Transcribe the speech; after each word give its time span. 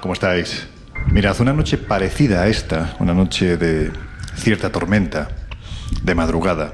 ¿cómo 0.00 0.14
estáis? 0.14 0.66
Mirad, 1.10 1.40
una 1.40 1.52
noche 1.52 1.78
parecida 1.78 2.42
a 2.42 2.48
esta, 2.48 2.96
una 2.98 3.14
noche 3.14 3.56
de 3.56 3.92
cierta 4.34 4.70
tormenta, 4.70 5.28
de 6.02 6.14
madrugada, 6.14 6.72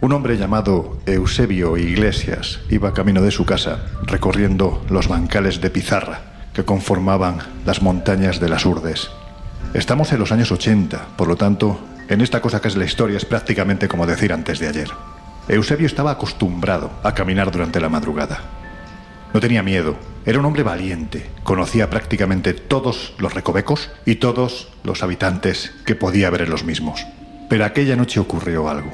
un 0.00 0.12
hombre 0.12 0.36
llamado 0.38 0.98
Eusebio 1.06 1.76
Iglesias 1.76 2.60
iba 2.70 2.94
camino 2.94 3.20
de 3.22 3.30
su 3.30 3.44
casa 3.44 3.86
recorriendo 4.02 4.84
los 4.88 5.08
bancales 5.08 5.60
de 5.60 5.70
pizarra 5.70 6.20
que 6.54 6.64
conformaban 6.64 7.38
las 7.66 7.82
montañas 7.82 8.40
de 8.40 8.48
las 8.48 8.64
Urdes. 8.64 9.10
Estamos 9.74 10.12
en 10.12 10.18
los 10.18 10.32
años 10.32 10.50
80, 10.50 11.16
por 11.16 11.28
lo 11.28 11.36
tanto, 11.36 11.80
en 12.08 12.20
esta 12.22 12.40
cosa 12.40 12.60
que 12.60 12.68
es 12.68 12.76
la 12.76 12.84
historia 12.84 13.16
es 13.16 13.24
prácticamente 13.24 13.88
como 13.88 14.06
decir 14.06 14.32
antes 14.32 14.58
de 14.58 14.68
ayer. 14.68 14.88
Eusebio 15.48 15.86
estaba 15.86 16.12
acostumbrado 16.12 16.90
a 17.02 17.14
caminar 17.14 17.50
durante 17.50 17.80
la 17.80 17.88
madrugada. 17.88 18.59
No 19.32 19.40
tenía 19.40 19.62
miedo, 19.62 19.96
era 20.26 20.40
un 20.40 20.44
hombre 20.44 20.64
valiente, 20.64 21.30
conocía 21.44 21.88
prácticamente 21.88 22.52
todos 22.52 23.14
los 23.18 23.32
recovecos 23.32 23.90
y 24.04 24.16
todos 24.16 24.68
los 24.82 25.02
habitantes 25.02 25.72
que 25.86 25.94
podía 25.94 26.26
haber 26.26 26.42
en 26.42 26.50
los 26.50 26.64
mismos. 26.64 27.06
Pero 27.48 27.64
aquella 27.64 27.96
noche 27.96 28.18
ocurrió 28.18 28.68
algo. 28.68 28.92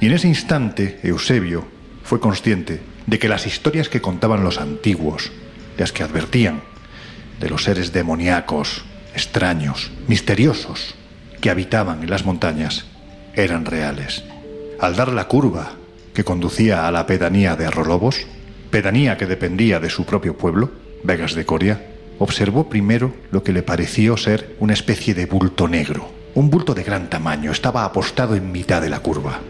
Y 0.00 0.06
en 0.06 0.12
ese 0.12 0.28
instante, 0.28 1.00
Eusebio 1.02 1.66
fue 2.04 2.20
consciente 2.20 2.80
de 3.06 3.18
que 3.18 3.28
las 3.28 3.46
historias 3.46 3.88
que 3.88 4.02
contaban 4.02 4.44
los 4.44 4.58
antiguos, 4.58 5.32
las 5.78 5.92
que 5.92 6.02
advertían 6.02 6.62
de 7.40 7.48
los 7.48 7.64
seres 7.64 7.92
demoníacos, 7.92 8.84
extraños, 9.14 9.90
misteriosos, 10.06 10.94
que 11.40 11.50
habitaban 11.50 12.02
en 12.02 12.10
las 12.10 12.24
montañas, 12.24 12.84
eran 13.34 13.64
reales. 13.64 14.24
Al 14.80 14.96
dar 14.96 15.12
la 15.12 15.28
curva 15.28 15.72
que 16.12 16.24
conducía 16.24 16.86
a 16.86 16.92
la 16.92 17.06
pedanía 17.06 17.56
de 17.56 17.66
Arrolobos, 17.66 18.26
pedanía 18.70 19.16
que 19.16 19.26
dependía 19.26 19.80
de 19.80 19.90
su 19.90 20.04
propio 20.04 20.36
pueblo, 20.36 20.70
Vegas 21.02 21.34
de 21.34 21.44
Coria, 21.44 21.86
observó 22.18 22.68
primero 22.68 23.14
lo 23.30 23.42
que 23.42 23.52
le 23.52 23.62
pareció 23.62 24.16
ser 24.16 24.56
una 24.58 24.72
especie 24.72 25.14
de 25.14 25.26
bulto 25.26 25.68
negro. 25.68 26.10
Un 26.34 26.50
bulto 26.50 26.74
de 26.74 26.82
gran 26.82 27.08
tamaño 27.08 27.50
estaba 27.50 27.84
apostado 27.84 28.34
en 28.36 28.52
mitad 28.52 28.82
de 28.82 28.90
la 28.90 29.00
curva. 29.00 29.40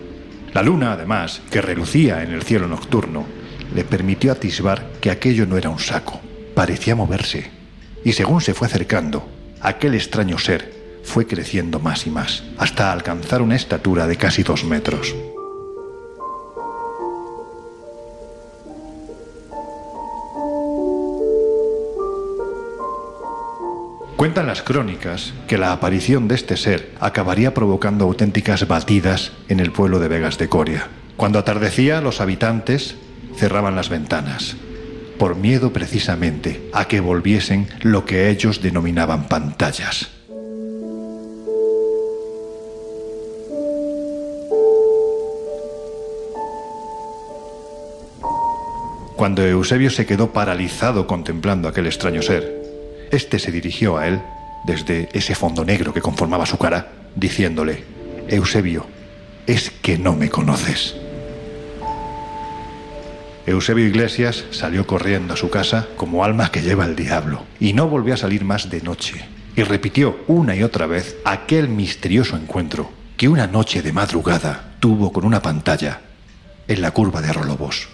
La 0.54 0.62
luna, 0.62 0.92
además, 0.92 1.42
que 1.50 1.60
relucía 1.60 2.22
en 2.22 2.32
el 2.32 2.42
cielo 2.42 2.68
nocturno, 2.68 3.26
le 3.74 3.84
permitió 3.84 4.32
atisbar 4.32 4.86
que 5.00 5.10
aquello 5.10 5.46
no 5.46 5.58
era 5.58 5.68
un 5.68 5.78
saco, 5.78 6.20
parecía 6.54 6.94
moverse. 6.94 7.50
Y 8.04 8.12
según 8.12 8.40
se 8.40 8.54
fue 8.54 8.66
acercando, 8.66 9.28
aquel 9.60 9.94
extraño 9.94 10.38
ser 10.38 10.72
fue 11.02 11.26
creciendo 11.26 11.80
más 11.80 12.06
y 12.06 12.10
más, 12.10 12.44
hasta 12.58 12.92
alcanzar 12.92 13.42
una 13.42 13.56
estatura 13.56 14.06
de 14.06 14.16
casi 14.16 14.42
dos 14.42 14.64
metros. 14.64 15.14
Cuentan 24.18 24.48
las 24.48 24.62
crónicas 24.62 25.32
que 25.46 25.58
la 25.58 25.70
aparición 25.70 26.26
de 26.26 26.34
este 26.34 26.56
ser 26.56 26.90
acabaría 26.98 27.54
provocando 27.54 28.04
auténticas 28.04 28.66
batidas 28.66 29.30
en 29.48 29.60
el 29.60 29.70
pueblo 29.70 30.00
de 30.00 30.08
Vegas 30.08 30.38
de 30.38 30.48
Coria. 30.48 30.88
Cuando 31.16 31.38
atardecía, 31.38 32.00
los 32.00 32.20
habitantes 32.20 32.96
cerraban 33.36 33.76
las 33.76 33.90
ventanas, 33.90 34.56
por 35.20 35.36
miedo 35.36 35.72
precisamente 35.72 36.68
a 36.72 36.86
que 36.88 36.98
volviesen 36.98 37.68
lo 37.82 38.06
que 38.06 38.28
ellos 38.28 38.60
denominaban 38.60 39.28
pantallas. 39.28 40.10
Cuando 49.14 49.46
Eusebio 49.46 49.90
se 49.90 50.06
quedó 50.06 50.32
paralizado 50.32 51.06
contemplando 51.06 51.68
aquel 51.68 51.86
extraño 51.86 52.20
ser, 52.20 52.67
este 53.10 53.38
se 53.38 53.52
dirigió 53.52 53.98
a 53.98 54.08
él 54.08 54.20
desde 54.64 55.08
ese 55.12 55.34
fondo 55.34 55.64
negro 55.64 55.94
que 55.94 56.00
conformaba 56.00 56.46
su 56.46 56.58
cara, 56.58 56.92
diciéndole, 57.14 57.84
Eusebio, 58.28 58.86
es 59.46 59.70
que 59.70 59.98
no 59.98 60.14
me 60.14 60.28
conoces. 60.28 60.94
Eusebio 63.46 63.86
Iglesias 63.86 64.44
salió 64.50 64.86
corriendo 64.86 65.32
a 65.32 65.36
su 65.38 65.48
casa 65.48 65.86
como 65.96 66.22
alma 66.22 66.50
que 66.50 66.60
lleva 66.60 66.84
el 66.84 66.94
diablo 66.94 67.44
y 67.58 67.72
no 67.72 67.88
volvió 67.88 68.12
a 68.12 68.18
salir 68.18 68.44
más 68.44 68.68
de 68.68 68.82
noche. 68.82 69.24
Y 69.56 69.62
repitió 69.62 70.18
una 70.26 70.54
y 70.54 70.62
otra 70.62 70.86
vez 70.86 71.16
aquel 71.24 71.68
misterioso 71.68 72.36
encuentro 72.36 72.90
que 73.16 73.28
una 73.28 73.46
noche 73.46 73.80
de 73.80 73.92
madrugada 73.92 74.74
tuvo 74.80 75.12
con 75.12 75.24
una 75.24 75.40
pantalla 75.40 76.02
en 76.68 76.82
la 76.82 76.90
curva 76.90 77.22
de 77.22 77.30
Arrolobos. 77.30 77.88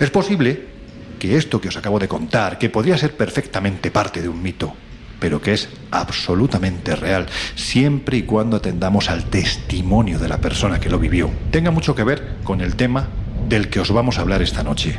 Es 0.00 0.10
posible 0.10 0.77
que 1.18 1.36
esto 1.36 1.60
que 1.60 1.68
os 1.68 1.76
acabo 1.76 1.98
de 1.98 2.08
contar, 2.08 2.58
que 2.58 2.70
podría 2.70 2.96
ser 2.96 3.16
perfectamente 3.16 3.90
parte 3.90 4.22
de 4.22 4.28
un 4.28 4.42
mito, 4.42 4.74
pero 5.20 5.40
que 5.40 5.52
es 5.52 5.68
absolutamente 5.90 6.96
real, 6.96 7.26
siempre 7.54 8.18
y 8.18 8.22
cuando 8.22 8.56
atendamos 8.56 9.10
al 9.10 9.24
testimonio 9.24 10.18
de 10.18 10.28
la 10.28 10.38
persona 10.38 10.80
que 10.80 10.90
lo 10.90 10.98
vivió, 10.98 11.30
tenga 11.50 11.70
mucho 11.70 11.94
que 11.94 12.04
ver 12.04 12.36
con 12.44 12.60
el 12.60 12.76
tema 12.76 13.08
del 13.48 13.68
que 13.68 13.80
os 13.80 13.90
vamos 13.90 14.18
a 14.18 14.22
hablar 14.22 14.42
esta 14.42 14.62
noche. 14.62 14.98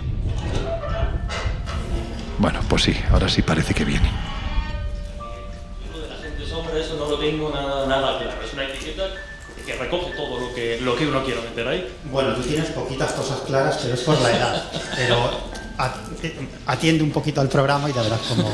Bueno, 2.37 2.59
pues 2.69 2.83
sí, 2.83 2.95
ahora 3.11 3.27
sí 3.27 3.41
parece 3.41 3.73
que 3.73 3.85
viene. 3.85 4.09
uno 11.09 11.23
quiera 11.23 11.41
meter 11.41 11.67
ahí. 11.67 11.91
Bueno, 12.05 12.33
tú 12.35 12.41
tienes 12.41 12.69
poquitas 12.69 13.11
cosas 13.13 13.39
claras, 13.41 13.79
pero 13.81 13.93
es 13.93 14.01
por 14.01 14.19
la 14.21 14.31
edad. 14.31 14.63
Pero 14.95 15.31
atiende 16.65 17.03
un 17.03 17.11
poquito 17.11 17.41
al 17.41 17.49
programa 17.49 17.89
y 17.89 17.93
ya 17.93 18.01
verás 18.01 18.19
cómo. 18.27 18.53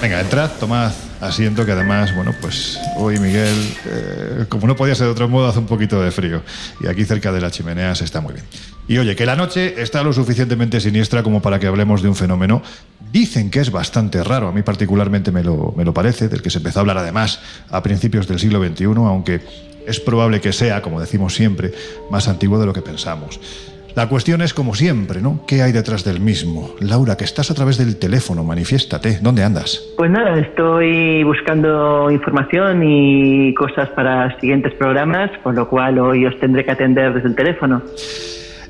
Venga, 0.00 0.20
entrad, 0.20 0.50
tomad 0.58 0.90
asiento, 1.20 1.64
que 1.64 1.70
además, 1.70 2.14
bueno, 2.14 2.34
pues 2.40 2.76
hoy 2.96 3.20
Miguel, 3.20 3.54
eh, 3.86 4.46
como 4.48 4.66
no 4.66 4.74
podía 4.74 4.96
ser 4.96 5.06
de 5.06 5.12
otro 5.12 5.28
modo, 5.28 5.46
hace 5.46 5.60
un 5.60 5.66
poquito 5.66 6.02
de 6.02 6.10
frío. 6.10 6.42
Y 6.80 6.88
aquí 6.88 7.04
cerca 7.04 7.30
de 7.30 7.40
la 7.40 7.52
chimenea 7.52 7.94
se 7.94 8.04
está 8.04 8.20
muy 8.20 8.34
bien. 8.34 8.44
Y 8.88 8.98
oye, 8.98 9.14
que 9.14 9.24
la 9.24 9.36
noche 9.36 9.80
está 9.80 10.02
lo 10.02 10.12
suficientemente 10.12 10.80
siniestra 10.80 11.22
como 11.22 11.40
para 11.40 11.60
que 11.60 11.68
hablemos 11.68 12.02
de 12.02 12.08
un 12.08 12.16
fenómeno. 12.16 12.62
Dicen 13.12 13.48
que 13.48 13.60
es 13.60 13.70
bastante 13.70 14.24
raro, 14.24 14.48
a 14.48 14.52
mí 14.52 14.62
particularmente 14.62 15.30
me 15.30 15.44
lo, 15.44 15.72
me 15.76 15.84
lo 15.84 15.94
parece, 15.94 16.28
del 16.28 16.42
que 16.42 16.50
se 16.50 16.58
empezó 16.58 16.80
a 16.80 16.82
hablar 16.82 16.98
además 16.98 17.38
a 17.70 17.80
principios 17.82 18.26
del 18.26 18.40
siglo 18.40 18.60
XXI, 18.60 18.84
aunque 18.84 19.40
es 19.86 20.00
probable 20.00 20.40
que 20.40 20.52
sea, 20.52 20.82
como 20.82 21.00
decimos 21.00 21.34
siempre, 21.34 21.72
más 22.10 22.26
antiguo 22.26 22.58
de 22.58 22.66
lo 22.66 22.72
que 22.72 22.82
pensamos. 22.82 23.38
La 23.94 24.08
cuestión 24.08 24.40
es 24.40 24.54
como 24.54 24.74
siempre, 24.74 25.20
¿no? 25.20 25.44
¿Qué 25.46 25.62
hay 25.62 25.72
detrás 25.72 26.02
del 26.02 26.18
mismo? 26.18 26.74
Laura, 26.80 27.16
que 27.16 27.24
estás 27.24 27.50
a 27.50 27.54
través 27.54 27.76
del 27.76 27.98
teléfono, 27.98 28.42
manifiéstate. 28.42 29.18
¿Dónde 29.20 29.44
andas? 29.44 29.82
Pues 29.98 30.10
nada, 30.10 30.38
estoy 30.38 31.22
buscando 31.24 32.10
información 32.10 32.82
y 32.82 33.52
cosas 33.54 33.90
para 33.90 34.38
siguientes 34.40 34.72
programas, 34.74 35.30
con 35.42 35.54
lo 35.56 35.68
cual 35.68 35.98
hoy 35.98 36.24
os 36.24 36.38
tendré 36.40 36.64
que 36.64 36.70
atender 36.70 37.12
desde 37.12 37.28
el 37.28 37.34
teléfono. 37.34 37.82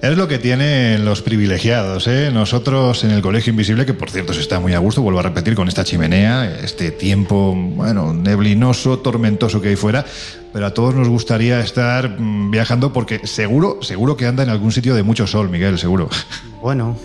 Es 0.03 0.19
lo 0.19 0.27
que 0.27 0.39
tienen 0.39 1.05
los 1.05 1.23
privilegiados, 1.23 2.09
¿eh? 2.09 2.31
Nosotros 2.35 3.05
en 3.05 3.13
el 3.13 3.23
Colegio 3.23 3.53
Invisible, 3.53 3.87
que 3.87 3.95
por 3.95 4.11
cierto 4.11 4.33
se 4.33 4.41
está 4.41 4.59
muy 4.59 4.75
a 4.75 4.81
gusto, 4.81 5.01
vuelvo 5.01 5.21
a 5.21 5.23
repetir, 5.23 5.55
con 5.55 5.69
esta 5.69 5.85
chimenea, 5.85 6.59
este 6.65 6.91
tiempo, 6.91 7.55
bueno, 7.55 8.13
neblinoso, 8.13 8.99
tormentoso 8.99 9.63
que 9.63 9.69
hay 9.69 9.77
fuera, 9.77 10.05
pero 10.53 10.67
a 10.67 10.75
todos 10.75 10.95
nos 10.95 11.09
gustaría 11.09 11.61
estar 11.61 12.21
mm, 12.21 12.51
viajando 12.51 12.93
porque 12.93 13.27
seguro, 13.27 13.79
seguro 13.83 14.17
que 14.17 14.27
anda 14.27 14.43
en 14.43 14.51
algún 14.51 14.73
sitio 14.73 14.95
de 14.95 15.03
mucho 15.03 15.27
sol, 15.27 15.49
Miguel, 15.49 15.79
seguro. 15.79 16.09
Bueno, 16.61 16.97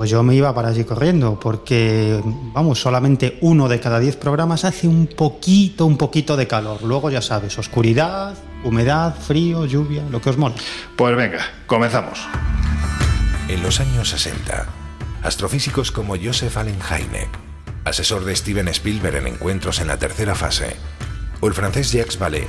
pues 0.00 0.08
yo 0.08 0.22
me 0.22 0.34
iba 0.34 0.54
para 0.54 0.68
allí 0.68 0.84
corriendo, 0.84 1.38
porque, 1.38 2.18
vamos, 2.54 2.80
solamente 2.80 3.36
uno 3.42 3.68
de 3.68 3.80
cada 3.80 4.00
diez 4.00 4.16
programas 4.16 4.64
hace 4.64 4.88
un 4.88 5.06
poquito, 5.06 5.84
un 5.84 5.98
poquito 5.98 6.38
de 6.38 6.46
calor. 6.46 6.82
Luego 6.82 7.10
ya 7.10 7.20
sabes, 7.20 7.58
oscuridad, 7.58 8.34
humedad, 8.64 9.14
frío, 9.14 9.66
lluvia, 9.66 10.02
lo 10.10 10.22
que 10.22 10.30
os 10.30 10.38
mola. 10.38 10.54
Pues 10.96 11.14
venga, 11.14 11.40
comenzamos. 11.66 12.26
En 13.48 13.62
los 13.62 13.78
años 13.80 14.08
60, 14.08 14.68
astrofísicos 15.22 15.92
como 15.92 16.16
Joseph 16.16 16.56
Allen 16.56 16.78
Hynek, 16.80 17.28
asesor 17.84 18.24
de 18.24 18.34
Steven 18.34 18.68
Spielberg 18.68 19.16
en 19.16 19.26
encuentros 19.26 19.80
en 19.80 19.88
la 19.88 19.98
tercera 19.98 20.34
fase, 20.34 20.76
o 21.40 21.46
el 21.46 21.52
francés 21.52 21.92
Jacques 21.92 22.18
Vallée, 22.18 22.48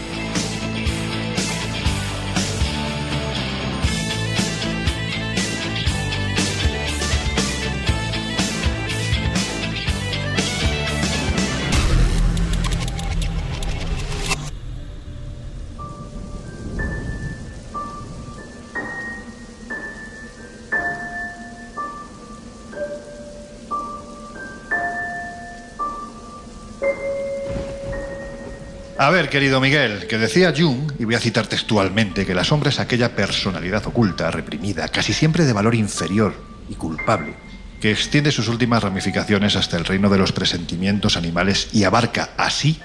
A 29.01 29.09
ver, 29.09 29.29
querido 29.29 29.59
Miguel, 29.59 30.05
que 30.05 30.19
decía 30.19 30.53
Jung, 30.55 30.91
y 30.99 31.05
voy 31.05 31.15
a 31.15 31.19
citar 31.19 31.47
textualmente, 31.47 32.23
que 32.23 32.35
la 32.35 32.43
sombra 32.43 32.69
es 32.69 32.79
aquella 32.79 33.15
personalidad 33.15 33.83
oculta, 33.87 34.29
reprimida, 34.29 34.87
casi 34.89 35.11
siempre 35.11 35.43
de 35.43 35.53
valor 35.53 35.73
inferior 35.73 36.35
y 36.69 36.75
culpable, 36.75 37.33
que 37.81 37.89
extiende 37.89 38.31
sus 38.31 38.47
últimas 38.47 38.83
ramificaciones 38.83 39.55
hasta 39.55 39.75
el 39.75 39.85
reino 39.85 40.07
de 40.07 40.19
los 40.19 40.31
presentimientos 40.31 41.17
animales 41.17 41.69
y 41.73 41.83
abarca 41.83 42.29
así 42.37 42.79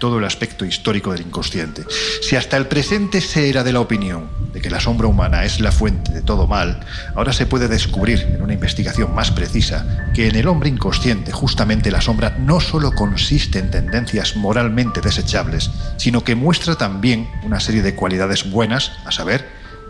todo 0.00 0.18
el 0.18 0.24
aspecto 0.24 0.64
histórico 0.64 1.12
del 1.12 1.20
inconsciente. 1.20 1.84
Si 2.22 2.34
hasta 2.34 2.56
el 2.56 2.66
presente 2.66 3.20
se 3.20 3.48
era 3.48 3.62
de 3.62 3.72
la 3.72 3.78
opinión 3.78 4.28
de 4.52 4.60
que 4.60 4.70
la 4.70 4.80
sombra 4.80 5.06
humana 5.06 5.44
es 5.44 5.60
la 5.60 5.70
fuente 5.70 6.10
de 6.10 6.22
todo 6.22 6.48
mal, 6.48 6.80
ahora 7.14 7.32
se 7.32 7.46
puede 7.46 7.68
descubrir 7.68 8.20
en 8.22 8.42
una 8.42 8.54
investigación 8.54 9.14
más 9.14 9.30
precisa 9.30 10.10
que 10.12 10.26
en 10.26 10.34
el 10.34 10.48
hombre 10.48 10.70
inconsciente 10.70 11.30
justamente 11.30 11.92
la 11.92 12.00
sombra 12.00 12.36
no 12.40 12.58
solo 12.58 12.92
consiste 12.92 13.60
en 13.60 13.70
tendencias 13.70 14.34
moralmente 14.34 15.00
desechables, 15.00 15.70
sino 15.98 16.24
que 16.24 16.34
muestra 16.34 16.74
también 16.74 17.28
una 17.44 17.60
serie 17.60 17.82
de 17.82 17.94
cualidades 17.94 18.50
buenas, 18.50 18.90
a 19.04 19.12
saber, 19.12 19.46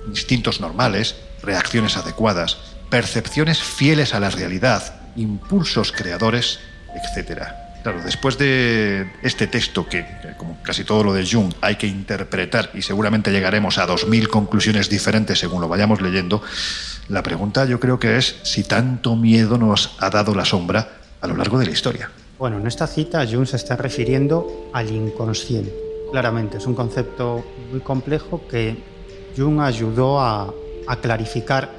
instintos 0.08 0.60
normales, 0.60 1.14
reacciones 1.42 1.96
adecuadas, 1.96 2.58
percepciones 2.90 3.62
fieles 3.62 4.12
a 4.12 4.20
la 4.20 4.30
realidad, 4.30 5.00
impulsos 5.16 5.92
creadores, 5.92 6.58
etc. 7.16 7.69
Claro, 7.82 8.02
después 8.04 8.36
de 8.36 9.10
este 9.22 9.46
texto, 9.46 9.88
que 9.88 10.04
como 10.36 10.62
casi 10.62 10.84
todo 10.84 11.02
lo 11.02 11.14
de 11.14 11.26
Jung 11.26 11.52
hay 11.62 11.76
que 11.76 11.86
interpretar 11.86 12.70
y 12.74 12.82
seguramente 12.82 13.30
llegaremos 13.30 13.78
a 13.78 13.86
dos 13.86 14.06
mil 14.06 14.28
conclusiones 14.28 14.90
diferentes 14.90 15.38
según 15.38 15.62
lo 15.62 15.68
vayamos 15.68 16.02
leyendo, 16.02 16.42
la 17.08 17.22
pregunta 17.22 17.64
yo 17.64 17.80
creo 17.80 17.98
que 17.98 18.18
es 18.18 18.36
si 18.42 18.64
tanto 18.64 19.16
miedo 19.16 19.56
nos 19.56 19.96
ha 19.98 20.10
dado 20.10 20.34
la 20.34 20.44
sombra 20.44 21.00
a 21.22 21.26
lo 21.26 21.36
largo 21.36 21.58
de 21.58 21.66
la 21.66 21.72
historia. 21.72 22.10
Bueno, 22.38 22.58
en 22.58 22.66
esta 22.66 22.86
cita 22.86 23.26
Jung 23.26 23.46
se 23.46 23.56
está 23.56 23.76
refiriendo 23.76 24.70
al 24.74 24.90
inconsciente. 24.90 25.74
Claramente, 26.10 26.58
es 26.58 26.66
un 26.66 26.74
concepto 26.74 27.44
muy 27.70 27.80
complejo 27.80 28.46
que 28.48 28.76
Jung 29.36 29.60
ayudó 29.60 30.20
a, 30.20 30.52
a 30.86 30.96
clarificar 30.96 31.70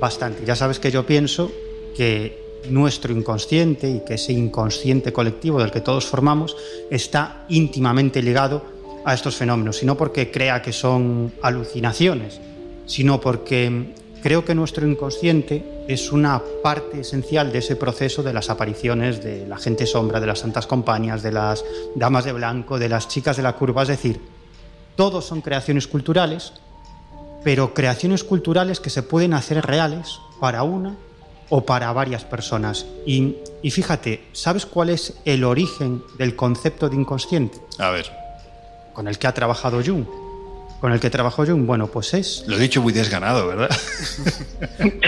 bastante. 0.00 0.44
Ya 0.44 0.56
sabes 0.56 0.78
que 0.78 0.90
yo 0.90 1.06
pienso 1.06 1.50
que 1.96 2.45
nuestro 2.70 3.12
inconsciente 3.12 3.90
y 3.90 4.00
que 4.00 4.14
ese 4.14 4.32
inconsciente 4.32 5.12
colectivo 5.12 5.60
del 5.60 5.70
que 5.70 5.80
todos 5.80 6.06
formamos 6.06 6.56
está 6.90 7.44
íntimamente 7.48 8.22
ligado 8.22 8.62
a 9.04 9.14
estos 9.14 9.36
fenómenos, 9.36 9.82
y 9.82 9.86
no 9.86 9.96
porque 9.96 10.30
crea 10.30 10.62
que 10.62 10.72
son 10.72 11.32
alucinaciones, 11.40 12.40
sino 12.86 13.20
porque 13.20 13.94
creo 14.20 14.44
que 14.44 14.54
nuestro 14.54 14.86
inconsciente 14.86 15.84
es 15.86 16.10
una 16.10 16.42
parte 16.62 17.00
esencial 17.00 17.52
de 17.52 17.60
ese 17.60 17.76
proceso 17.76 18.24
de 18.24 18.32
las 18.32 18.50
apariciones 18.50 19.22
de 19.22 19.46
la 19.46 19.58
gente 19.58 19.86
sombra, 19.86 20.18
de 20.18 20.26
las 20.26 20.40
santas 20.40 20.66
compañías, 20.66 21.22
de 21.22 21.30
las 21.30 21.64
damas 21.94 22.24
de 22.24 22.32
blanco, 22.32 22.80
de 22.80 22.88
las 22.88 23.06
chicas 23.06 23.36
de 23.36 23.44
la 23.44 23.52
curva, 23.52 23.82
es 23.82 23.88
decir, 23.88 24.20
todos 24.96 25.24
son 25.24 25.40
creaciones 25.40 25.86
culturales, 25.86 26.54
pero 27.44 27.74
creaciones 27.74 28.24
culturales 28.24 28.80
que 28.80 28.90
se 28.90 29.04
pueden 29.04 29.34
hacer 29.34 29.64
reales 29.64 30.18
para 30.40 30.64
una 30.64 30.96
o 31.48 31.64
para 31.64 31.92
varias 31.92 32.24
personas. 32.24 32.86
Y, 33.06 33.36
y, 33.62 33.70
fíjate, 33.70 34.24
¿sabes 34.32 34.66
cuál 34.66 34.90
es 34.90 35.14
el 35.24 35.44
origen 35.44 36.02
del 36.18 36.36
concepto 36.36 36.88
de 36.88 36.96
inconsciente? 36.96 37.58
A 37.78 37.90
ver. 37.90 38.10
Con 38.92 39.08
el 39.08 39.18
que 39.18 39.26
ha 39.26 39.34
trabajado 39.34 39.82
Jung. 39.84 40.06
Con 40.80 40.92
el 40.92 41.00
que 41.00 41.08
trabajó 41.08 41.46
Jung, 41.46 41.64
bueno, 41.66 41.86
pues 41.86 42.12
es... 42.12 42.44
Lo 42.46 42.56
he 42.56 42.58
dicho 42.58 42.82
muy 42.82 42.92
desganado, 42.92 43.46
¿verdad? 43.46 43.70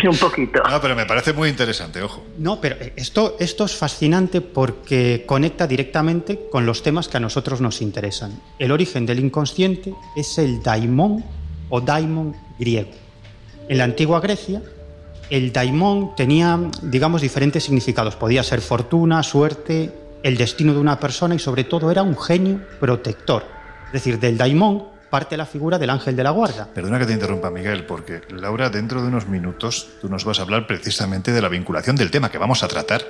Sí, 0.00 0.06
un 0.06 0.16
poquito. 0.16 0.62
No, 0.68 0.80
pero 0.80 0.94
me 0.96 1.04
parece 1.04 1.32
muy 1.32 1.48
interesante, 1.48 2.00
ojo. 2.00 2.22
No, 2.38 2.60
pero 2.60 2.76
esto, 2.96 3.36
esto 3.38 3.64
es 3.64 3.74
fascinante 3.74 4.40
porque 4.40 5.24
conecta 5.26 5.66
directamente 5.66 6.48
con 6.50 6.64
los 6.64 6.82
temas 6.82 7.08
que 7.08 7.16
a 7.16 7.20
nosotros 7.20 7.60
nos 7.60 7.82
interesan. 7.82 8.40
El 8.58 8.72
origen 8.72 9.04
del 9.04 9.18
inconsciente 9.18 9.94
es 10.16 10.38
el 10.38 10.62
daimon 10.62 11.24
o 11.68 11.80
daimon 11.80 12.34
griego. 12.58 12.90
En 13.68 13.78
la 13.78 13.84
antigua 13.84 14.20
Grecia, 14.20 14.62
el 15.30 15.52
daimon 15.52 16.14
tenía, 16.16 16.58
digamos, 16.82 17.22
diferentes 17.22 17.64
significados. 17.64 18.16
Podía 18.16 18.42
ser 18.42 18.60
fortuna, 18.60 19.22
suerte, 19.22 19.92
el 20.22 20.36
destino 20.36 20.72
de 20.72 20.80
una 20.80 20.98
persona 20.98 21.34
y 21.34 21.38
sobre 21.38 21.64
todo 21.64 21.90
era 21.90 22.02
un 22.02 22.16
genio 22.18 22.60
protector. 22.80 23.44
Es 23.86 23.92
decir, 23.92 24.18
del 24.18 24.36
daimon 24.36 24.98
parte 25.10 25.36
la 25.36 25.46
figura 25.46 25.78
del 25.78 25.90
ángel 25.90 26.16
de 26.16 26.22
la 26.22 26.30
guarda. 26.30 26.68
Perdona 26.72 26.98
que 26.98 27.06
te 27.06 27.12
interrumpa, 27.12 27.50
Miguel, 27.50 27.84
porque 27.84 28.20
Laura, 28.30 28.68
dentro 28.68 29.00
de 29.00 29.08
unos 29.08 29.26
minutos 29.26 29.88
tú 30.00 30.08
nos 30.08 30.24
vas 30.24 30.38
a 30.38 30.42
hablar 30.42 30.66
precisamente 30.66 31.32
de 31.32 31.40
la 31.40 31.48
vinculación 31.48 31.96
del 31.96 32.10
tema 32.10 32.30
que 32.30 32.38
vamos 32.38 32.62
a 32.62 32.68
tratar 32.68 33.02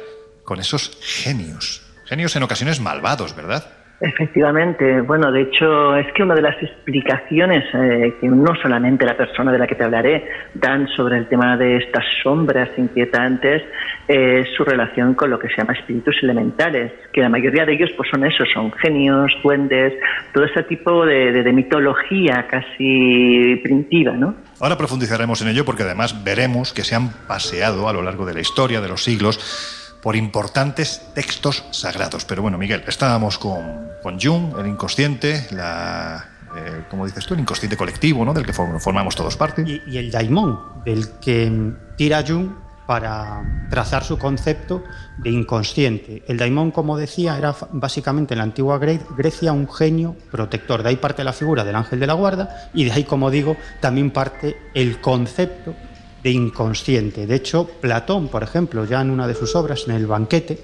con 0.45 0.61
esos 0.61 0.97
genios. 1.01 1.83
Genios 2.05 2.35
en 2.37 2.43
ocasiones 2.43 2.81
malvados, 2.81 3.35
¿verdad? 3.35 3.78
Efectivamente, 4.01 5.01
bueno, 5.01 5.33
de 5.33 5.43
hecho 5.43 5.97
es 5.97 6.07
que 6.13 6.23
una 6.23 6.37
de 6.37 6.43
las 6.43 6.55
explicaciones 6.63 7.65
eh, 7.75 8.15
que 8.21 8.29
no 8.29 8.55
solamente 8.63 9.05
la 9.05 9.17
persona 9.17 9.51
de 9.51 9.59
la 9.59 9.67
que 9.67 9.75
te 9.75 9.83
hablaré 9.83 10.25
dan 10.55 10.87
sobre 10.95 11.19
el 11.19 11.27
tema 11.27 11.57
de 11.57 11.79
estas 11.79 12.05
sombras 12.23 12.69
inquietantes 12.77 13.65
es 14.07 14.47
su 14.57 14.65
relación 14.65 15.15
con 15.15 15.31
lo 15.31 15.39
que 15.41 15.49
se 15.49 15.57
llama 15.57 15.73
espíritus 15.73 16.15
elementales, 16.23 16.93
que 17.13 17.21
la 17.21 17.29
mayoría 17.29 17.67
de 17.67 17.75
ellos 17.75 17.91
pues 17.97 18.09
son 18.09 18.25
esos, 18.25 18.49
son 18.55 18.71
genios, 18.73 19.33
duendes, 19.43 19.95
todo 20.33 20.45
ese 20.45 20.63
tipo 20.63 21.05
de, 21.05 21.49
mitología 21.53 22.47
casi 22.49 23.61
primitiva, 23.65 24.13
¿no? 24.13 24.37
Ahora 24.61 24.79
profundizaremos 24.79 25.43
en 25.43 25.49
ello 25.49 25.65
porque 25.65 25.83
además 25.83 26.23
veremos 26.23 26.73
que 26.73 26.85
se 26.85 26.95
han 26.95 27.11
paseado 27.27 27.89
a 27.89 27.93
lo 27.93 28.03
largo 28.03 28.25
de 28.27 28.35
la 28.35 28.41
historia, 28.41 28.81
de 28.81 28.89
los 28.89 29.03
siglos, 29.03 29.88
por 30.09 30.17
importantes 30.17 31.03
textos 31.13 31.67
sagrados. 31.71 32.25
Pero 32.25 32.41
bueno, 32.41 32.57
Miguel, 32.57 32.83
estábamos 32.87 33.37
con, 33.37 33.91
con 34.03 34.19
Jung, 34.19 34.59
el 34.59 34.67
inconsciente, 34.67 35.47
la, 35.51 36.27
eh, 36.57 36.85
como 36.89 37.05
dices 37.05 37.27
tú, 37.27 37.35
el 37.35 37.41
inconsciente 37.41 37.77
colectivo, 37.77 38.25
¿no? 38.25 38.33
Del 38.33 38.47
que 38.47 38.55
formamos 38.55 39.15
todos 39.15 39.37
parte. 39.37 39.65
Y, 39.67 39.83
y, 39.87 39.99
el 39.99 40.11
daimon, 40.11 40.83
del 40.87 41.11
que 41.21 41.75
tira 41.99 42.25
Jung 42.27 42.53
para 42.87 43.67
trazar 43.69 44.03
su 44.03 44.17
concepto 44.17 44.83
de 45.19 45.29
inconsciente. 45.29 46.23
El 46.27 46.39
daimon, 46.39 46.71
como 46.71 46.97
decía, 46.97 47.37
era 47.37 47.55
básicamente 47.73 48.33
en 48.33 48.39
la 48.39 48.45
antigua 48.45 48.79
Gre 48.79 49.01
Grecia 49.15 49.53
un 49.53 49.71
genio 49.71 50.17
protector. 50.31 50.83
De 50.83 50.89
ahí 50.89 50.97
parte 50.97 51.23
la 51.23 51.35
figura 51.35 51.65
del 51.65 51.77
ángel 51.77 52.01
de 52.01 52.07
la 52.07 52.15
guarda 52.15 52.71
y 52.73 52.87
de 52.87 52.93
ahí, 52.93 53.05
como 53.05 53.31
digo, 53.31 53.59
también 53.81 54.11
parte 54.11 54.57
el 54.73 55.03
concepto 55.03 55.75
de 56.23 56.31
inconsciente. 56.31 57.27
De 57.27 57.35
hecho, 57.37 57.69
Platón, 57.81 58.29
por 58.29 58.43
ejemplo, 58.43 58.85
ya 58.85 59.01
en 59.01 59.11
una 59.11 59.27
de 59.27 59.35
sus 59.35 59.55
obras, 59.55 59.85
en 59.87 59.95
el 59.95 60.07
banquete, 60.07 60.59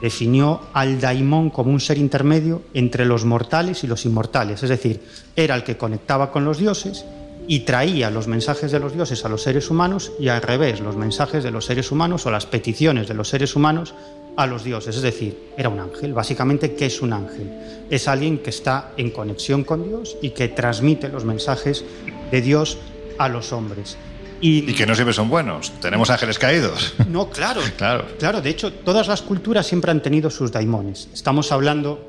definió 0.00 0.60
al 0.72 1.00
daimón 1.00 1.50
como 1.50 1.72
un 1.72 1.80
ser 1.80 1.98
intermedio 1.98 2.62
entre 2.74 3.04
los 3.04 3.24
mortales 3.24 3.82
y 3.84 3.86
los 3.86 4.04
inmortales, 4.04 4.62
es 4.62 4.68
decir, 4.68 5.00
era 5.34 5.56
el 5.56 5.64
que 5.64 5.76
conectaba 5.76 6.30
con 6.30 6.44
los 6.44 6.58
dioses 6.58 7.04
y 7.48 7.60
traía 7.60 8.10
los 8.10 8.28
mensajes 8.28 8.70
de 8.70 8.78
los 8.78 8.92
dioses 8.92 9.24
a 9.24 9.28
los 9.28 9.42
seres 9.42 9.70
humanos 9.70 10.12
y 10.20 10.28
al 10.28 10.42
revés, 10.42 10.80
los 10.80 10.96
mensajes 10.96 11.42
de 11.42 11.50
los 11.50 11.64
seres 11.64 11.90
humanos 11.90 12.26
o 12.26 12.30
las 12.30 12.46
peticiones 12.46 13.08
de 13.08 13.14
los 13.14 13.28
seres 13.28 13.56
humanos 13.56 13.94
a 14.36 14.46
los 14.46 14.62
dioses, 14.62 14.94
es 14.94 15.02
decir, 15.02 15.36
era 15.56 15.68
un 15.68 15.80
ángel. 15.80 16.12
Básicamente, 16.12 16.74
¿qué 16.74 16.86
es 16.86 17.02
un 17.02 17.12
ángel? 17.12 17.50
Es 17.90 18.06
alguien 18.06 18.38
que 18.38 18.50
está 18.50 18.92
en 18.96 19.10
conexión 19.10 19.64
con 19.64 19.82
Dios 19.82 20.16
y 20.22 20.30
que 20.30 20.46
transmite 20.46 21.08
los 21.08 21.24
mensajes 21.24 21.84
de 22.30 22.40
Dios 22.40 22.78
a 23.18 23.28
los 23.28 23.52
hombres. 23.52 23.96
Y, 24.40 24.70
y, 24.70 24.74
que 24.74 24.86
no 24.86 24.94
siempre 24.94 25.12
son 25.12 25.28
buenos. 25.28 25.72
Tenemos 25.80 26.10
ángeles 26.10 26.38
caídos. 26.38 26.94
No, 27.08 27.28
claro. 27.30 27.60
claro. 27.76 28.06
Claro, 28.18 28.40
de 28.40 28.50
hecho, 28.50 28.72
todas 28.72 29.08
las 29.08 29.22
culturas 29.22 29.66
siempre 29.66 29.90
han 29.90 30.02
tenido 30.02 30.30
sus 30.30 30.52
daimones. 30.52 31.08
Estamos 31.12 31.50
hablando 31.52 32.08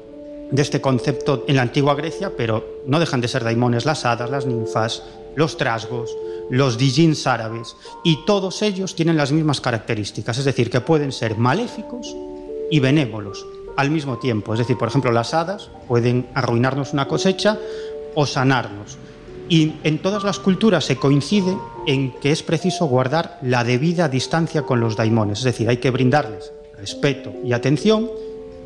de 0.52 0.62
este 0.62 0.82
concepto 0.82 1.46
en 1.48 1.56
la 1.56 1.62
antigua 1.62 1.96
Grecia, 1.96 2.32
pero 2.36 2.82
no 2.86 3.00
dejan 3.00 3.22
de 3.22 3.28
ser 3.28 3.44
daimones 3.44 3.86
las 3.86 4.06
hadas, 4.06 4.30
las 4.30 4.46
ninfas, 4.46 5.04
los 5.36 5.58
trasgos, 5.58 6.16
los 6.50 6.78
dijins 6.78 7.28
árabes, 7.28 7.76
y 8.04 8.26
todos 8.26 8.62
ellos 8.62 8.96
tienen 8.96 9.18
las 9.18 9.32
mismas 9.32 9.62
características, 9.62 10.38
es 10.38 10.46
decir, 10.46 10.70
que 10.70 10.82
pueden 10.82 11.12
ser 11.12 11.38
maléficos 11.38 12.16
y 12.72 12.80
benévolos 12.80 13.46
al 13.78 13.92
mismo 13.92 14.18
tiempo. 14.18 14.54
Es 14.54 14.60
decir, 14.60 14.78
por 14.78 14.88
ejemplo, 14.88 15.12
las 15.12 15.34
hadas 15.34 15.70
pueden 15.88 16.28
arruinarnos 16.34 16.94
una 16.94 17.08
cosecha 17.08 17.58
o 18.16 18.26
sanarnos. 18.26 18.98
Y 19.50 19.74
en 19.84 20.00
todas 20.00 20.24
las 20.24 20.40
culturas 20.40 20.86
se 20.86 20.96
coincide 20.96 21.58
en 21.88 22.12
que 22.12 22.32
es 22.32 22.44
preciso 22.44 22.86
guardar 22.86 23.40
la 23.42 23.64
debida 23.64 24.08
distancia 24.08 24.62
con 24.62 24.80
los 24.80 24.96
daimones, 24.96 25.40
es 25.40 25.46
decir, 25.46 25.68
hay 25.68 25.78
que 25.78 25.90
brindarles 25.90 26.52
respeto 26.80 27.34
y 27.44 27.54
atención, 27.54 28.10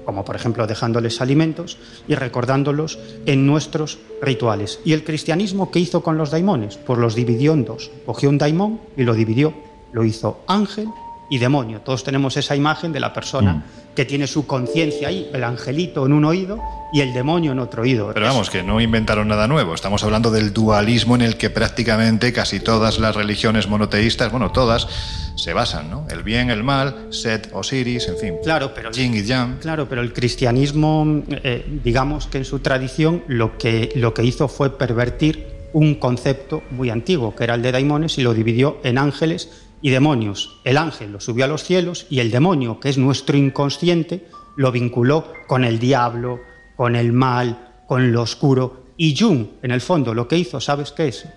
como 0.05 0.25
por 0.25 0.35
ejemplo 0.35 0.67
dejándoles 0.67 1.21
alimentos 1.21 1.77
y 2.07 2.15
recordándolos 2.15 2.99
en 3.25 3.47
nuestros 3.47 3.99
rituales. 4.21 4.79
¿Y 4.85 4.93
el 4.93 5.03
cristianismo 5.03 5.71
qué 5.71 5.79
hizo 5.79 6.03
con 6.03 6.17
los 6.17 6.31
daimones? 6.31 6.77
Pues 6.77 6.99
los 6.99 7.15
dividió 7.15 7.53
en 7.53 7.65
dos. 7.65 7.91
Cogió 8.05 8.29
un 8.29 8.37
daimón 8.37 8.79
y 8.97 9.03
lo 9.03 9.13
dividió. 9.13 9.53
Lo 9.91 10.03
hizo 10.03 10.39
ángel 10.47 10.87
y 11.33 11.39
demonio. 11.39 11.81
Todos 11.81 12.03
tenemos 12.03 12.37
esa 12.37 12.55
imagen 12.55 12.93
de 12.93 12.99
la 12.99 13.11
persona 13.11 13.53
mm. 13.53 13.63
que 13.95 14.05
tiene 14.05 14.27
su 14.27 14.45
conciencia 14.45 15.07
ahí, 15.07 15.31
el 15.33 15.43
angelito 15.43 16.05
en 16.05 16.13
un 16.13 16.25
oído 16.25 16.59
y 16.93 17.01
el 17.01 17.11
demonio 17.11 17.53
en 17.53 17.57
otro 17.57 17.81
oído. 17.81 18.11
Pero 18.13 18.27
vamos, 18.27 18.51
que 18.51 18.61
no 18.61 18.79
inventaron 18.79 19.27
nada 19.29 19.47
nuevo. 19.47 19.73
Estamos 19.73 20.03
hablando 20.03 20.29
del 20.29 20.53
dualismo 20.53 21.15
en 21.15 21.23
el 21.23 21.35
que 21.35 21.49
prácticamente 21.49 22.31
casi 22.33 22.59
todas 22.59 22.99
las 22.99 23.15
religiones 23.15 23.67
monoteístas, 23.67 24.31
bueno, 24.31 24.51
todas, 24.51 24.87
se 25.35 25.53
basan, 25.53 25.89
¿no? 25.89 26.05
El 26.07 26.21
bien, 26.21 26.51
el 26.51 26.63
mal, 26.63 27.07
Set, 27.09 27.49
Osiris, 27.51 28.09
en 28.09 28.17
fin. 28.17 28.35
Claro, 28.43 28.71
pero 28.75 28.91
y 28.93 29.23
Yang. 29.23 29.57
Claro, 29.57 29.89
pero 29.89 30.03
el 30.03 30.13
cristianismo, 30.13 31.23
eh, 31.29 31.65
digamos 31.83 32.27
que 32.27 32.37
en 32.37 32.45
su 32.45 32.59
tradición 32.59 33.23
lo 33.25 33.57
que, 33.57 33.91
lo 33.95 34.13
que 34.13 34.23
hizo 34.23 34.47
fue 34.47 34.77
pervertir 34.77 35.47
un 35.73 35.95
concepto 35.95 36.61
muy 36.69 36.91
antiguo, 36.91 37.35
que 37.35 37.43
era 37.43 37.55
el 37.55 37.63
de 37.63 37.71
daimones, 37.71 38.19
y 38.19 38.21
lo 38.21 38.35
dividió 38.35 38.77
en 38.83 38.99
ángeles 38.99 39.62
y 39.83 39.91
demonios. 39.91 40.59
El 40.63 40.77
ángel 40.77 41.11
lo 41.11 41.19
subió 41.19 41.45
a 41.45 41.47
los 41.47 41.63
cielos 41.63 42.07
y 42.09 42.21
el 42.21 42.31
demonio, 42.31 42.79
que 42.79 42.89
es 42.89 42.97
nuestro 42.97 43.37
inconsciente, 43.37 44.25
lo 44.55 44.71
vinculó 44.71 45.31
con 45.45 45.65
el 45.65 45.77
diablo, 45.77 46.39
con 46.75 46.95
el 46.95 47.13
mal, 47.13 47.83
con 47.85 48.11
lo 48.11 48.23
oscuro. 48.23 48.85
Y 48.97 49.15
Jung, 49.15 49.45
en 49.61 49.71
el 49.71 49.81
fondo, 49.81 50.13
lo 50.13 50.27
que 50.27 50.37
hizo, 50.37 50.59
¿sabes 50.59 50.91
qué 50.91 51.09
es? 51.09 51.27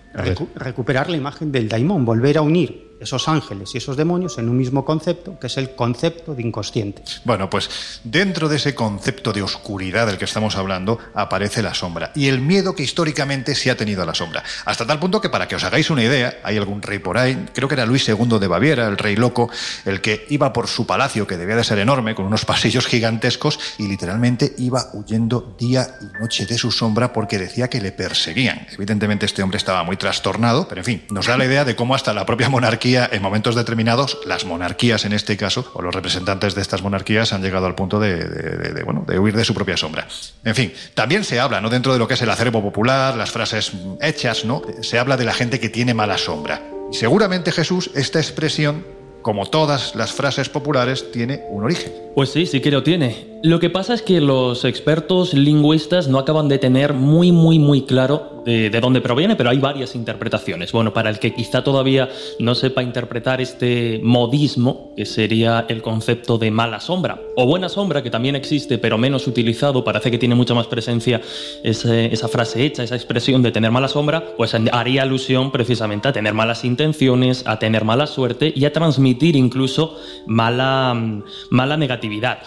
recuperar 0.55 1.09
la 1.09 1.17
imagen 1.17 1.51
del 1.51 1.69
daimón, 1.69 2.05
volver 2.05 2.37
a 2.37 2.41
unir 2.41 2.86
esos 2.99 3.27
ángeles 3.27 3.73
y 3.73 3.77
esos 3.77 3.97
demonios 3.97 4.37
en 4.37 4.49
un 4.49 4.57
mismo 4.57 4.83
concepto, 4.85 5.39
que 5.39 5.47
es 5.47 5.57
el 5.57 5.75
concepto 5.75 6.33
de 6.33 6.41
inconsciente. 6.41 7.03
Bueno, 7.23 7.49
pues 7.49 8.01
dentro 8.03 8.49
de 8.49 8.57
ese 8.57 8.75
concepto 8.75 9.33
de 9.33 9.41
oscuridad 9.41 10.07
del 10.07 10.17
que 10.17 10.25
estamos 10.25 10.55
hablando 10.55 10.99
aparece 11.13 11.61
la 11.61 11.73
sombra 11.73 12.11
y 12.15 12.27
el 12.27 12.41
miedo 12.41 12.75
que 12.75 12.83
históricamente 12.83 13.55
se 13.55 13.71
ha 13.71 13.77
tenido 13.77 14.03
a 14.03 14.05
la 14.05 14.15
sombra. 14.15 14.43
Hasta 14.65 14.85
tal 14.85 14.99
punto 14.99 15.21
que 15.21 15.29
para 15.29 15.47
que 15.47 15.55
os 15.55 15.63
hagáis 15.63 15.89
una 15.89 16.03
idea, 16.03 16.39
hay 16.43 16.57
algún 16.57 16.81
rey 16.81 16.99
por 16.99 17.17
ahí, 17.17 17.47
creo 17.53 17.67
que 17.67 17.75
era 17.75 17.85
Luis 17.85 18.07
II 18.07 18.39
de 18.39 18.47
Baviera, 18.47 18.87
el 18.87 18.97
rey 18.97 19.15
loco, 19.15 19.49
el 19.85 20.01
que 20.01 20.25
iba 20.29 20.53
por 20.53 20.67
su 20.67 20.85
palacio, 20.85 21.27
que 21.27 21.37
debía 21.37 21.55
de 21.55 21.63
ser 21.63 21.79
enorme, 21.79 22.15
con 22.15 22.25
unos 22.25 22.45
pasillos 22.45 22.87
gigantescos, 22.87 23.59
y 23.77 23.87
literalmente 23.87 24.55
iba 24.57 24.89
huyendo 24.93 25.55
día 25.59 25.97
y 26.01 26.21
noche 26.21 26.45
de 26.45 26.57
su 26.57 26.71
sombra 26.71 27.13
porque 27.13 27.37
decía 27.37 27.69
que 27.69 27.81
le 27.81 27.91
perseguían. 27.91 28.67
Evidentemente 28.71 29.25
este 29.25 29.43
hombre 29.43 29.57
estaba 29.57 29.83
muy 29.83 29.97
trastornado, 29.97 30.67
pero 30.67 30.81
en 30.81 30.85
fin, 30.85 31.03
nos 31.11 31.27
da 31.27 31.37
la 31.37 31.45
idea 31.45 31.65
de 31.65 31.75
cómo 31.75 31.95
hasta 31.95 32.13
la 32.13 32.25
propia 32.25 32.49
monarquía 32.49 32.86
en 32.95 33.21
momentos 33.21 33.55
determinados, 33.55 34.19
las 34.25 34.45
monarquías 34.45 35.05
en 35.05 35.13
este 35.13 35.37
caso, 35.37 35.71
o 35.73 35.81
los 35.81 35.93
representantes 35.93 36.55
de 36.55 36.61
estas 36.61 36.81
monarquías 36.81 37.33
han 37.33 37.41
llegado 37.41 37.65
al 37.65 37.75
punto 37.75 37.99
de, 37.99 38.81
bueno, 38.85 39.03
de 39.07 39.19
huir 39.19 39.35
de 39.35 39.45
su 39.45 39.53
propia 39.53 39.77
sombra. 39.77 40.07
En 40.43 40.55
fin, 40.55 40.73
también 40.93 41.23
se 41.23 41.39
habla, 41.39 41.61
¿no? 41.61 41.69
Dentro 41.69 41.93
de 41.93 41.99
lo 41.99 42.07
que 42.07 42.13
es 42.13 42.21
el 42.21 42.29
acervo 42.29 42.61
popular, 42.61 43.15
las 43.15 43.31
frases 43.31 43.71
hechas, 44.01 44.45
¿no? 44.45 44.61
Se 44.81 44.99
habla 44.99 45.17
de 45.17 45.25
la 45.25 45.33
gente 45.33 45.59
que 45.59 45.69
tiene 45.69 45.93
mala 45.93 46.17
sombra. 46.17 46.61
Y 46.91 46.95
seguramente 46.95 47.51
Jesús, 47.51 47.91
esta 47.95 48.19
expresión, 48.19 48.85
como 49.21 49.45
todas 49.45 49.95
las 49.95 50.13
frases 50.13 50.47
populares, 50.47 51.11
tiene 51.11 51.41
un 51.49 51.63
origen. 51.63 51.91
Pues 52.15 52.29
sí, 52.31 52.45
sí 52.45 52.61
que 52.61 52.71
lo 52.71 52.83
tiene. 52.83 53.36
Lo 53.43 53.59
que 53.59 53.69
pasa 53.69 53.93
es 53.93 54.01
que 54.01 54.19
los 54.19 54.65
expertos 54.65 55.33
lingüistas 55.35 56.07
no 56.07 56.17
acaban 56.17 56.47
de 56.47 56.57
tener 56.57 56.93
muy, 56.93 57.31
muy, 57.31 57.59
muy 57.59 57.83
claro 57.83 58.41
de, 58.45 58.69
dónde 58.81 58.99
proviene, 58.99 59.35
pero 59.35 59.49
hay 59.49 59.59
varias 59.59 59.93
interpretaciones. 59.93 60.71
Bueno, 60.71 60.93
para 60.93 61.09
el 61.09 61.19
que 61.19 61.33
quizá 61.33 61.63
todavía 61.63 62.09
no 62.39 62.55
sepa 62.55 62.81
interpretar 62.81 63.41
este 63.41 63.99
modismo, 64.01 64.93
que 64.95 65.05
sería 65.05 65.65
el 65.67 65.81
concepto 65.81 66.37
de 66.37 66.49
mala 66.49 66.79
sombra, 66.79 67.21
o 67.35 67.45
buena 67.45 67.69
sombra, 67.69 68.01
que 68.01 68.09
también 68.09 68.35
existe, 68.35 68.77
pero 68.77 68.97
menos 68.97 69.27
utilizado, 69.27 69.83
parece 69.83 70.09
que 70.09 70.17
tiene 70.17 70.33
mucha 70.33 70.53
más 70.53 70.67
presencia 70.67 71.21
esa 71.63 72.27
frase 72.27 72.65
hecha, 72.65 72.83
esa 72.83 72.95
expresión 72.95 73.43
de 73.43 73.51
tener 73.51 73.69
mala 73.69 73.87
sombra, 73.87 74.23
pues 74.37 74.55
haría 74.55 75.03
alusión 75.03 75.51
precisamente 75.51 76.07
a 76.07 76.13
tener 76.13 76.33
malas 76.33 76.65
intenciones, 76.65 77.43
a 77.45 77.59
tener 77.59 77.83
mala 77.83 78.07
suerte 78.07 78.51
y 78.55 78.65
a 78.65 78.73
transmitir 78.73 79.35
incluso 79.35 79.95
mala, 80.25 81.21
mala 81.51 81.77
negatividad. 81.77 82.39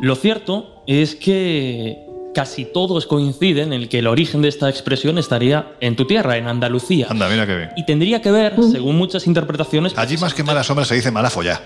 Lo 0.00 0.14
cierto 0.14 0.82
es 0.86 1.14
que 1.14 2.06
casi 2.34 2.66
todos 2.66 3.06
coinciden 3.06 3.72
en 3.72 3.88
que 3.88 4.00
el 4.00 4.06
origen 4.06 4.42
de 4.42 4.48
esta 4.48 4.68
expresión 4.68 5.16
estaría 5.16 5.72
en 5.80 5.96
tu 5.96 6.06
tierra, 6.06 6.36
en 6.36 6.48
Andalucía. 6.48 7.06
Anda, 7.08 7.30
mira 7.30 7.46
qué 7.46 7.56
bien. 7.56 7.70
Y 7.78 7.86
tendría 7.86 8.20
que 8.20 8.30
ver, 8.30 8.54
según 8.70 8.96
muchas 8.98 9.26
interpretaciones... 9.26 9.96
Allí 9.96 10.18
más 10.18 10.34
que 10.34 10.42
mala 10.42 10.62
sombra 10.62 10.84
se 10.84 10.96
dice 10.96 11.10
mala 11.10 11.30
folla, 11.30 11.62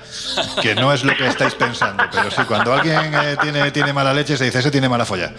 que 0.63 0.77
no 0.77 0.93
es 0.93 1.03
lo 1.03 1.17
que 1.17 1.27
estáis 1.27 1.57
pensando, 1.57 2.05
pero 2.13 2.31
sí, 2.31 2.43
cuando 2.47 2.73
alguien 2.73 3.13
eh, 3.15 3.37
tiene, 3.43 3.69
tiene 3.73 3.93
mala 3.93 4.15
leche 4.15 4.37
se 4.37 4.45
dice 4.45 4.61
ese 4.61 4.71
tiene 4.71 4.89
mala 4.89 5.05
folla. 5.05 5.35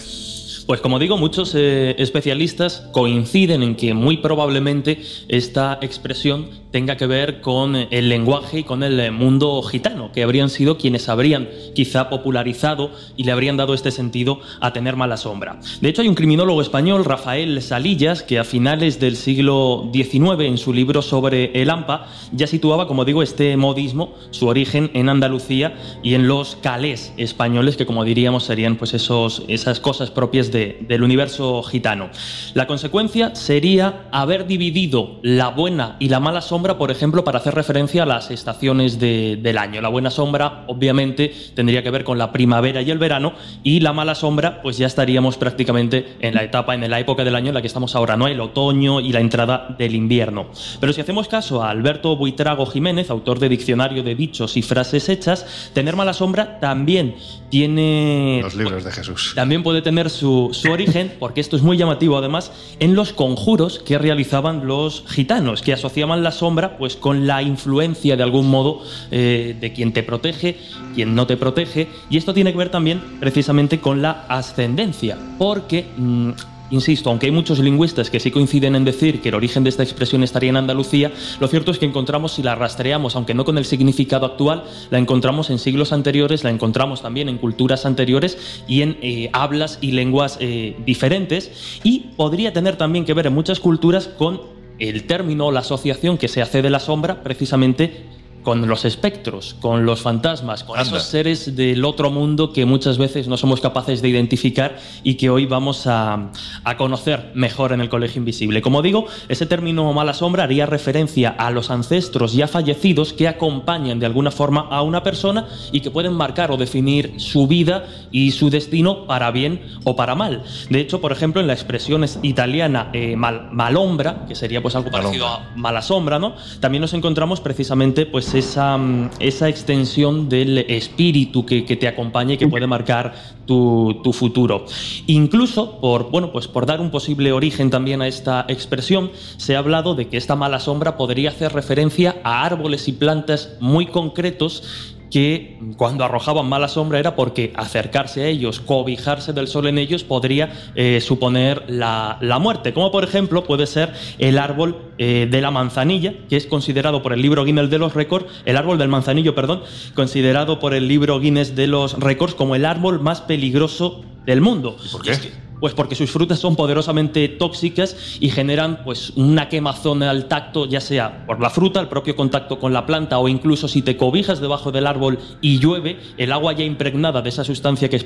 Pues 0.66 0.82
como 0.82 1.00
digo, 1.00 1.18
muchos 1.18 1.54
eh, 1.56 1.96
especialistas 1.98 2.84
coinciden 2.92 3.64
en 3.64 3.76
que 3.78 3.94
muy 3.94 4.18
probablemente 4.18 5.02
esta 5.30 5.80
expresión 5.82 6.50
tenga 6.72 6.98
que 6.98 7.06
ver 7.06 7.42
con 7.42 7.76
el 7.76 8.10
lenguaje 8.10 8.60
y 8.60 8.64
con 8.64 8.84
el 8.84 9.12
mundo 9.12 9.62
gitano, 9.62 10.12
que 10.12 10.24
habrían 10.24 10.50
sido 10.50 10.78
quienes 10.78 11.10
habrían 11.10 11.50
quizá 11.76 12.10
popularizado 12.10 12.92
y 13.18 13.26
le 13.26 13.32
habrían 13.32 13.58
dado 13.58 13.74
este 13.74 13.92
sentido 13.92 14.40
a 14.62 14.74
tener 14.74 14.96
mala 14.96 15.18
sombra. 15.18 15.60
De 15.82 15.90
hecho, 15.90 16.02
hay 16.02 16.08
un 16.08 16.16
criminólogo 16.16 16.62
español, 16.62 17.06
Rafael 17.06 17.62
Salillas, 17.62 18.24
que 18.24 18.40
a 18.40 18.44
finales 18.44 19.00
del 19.00 19.16
siglo 19.16 19.90
XIX, 19.94 20.42
en 20.42 20.58
su 20.58 20.74
libro 20.74 21.02
sobre 21.02 21.52
el 21.62 21.70
AMPA, 21.70 22.08
ya 22.32 22.48
situaba, 22.48 22.88
como 22.88 23.06
digo, 23.06 23.22
este 23.22 23.58
modismo, 23.58 24.16
su 24.32 24.48
origen 24.48 24.92
en 24.94 25.10
Andalucía 25.10 25.76
y 26.04 26.14
en 26.14 26.28
los 26.28 26.56
calés 26.56 27.14
españoles, 27.18 27.76
que 27.76 27.86
como 27.86 28.06
diríamos 28.06 28.44
serían 28.46 28.78
pues 28.78 28.94
esos, 28.94 29.44
esas 29.48 29.80
cosas 29.80 30.10
propias 30.10 30.52
del 30.52 31.04
universo 31.04 31.62
gitano. 31.64 32.10
La 32.54 32.68
consecuencia 32.68 33.36
sería 33.36 34.08
haber 34.12 34.48
dividido 34.48 35.20
la 35.22 35.50
buena 35.50 35.98
y 36.00 36.10
la 36.10 36.20
mala 36.20 36.42
sombra 36.42 36.61
por 36.62 36.92
ejemplo, 36.92 37.24
para 37.24 37.40
hacer 37.40 37.56
referencia 37.56 38.04
a 38.04 38.06
las 38.06 38.32
estaciones 38.32 39.00
del 39.00 39.58
año. 39.58 39.82
La 39.82 39.90
buena 39.90 40.10
sombra, 40.10 40.64
obviamente, 40.68 41.34
tendría 41.56 41.84
que 41.84 41.92
ver 41.92 42.04
con 42.04 42.18
la 42.18 42.32
primavera 42.32 42.82
y 42.82 42.92
el 42.92 42.98
verano, 42.98 43.34
y 43.64 43.80
la 43.80 43.94
mala 43.94 44.16
sombra, 44.16 44.62
pues 44.62 44.78
ya 44.78 44.88
estaríamos 44.88 45.38
prácticamente 45.38 46.14
en 46.20 46.36
la 46.36 46.44
etapa, 46.44 46.76
en 46.76 46.90
la 46.90 47.00
época 47.00 47.24
del 47.24 47.36
año 47.36 47.50
en 47.50 47.56
la 47.56 47.62
que 47.62 47.68
estamos 47.68 47.96
ahora, 47.96 48.16
¿no? 48.18 48.28
El 48.28 48.40
otoño 48.40 49.00
y 49.00 49.12
la 49.12 49.20
entrada 49.20 49.76
del 49.78 49.96
invierno. 49.96 50.48
Pero 50.80 50.94
si 50.94 51.02
hacemos 51.02 51.28
caso 51.28 51.64
a 51.64 51.70
Alberto 51.70 52.16
Buitrago 52.16 52.66
Jiménez, 52.66 53.10
autor 53.10 53.40
de 53.40 53.50
Diccionario 53.50 54.04
de 54.04 54.16
Dichos 54.16 54.58
y 54.58 54.62
Frases 54.62 55.10
Hechas, 55.10 55.72
tener 55.74 55.96
mala 55.96 56.14
sombra 56.14 56.60
también 56.60 57.16
tiene... 57.50 58.40
Los 58.42 58.56
libros 58.56 58.84
de 58.84 58.92
Jesús. 58.92 59.34
También 59.36 59.64
puede 59.64 59.82
tener 59.82 60.10
su, 60.10 60.50
su 60.54 60.72
origen, 60.72 61.14
porque 61.20 61.42
esto 61.42 61.56
es 61.56 61.62
muy 61.62 61.78
llamativo 61.78 62.18
además, 62.18 62.52
en 62.80 62.96
los 62.96 63.14
conjuros 63.14 63.80
que 63.80 63.98
realizaban 63.98 64.68
los 64.68 65.04
gitanos, 65.08 65.62
que 65.62 65.74
asociaban 65.74 66.24
la 66.24 66.32
sombra 66.32 66.51
pues 66.78 66.96
con 66.96 67.28
la 67.28 67.42
influencia 67.42 68.16
de 68.16 68.24
algún 68.24 68.50
modo 68.50 68.82
eh, 69.12 69.56
de 69.60 69.74
quien 69.74 69.94
te 69.94 70.04
protege, 70.04 70.58
quien 70.94 71.16
no 71.16 71.28
te 71.28 71.38
protege, 71.38 71.88
y 72.10 72.18
esto 72.18 72.34
tiene 72.34 72.52
que 72.52 72.58
ver 72.58 72.70
también 72.70 73.02
precisamente 73.20 73.80
con 73.80 74.02
la 74.02 74.26
ascendencia, 74.28 75.18
porque 75.38 75.86
mm, 75.98 76.32
Insisto, 76.72 77.10
aunque 77.10 77.26
hay 77.26 77.34
muchos 77.34 77.60
lingüistas 77.60 78.10
que 78.10 78.22
sí 78.22 78.32
coinciden 78.32 78.76
en 78.76 78.86
decir 78.86 79.22
que 79.22 79.30
el 79.30 79.36
origen 79.36 79.64
de 79.64 79.70
esta 79.70 79.84
expresión 79.84 80.24
estaría 80.24 80.50
en 80.50 80.58
Andalucía, 80.58 81.12
lo 81.40 81.48
cierto 81.50 81.70
es 81.72 81.78
que 81.78 81.86
encontramos, 81.86 82.32
si 82.32 82.44
la 82.44 82.56
rastreamos, 82.56 83.16
aunque 83.18 83.34
no 83.34 83.44
con 83.44 83.58
el 83.58 83.66
significado 83.66 84.26
actual, 84.26 84.64
la 84.90 84.98
encontramos 84.98 85.50
en 85.50 85.60
siglos 85.60 85.92
anteriores, 85.92 86.46
la 86.46 86.50
encontramos 86.50 87.02
también 87.02 87.28
en 87.28 87.38
culturas 87.38 87.86
anteriores 87.86 88.64
y 88.68 88.84
en 88.84 88.98
eh, 89.02 89.30
hablas 89.34 89.80
y 89.82 89.92
lenguas 89.92 90.38
eh, 90.40 90.78
diferentes, 90.86 91.80
y 91.84 92.12
podría 92.16 92.54
tener 92.54 92.78
también 92.78 93.04
que 93.04 93.14
ver 93.14 93.28
en 93.28 93.34
muchas 93.34 93.60
culturas 93.60 94.08
con 94.08 94.61
el 94.82 95.04
término, 95.04 95.52
la 95.52 95.60
asociación 95.60 96.18
que 96.18 96.28
se 96.28 96.42
hace 96.42 96.62
de 96.62 96.70
la 96.70 96.80
sombra, 96.80 97.22
precisamente 97.22 98.04
con 98.44 98.68
los 98.68 98.86
espectros, 98.86 99.56
con 99.60 99.86
los 99.86 100.02
fantasmas, 100.02 100.64
con 100.64 100.80
esos 100.80 101.04
seres 101.04 101.56
del 101.56 101.86
otro 101.86 102.10
mundo 102.10 102.54
que 102.54 102.66
muchas 102.66 102.98
veces 102.98 103.28
no 103.28 103.38
somos 103.38 103.62
capaces 103.62 104.02
de 104.02 104.10
identificar 104.10 104.78
y 105.04 105.16
que 105.16 105.30
hoy 105.30 105.46
vamos 105.46 105.88
a, 105.88 106.32
conocer 106.78 107.32
mejor 107.36 107.74
en 107.74 107.82
el 107.82 107.90
Colegio 107.90 108.20
Invisible. 108.20 108.62
Como 108.62 108.82
digo, 108.82 109.06
ese 109.30 109.46
término 109.46 109.92
mala 109.94 110.14
sombra 110.14 110.44
haría 110.44 110.66
referencia 110.66 111.30
a 111.30 111.52
los 111.52 111.70
ancestros 111.70 112.34
ya 112.34 112.48
fallecidos 112.48 113.14
que 113.14 113.28
acompañan 113.28 114.00
de 114.00 114.06
alguna 114.06 114.32
forma 114.32 114.62
a 114.62 114.82
una 114.82 115.04
persona 115.04 115.48
y 115.72 115.82
que 115.82 115.92
pueden 115.92 116.14
marcar 116.14 116.52
o 116.52 116.58
definir 116.58 117.14
su 117.18 117.48
vida 117.48 117.86
y 118.12 118.32
su 118.32 118.50
destino 118.50 119.06
para 119.06 119.32
bien 119.32 119.62
o 119.84 119.96
para 119.96 120.16
mal. 120.16 120.44
De 120.70 120.80
hecho, 120.80 121.02
por 121.02 121.12
ejemplo, 121.12 121.42
en 121.42 121.48
la 121.48 121.54
expresión 121.54 122.06
italiana 122.24 122.90
eh, 122.94 123.16
mal, 123.16 123.50
malombra, 123.52 124.26
que 124.28 124.36
sería 124.36 124.62
pues 124.62 124.76
algo 124.76 124.90
parecido 124.90 125.28
a 125.28 125.52
mala 125.56 125.82
sombra, 125.82 126.20
¿no? 126.20 126.36
También 126.60 126.82
nos 126.82 126.94
encontramos 126.94 127.42
precisamente 127.42 128.06
pues 128.06 128.31
esa, 128.34 128.78
mm, 128.78 129.10
esa 129.20 129.50
extensión 129.50 130.30
del 130.30 130.60
espíritu 130.60 131.46
que, 131.46 131.62
te 131.62 131.88
acompaña 131.88 132.34
y 132.34 132.38
que 132.38 132.48
puede 132.48 132.68
marcar 132.68 133.14
tu, 133.46 134.14
futuro. 134.14 134.66
Incluso, 135.08 135.80
por, 135.80 136.10
bueno, 136.10 136.32
pues 136.32 136.48
por 136.48 136.66
dar 136.66 136.80
un 136.80 136.92
posible 136.92 137.32
origen 137.32 137.70
también 137.70 138.02
a 138.02 138.08
esta 138.08 138.46
expresión, 138.48 139.12
se 139.38 139.56
ha 139.56 139.60
hablado 139.60 139.96
de 139.96 140.08
que 140.08 140.18
esta 140.18 140.36
mala 140.36 140.60
sombra 140.60 140.96
podría 140.96 141.30
hacer 141.30 141.52
referencia 141.54 142.18
a 142.24 142.46
árboles 142.46 142.88
y 142.88 142.94
plantas 142.94 143.50
muy 143.60 143.88
concretos 143.88 144.91
que 145.12 145.60
cuando 145.78 146.04
arrojaban 146.04 146.48
mala 146.48 146.68
sombra 146.68 146.98
era 146.98 147.16
porque 147.16 147.54
acercarse 147.56 148.24
a 148.24 148.28
ellos, 148.28 148.60
cobijarse 148.62 149.34
del 149.34 149.48
sol 149.48 149.68
en 149.68 149.78
ellos, 149.78 150.04
podría 150.04 150.72
eh, 150.74 151.02
suponer 151.02 151.66
la, 151.68 152.18
muerte. 152.42 152.74
Como 152.74 152.92
por 152.92 153.04
ejemplo 153.04 153.44
puede 153.44 153.68
ser 153.68 153.94
el 154.18 154.40
árbol 154.40 154.94
eh, 154.98 155.28
de 155.30 155.42
la 155.42 155.52
manzanilla, 155.52 156.16
que 156.30 156.38
es 156.38 156.48
considerado 156.48 157.04
por 157.04 157.14
el 157.14 157.22
libro 157.22 157.44
Guinness 157.44 157.70
de 157.70 157.78
los 157.78 157.94
récords, 157.94 158.26
el 158.46 158.58
árbol 158.58 158.78
del 158.78 158.88
manzanillo, 158.88 159.36
perdón, 159.36 159.62
considerado 159.94 160.60
por 160.60 160.74
el 160.74 160.88
libro 160.88 161.20
Guinness 161.20 161.56
de 161.56 161.68
los 161.68 162.00
récords 162.00 162.34
como 162.34 162.56
el 162.56 162.66
árbol 162.66 163.02
más 163.02 163.22
peligroso 163.22 164.04
del 164.26 164.42
mundo. 164.42 164.78
por 164.92 165.02
qué? 165.04 165.51
Pues 165.62 165.74
porque 165.74 165.96
sus 165.96 166.12
frutas 166.12 166.40
son 166.40 166.58
poderosamente 166.58 167.30
tóxicas 167.30 168.18
y 168.20 168.30
generan 168.30 168.82
pues 168.84 169.12
una 169.12 169.48
quemazón 169.48 170.04
al 170.04 170.26
tacto, 170.26 170.66
ya 170.66 170.82
sea 170.82 171.26
por 171.26 171.40
la 171.40 171.52
fruta, 171.52 171.80
el 171.80 171.88
propio 171.88 172.16
contacto 172.16 172.60
con 172.60 172.74
la 172.74 172.86
planta 172.88 173.20
o 173.20 173.30
incluso 173.30 173.68
si 173.68 173.84
te 173.84 173.96
cobijas 173.96 174.42
debajo 174.42 174.72
del 174.72 174.88
árbol 174.88 175.20
y 175.40 175.60
llueve, 175.60 176.00
el 176.18 176.32
agua 176.32 176.54
ya 176.54 176.64
impregnada 176.64 177.22
de 177.22 177.30
esa 177.30 177.44
sustancia 177.44 177.90
que, 177.90 178.00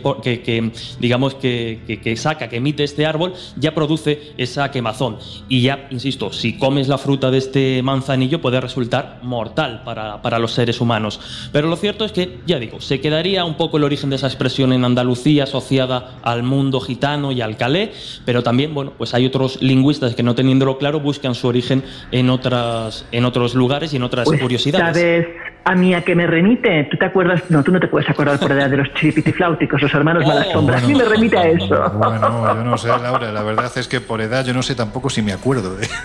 que, 0.44 0.72
digamos 1.00 1.36
que, 1.36 2.00
que, 2.04 2.18
saca, 2.18 2.50
que 2.50 2.58
emite 2.58 2.84
este 2.84 3.06
árbol, 3.06 3.34
ya 3.56 3.74
produce 3.74 4.34
esa 4.38 4.70
quemazón. 4.70 5.18
Y 5.48 5.62
ya, 5.62 5.88
insisto, 5.92 6.34
si 6.34 6.58
comes 6.58 6.90
la 6.90 6.98
fruta 6.98 7.32
de 7.32 7.38
este 7.38 7.82
manzanillo 7.82 8.42
puede 8.42 8.60
resultar 8.60 9.20
mortal 9.24 9.82
para, 9.86 10.22
para 10.22 10.40
los 10.40 10.52
seres 10.52 10.82
humanos. 10.82 11.22
Pero 11.54 11.70
lo 11.70 11.78
cierto 11.78 12.04
es 12.04 12.12
que, 12.12 12.40
ya 12.46 12.60
digo, 12.60 12.82
se 12.82 13.00
quedaría 13.00 13.46
un 13.46 13.56
poco 13.56 13.78
el 13.78 13.86
origen 13.86 14.10
de 14.10 14.18
esa 14.18 14.28
expresión 14.28 14.74
en 14.74 14.84
Andalucía 14.84 15.46
asociada 15.46 16.20
al 16.22 16.44
mundo 16.44 16.82
gitano 16.82 17.32
y 17.32 17.45
Alcalé, 17.46 17.92
pero 18.26 18.44
también, 18.44 18.74
bueno, 18.74 18.94
pues 18.98 19.14
hay 19.14 19.26
otros 19.26 19.62
lingüistas 19.62 20.16
que 20.16 20.24
no 20.24 20.36
teniéndolo 20.36 20.78
claro 20.78 21.00
buscan 21.00 21.36
su 21.36 21.48
origen 21.48 21.84
en 22.12 22.30
otras 22.30 23.06
en 23.12 23.26
otros 23.26 23.56
lugares 23.56 23.94
y 23.94 23.98
en 23.98 24.04
otras 24.04 24.26
pues, 24.26 24.42
curiosidades. 24.42 24.96
¿Sabes 24.96 25.28
a 25.66 25.74
mí 25.74 25.96
a 25.96 26.02
qué 26.02 26.14
me 26.14 26.28
remite? 26.28 26.88
¿Tú 26.92 26.98
te 26.98 27.06
acuerdas? 27.06 27.42
No, 27.50 27.64
tú 27.64 27.72
no 27.72 27.80
te 27.80 27.88
puedes 27.88 28.08
acordar 28.08 28.40
por 28.40 28.52
edad 28.52 28.70
de 28.70 28.78
los 28.78 28.94
chiripitifláuticos, 28.94 29.82
los 29.82 29.94
hermanos 29.96 30.24
oh, 30.24 30.28
Malasombra. 30.28 30.78
¿A 30.78 30.82
mí 30.82 30.94
me 30.94 31.04
remite 31.04 31.38
a 31.40 31.48
eso? 31.48 31.92
Bueno, 31.96 32.56
yo 32.56 32.64
no 32.64 32.78
sé, 32.78 32.88
Laura. 33.02 33.32
La 33.32 33.42
verdad 33.42 33.72
es 33.76 33.88
que 33.88 34.00
por 34.00 34.22
edad 34.22 34.46
yo 34.46 34.54
no 34.54 34.62
sé 34.62 34.76
tampoco 34.76 35.10
si 35.10 35.24
me 35.24 35.34
acuerdo. 35.34 35.78
¿eh? 35.82 35.88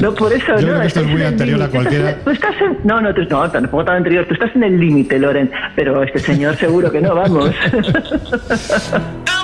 No, 0.00 0.14
por 0.14 0.32
eso 0.32 0.46
yo 0.46 0.54
no. 0.54 0.60
Creo 0.60 0.80
que 0.80 0.86
esto 0.86 1.00
es 1.00 1.06
muy 1.06 1.22
anterior 1.22 1.62
a 1.62 1.68
cualquiera. 1.68 2.16
Tú 2.24 2.30
estás 2.30 2.54
en, 2.60 2.78
no, 2.84 3.00
no, 3.00 3.14
tú, 3.14 3.22
no, 3.28 3.50
tampoco 3.50 3.84
tan 3.84 3.96
anterior. 3.96 4.24
Tú 4.26 4.34
estás 4.34 4.54
en 4.54 4.62
el 4.62 4.78
límite, 4.78 5.18
Loren. 5.18 5.50
Pero 5.74 6.02
este 6.02 6.18
señor 6.20 6.56
seguro 6.56 6.90
que 6.90 7.00
no, 7.00 7.14
vamos. 7.14 7.50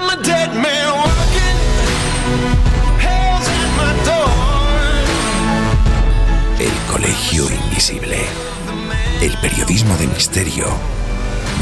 El 6.59 6.73
Colegio 6.91 7.45
Invisible. 7.51 8.25
El 9.21 9.37
periodismo 9.39 9.95
de 9.97 10.07
misterio 10.07 10.67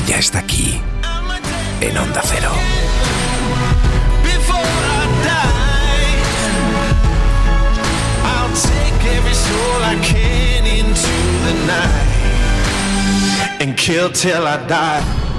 ya 0.07 0.19
está 0.19 0.39
aquí, 0.39 0.81
en 1.81 1.99
Onda 1.99 2.23
Cero. 2.25 2.53
And 13.61 13.77
kill 13.77 14.11
till 14.11 14.47
I 14.47 14.57
die. 14.69 15.32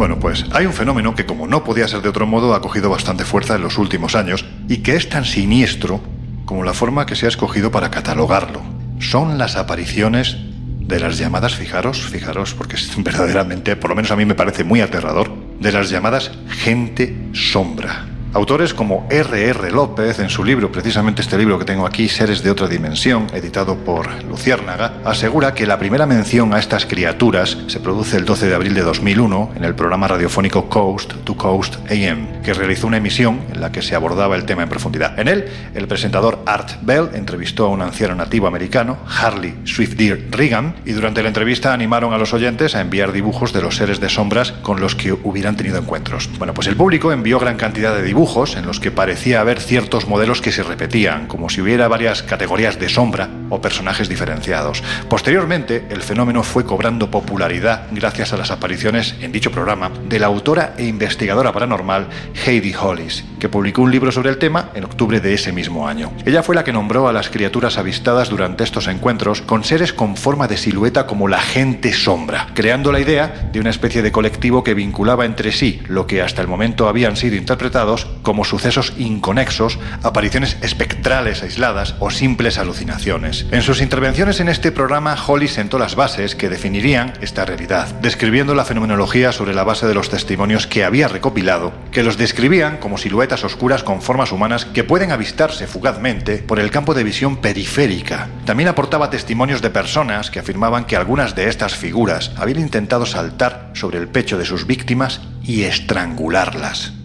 Bueno, 0.00 0.18
pues 0.18 0.46
hay 0.52 0.64
un 0.64 0.72
fenómeno 0.72 1.14
que 1.14 1.26
como 1.26 1.46
no 1.46 1.62
podía 1.62 1.86
ser 1.86 2.00
de 2.00 2.08
otro 2.08 2.26
modo 2.26 2.54
ha 2.54 2.62
cogido 2.62 2.88
bastante 2.88 3.26
fuerza 3.26 3.56
en 3.56 3.60
los 3.60 3.76
últimos 3.76 4.14
años 4.14 4.46
y 4.66 4.78
que 4.78 4.96
es 4.96 5.10
tan 5.10 5.26
siniestro 5.26 6.00
como 6.46 6.64
la 6.64 6.72
forma 6.72 7.04
que 7.04 7.14
se 7.14 7.26
ha 7.26 7.28
escogido 7.28 7.70
para 7.70 7.90
catalogarlo. 7.90 8.62
Son 8.98 9.36
las 9.36 9.56
apariciones 9.56 10.38
de 10.80 11.00
las 11.00 11.18
llamadas, 11.18 11.54
fijaros, 11.54 12.00
fijaros, 12.00 12.54
porque 12.54 12.76
es 12.76 12.90
verdaderamente, 12.96 13.76
por 13.76 13.90
lo 13.90 13.96
menos 13.96 14.10
a 14.10 14.16
mí 14.16 14.24
me 14.24 14.34
parece 14.34 14.64
muy 14.64 14.80
aterrador, 14.80 15.30
de 15.60 15.70
las 15.70 15.90
llamadas 15.90 16.30
gente 16.48 17.14
sombra. 17.34 18.06
Autores 18.32 18.74
como 18.74 19.08
R.R. 19.10 19.72
López, 19.72 20.20
en 20.20 20.28
su 20.28 20.44
libro, 20.44 20.70
precisamente 20.70 21.20
este 21.20 21.36
libro 21.36 21.58
que 21.58 21.64
tengo 21.64 21.84
aquí, 21.84 22.08
Seres 22.08 22.44
de 22.44 22.50
otra 22.52 22.68
dimensión, 22.68 23.26
editado 23.34 23.74
por 23.78 24.22
Luciérnaga, 24.22 25.00
asegura 25.04 25.52
que 25.52 25.66
la 25.66 25.80
primera 25.80 26.06
mención 26.06 26.54
a 26.54 26.60
estas 26.60 26.86
criaturas 26.86 27.58
se 27.66 27.80
produce 27.80 28.16
el 28.16 28.24
12 28.24 28.46
de 28.46 28.54
abril 28.54 28.74
de 28.74 28.82
2001 28.82 29.50
en 29.56 29.64
el 29.64 29.74
programa 29.74 30.06
radiofónico 30.06 30.68
Coast 30.68 31.12
to 31.24 31.36
Coast 31.36 31.78
AM, 31.90 32.40
que 32.44 32.54
realizó 32.54 32.86
una 32.86 32.98
emisión 32.98 33.40
en 33.52 33.60
la 33.60 33.72
que 33.72 33.82
se 33.82 33.96
abordaba 33.96 34.36
el 34.36 34.44
tema 34.44 34.62
en 34.62 34.68
profundidad. 34.68 35.18
En 35.18 35.26
él, 35.26 35.46
el 35.74 35.88
presentador 35.88 36.38
Art 36.46 36.70
Bell 36.82 37.10
entrevistó 37.14 37.66
a 37.66 37.70
un 37.70 37.82
anciano 37.82 38.14
nativo 38.14 38.46
americano, 38.46 38.98
Harley 39.08 39.58
Swiftdeer 39.64 40.28
Regan, 40.30 40.76
y 40.84 40.92
durante 40.92 41.20
la 41.24 41.28
entrevista 41.28 41.74
animaron 41.74 42.12
a 42.12 42.18
los 42.18 42.32
oyentes 42.32 42.76
a 42.76 42.80
enviar 42.80 43.10
dibujos 43.10 43.52
de 43.52 43.60
los 43.60 43.74
seres 43.74 43.98
de 43.98 44.08
sombras 44.08 44.52
con 44.52 44.80
los 44.80 44.94
que 44.94 45.12
hubieran 45.12 45.56
tenido 45.56 45.78
encuentros. 45.78 46.30
Bueno, 46.38 46.54
pues 46.54 46.68
el 46.68 46.76
público 46.76 47.10
envió 47.10 47.40
gran 47.40 47.56
cantidad 47.56 47.92
de 47.92 48.04
dibujos 48.04 48.19
en 48.20 48.66
los 48.66 48.80
que 48.80 48.90
parecía 48.90 49.40
haber 49.40 49.60
ciertos 49.60 50.06
modelos 50.06 50.42
que 50.42 50.52
se 50.52 50.62
repetían, 50.62 51.26
como 51.26 51.48
si 51.48 51.62
hubiera 51.62 51.88
varias 51.88 52.22
categorías 52.22 52.78
de 52.78 52.90
sombra 52.90 53.30
o 53.50 53.60
personajes 53.60 54.08
diferenciados. 54.08 54.82
Posteriormente, 55.08 55.86
el 55.90 56.02
fenómeno 56.02 56.42
fue 56.42 56.64
cobrando 56.64 57.10
popularidad 57.10 57.86
gracias 57.90 58.32
a 58.32 58.36
las 58.36 58.50
apariciones 58.50 59.14
en 59.20 59.32
dicho 59.32 59.50
programa 59.50 59.90
de 60.08 60.18
la 60.18 60.26
autora 60.26 60.74
e 60.78 60.86
investigadora 60.86 61.52
paranormal 61.52 62.08
Heidi 62.46 62.74
Hollis, 62.74 63.24
que 63.38 63.48
publicó 63.48 63.82
un 63.82 63.90
libro 63.90 64.12
sobre 64.12 64.30
el 64.30 64.38
tema 64.38 64.70
en 64.74 64.84
octubre 64.84 65.20
de 65.20 65.34
ese 65.34 65.52
mismo 65.52 65.86
año. 65.86 66.12
Ella 66.24 66.42
fue 66.42 66.54
la 66.54 66.64
que 66.64 66.72
nombró 66.72 67.08
a 67.08 67.12
las 67.12 67.28
criaturas 67.28 67.78
avistadas 67.78 68.28
durante 68.28 68.64
estos 68.64 68.86
encuentros 68.86 69.42
con 69.42 69.64
seres 69.64 69.92
con 69.92 70.16
forma 70.16 70.48
de 70.48 70.56
silueta 70.56 71.06
como 71.06 71.28
la 71.28 71.40
gente 71.40 71.92
sombra, 71.92 72.48
creando 72.54 72.92
la 72.92 73.00
idea 73.00 73.50
de 73.52 73.60
una 73.60 73.70
especie 73.70 74.02
de 74.02 74.12
colectivo 74.12 74.64
que 74.64 74.74
vinculaba 74.74 75.24
entre 75.24 75.52
sí 75.52 75.80
lo 75.88 76.06
que 76.06 76.22
hasta 76.22 76.42
el 76.42 76.48
momento 76.48 76.88
habían 76.88 77.16
sido 77.16 77.36
interpretados 77.36 78.06
como 78.22 78.44
sucesos 78.44 78.92
inconexos, 78.98 79.78
apariciones 80.02 80.56
espectrales 80.62 81.42
aisladas 81.42 81.94
o 81.98 82.10
simples 82.10 82.58
alucinaciones. 82.58 83.39
En 83.50 83.62
sus 83.62 83.80
intervenciones 83.80 84.40
en 84.40 84.48
este 84.48 84.72
programa, 84.72 85.16
Holly 85.26 85.48
sentó 85.48 85.78
las 85.78 85.94
bases 85.94 86.34
que 86.34 86.48
definirían 86.48 87.12
esta 87.20 87.44
realidad, 87.44 87.88
describiendo 88.00 88.54
la 88.54 88.64
fenomenología 88.64 89.32
sobre 89.32 89.54
la 89.54 89.64
base 89.64 89.86
de 89.86 89.94
los 89.94 90.08
testimonios 90.08 90.66
que 90.66 90.84
había 90.84 91.08
recopilado, 91.08 91.72
que 91.90 92.02
los 92.02 92.16
describían 92.16 92.76
como 92.78 92.98
siluetas 92.98 93.44
oscuras 93.44 93.82
con 93.82 94.02
formas 94.02 94.32
humanas 94.32 94.64
que 94.64 94.84
pueden 94.84 95.12
avistarse 95.12 95.66
fugazmente 95.66 96.38
por 96.38 96.60
el 96.60 96.70
campo 96.70 96.94
de 96.94 97.04
visión 97.04 97.38
periférica. 97.38 98.28
También 98.44 98.68
aportaba 98.68 99.10
testimonios 99.10 99.62
de 99.62 99.70
personas 99.70 100.30
que 100.30 100.38
afirmaban 100.38 100.84
que 100.84 100.96
algunas 100.96 101.34
de 101.34 101.48
estas 101.48 101.74
figuras 101.74 102.32
habían 102.36 102.60
intentado 102.60 103.06
saltar 103.06 103.70
sobre 103.74 103.98
el 103.98 104.08
pecho 104.08 104.38
de 104.38 104.44
sus 104.44 104.66
víctimas 104.66 105.20
y 105.42 105.62
estrangularlas. 105.62 106.99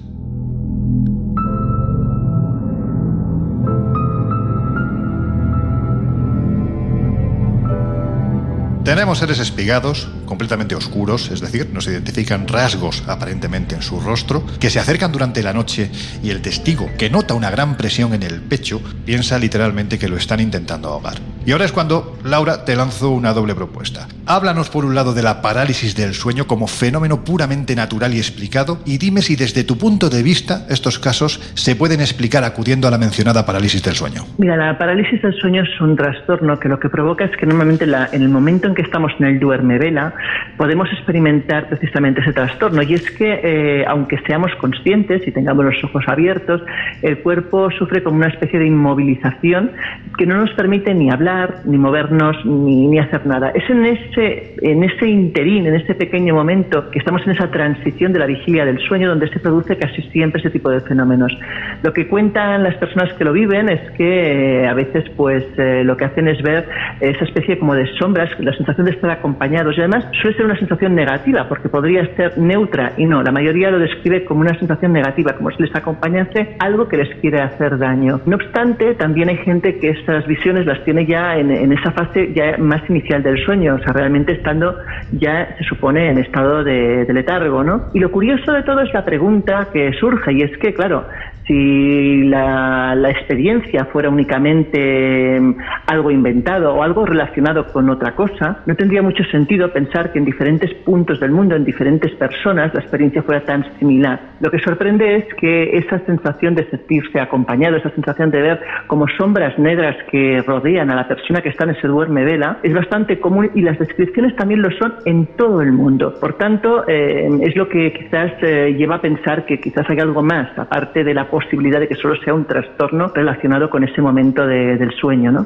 Tenemos 8.85 9.17
seres 9.17 9.39
espigados, 9.39 10.07
completamente 10.25 10.75
oscuros, 10.75 11.31
es 11.31 11.41
decir, 11.41 11.71
nos 11.73 11.87
identifican 11.87 12.47
rasgos 12.47 13.03
aparentemente 13.07 13.73
en 13.73 13.81
su 13.81 13.99
rostro, 13.99 14.45
que 14.59 14.69
se 14.69 14.79
acercan 14.79 15.11
durante 15.11 15.41
la 15.41 15.53
noche 15.53 15.89
y 16.21 16.29
el 16.29 16.43
testigo, 16.43 16.91
que 16.95 17.09
nota 17.09 17.33
una 17.33 17.49
gran 17.49 17.77
presión 17.77 18.13
en 18.13 18.21
el 18.21 18.41
pecho, 18.41 18.79
piensa 19.03 19.39
literalmente 19.39 19.97
que 19.97 20.07
lo 20.07 20.17
están 20.17 20.39
intentando 20.39 20.89
ahogar. 20.89 21.15
Y 21.47 21.51
ahora 21.51 21.65
es 21.65 21.71
cuando, 21.71 22.17
Laura, 22.23 22.63
te 22.63 22.75
lanzo 22.75 23.09
una 23.09 23.33
doble 23.33 23.55
propuesta. 23.55 24.07
Háblanos 24.27 24.69
por 24.69 24.85
un 24.85 24.95
lado 24.95 25.13
de 25.13 25.21
la 25.21 25.41
parálisis 25.41 25.95
del 25.95 26.13
sueño 26.15 26.47
como 26.47 26.65
fenómeno 26.65 27.23
puramente 27.23 27.75
natural 27.75 28.13
y 28.13 28.17
explicado 28.17 28.79
y 28.85 28.97
dime 28.97 29.21
si 29.21 29.35
desde 29.35 29.63
tu 29.63 29.77
punto 29.77 30.09
de 30.09 30.23
vista 30.23 30.65
estos 30.69 30.97
casos 30.97 31.39
se 31.53 31.75
pueden 31.75 32.01
explicar 32.01 32.43
acudiendo 32.43 32.87
a 32.87 32.91
la 32.91 32.97
mencionada 32.97 33.45
parálisis 33.45 33.83
del 33.83 33.93
sueño. 33.93 34.25
Mira, 34.39 34.57
la 34.57 34.77
parálisis 34.77 35.21
del 35.21 35.33
sueño 35.35 35.63
es 35.63 35.81
un 35.81 35.95
trastorno 35.95 36.59
que 36.59 36.67
lo 36.67 36.79
que 36.79 36.89
provoca 36.89 37.25
es 37.25 37.37
que 37.37 37.45
normalmente 37.45 37.85
en 37.85 38.21
el 38.21 38.29
momento 38.29 38.67
en 38.67 38.74
que 38.75 38.83
estamos 38.83 39.11
en 39.19 39.25
el 39.25 39.39
duerme 39.39 39.79
vela, 39.79 40.13
podemos 40.57 40.91
experimentar 40.91 41.67
precisamente 41.67 42.21
ese 42.21 42.33
trastorno. 42.33 42.81
Y 42.83 42.93
es 42.93 43.09
que, 43.11 43.39
eh, 43.43 43.85
aunque 43.87 44.19
seamos 44.27 44.53
conscientes 44.55 45.27
y 45.27 45.31
tengamos 45.31 45.65
los 45.65 45.83
ojos 45.83 46.03
abiertos, 46.07 46.61
el 47.01 47.19
cuerpo 47.19 47.71
sufre 47.71 48.03
como 48.03 48.17
una 48.17 48.27
especie 48.27 48.59
de 48.59 48.67
inmovilización 48.67 49.71
que 50.17 50.25
no 50.25 50.37
nos 50.37 50.51
permite 50.51 50.93
ni 50.93 51.09
hablar, 51.09 51.61
ni 51.65 51.77
movernos, 51.77 52.45
ni, 52.45 52.87
ni 52.87 52.99
hacer 52.99 53.25
nada. 53.25 53.51
Es 53.55 53.69
en 53.69 53.85
ese, 53.85 54.55
en 54.61 54.83
ese 54.83 55.07
interín, 55.07 55.65
en 55.67 55.75
ese 55.75 55.95
pequeño 55.95 56.35
momento 56.35 56.89
que 56.91 56.99
estamos 56.99 57.21
en 57.25 57.31
esa 57.31 57.49
transición 57.49 58.13
de 58.13 58.19
la 58.19 58.25
vigilia 58.25 58.65
del 58.65 58.79
sueño 58.79 59.09
donde 59.09 59.29
se 59.29 59.39
produce 59.39 59.77
casi 59.77 60.01
siempre 60.03 60.39
ese 60.39 60.49
tipo 60.49 60.69
de 60.69 60.81
fenómenos. 60.81 61.35
Lo 61.83 61.93
que 61.93 62.07
cuentan 62.07 62.63
las 62.63 62.75
personas 62.75 63.13
que 63.13 63.23
lo 63.23 63.33
viven 63.33 63.69
es 63.69 63.91
que 63.91 64.61
eh, 64.61 64.67
a 64.67 64.73
veces 64.73 65.05
pues 65.15 65.43
eh, 65.57 65.83
lo 65.83 65.97
que 65.97 66.05
hacen 66.05 66.27
es 66.27 66.41
ver 66.41 66.67
esa 66.99 67.23
especie 67.25 67.57
como 67.57 67.73
de 67.75 67.85
sombras, 67.97 68.29
la 68.39 68.53
sensación 68.65 68.85
de 68.87 68.91
estar 68.93 69.11
acompañados 69.11 69.77
y 69.77 69.79
además 69.79 70.05
suele 70.21 70.35
ser 70.35 70.45
una 70.45 70.57
sensación 70.57 70.95
negativa, 70.95 71.47
porque 71.47 71.69
podría 71.69 72.05
ser 72.15 72.37
neutra 72.37 72.93
y 72.97 73.05
no, 73.05 73.21
la 73.21 73.31
mayoría 73.31 73.69
lo 73.69 73.79
describe 73.79 74.25
como 74.25 74.41
una 74.41 74.57
sensación 74.57 74.93
negativa, 74.93 75.33
como 75.33 75.51
si 75.51 75.63
les 75.63 75.75
acompañase 75.75 76.55
algo 76.59 76.87
que 76.87 76.97
les 76.97 77.15
quiere 77.19 77.41
hacer 77.41 77.77
daño. 77.77 78.21
No 78.25 78.35
obstante, 78.35 78.95
también 78.95 79.29
hay 79.29 79.37
gente 79.37 79.77
que 79.77 79.89
esas 79.89 80.25
visiones 80.25 80.65
las 80.65 80.83
tiene 80.83 81.05
ya 81.05 81.37
en, 81.37 81.71
esa 81.71 81.91
fase 81.91 82.33
ya 82.33 82.57
más 82.57 82.81
inicial 82.89 83.21
del 83.21 83.37
sueño, 83.45 83.75
o 83.75 83.79
sea, 83.79 83.93
realmente 83.93 84.33
estando 84.33 84.75
ya 85.11 85.55
se 85.57 85.63
supone 85.65 86.09
en 86.09 86.17
estado 86.19 86.63
de, 86.63 87.05
de 87.05 87.13
letargo, 87.13 87.63
¿no? 87.63 87.89
Y 87.93 87.99
lo 87.99 88.11
curioso 88.11 88.51
de 88.51 88.63
todo 88.63 88.81
es 88.81 88.93
la 88.93 89.05
pregunta 89.05 89.67
que 89.71 89.93
surge, 89.93 90.33
y 90.33 90.41
es 90.41 90.57
que, 90.57 90.73
claro, 90.73 91.05
si 91.47 92.23
la, 92.23 92.93
experiencia 93.09 93.85
fuera 93.85 94.09
únicamente 94.09 95.39
mm, 95.39 95.55
algo 95.87 96.11
inventado 96.11 96.73
o 96.73 96.83
algo 96.83 97.05
relacionado 97.05 97.67
con 97.71 97.89
otra 97.89 98.15
cosa, 98.15 98.63
no 98.65 98.75
tendría 98.75 99.01
mucho 99.01 99.23
sentido 99.25 99.71
pensar 99.71 100.11
que 100.11 100.19
en 100.19 100.25
diferentes 100.25 100.73
puntos 100.83 101.19
del 101.19 101.31
mundo, 101.31 101.55
en 101.55 101.63
diferentes 101.63 102.11
personas, 102.15 102.73
la 102.73 102.81
experiencia 102.81 103.21
fuera 103.23 103.41
tan 103.45 103.77
similar. 103.77 104.19
Lo 104.39 104.49
que 104.49 104.59
sorprende 104.59 105.17
es 105.17 105.33
que 105.35 105.77
esa 105.77 105.99
sensación 106.05 106.55
de 106.55 106.69
sentirse 106.69 107.19
acompañado, 107.19 107.77
esa 107.77 107.91
sensación 107.91 108.31
de 108.31 108.41
ver 108.41 108.59
como 108.87 109.07
sombras 109.17 109.57
negras 109.59 109.95
que 110.09 110.41
rodean 110.45 110.89
a 110.89 110.95
la 110.95 111.07
persona 111.07 111.41
que 111.41 111.49
está 111.49 111.65
en 111.65 111.71
ese 111.71 111.87
duerme 111.87 112.25
vela, 112.25 112.59
es 112.63 112.73
bastante 112.73 113.19
común 113.19 113.51
y 113.53 113.61
las 113.61 113.77
descripciones 113.77 114.35
también 114.35 114.61
lo 114.61 114.71
son 114.71 114.95
en 115.05 115.27
todo 115.37 115.61
el 115.61 115.71
mundo. 115.71 116.15
Por 116.19 116.33
tanto, 116.37 116.87
eh, 116.87 117.29
es 117.41 117.55
lo 117.55 117.69
que 117.69 117.93
quizás 117.93 118.31
eh, 118.41 118.75
lleva 118.77 118.95
a 118.95 119.01
pensar 119.01 119.45
que 119.45 119.59
quizás 119.59 119.89
hay 119.89 119.99
algo 119.99 120.23
más, 120.23 120.57
aparte 120.57 121.03
de 121.03 121.13
la 121.13 121.29
posibilidad 121.35 121.81
de 121.81 121.89
que 121.89 121.95
solo 121.95 122.15
sea 122.23 122.33
un 122.33 122.45
trastorno 122.45 123.11
relacionado 123.13 123.69
con 123.69 123.83
ese 123.83 124.01
momento 124.01 124.47
del 124.47 124.89
sueño, 125.01 125.33
¿no? 125.33 125.45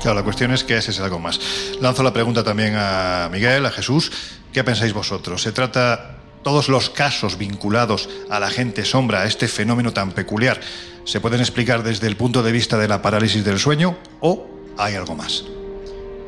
Claro, 0.00 0.18
la 0.18 0.22
cuestión 0.22 0.52
es 0.52 0.62
que 0.62 0.76
ese 0.76 0.92
es 0.92 1.00
algo 1.00 1.18
más. 1.18 1.40
Lanzo 1.80 2.04
la 2.04 2.12
pregunta 2.12 2.44
también 2.44 2.74
a 2.76 3.28
Miguel, 3.32 3.66
a 3.66 3.72
Jesús. 3.72 4.12
¿Qué 4.52 4.62
pensáis 4.62 4.92
vosotros? 4.92 5.42
¿Se 5.42 5.50
trata 5.50 6.18
todos 6.44 6.68
los 6.68 6.90
casos 6.90 7.38
vinculados 7.38 8.08
a 8.30 8.38
la 8.38 8.50
gente 8.50 8.84
sombra, 8.84 9.22
a 9.22 9.26
este 9.26 9.48
fenómeno 9.48 9.92
tan 9.92 10.12
peculiar, 10.12 10.60
se 11.04 11.20
pueden 11.20 11.40
explicar 11.40 11.82
desde 11.82 12.06
el 12.06 12.16
punto 12.16 12.44
de 12.44 12.52
vista 12.52 12.78
de 12.78 12.86
la 12.86 13.02
parálisis 13.02 13.44
del 13.44 13.58
sueño 13.58 13.96
o 14.20 14.46
hay 14.78 14.94
algo 14.94 15.16
más? 15.16 15.44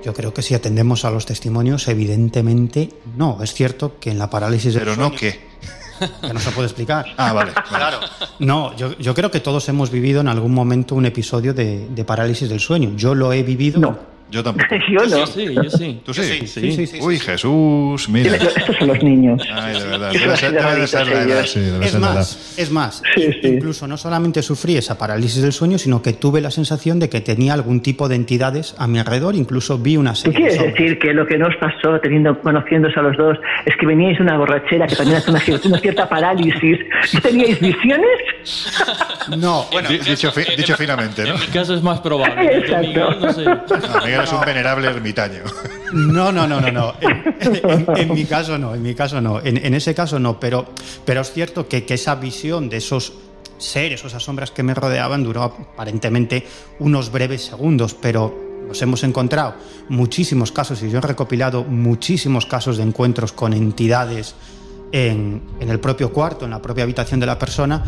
Yo 0.04 0.12
creo 0.12 0.34
que 0.34 0.42
si 0.42 0.54
atendemos 0.54 1.04
a 1.06 1.10
los 1.10 1.24
testimonios, 1.24 1.88
evidentemente 1.88 2.90
no. 3.16 3.42
Es 3.42 3.54
cierto 3.54 3.98
que 3.98 4.10
en 4.10 4.18
la 4.18 4.28
parálisis 4.28 4.74
del 4.74 4.84
Pero 4.84 4.96
no 4.96 5.10
qué. 5.12 5.40
Que 6.20 6.32
no 6.32 6.40
se 6.40 6.50
puede 6.50 6.66
explicar. 6.66 7.06
Ah, 7.16 7.32
vale. 7.32 7.52
Claro. 7.68 8.00
No, 8.40 8.76
yo, 8.76 9.14
creo 9.14 9.30
que 9.30 9.40
todos 9.40 9.68
hemos 9.68 9.90
vivido 9.90 10.20
en 10.20 10.28
algún 10.28 10.52
momento 10.52 10.94
un 10.94 11.06
episodio 11.06 11.54
de, 11.54 11.88
de 11.88 12.04
parálisis 12.04 12.48
del 12.48 12.60
sueño. 12.60 12.92
Yo 12.96 13.14
lo 13.14 13.32
he 13.32 13.42
vivido. 13.42 13.80
No. 13.80 14.13
Yo 14.34 14.42
tampoco. 14.42 14.74
yo 14.90 15.06
no. 15.06 15.26
sí, 15.26 15.54
yo 15.54 15.70
sí. 15.70 16.00
¿Tú 16.04 16.12
sí? 16.12 16.44
Sí, 16.44 16.86
sí, 16.86 16.98
Uy, 17.00 17.20
Jesús, 17.20 18.08
mira. 18.08 18.34
Estos 18.34 18.76
son 18.76 18.88
los 18.88 19.00
niños. 19.00 19.40
Ay, 19.52 19.78
de 19.78 19.86
verdad. 19.86 20.10
Debe 20.12 20.36
ser, 20.36 20.52
debe 20.52 20.86
ser 20.88 21.06
la 21.06 21.22
edad, 21.22 21.44
sí, 21.46 21.60
debe 21.60 21.84
es 21.84 21.92
ser 21.92 22.00
más, 22.00 22.10
la 22.10 22.20
edad. 22.20 22.28
Es 22.56 22.70
más, 22.72 23.02
incluso 23.44 23.86
no 23.86 23.96
solamente 23.96 24.42
sufrí 24.42 24.76
esa 24.76 24.98
parálisis 24.98 25.40
del 25.40 25.52
sueño, 25.52 25.78
sino 25.78 26.02
que 26.02 26.14
tuve 26.14 26.40
la 26.40 26.50
sensación 26.50 26.98
de 26.98 27.08
que 27.08 27.20
tenía 27.20 27.54
algún 27.54 27.80
tipo 27.80 28.08
de 28.08 28.16
entidades 28.16 28.74
a 28.76 28.88
mi 28.88 28.98
alrededor. 28.98 29.36
Incluso 29.36 29.78
vi 29.78 29.96
una 29.96 30.16
serie. 30.16 30.32
¿Tú 30.32 30.38
quieres 30.38 30.74
decir 30.74 30.98
que 30.98 31.12
lo 31.12 31.26
que 31.28 31.38
nos 31.38 31.54
pasó 31.60 32.00
teniendo, 32.00 32.36
conociéndose 32.40 32.98
a 32.98 33.04
los 33.04 33.16
dos 33.16 33.38
es 33.66 33.76
que 33.76 33.86
veníais 33.86 34.18
una 34.18 34.36
borrachera 34.36 34.88
que 34.88 34.96
también 34.96 35.18
hace 35.18 35.30
una, 35.30 35.40
una 35.64 35.78
cierta 35.78 36.08
parálisis 36.08 36.78
y 37.12 37.20
teníais 37.20 37.60
visiones? 37.60 38.18
No, 39.38 39.66
bueno, 39.70 39.88
dicho, 39.88 40.32
dicho 40.56 40.76
finamente, 40.76 41.22
¿no? 41.22 41.34
En 41.34 41.40
mi 41.40 41.46
caso 41.46 41.74
es 41.74 41.82
más 41.82 42.00
probable. 42.00 42.56
Exacto. 42.58 43.04
Miguel, 43.04 43.20
no 43.20 43.32
sé. 43.32 43.44
No, 43.44 44.04
Miguel 44.04 44.23
es 44.24 44.32
un 44.32 44.40
venerable 44.40 44.88
ermitaño. 44.88 45.42
No, 45.92 46.32
no, 46.32 46.46
no, 46.46 46.60
no, 46.60 46.72
no. 46.72 46.94
En, 47.96 48.12
mi 48.12 48.24
caso 48.24 48.58
no, 48.58 48.74
en 48.74 48.82
mi 48.82 48.94
caso 48.94 49.20
no. 49.20 49.40
En, 49.40 49.74
ese 49.74 49.94
caso 49.94 50.18
no, 50.18 50.40
pero, 50.40 50.66
pero 51.04 51.20
es 51.20 51.32
cierto 51.32 51.68
que, 51.68 51.84
esa 51.88 52.16
visión 52.16 52.68
de 52.68 52.78
esos 52.78 53.12
seres 53.58 54.04
esas 54.04 54.22
sombras 54.22 54.50
que 54.50 54.62
me 54.62 54.74
rodeaban 54.74 55.22
duró 55.22 55.42
aparentemente 55.42 56.44
unos 56.80 57.12
breves 57.12 57.44
segundos, 57.44 57.94
pero 57.94 58.34
nos 58.66 58.80
hemos 58.82 59.04
encontrado 59.04 59.54
muchísimos 59.88 60.50
casos 60.50 60.82
y 60.82 60.90
yo 60.90 60.98
he 60.98 61.02
recopilado 61.02 61.62
muchísimos 61.62 62.46
casos 62.46 62.76
de 62.76 62.82
encuentros 62.82 63.32
con 63.32 63.52
entidades 63.52 64.34
en, 64.94 65.42
en 65.58 65.70
el 65.70 65.80
propio 65.80 66.12
cuarto, 66.12 66.44
en 66.44 66.52
la 66.52 66.62
propia 66.62 66.84
habitación 66.84 67.18
de 67.18 67.26
la 67.26 67.36
persona, 67.36 67.82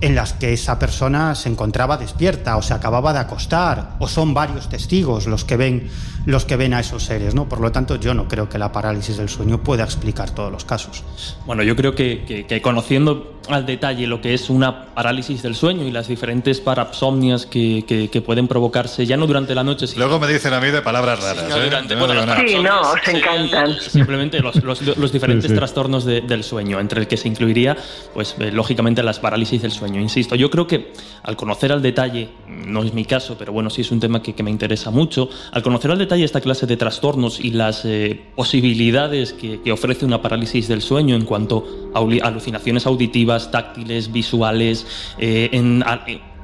en 0.00 0.14
las 0.14 0.32
que 0.32 0.52
esa 0.52 0.78
persona 0.78 1.34
se 1.34 1.48
encontraba 1.48 1.96
despierta 1.96 2.56
o 2.56 2.62
se 2.62 2.72
acababa 2.72 3.12
de 3.12 3.18
acostar, 3.18 3.96
o 3.98 4.06
son 4.06 4.32
varios 4.32 4.68
testigos 4.68 5.26
los 5.26 5.44
que 5.44 5.56
ven, 5.56 5.88
los 6.24 6.44
que 6.44 6.54
ven 6.56 6.72
a 6.74 6.78
esos 6.80 7.02
seres, 7.02 7.34
¿no? 7.34 7.48
Por 7.48 7.58
lo 7.60 7.72
tanto, 7.72 7.96
yo 7.96 8.14
no 8.14 8.28
creo 8.28 8.48
que 8.48 8.58
la 8.58 8.70
parálisis 8.70 9.16
del 9.16 9.28
sueño 9.28 9.60
pueda 9.64 9.82
explicar 9.82 10.30
todos 10.30 10.52
los 10.52 10.64
casos. 10.64 11.02
Bueno, 11.46 11.64
yo 11.64 11.74
creo 11.74 11.96
que, 11.96 12.24
que- 12.24 12.46
que 12.46 12.62
conociendo 12.62 13.40
al 13.48 13.66
detalle 13.66 14.06
lo 14.06 14.20
que 14.20 14.34
es 14.34 14.48
una 14.50 14.94
parálisis 14.94 15.42
del 15.42 15.56
sueño 15.56 15.82
y 15.84 15.90
las 15.90 16.06
diferentes 16.06 16.60
parapsomnias 16.60 17.44
que, 17.46 17.84
que- 17.88 18.08
que 18.08 18.20
pueden 18.22 18.46
provocarse 18.46 19.04
ya 19.04 19.16
no 19.16 19.26
durante 19.26 19.52
la 19.56 19.64
noche, 19.64 19.88
sino 19.88 20.04
Luego 20.06 20.20
me 20.20 20.32
dicen 20.32 20.52
a 20.54 20.60
mí 20.60 20.68
de 20.70 20.80
palabras 20.80 21.20
raras. 21.20 21.48
no 21.48 21.56
¿eh? 21.56 21.64
durante 21.64 21.94
No 21.96 22.06
bueno, 22.06 22.24
nada. 22.26 22.40
Sí, 22.46 22.54
no, 22.62 22.80
os 22.92 23.00
parapsomnias 23.04 23.12
encantan. 23.18 23.74
Simplemente 23.80 24.38
los, 24.40 24.62
los- 24.62 24.96
los 24.96 25.12
diferentes 25.12 25.52
trastornos 25.52 26.04
de- 26.04 26.20
del 26.20 26.44
sueño, 26.44 26.51
entre 26.60 27.00
el 27.00 27.06
que 27.06 27.16
se 27.16 27.28
incluiría, 27.28 27.76
pues 28.14 28.36
eh, 28.38 28.50
lógicamente, 28.50 29.02
las 29.02 29.18
parálisis 29.18 29.62
del 29.62 29.70
sueño. 29.70 30.00
Insisto, 30.00 30.34
yo 30.34 30.50
creo 30.50 30.66
que 30.66 30.92
al 31.22 31.36
conocer 31.36 31.72
al 31.72 31.82
detalle, 31.82 32.28
no 32.48 32.82
es 32.82 32.92
mi 32.92 33.04
caso, 33.04 33.36
pero 33.38 33.52
bueno, 33.52 33.70
sí 33.70 33.82
es 33.82 33.90
un 33.90 34.00
tema 34.00 34.22
que, 34.22 34.42
me 34.42 34.50
interesa 34.50 34.90
mucho, 34.90 35.28
al 35.52 35.62
conocer 35.62 35.90
al 35.90 35.98
detalle 35.98 36.24
esta 36.24 36.40
clase 36.40 36.66
de 36.66 36.76
trastornos 36.76 37.38
y 37.38 37.50
las 37.50 37.84
eh, 37.84 38.20
posibilidades 38.34 39.32
que, 39.32 39.72
ofrece 39.72 40.04
una 40.04 40.20
parálisis 40.20 40.68
del 40.68 40.82
sueño 40.82 41.16
en 41.16 41.24
cuanto 41.24 41.64
a 41.94 42.00
alucinaciones 42.26 42.86
auditivas, 42.86 43.50
táctiles, 43.50 44.12
visuales, 44.12 45.14
eh, 45.18 45.48
en, 45.52 45.82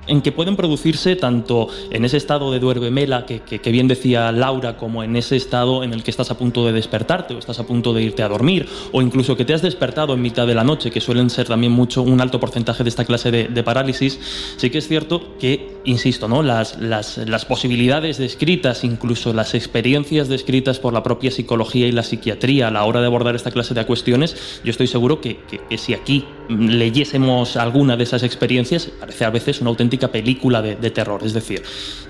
en- 0.08 0.22
que 0.22 0.32
pueden 0.32 0.56
producirse 0.56 1.14
tanto 1.16 1.68
en 1.90 2.04
ese 2.04 2.16
estado 2.16 2.50
de 2.50 2.58
duermemela 2.58 3.24
que, 3.26 3.40
que, 3.40 3.60
que 3.60 3.70
bien 3.70 3.86
decía 3.88 4.32
Laura, 4.32 4.76
como 4.76 5.02
en 5.04 5.14
ese 5.16 5.36
estado 5.36 5.84
en 5.84 5.92
el 5.92 6.02
que 6.02 6.10
estás 6.10 6.30
a 6.30 6.38
punto 6.38 6.66
de 6.66 6.72
despertarte 6.72 7.34
o 7.34 7.38
estás 7.38 7.58
a 7.60 7.66
punto 7.66 7.92
de 7.92 8.02
irte 8.02 8.22
a 8.22 8.28
dormir, 8.28 8.66
o 8.92 9.02
incluso 9.02 9.36
que 9.36 9.44
te 9.44 9.54
has 9.54 9.62
despertado 9.62 10.14
en 10.14 10.22
mitad 10.22 10.46
de 10.46 10.54
la 10.54 10.64
noche, 10.64 10.90
que 10.90 11.00
suelen 11.00 11.30
ser 11.30 11.46
también 11.46 11.72
mucho 11.72 12.02
un 12.02 12.20
alto 12.20 12.40
porcentaje 12.40 12.82
de 12.82 12.88
esta 12.90 13.04
clase 13.04 13.30
de, 13.30 13.48
de 13.48 13.62
parálisis, 13.62 14.18
sí 14.56 14.70
que 14.70 14.78
es 14.78 14.88
cierto 14.88 15.36
que, 15.38 15.76
insisto, 15.84 16.28
¿no? 16.28 16.42
las, 16.42 16.78
las, 16.80 17.18
las 17.18 17.44
posibilidades 17.44 18.18
descritas, 18.18 18.84
incluso 18.84 19.32
las 19.32 19.54
experiencias 19.54 20.28
descritas 20.28 20.78
por 20.78 20.92
la 20.92 21.02
propia 21.02 21.30
psicología 21.30 21.86
y 21.86 21.92
la 21.92 22.02
psiquiatría 22.02 22.68
a 22.68 22.70
la 22.70 22.84
hora 22.84 23.00
de 23.00 23.06
abordar 23.06 23.34
esta 23.36 23.50
clase 23.50 23.74
de 23.74 23.84
cuestiones, 23.86 24.60
yo 24.64 24.70
estoy 24.70 24.86
seguro 24.86 25.20
que, 25.20 25.38
que- 25.48 25.78
si 25.78 25.94
aquí 25.94 26.24
leyésemos 26.48 27.56
alguna 27.56 27.96
de 27.96 28.04
esas 28.04 28.22
experiencias, 28.22 28.90
parece 29.00 29.24
a 29.24 29.30
veces 29.30 29.60
una 29.60 29.70
auténtica 29.70 29.97
película 30.06 30.62
de, 30.62 30.76
de 30.76 30.90
terror. 30.92 31.22
Es 31.24 31.34
decir, 31.34 31.64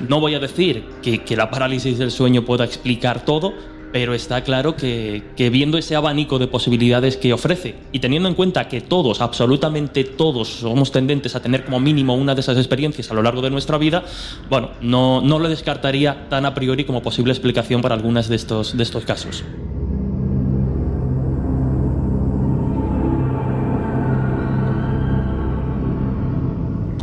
no 0.07 0.21
voy 0.21 0.35
a 0.35 0.39
decir 0.39 0.85
que, 1.01 1.25
que 1.25 1.35
la 1.35 1.51
parálisis 1.51 1.97
del 1.97 2.11
sueño 2.11 2.45
pueda 2.45 2.67
explicar 2.67 3.25
todo, 3.25 3.55
pero 3.93 4.13
está 4.15 4.43
claro 4.43 4.77
que, 4.77 5.23
que 5.35 5.51
viendo 5.51 5.79
ese 5.79 5.97
abanico 5.97 6.39
de 6.39 6.47
posibilidades 6.47 7.17
que 7.17 7.33
ofrece 7.33 7.77
y 7.93 8.01
teniendo 8.01 8.29
en 8.29 8.35
cuenta 8.35 8.69
que 8.69 8.81
todos, 8.81 9.21
absolutamente 9.21 10.05
todos, 10.05 10.49
somos 10.49 10.93
tendentes 10.93 11.35
a 11.35 11.41
tener 11.41 11.65
como 11.65 11.81
mínimo 11.81 12.15
una 12.15 12.35
de 12.35 12.41
esas 12.41 12.59
experiencias 12.59 13.11
a 13.11 13.15
lo 13.15 13.23
largo 13.23 13.41
de 13.41 13.51
nuestra 13.51 13.79
vida, 13.79 14.05
bueno, 14.51 14.73
no, 14.81 15.21
no 15.23 15.39
lo 15.39 15.49
descartaría 15.49 16.29
tan 16.29 16.45
a 16.45 16.55
priori 16.55 16.85
como 16.85 17.03
posible 17.03 17.33
explicación 17.33 17.81
para 17.81 17.95
algunas 17.95 18.29
de 18.29 18.37
estos, 18.37 18.77
de 18.77 18.83
estos 18.83 19.05
casos. 19.05 19.43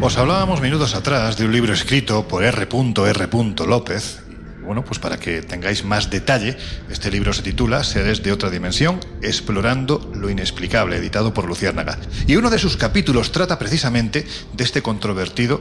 Os 0.05 0.19
hablábamos 0.19 0.61
minutos 0.61 0.93
atrás 0.93 1.35
de 1.35 1.45
un 1.45 1.51
libro 1.51 1.73
escrito 1.73 2.27
por 2.27 2.43
R. 2.43 2.67
R. 2.69 3.29
López. 3.65 4.21
Bueno, 4.63 4.85
pues 4.85 4.99
para 4.99 5.17
que 5.17 5.41
tengáis 5.41 5.83
más 5.83 6.11
detalle, 6.11 6.57
este 6.91 7.09
libro 7.09 7.33
se 7.33 7.41
titula 7.41 7.83
Seres 7.83 8.21
de 8.21 8.31
otra 8.31 8.51
dimensión, 8.51 8.99
explorando 9.23 10.11
lo 10.13 10.29
inexplicable, 10.29 10.97
editado 10.97 11.33
por 11.33 11.45
Luciérnaga. 11.45 11.97
Y 12.27 12.35
uno 12.35 12.51
de 12.51 12.59
sus 12.59 12.77
capítulos 12.77 13.31
trata 13.31 13.57
precisamente 13.57 14.27
de 14.53 14.63
este 14.63 14.83
controvertido, 14.83 15.59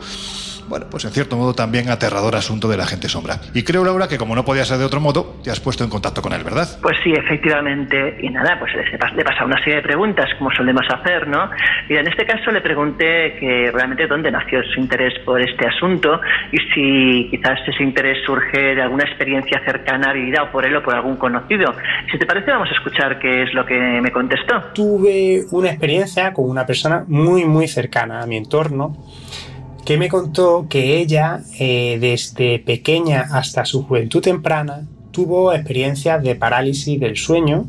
bueno, 0.69 0.87
pues 0.91 1.05
en 1.05 1.11
cierto 1.11 1.37
modo 1.37 1.55
también 1.55 1.89
aterrador 1.91 2.35
asunto 2.37 2.69
de 2.69 2.77
la 2.77 2.87
gente 2.87 3.09
sombra. 3.09 3.41
Y 3.53 3.63
creo, 3.63 3.85
Laura, 3.85 4.09
que 4.09 4.19
como 4.19 4.35
no 4.35 4.45
podía 4.45 4.65
ser 4.65 4.79
de 4.79 4.85
otro 4.85 5.01
modo, 5.01 5.37
te 5.43 5.51
has 5.51 5.61
puesto 5.61 5.85
en 5.85 5.91
contacto 5.91 6.23
con 6.23 6.33
él, 6.33 6.43
¿verdad? 6.45 6.69
Pues 6.83 6.97
sí, 7.03 7.13
efectivamente. 7.13 8.19
Y 8.21 8.31
nada, 8.31 8.59
pues 8.59 8.73
le 8.75 9.23
he 9.23 9.25
pasado 9.25 9.47
una 9.47 9.59
serie 9.59 9.77
de 9.77 9.83
preguntas, 9.83 10.29
como 10.39 10.51
solemos 10.53 10.87
hacer, 10.89 11.29
¿no? 11.29 11.51
Mira, 11.89 12.01
en 12.01 12.09
este 12.09 12.25
caso 12.25 12.51
le 12.51 12.61
pregunté 12.61 13.37
que 13.39 13.71
realmente 13.73 14.07
dónde 14.07 14.31
nació 14.31 14.63
su 14.75 14.81
interés 14.81 15.15
por 15.25 15.41
este 15.41 15.67
asunto 15.67 16.21
y 16.53 16.59
si 16.73 17.29
quizás 17.31 17.61
ese 17.67 17.83
interés 17.83 18.19
surge 18.25 18.75
de 18.75 18.83
alguna 18.83 19.05
experiencia 19.05 19.61
cercana 19.65 20.13
vivida 20.13 20.45
o 20.45 20.51
por 20.51 20.65
él 20.65 20.77
o 20.77 20.83
por 20.83 20.95
algún 20.95 21.17
conocido. 21.17 21.75
Si 22.11 22.19
te 22.19 22.27
parece, 22.27 22.51
vamos 22.51 22.69
a 22.71 22.75
escuchar 22.75 23.19
qué 23.19 23.43
es 23.43 23.55
lo 23.55 23.65
que 23.65 24.01
me 24.01 24.11
contestó. 24.11 24.63
tuve 24.75 25.45
una 25.51 25.69
experiencia 25.71 26.33
con 26.33 26.49
una 26.49 26.67
persona 26.67 27.05
muy 27.09 27.45
muy 27.45 27.69
cercana 27.69 28.21
a 28.21 28.27
mi 28.27 28.37
entorno 28.37 28.97
que 29.85 29.99
me 29.99 30.09
contó 30.09 30.67
que 30.69 30.99
ella, 30.99 31.43
eh, 31.59 31.99
desde 32.01 32.59
pequeña 32.59 33.29
hasta 33.33 33.65
su 33.65 33.85
juventud 33.85 34.23
temprana, 34.23 34.87
tuvo 35.11 35.53
experiencias 35.53 36.23
de 36.23 36.35
parálisis 36.35 36.99
del 36.99 37.17
sueño 37.17 37.67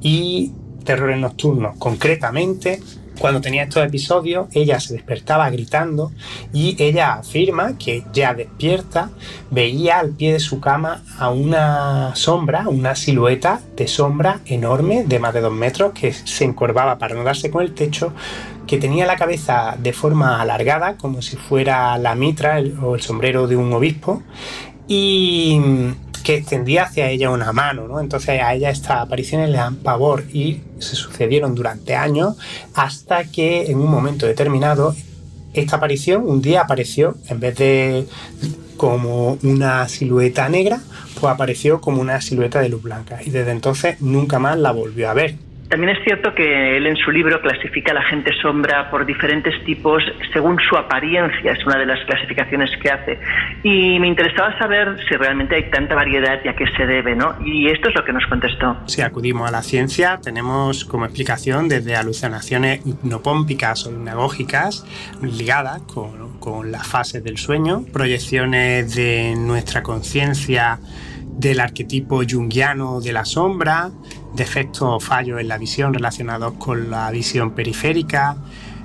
y 0.00 0.52
terrores 0.84 1.18
nocturnos. 1.18 1.76
Concretamente, 1.78 2.80
cuando 3.18 3.40
tenía 3.40 3.62
estos 3.62 3.84
episodios, 3.84 4.48
ella 4.52 4.80
se 4.80 4.94
despertaba 4.94 5.48
gritando 5.50 6.12
y 6.52 6.76
ella 6.82 7.14
afirma 7.14 7.78
que 7.78 8.02
ya 8.12 8.34
despierta 8.34 9.10
veía 9.50 10.00
al 10.00 10.10
pie 10.10 10.32
de 10.32 10.40
su 10.40 10.60
cama 10.60 11.04
a 11.18 11.30
una 11.30 12.14
sombra, 12.16 12.68
una 12.68 12.96
silueta 12.96 13.60
de 13.76 13.86
sombra 13.86 14.40
enorme 14.46 15.04
de 15.04 15.18
más 15.20 15.32
de 15.32 15.40
dos 15.40 15.52
metros 15.52 15.92
que 15.92 16.12
se 16.12 16.44
encorvaba 16.44 16.98
para 16.98 17.14
no 17.14 17.22
darse 17.22 17.50
con 17.50 17.62
el 17.62 17.72
techo, 17.72 18.12
que 18.66 18.78
tenía 18.78 19.06
la 19.06 19.16
cabeza 19.16 19.76
de 19.78 19.92
forma 19.92 20.40
alargada 20.40 20.96
como 20.96 21.22
si 21.22 21.36
fuera 21.36 21.98
la 21.98 22.14
mitra 22.14 22.62
o 22.82 22.94
el 22.94 23.00
sombrero 23.00 23.46
de 23.46 23.56
un 23.56 23.72
obispo 23.72 24.22
y 24.88 25.60
que 26.22 26.36
extendía 26.36 26.84
hacia 26.84 27.10
ella 27.10 27.30
una 27.30 27.52
mano, 27.52 27.86
¿no? 27.86 28.00
Entonces 28.00 28.40
a 28.40 28.54
ella 28.54 28.70
estas 28.70 29.02
apariciones 29.02 29.50
le 29.50 29.58
dan 29.58 29.76
pavor 29.76 30.24
y 30.32 30.62
se 30.78 30.96
sucedieron 30.96 31.54
durante 31.54 31.94
años 31.94 32.36
hasta 32.74 33.24
que 33.24 33.70
en 33.70 33.78
un 33.78 33.90
momento 33.90 34.26
determinado 34.26 34.96
esta 35.52 35.76
aparición 35.76 36.26
un 36.26 36.40
día 36.42 36.62
apareció 36.62 37.16
en 37.28 37.40
vez 37.40 37.56
de 37.56 38.06
como 38.76 39.38
una 39.42 39.86
silueta 39.88 40.48
negra, 40.48 40.80
pues 41.20 41.32
apareció 41.32 41.80
como 41.80 42.00
una 42.00 42.20
silueta 42.20 42.60
de 42.60 42.70
luz 42.70 42.82
blanca 42.82 43.20
y 43.24 43.30
desde 43.30 43.52
entonces 43.52 44.00
nunca 44.00 44.38
más 44.38 44.58
la 44.58 44.72
volvió 44.72 45.10
a 45.10 45.14
ver. 45.14 45.36
También 45.68 45.96
es 45.96 46.04
cierto 46.04 46.34
que 46.34 46.76
él 46.76 46.86
en 46.86 46.96
su 46.96 47.10
libro 47.10 47.40
clasifica 47.40 47.92
a 47.92 47.94
la 47.94 48.02
gente 48.02 48.32
sombra 48.40 48.90
por 48.90 49.06
diferentes 49.06 49.54
tipos 49.64 50.02
según 50.32 50.58
su 50.60 50.76
apariencia, 50.76 51.52
es 51.52 51.66
una 51.66 51.78
de 51.78 51.86
las 51.86 52.04
clasificaciones 52.04 52.70
que 52.82 52.90
hace. 52.90 53.18
Y 53.62 53.98
me 53.98 54.08
interesaba 54.08 54.56
saber 54.58 54.96
si 55.08 55.16
realmente 55.16 55.56
hay 55.56 55.70
tanta 55.70 55.94
variedad 55.94 56.38
y 56.44 56.48
a 56.48 56.54
qué 56.54 56.66
se 56.76 56.86
debe, 56.86 57.16
¿no? 57.16 57.34
Y 57.44 57.68
esto 57.68 57.88
es 57.88 57.94
lo 57.94 58.04
que 58.04 58.12
nos 58.12 58.26
contestó. 58.26 58.76
Si 58.86 59.02
acudimos 59.02 59.48
a 59.48 59.52
la 59.52 59.62
ciencia, 59.62 60.20
tenemos 60.22 60.84
como 60.84 61.06
explicación 61.06 61.68
desde 61.68 61.96
alucinaciones 61.96 62.84
hipnopómpicas 62.86 63.86
o 63.86 63.90
hipnagógicas 63.90 64.86
ligadas 65.22 65.82
con, 65.82 66.38
con 66.38 66.70
las 66.70 66.86
fases 66.86 67.24
del 67.24 67.38
sueño, 67.38 67.84
proyecciones 67.92 68.94
de 68.94 69.34
nuestra 69.36 69.82
conciencia 69.82 70.78
del 71.38 71.60
arquetipo 71.60 72.22
junguiano 72.28 73.00
de 73.00 73.12
la 73.12 73.24
sombra, 73.24 73.90
defectos 74.34 74.82
o 74.82 75.00
fallos 75.00 75.40
en 75.40 75.48
la 75.48 75.58
visión 75.58 75.92
relacionados 75.92 76.54
con 76.54 76.90
la 76.90 77.10
visión 77.10 77.52
periférica, 77.52 78.36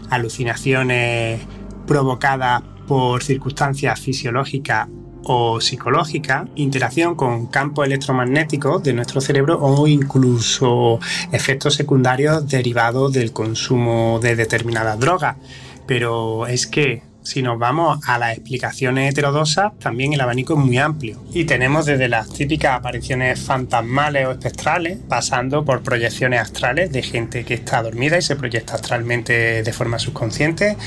alucinaciones 0.10 1.42
provocadas 1.86 2.62
por 2.88 3.24
circunstancias 3.24 4.00
fisiológicas 4.00 4.88
o 5.24 5.62
psicológicas, 5.62 6.48
interacción 6.56 7.16
con 7.16 7.48
campos 7.48 7.86
electromagnéticos 7.86 8.82
de 8.84 8.94
nuestro 8.94 9.22
cerebro 9.22 9.60
o 9.62 9.88
incluso 9.88 11.00
efectos 11.32 11.76
secundarios 11.76 12.48
derivados 12.48 13.14
del 13.14 13.32
consumo 13.32 14.20
de 14.22 14.36
determinadas 14.36 15.00
drogas. 15.00 15.38
Pero 15.86 16.48
es 16.48 16.68
que 16.68 17.04
si 17.22 17.42
nos 17.42 17.60
vamos 17.60 18.00
a 18.08 18.18
las 18.18 18.38
explicaciones 18.38 19.12
heterodosas, 19.12 19.78
también 19.80 20.14
el 20.14 20.22
abanico 20.22 20.54
es 20.54 20.60
muy 20.60 20.78
amplio. 20.78 21.22
Y 21.34 21.46
tenemos 21.46 21.86
desde 21.86 22.08
las 22.08 22.30
típicas 22.30 22.78
apariciones 22.78 23.40
fantasmales 23.40 24.28
o 24.28 24.32
espectrales, 24.32 25.00
pasando 25.08 25.66
por 25.66 25.82
proyecciones 25.82 26.40
astrales 26.40 26.92
de 26.92 27.04
gente 27.04 27.44
que 27.44 27.56
está 27.56 27.84
dormida 27.84 28.18
y 28.18 28.22
se 28.22 28.36
proyecta 28.36 28.76
astralmente 28.76 29.64
de 29.64 29.74
forma 29.74 30.00
subconsciente. 30.00 30.78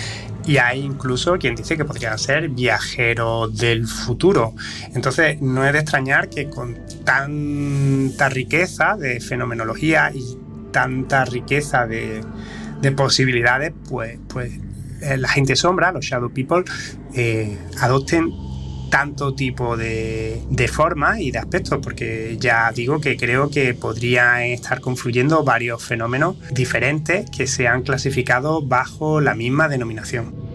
Y 0.45 0.57
hay 0.57 0.81
incluso 0.81 1.39
quien 1.39 1.55
dice 1.55 1.77
que 1.77 1.85
podrían 1.85 2.19
ser 2.19 2.49
viajeros 2.49 3.57
del 3.57 3.87
futuro. 3.87 4.55
Entonces, 4.95 5.41
no 5.41 5.65
es 5.65 5.73
de 5.73 5.79
extrañar 5.79 6.29
que 6.29 6.49
con 6.49 6.77
tanta 7.05 8.29
riqueza 8.29 8.97
de 8.97 9.21
fenomenología 9.21 10.11
y 10.13 10.37
tanta 10.73 11.25
riqueza 11.25 11.87
de, 11.87 12.23
de 12.81 12.93
posibilidades, 12.93 13.73
pues, 13.89 14.19
pues 14.29 14.51
la 15.17 15.29
gente 15.29 15.57
sombra, 15.57 15.93
los 15.93 16.05
shadow 16.05 16.33
people, 16.33 16.65
eh, 17.15 17.59
adopten 17.81 18.33
tanto 18.91 19.35
tipo 19.35 19.77
de, 19.77 20.43
de 20.51 20.69
forma 20.69 21.19
y 21.19 21.31
de 21.31 21.39
aspectos, 21.39 21.79
porque 21.83 22.37
ya 22.39 22.71
digo 22.73 23.01
que 23.01 23.17
creo 23.17 23.49
que 23.49 23.73
podrían 23.73 24.43
estar 24.43 24.83
confluyendo 24.83 25.43
varios 25.45 25.83
fenómenos 25.83 26.37
diferentes 26.51 27.31
que 27.31 27.47
se 27.47 27.67
han 27.69 27.83
clasificado 27.83 28.61
bajo 28.61 29.23
la 29.23 29.35
misma 29.35 29.69
denominación. 29.69 30.52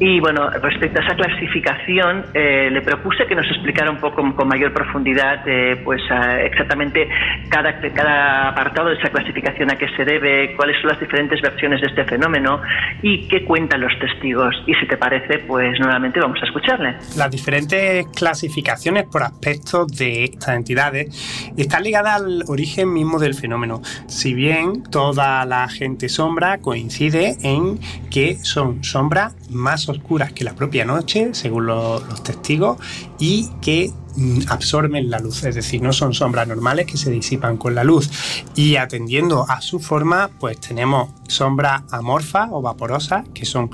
Y 0.00 0.20
bueno, 0.20 0.48
respecto 0.50 1.00
a 1.00 1.04
esa 1.04 1.16
clasificación, 1.16 2.26
eh, 2.34 2.68
le 2.70 2.82
propuse 2.82 3.26
que 3.26 3.34
nos 3.34 3.46
explicara 3.46 3.90
un 3.90 3.98
poco 3.98 4.34
con 4.34 4.48
mayor 4.48 4.72
profundidad, 4.72 5.42
eh, 5.46 5.80
pues 5.84 6.00
exactamente 6.44 7.08
cada, 7.48 7.80
cada 7.80 8.48
apartado 8.48 8.90
de 8.90 8.96
esa 8.96 9.10
clasificación 9.10 9.70
a 9.70 9.76
qué 9.76 9.88
se 9.96 10.04
debe, 10.04 10.54
cuáles 10.56 10.80
son 10.80 10.90
las 10.90 11.00
diferentes 11.00 11.40
versiones 11.40 11.80
de 11.80 11.88
este 11.88 12.04
fenómeno 12.04 12.60
y 13.02 13.26
qué 13.28 13.44
cuentan 13.44 13.80
los 13.80 13.92
testigos. 13.98 14.54
Y 14.66 14.74
si 14.74 14.86
te 14.86 14.96
parece, 14.96 15.40
pues 15.40 15.78
nuevamente 15.80 16.20
vamos 16.20 16.38
a 16.42 16.46
escucharle. 16.46 16.96
Las 17.16 17.30
diferentes 17.30 18.06
clasificaciones 18.14 19.04
por 19.04 19.22
aspectos 19.22 19.88
de 19.96 20.24
estas 20.24 20.56
entidades 20.56 21.52
están 21.56 21.82
ligadas 21.82 22.20
al 22.20 22.44
origen 22.46 22.92
mismo 22.92 23.18
del 23.18 23.34
fenómeno. 23.34 23.80
Si 24.06 24.34
bien 24.34 24.82
toda 24.90 25.44
la 25.44 25.68
gente 25.68 26.08
sombra 26.08 26.58
coincide 26.58 27.36
en 27.42 27.78
que 28.10 28.36
son 28.36 28.84
sombras 28.84 29.34
más 29.50 29.87
oscuras 29.88 30.32
que 30.32 30.44
la 30.44 30.54
propia 30.54 30.84
noche, 30.84 31.30
según 31.32 31.66
los 31.66 32.22
testigos, 32.22 32.78
y 33.18 33.48
que 33.60 33.92
mm, 34.16 34.40
absorben 34.48 35.10
la 35.10 35.18
luz, 35.18 35.44
es 35.44 35.54
decir, 35.54 35.82
no 35.82 35.92
son 35.92 36.14
sombras 36.14 36.46
normales 36.48 36.86
que 36.86 36.96
se 36.96 37.10
disipan 37.10 37.56
con 37.56 37.74
la 37.74 37.84
luz. 37.84 38.10
Y 38.54 38.76
atendiendo 38.76 39.46
a 39.48 39.60
su 39.60 39.80
forma, 39.80 40.30
pues 40.38 40.60
tenemos 40.60 41.10
sombras 41.28 41.82
amorfas 41.90 42.48
o 42.52 42.62
vaporosas, 42.62 43.28
que 43.34 43.44
son 43.44 43.70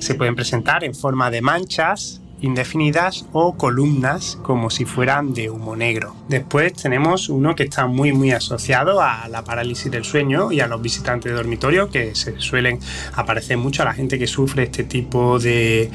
se 0.00 0.14
pueden 0.14 0.34
presentar 0.34 0.82
en 0.82 0.94
forma 0.94 1.30
de 1.30 1.42
manchas 1.42 2.19
indefinidas 2.40 3.26
o 3.32 3.56
columnas 3.56 4.38
como 4.42 4.70
si 4.70 4.84
fueran 4.84 5.34
de 5.34 5.50
humo 5.50 5.76
negro. 5.76 6.14
Después 6.28 6.72
tenemos 6.74 7.28
uno 7.28 7.54
que 7.54 7.64
está 7.64 7.86
muy 7.86 8.12
muy 8.12 8.32
asociado 8.32 9.00
a 9.00 9.28
la 9.28 9.44
parálisis 9.44 9.90
del 9.90 10.04
sueño 10.04 10.52
y 10.52 10.60
a 10.60 10.66
los 10.66 10.80
visitantes 10.80 11.30
de 11.30 11.36
dormitorio 11.36 11.90
que 11.90 12.14
se 12.14 12.40
suelen 12.40 12.78
aparecer 13.14 13.56
mucho 13.56 13.82
a 13.82 13.86
la 13.86 13.94
gente 13.94 14.18
que 14.18 14.26
sufre 14.26 14.64
este 14.64 14.84
tipo 14.84 15.38
de 15.38 15.90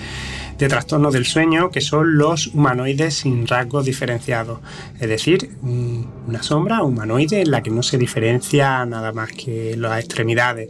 de 0.57 0.67
trastornos 0.69 1.13
del 1.13 1.25
sueño 1.25 1.69
que 1.69 1.81
son 1.81 2.17
los 2.17 2.47
humanoides 2.47 3.15
sin 3.15 3.47
rasgos 3.47 3.85
diferenciados, 3.85 4.59
es 4.99 5.09
decir, 5.09 5.49
una 5.61 6.43
sombra 6.43 6.83
humanoide 6.83 7.41
en 7.41 7.51
la 7.51 7.61
que 7.61 7.71
no 7.71 7.83
se 7.83 7.97
diferencia 7.97 8.85
nada 8.85 9.11
más 9.11 9.31
que 9.31 9.75
las 9.77 9.99
extremidades. 9.99 10.69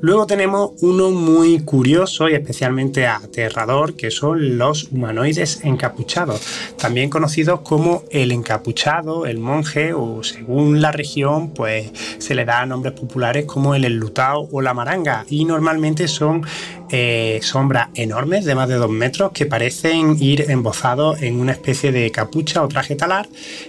Luego 0.00 0.26
tenemos 0.26 0.72
uno 0.82 1.10
muy 1.10 1.60
curioso 1.60 2.28
y 2.28 2.34
especialmente 2.34 3.06
aterrador, 3.06 3.94
que 3.94 4.10
son 4.10 4.58
los 4.58 4.84
humanoides 4.92 5.60
encapuchados, 5.64 6.40
también 6.78 7.08
conocidos 7.10 7.60
como 7.60 8.04
el 8.10 8.32
encapuchado, 8.32 9.26
el 9.26 9.38
monje 9.38 9.94
o 9.94 10.22
según 10.22 10.80
la 10.80 10.92
región, 10.92 11.50
pues 11.50 11.90
se 12.18 12.34
le 12.34 12.44
da 12.44 12.66
nombres 12.66 12.94
populares 12.94 13.46
como 13.46 13.74
el 13.74 13.84
enlutado 13.84 14.48
o 14.52 14.60
la 14.60 14.74
maranga 14.74 15.24
y 15.28 15.44
normalmente 15.44 16.08
son 16.08 16.42
eh, 16.90 17.40
sombras 17.42 17.88
enormes 17.94 18.44
de 18.44 18.54
más 18.54 18.68
de 18.68 18.76
dos 18.76 18.90
metros 18.90 19.32
que 19.32 19.46
parecen 19.46 20.16
ir 20.20 20.50
embozados 20.50 21.22
en 21.22 21.40
una 21.40 21.52
especie 21.52 21.90
de 21.90 22.10
capucha 22.10 22.62
o 22.62 22.68
traje 22.68 22.96
talar 22.96 23.28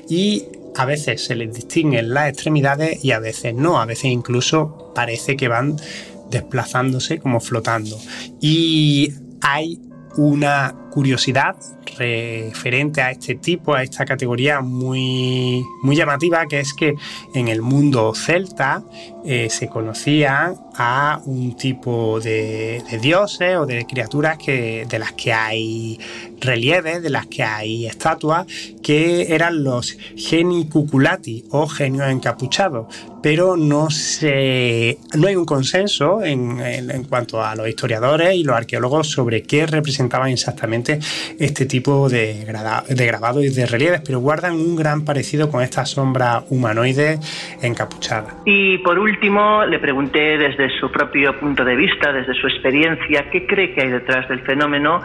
y 0.09 0.43
a 0.75 0.85
veces 0.85 1.25
se 1.25 1.35
les 1.35 1.53
distinguen 1.53 2.13
las 2.13 2.29
extremidades 2.29 3.03
y 3.03 3.11
a 3.11 3.19
veces 3.19 3.55
no, 3.55 3.81
a 3.81 3.85
veces 3.85 4.05
incluso 4.05 4.91
parece 4.93 5.35
que 5.35 5.47
van 5.47 5.77
desplazándose 6.29 7.19
como 7.19 7.39
flotando. 7.39 7.97
Y 8.41 9.13
hay 9.41 9.79
una 10.17 10.86
curiosidad 10.97 11.55
referente 11.95 13.01
a 13.01 13.11
este 13.11 13.35
tipo, 13.35 13.75
a 13.75 13.83
esta 13.83 14.03
categoría 14.03 14.61
muy, 14.61 15.63
muy 15.83 15.95
llamativa, 15.95 16.47
que 16.47 16.59
es 16.59 16.73
que 16.73 16.95
en 17.35 17.49
el 17.49 17.61
mundo 17.61 18.15
celta 18.15 18.81
eh, 19.23 19.47
se 19.51 19.67
conocía 19.67 20.55
a 20.75 21.21
un 21.25 21.55
tipo 21.55 22.19
de, 22.19 22.81
dioses 22.99 23.57
o 23.57 23.67
de 23.67 23.85
criaturas 23.85 24.39
que, 24.39 24.87
de 24.89 24.97
las 24.97 25.11
que 25.13 25.33
hay 25.33 25.99
relieves, 26.39 27.03
de 27.03 27.09
las 27.09 27.27
que 27.27 27.43
hay 27.43 27.85
estatuas, 27.85 28.47
que 28.81 29.33
eran 29.35 29.63
los 29.63 29.97
geni 30.15 30.67
cuculati 30.67 31.45
o 31.51 31.67
genios 31.67 32.09
encapuchados, 32.09 32.87
pero 33.21 33.57
no, 33.57 33.89
se, 33.89 34.97
no 35.15 35.27
hay 35.27 35.35
un 35.35 35.45
consenso 35.45 36.23
en, 36.23 36.59
en 36.59 37.03
cuanto 37.03 37.43
a 37.43 37.55
los 37.55 37.67
historiadores 37.67 38.35
y 38.35 38.43
los 38.43 38.55
arqueólogos 38.55 39.09
sobre 39.09 39.43
qué 39.43 39.65
representaban 39.65 40.29
exactamente 40.29 40.86
este 41.39 41.65
tipo 41.65 42.09
de, 42.09 42.45
de 42.89 43.05
grabados 43.05 43.43
y 43.43 43.49
de 43.49 43.65
relieves, 43.65 44.01
pero 44.05 44.19
guardan 44.19 44.53
un 44.53 44.75
gran 44.75 45.03
parecido 45.05 45.49
con 45.49 45.61
esta 45.61 45.85
sombra 45.85 46.43
humanoide 46.49 47.19
encapuchada. 47.61 48.37
Y 48.45 48.77
por 48.79 48.99
último, 48.99 49.65
le 49.65 49.79
pregunté 49.79 50.37
desde 50.37 50.69
su 50.79 50.91
propio 50.91 51.39
punto 51.39 51.63
de 51.63 51.75
vista, 51.75 52.11
desde 52.11 52.33
su 52.33 52.47
experiencia, 52.47 53.29
qué 53.31 53.45
cree 53.45 53.73
que 53.73 53.81
hay 53.81 53.89
detrás 53.89 54.27
del 54.29 54.41
fenómeno 54.41 55.01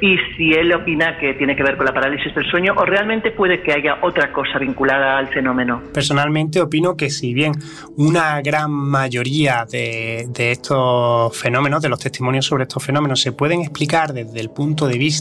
y 0.00 0.16
si 0.36 0.52
él 0.52 0.72
opina 0.72 1.18
que 1.18 1.34
tiene 1.34 1.56
que 1.56 1.62
ver 1.62 1.76
con 1.76 1.86
la 1.86 1.94
parálisis 1.94 2.34
del 2.34 2.44
sueño 2.50 2.74
o 2.76 2.84
realmente 2.84 3.30
puede 3.30 3.62
que 3.62 3.72
haya 3.72 3.98
otra 4.02 4.32
cosa 4.32 4.58
vinculada 4.58 5.18
al 5.18 5.28
fenómeno. 5.28 5.82
Personalmente 5.92 6.60
opino 6.60 6.96
que 6.96 7.10
si 7.10 7.34
bien 7.34 7.52
una 7.96 8.40
gran 8.42 8.70
mayoría 8.70 9.66
de, 9.70 10.26
de 10.28 10.52
estos 10.52 11.36
fenómenos, 11.36 11.82
de 11.82 11.88
los 11.88 11.98
testimonios 11.98 12.46
sobre 12.46 12.64
estos 12.64 12.84
fenómenos, 12.84 13.20
se 13.20 13.32
pueden 13.32 13.60
explicar 13.60 14.12
desde 14.12 14.40
el 14.40 14.50
punto 14.50 14.86
de 14.86 14.98
vista 14.98 15.15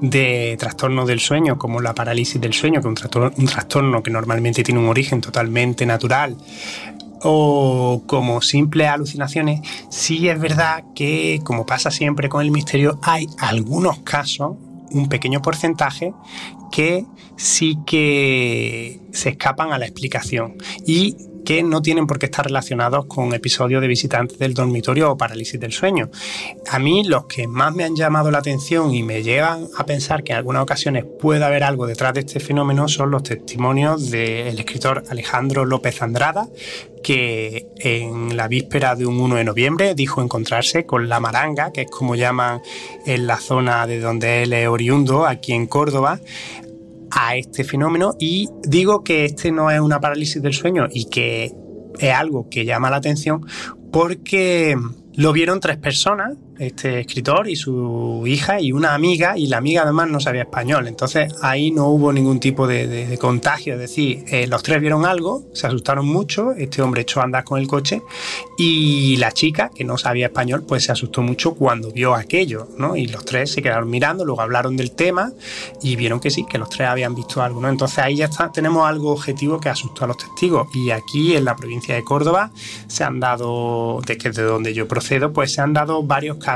de 0.00 0.56
trastornos 0.58 1.06
del 1.06 1.20
sueño, 1.20 1.58
como 1.58 1.80
la 1.80 1.94
parálisis 1.94 2.40
del 2.40 2.52
sueño, 2.52 2.74
que 2.74 2.80
es 2.80 2.86
un 2.86 2.94
trastorno, 2.94 3.32
un 3.36 3.46
trastorno 3.46 4.02
que 4.02 4.10
normalmente 4.10 4.62
tiene 4.62 4.80
un 4.80 4.88
origen 4.88 5.20
totalmente 5.20 5.86
natural, 5.86 6.36
o 7.22 8.02
como 8.06 8.40
simples 8.40 8.88
alucinaciones, 8.88 9.60
sí 9.90 10.28
es 10.28 10.40
verdad 10.40 10.84
que, 10.94 11.40
como 11.44 11.66
pasa 11.66 11.90
siempre 11.90 12.28
con 12.28 12.42
el 12.42 12.50
misterio, 12.50 12.98
hay 13.02 13.26
algunos 13.38 13.98
casos, 14.00 14.56
un 14.90 15.08
pequeño 15.08 15.42
porcentaje, 15.42 16.12
que 16.72 17.04
sí 17.36 17.78
que 17.86 19.00
se 19.12 19.30
escapan 19.30 19.72
a 19.72 19.78
la 19.78 19.86
explicación. 19.86 20.56
Y 20.86 21.16
que 21.44 21.62
no 21.62 21.82
tienen 21.82 22.06
por 22.06 22.18
qué 22.18 22.26
estar 22.26 22.46
relacionados 22.46 23.06
con 23.06 23.34
episodios 23.34 23.80
de 23.80 23.88
visitantes 23.88 24.38
del 24.38 24.54
dormitorio 24.54 25.12
o 25.12 25.16
parálisis 25.16 25.58
del 25.58 25.72
sueño. 25.72 26.10
A 26.68 26.78
mí 26.78 27.04
los 27.04 27.26
que 27.26 27.46
más 27.46 27.74
me 27.74 27.84
han 27.84 27.96
llamado 27.96 28.30
la 28.30 28.38
atención 28.38 28.94
y 28.94 29.02
me 29.02 29.22
llevan 29.22 29.68
a 29.76 29.86
pensar 29.86 30.22
que 30.22 30.32
en 30.32 30.38
algunas 30.38 30.62
ocasiones 30.62 31.04
puede 31.20 31.44
haber 31.44 31.64
algo 31.64 31.86
detrás 31.86 32.14
de 32.14 32.20
este 32.20 32.40
fenómeno 32.40 32.88
son 32.88 33.10
los 33.10 33.22
testimonios 33.22 34.10
del 34.10 34.58
escritor 34.58 35.04
Alejandro 35.10 35.64
López 35.64 36.02
Andrada, 36.02 36.48
que 37.02 37.68
en 37.78 38.36
la 38.36 38.48
víspera 38.48 38.94
de 38.94 39.06
un 39.06 39.20
1 39.20 39.36
de 39.36 39.44
noviembre 39.44 39.94
dijo 39.94 40.22
encontrarse 40.22 40.84
con 40.84 41.08
la 41.08 41.20
maranga, 41.20 41.72
que 41.72 41.82
es 41.82 41.90
como 41.90 42.14
llaman 42.14 42.60
en 43.06 43.26
la 43.26 43.38
zona 43.38 43.86
de 43.86 44.00
donde 44.00 44.42
él 44.42 44.52
es 44.52 44.68
oriundo, 44.68 45.26
aquí 45.26 45.52
en 45.52 45.66
Córdoba, 45.66 46.20
a 47.10 47.36
este 47.36 47.64
fenómeno 47.64 48.14
y 48.18 48.48
digo 48.62 49.02
que 49.02 49.24
este 49.24 49.52
no 49.52 49.70
es 49.70 49.80
una 49.80 50.00
parálisis 50.00 50.42
del 50.42 50.54
sueño 50.54 50.86
y 50.92 51.06
que 51.06 51.52
es 51.98 52.14
algo 52.14 52.48
que 52.48 52.64
llama 52.64 52.90
la 52.90 52.96
atención 52.96 53.46
porque 53.92 54.76
lo 55.14 55.32
vieron 55.32 55.60
tres 55.60 55.76
personas 55.76 56.36
este 56.60 57.00
escritor 57.00 57.48
y 57.48 57.56
su 57.56 58.22
hija 58.26 58.60
y 58.60 58.72
una 58.72 58.94
amiga, 58.94 59.36
y 59.38 59.46
la 59.46 59.56
amiga 59.56 59.82
además 59.82 60.10
no 60.10 60.20
sabía 60.20 60.42
español. 60.42 60.86
Entonces 60.88 61.32
ahí 61.40 61.70
no 61.70 61.86
hubo 61.86 62.12
ningún 62.12 62.38
tipo 62.38 62.66
de, 62.66 63.16
contagio. 63.18 63.74
Es 63.74 63.80
decir, 63.80 64.24
eh, 64.28 64.46
los 64.46 64.62
tres 64.62 64.80
vieron 64.80 65.06
algo, 65.06 65.42
se 65.54 65.66
asustaron 65.66 66.06
mucho, 66.06 66.52
este 66.52 66.82
hombre 66.82 67.02
echó 67.02 67.20
a 67.20 67.24
andar 67.24 67.44
con 67.44 67.58
el 67.58 67.66
coche 67.66 68.02
y 68.58 69.16
la 69.16 69.32
chica, 69.32 69.70
que 69.74 69.84
no 69.84 69.96
sabía 69.96 70.26
español, 70.26 70.64
pues 70.66 70.84
se 70.84 70.92
asustó 70.92 71.22
mucho 71.22 71.54
cuando 71.54 71.90
vio 71.90 72.14
aquello, 72.14 72.68
¿no? 72.76 72.94
Y 72.94 73.06
los 73.06 73.24
tres 73.24 73.52
se 73.52 73.62
quedaron 73.62 73.88
mirando, 73.88 74.24
luego 74.26 74.42
hablaron 74.42 74.76
del 74.76 74.92
tema 74.92 75.32
y 75.82 75.96
vieron 75.96 76.20
que 76.20 76.30
sí, 76.30 76.44
que 76.44 76.58
los 76.58 76.68
tres 76.68 76.88
habían 76.88 77.14
visto 77.14 77.42
algo, 77.42 77.60
¿no? 77.60 77.70
Entonces 77.70 77.98
ahí 77.98 78.16
ya 78.16 78.26
está, 78.26 78.52
tenemos 78.52 78.86
algo 78.86 79.12
objetivo 79.12 79.58
que 79.60 79.70
asustó 79.70 80.04
a 80.04 80.08
los 80.08 80.18
testigos. 80.18 80.68
Y 80.74 80.90
aquí 80.90 81.36
en 81.36 81.46
la 81.46 81.56
provincia 81.56 81.94
de 81.94 82.04
Córdoba 82.04 82.50
se 82.86 83.02
han 83.02 83.18
dado, 83.18 84.00
de 84.06 84.18
que 84.18 84.30
de 84.30 84.42
donde 84.42 84.74
yo 84.74 84.86
procedo, 84.86 85.32
pues 85.32 85.54
se 85.54 85.62
han 85.62 85.72
dado 85.72 86.02
varios 86.02 86.36
casos 86.36 86.49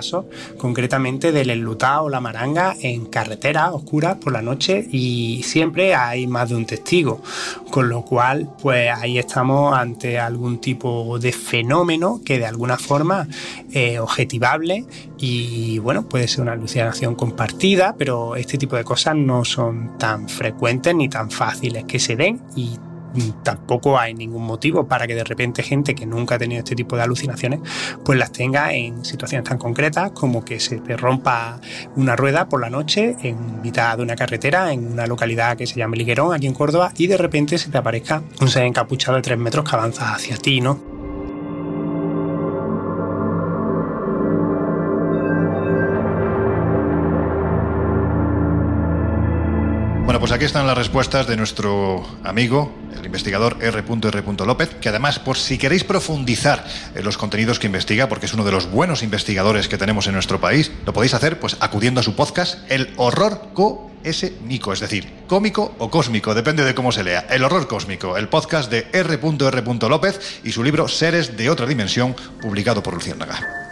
concretamente 0.59 1.33
del 1.33 1.51
enlutado 1.51 2.05
o 2.05 2.09
la 2.09 2.21
maranga 2.21 2.75
en 2.81 3.07
carreteras 3.07 3.71
oscuras 3.73 4.17
por 4.17 4.33
la 4.33 4.43
noche 4.43 4.87
y 4.91 5.43
siempre 5.45 5.95
hay 5.95 6.27
más 6.27 6.49
de 6.49 6.57
un 6.57 6.67
testigo, 6.67 7.23
con 7.71 7.89
lo 7.89 8.03
cual 8.03 8.49
pues 8.61 8.91
ahí 8.91 9.19
estamos 9.19 9.77
ante 9.77 10.19
algún 10.19 10.61
tipo 10.61 11.19
de 11.19 11.33
fenómeno 11.33 12.21
que 12.25 12.39
de 12.39 12.47
alguna 12.47 12.77
forma 12.77 13.29
es 13.73 13.99
objetivable 13.99 14.85
y 15.19 15.79
bueno, 15.79 16.09
puede 16.09 16.29
ser 16.29 16.43
una 16.43 16.53
alucinación 16.53 17.15
compartida, 17.15 17.95
pero 17.97 18.37
este 18.37 18.59
tipo 18.59 18.77
de 18.77 18.85
cosas 18.85 19.17
no 19.17 19.45
son 19.45 19.97
tan 19.99 20.29
frecuentes 20.29 20.95
ni 20.95 21.09
tan 21.09 21.31
fáciles 21.31 21.85
que 21.85 21.99
se 21.99 22.17
den 22.17 22.41
tampoco 23.43 23.99
hay 23.99 24.15
ningún 24.15 24.45
motivo 24.45 24.87
para 24.87 25.07
que 25.07 25.15
de 25.15 25.25
repente 25.25 25.63
gente 25.63 25.95
que 25.95 26.07
nunca 26.07 26.37
ha 26.37 26.39
tenido 26.39 26.61
este 26.61 26.75
tipo 26.75 26.97
de 26.97 27.03
alucinaciones 27.03 27.61
pues 28.05 28.19
las 28.19 28.33
tenga 28.33 28.73
en 28.73 29.05
situaciones 29.05 29.49
tan 29.49 29.59
concretas 29.59 30.11
como 30.13 30.45
que 30.45 30.61
se 30.61 30.79
te 30.79 30.97
rompa 30.97 31.61
una 31.97 32.17
rueda 32.17 32.49
por 32.49 32.61
la 32.61 32.71
noche 32.71 33.17
en 33.23 33.63
mitad 33.63 33.97
de 33.97 34.03
una 34.03 34.17
carretera 34.17 34.73
en 34.73 34.93
una 34.93 35.07
localidad 35.07 35.57
que 35.57 35.67
se 35.67 35.77
llama 35.77 35.97
Liguerón 35.97 36.35
aquí 36.35 36.47
en 36.47 36.55
Córdoba 36.55 36.93
y 36.97 37.07
de 37.07 37.17
repente 37.17 37.59
se 37.59 37.71
te 37.71 37.79
aparezca 37.79 38.23
un 38.41 38.49
ser 38.49 38.65
encapuchado 38.65 39.17
de 39.17 39.23
tres 39.23 39.39
metros 39.39 39.69
que 39.69 39.77
avanza 39.77 40.15
hacia 40.15 40.37
ti, 40.37 40.61
¿no? 40.61 40.94
Aquí 50.35 50.45
están 50.45 50.67
las 50.67 50.77
respuestas 50.77 51.29
de 51.29 51.37
nuestro 51.37 52.05
amigo, 52.25 52.75
el 52.99 53.07
investigador 53.07 53.57
R.R. 53.61 54.25
López, 54.45 54.71
que 54.81 54.89
además, 54.89 55.21
por 55.21 55.37
si 55.37 55.59
queréis 55.59 55.85
profundizar 55.85 56.65
en 56.93 57.05
los 57.05 57.17
contenidos 57.17 57.61
que 57.61 57.69
investiga, 57.69 58.09
porque 58.09 58.27
es 58.27 58.35
uno 58.35 58.45
de 58.45 58.51
los 58.51 58.69
buenos 58.69 59.05
investigadores 59.05 59.69
que 59.69 59.79
tenemos 59.79 60.09
en 60.09 60.15
nuestro 60.15 60.41
país, 60.41 60.73
lo 60.87 60.93
podéis 60.93 61.15
hacer 61.15 61.39
pues 61.39 61.57
acudiendo 61.61 62.01
a 62.01 62.03
su 62.03 62.17
podcast, 62.17 62.59
El 62.69 62.93
Horror 62.97 63.51
Co-S-Mico, 63.55 64.73
es 64.73 64.81
decir, 64.81 65.09
cómico 65.29 65.77
o 65.79 65.89
cósmico, 65.89 66.35
depende 66.35 66.65
de 66.65 66.75
cómo 66.75 66.91
se 66.91 67.05
lea. 67.05 67.27
El 67.31 67.45
Horror 67.45 67.69
Cósmico, 67.69 68.17
el 68.17 68.29
podcast 68.29 68.71
de 68.73 68.89
R.R. 68.93 69.89
López 69.89 70.41
y 70.43 70.51
su 70.51 70.65
libro 70.65 70.89
Seres 70.89 71.37
de 71.37 71.49
otra 71.49 71.67
dimensión, 71.67 72.17
publicado 72.41 72.83
por 72.83 72.95
Luciérnaga. 72.95 73.64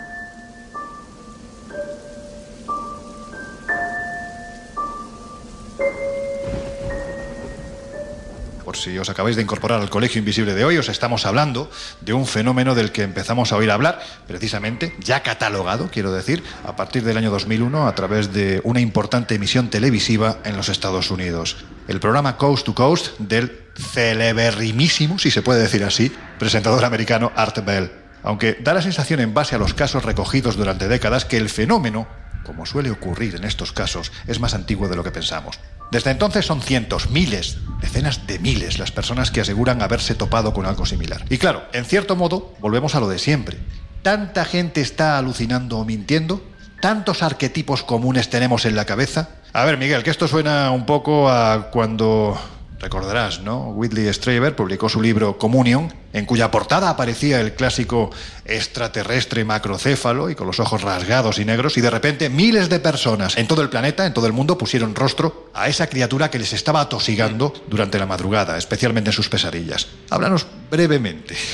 Si 8.82 8.98
os 8.98 9.08
acabáis 9.08 9.36
de 9.36 9.42
incorporar 9.42 9.80
al 9.80 9.90
Colegio 9.90 10.18
Invisible 10.18 10.54
de 10.54 10.64
hoy, 10.64 10.76
os 10.76 10.88
estamos 10.88 11.24
hablando 11.24 11.70
de 12.00 12.12
un 12.12 12.26
fenómeno 12.26 12.74
del 12.74 12.90
que 12.90 13.02
empezamos 13.02 13.52
a 13.52 13.56
oír 13.56 13.70
hablar, 13.70 14.02
precisamente, 14.26 14.94
ya 14.98 15.22
catalogado, 15.22 15.88
quiero 15.92 16.12
decir, 16.12 16.42
a 16.64 16.74
partir 16.74 17.04
del 17.04 17.16
año 17.16 17.30
2001 17.30 17.86
a 17.86 17.94
través 17.94 18.32
de 18.32 18.60
una 18.64 18.80
importante 18.80 19.36
emisión 19.36 19.70
televisiva 19.70 20.38
en 20.44 20.56
los 20.56 20.68
Estados 20.68 21.10
Unidos. 21.12 21.56
El 21.86 22.00
programa 22.00 22.36
Coast 22.36 22.66
to 22.66 22.74
Coast 22.74 23.18
del 23.18 23.60
celeberrimísimo, 23.76 25.18
si 25.18 25.30
se 25.30 25.42
puede 25.42 25.62
decir 25.62 25.84
así, 25.84 26.10
presentador 26.38 26.84
americano 26.84 27.30
Art 27.36 27.64
Bell. 27.64 27.92
Aunque 28.24 28.58
da 28.60 28.74
la 28.74 28.82
sensación 28.82 29.20
en 29.20 29.34
base 29.34 29.54
a 29.54 29.58
los 29.58 29.74
casos 29.74 30.04
recogidos 30.04 30.56
durante 30.56 30.88
décadas 30.88 31.24
que 31.24 31.36
el 31.36 31.48
fenómeno, 31.48 32.08
como 32.42 32.66
suele 32.66 32.90
ocurrir 32.90 33.36
en 33.36 33.44
estos 33.44 33.72
casos, 33.72 34.12
es 34.26 34.40
más 34.40 34.54
antiguo 34.54 34.88
de 34.88 34.96
lo 34.96 35.04
que 35.04 35.10
pensamos. 35.10 35.58
Desde 35.90 36.10
entonces 36.10 36.46
son 36.46 36.62
cientos, 36.62 37.10
miles, 37.10 37.58
decenas 37.80 38.26
de 38.26 38.38
miles 38.38 38.78
las 38.78 38.92
personas 38.92 39.30
que 39.30 39.42
aseguran 39.42 39.82
haberse 39.82 40.14
topado 40.14 40.54
con 40.54 40.64
algo 40.64 40.86
similar. 40.86 41.24
Y 41.28 41.38
claro, 41.38 41.64
en 41.72 41.84
cierto 41.84 42.16
modo, 42.16 42.54
volvemos 42.60 42.94
a 42.94 43.00
lo 43.00 43.08
de 43.08 43.18
siempre. 43.18 43.58
¿Tanta 44.02 44.44
gente 44.44 44.80
está 44.80 45.18
alucinando 45.18 45.78
o 45.78 45.84
mintiendo? 45.84 46.42
¿Tantos 46.80 47.22
arquetipos 47.22 47.82
comunes 47.82 48.30
tenemos 48.30 48.64
en 48.64 48.74
la 48.74 48.86
cabeza? 48.86 49.28
A 49.52 49.64
ver, 49.64 49.76
Miguel, 49.76 50.02
que 50.02 50.10
esto 50.10 50.26
suena 50.26 50.70
un 50.70 50.86
poco 50.86 51.28
a 51.28 51.70
cuando 51.70 52.40
Recordarás, 52.82 53.40
¿no? 53.40 53.68
Whitley 53.68 54.12
Strieber 54.12 54.56
publicó 54.56 54.88
su 54.88 55.00
libro 55.00 55.38
Communion, 55.38 55.94
en 56.12 56.26
cuya 56.26 56.50
portada 56.50 56.90
aparecía 56.90 57.40
el 57.40 57.54
clásico 57.54 58.10
extraterrestre 58.44 59.44
macrocéfalo 59.44 60.28
y 60.30 60.34
con 60.34 60.48
los 60.48 60.58
ojos 60.58 60.82
rasgados 60.82 61.38
y 61.38 61.44
negros, 61.44 61.78
y 61.78 61.80
de 61.80 61.90
repente 61.90 62.28
miles 62.28 62.68
de 62.68 62.80
personas 62.80 63.38
en 63.38 63.46
todo 63.46 63.62
el 63.62 63.68
planeta, 63.68 64.04
en 64.04 64.12
todo 64.12 64.26
el 64.26 64.32
mundo, 64.32 64.58
pusieron 64.58 64.96
rostro 64.96 65.48
a 65.54 65.68
esa 65.68 65.86
criatura 65.86 66.28
que 66.28 66.40
les 66.40 66.52
estaba 66.52 66.80
atosigando 66.80 67.54
durante 67.68 68.00
la 68.00 68.06
madrugada, 68.06 68.58
especialmente 68.58 69.10
en 69.10 69.14
sus 69.14 69.28
pesadillas. 69.28 69.86
Háblanos 70.10 70.48
brevemente. 70.68 71.36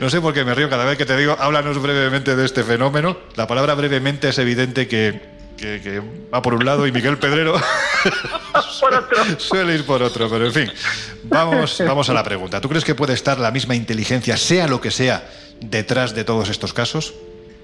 No 0.00 0.10
sé 0.10 0.20
por 0.20 0.32
qué 0.32 0.44
me 0.44 0.54
río 0.54 0.70
cada 0.70 0.84
vez 0.84 0.96
que 0.96 1.06
te 1.06 1.16
digo, 1.16 1.36
háblanos 1.38 1.80
brevemente 1.80 2.36
de 2.36 2.44
este 2.44 2.62
fenómeno. 2.62 3.16
La 3.36 3.46
palabra 3.46 3.74
brevemente 3.74 4.28
es 4.28 4.38
evidente 4.38 4.86
que 4.86 5.31
que, 5.62 6.02
va 6.32 6.42
por 6.42 6.54
un 6.54 6.64
lado 6.64 6.86
y 6.86 6.92
Miguel 6.92 7.18
Pedrero 7.18 7.54
suele 9.38 9.74
ir 9.74 9.86
por 9.86 10.02
otro, 10.02 10.28
pero 10.28 10.46
en 10.46 10.52
fin, 10.52 10.72
vamos, 11.24 11.82
vamos 11.86 12.08
a 12.10 12.12
la 12.12 12.24
pregunta. 12.24 12.60
¿Tú 12.60 12.68
crees 12.68 12.84
que 12.84 12.94
puede 12.94 13.14
estar 13.14 13.38
la 13.38 13.50
misma 13.50 13.74
inteligencia, 13.74 14.36
sea 14.36 14.66
lo 14.66 14.80
que 14.80 14.90
sea, 14.90 15.24
detrás 15.60 16.14
de 16.14 16.24
todos 16.24 16.48
estos 16.48 16.72
casos? 16.72 17.14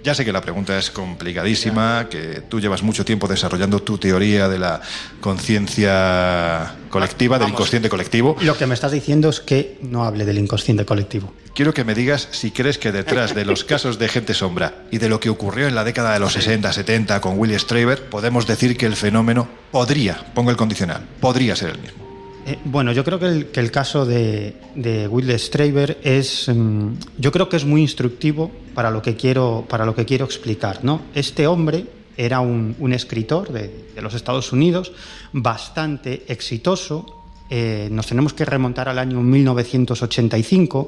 Ya 0.02 0.14
sé 0.14 0.24
que 0.24 0.32
la 0.32 0.40
pregunta 0.40 0.78
es 0.78 0.90
complicadísima, 0.90 2.08
que 2.08 2.42
tú 2.48 2.60
llevas 2.60 2.82
mucho 2.82 3.04
tiempo 3.04 3.26
desarrollando 3.26 3.80
tu 3.80 3.98
teoría 3.98 4.48
de 4.48 4.58
la 4.58 4.80
conciencia 5.20 6.74
colectiva, 6.88 7.38
del 7.38 7.50
inconsciente 7.50 7.88
colectivo. 7.88 8.36
Lo 8.40 8.56
que 8.56 8.66
me 8.66 8.74
estás 8.74 8.92
diciendo 8.92 9.28
es 9.28 9.40
que 9.40 9.78
no 9.82 10.04
hable 10.04 10.24
del 10.24 10.38
inconsciente 10.38 10.84
colectivo. 10.84 11.32
Quiero 11.54 11.74
que 11.74 11.84
me 11.84 11.94
digas 11.94 12.28
si 12.30 12.52
crees 12.52 12.78
que 12.78 12.92
detrás 12.92 13.34
de 13.34 13.44
los 13.44 13.64
casos 13.72 13.98
de 13.98 14.08
gente 14.08 14.34
sombra 14.34 14.84
y 14.90 14.98
de 14.98 15.08
lo 15.08 15.18
que 15.20 15.30
ocurrió 15.30 15.66
en 15.66 15.74
la 15.74 15.84
década 15.84 16.12
de 16.12 16.20
los 16.20 16.32
60, 16.32 16.72
70 16.72 17.20
con 17.20 17.38
Willie 17.38 17.58
Straver, 17.58 18.08
podemos 18.08 18.46
decir 18.46 18.76
que 18.76 18.86
el 18.86 18.96
fenómeno 18.96 19.48
podría, 19.72 20.16
pongo 20.34 20.50
el 20.50 20.56
condicional, 20.56 21.02
podría 21.20 21.56
ser 21.56 21.70
el 21.70 21.78
mismo. 21.78 22.08
Eh, 22.46 22.58
bueno, 22.64 22.92
yo 22.92 23.04
creo 23.04 23.18
que 23.18 23.26
el, 23.52 23.70
caso 23.70 24.06
de, 24.06 24.54
de 24.74 25.06
Will 25.06 25.38
Straver 25.38 25.98
es, 26.02 26.48
mm, 26.48 26.92
yo 27.18 27.30
creo 27.30 27.48
que 27.50 27.56
es 27.56 27.64
muy 27.66 27.82
instructivo 27.82 28.50
para 28.78 28.92
lo 28.92 29.02
que 29.02 29.16
quiero, 29.16 29.66
para 29.68 29.84
lo 29.84 29.92
que 29.92 30.04
quiero 30.04 30.24
explicar. 30.24 30.84
¿no? 30.84 31.02
Este 31.12 31.48
hombre 31.48 31.84
era 32.16 32.38
un, 32.38 32.92
escritor 32.92 33.52
de, 33.52 33.90
los 34.00 34.14
Estados 34.14 34.52
Unidos 34.52 34.92
bastante 35.32 36.22
exitoso. 36.28 37.24
Eh, 37.50 37.88
nos 37.90 38.06
tenemos 38.06 38.34
que 38.34 38.44
remontar 38.44 38.88
al 38.88 39.00
año 39.00 39.20
1985. 39.20 40.86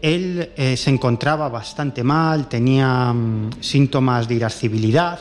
Él 0.00 0.48
eh, 0.56 0.78
se 0.78 0.88
encontraba 0.88 1.50
bastante 1.50 2.02
mal, 2.02 2.48
tenía 2.48 3.12
mm, 3.12 3.60
síntomas 3.60 4.26
de 4.26 4.36
irascibilidad 4.36 5.18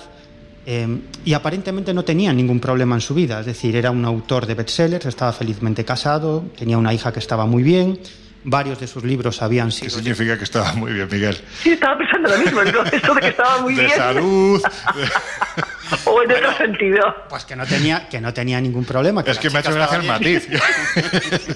Em, 0.66 1.02
y 1.26 1.34
aparentemente 1.34 1.94
no 1.94 2.06
tenía 2.06 2.32
ningún 2.32 2.60
problema 2.60 2.96
en 2.96 3.02
su 3.02 3.14
vida, 3.14 3.42
es 3.42 3.46
decir, 3.46 3.76
era 3.76 3.92
un 3.92 4.06
autor 4.06 4.46
de 4.46 4.56
bestsellers, 4.56 5.06
estaba 5.06 5.34
felizmente 5.34 5.84
casado, 5.84 6.46
tenía 6.58 6.78
una 6.78 6.94
hija 6.94 7.12
que 7.12 7.20
estaba 7.20 7.46
muy 7.46 7.64
bien, 7.64 8.00
varios 8.44 8.80
de 8.80 8.88
sus 8.88 9.04
libros 9.04 9.42
habían 9.42 9.72
sido... 9.72 9.90
¿Qué 9.90 9.96
significa 9.96 10.38
que 10.38 10.44
estaba 10.44 10.74
muy 10.74 10.94
bien, 10.94 11.08
Miguel? 11.12 11.38
Sí, 11.62 11.72
estaba 11.72 11.98
pensando 11.98 12.30
lo 12.30 12.38
mismo, 12.38 12.62
esto 12.62 13.14
de 13.14 13.22
que 13.22 13.28
estaba 13.28 13.62
muy 13.62 13.76
de 13.76 13.84
bien. 13.84 13.98
salud. 13.98 14.62
o 16.06 16.24
en 16.24 16.32
otro 16.32 16.58
sentido. 16.58 17.16
Pues 17.30 17.46
que 17.46 17.56
no 17.56 17.66
tenía, 17.66 18.08
que 18.10 18.22
no 18.22 18.34
tenía 18.34 18.60
ningún 18.62 18.86
problema. 18.86 19.22
es 19.26 19.38
que 19.38 19.50
me 19.50 19.58
ha 19.58 19.62
hecho 19.62 19.74
gracia 19.74 19.98
el 19.98 20.08
matiz. 20.08 20.48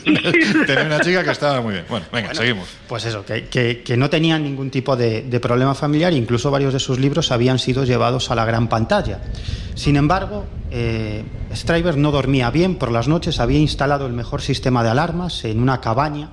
tenía 0.65 0.83
una 0.83 0.99
chica 0.99 1.23
que 1.23 1.31
estaba 1.31 1.61
muy 1.61 1.73
bien. 1.73 1.85
Bueno, 1.89 2.05
venga, 2.11 2.33
seguimos. 2.33 2.67
Pues 2.87 3.05
eso, 3.05 3.25
que, 3.25 3.47
que, 3.83 3.97
no 3.97 4.09
tenía 4.09 4.37
ningún 4.37 4.69
tipo 4.69 4.95
de, 4.95 5.23
de 5.23 5.39
problema 5.39 5.75
familiar, 5.75 6.13
incluso 6.13 6.51
varios 6.51 6.73
de 6.73 6.79
sus 6.79 6.99
libros 6.99 7.31
habían 7.31 7.59
sido 7.59 7.83
llevados 7.83 8.31
a 8.31 8.35
la 8.35 8.45
gran 8.45 8.67
pantalla. 8.67 9.19
Sin 9.75 9.95
embargo, 9.95 10.45
eh, 10.71 11.23
Stryber 11.53 11.97
no 11.97 12.11
dormía 12.11 12.49
bien 12.51 12.75
por 12.75 12.91
las 12.91 13.07
noches, 13.07 13.39
había 13.39 13.59
instalado 13.59 14.05
el 14.05 14.13
mejor 14.13 14.41
sistema 14.41 14.83
de 14.83 14.89
alarmas 14.89 15.43
en 15.45 15.59
una 15.59 15.81
cabaña 15.81 16.31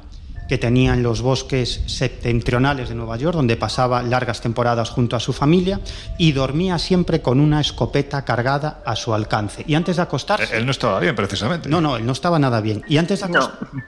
que 0.48 0.58
tenía 0.58 0.94
en 0.94 1.02
los 1.02 1.22
bosques 1.22 1.82
septentrionales 1.86 2.88
de 2.88 2.94
Nueva 2.94 3.16
York, 3.16 3.36
donde 3.36 3.56
pasaba 3.56 4.02
largas 4.02 4.40
temporadas 4.40 4.90
junto 4.90 5.16
a 5.16 5.20
su 5.20 5.32
familia 5.32 5.80
y 6.18 6.32
dormía 6.32 6.78
siempre 6.78 7.22
con 7.22 7.40
una 7.40 7.60
escopeta 7.60 8.24
cargada 8.24 8.82
a 8.84 8.96
su 8.96 9.14
alcance. 9.14 9.64
Y 9.66 9.74
antes 9.74 9.96
de 9.96 10.02
acostarse... 10.02 10.56
Él 10.56 10.66
no 10.66 10.72
estaba 10.72 11.00
bien, 11.00 11.14
precisamente. 11.14 11.68
No, 11.68 11.80
no, 11.80 11.96
él 11.96 12.04
no 12.04 12.12
estaba 12.12 12.38
nada 12.38 12.60
bien. 12.60 12.82
Y 12.88 12.98
antes 12.98 13.20
de, 13.20 13.38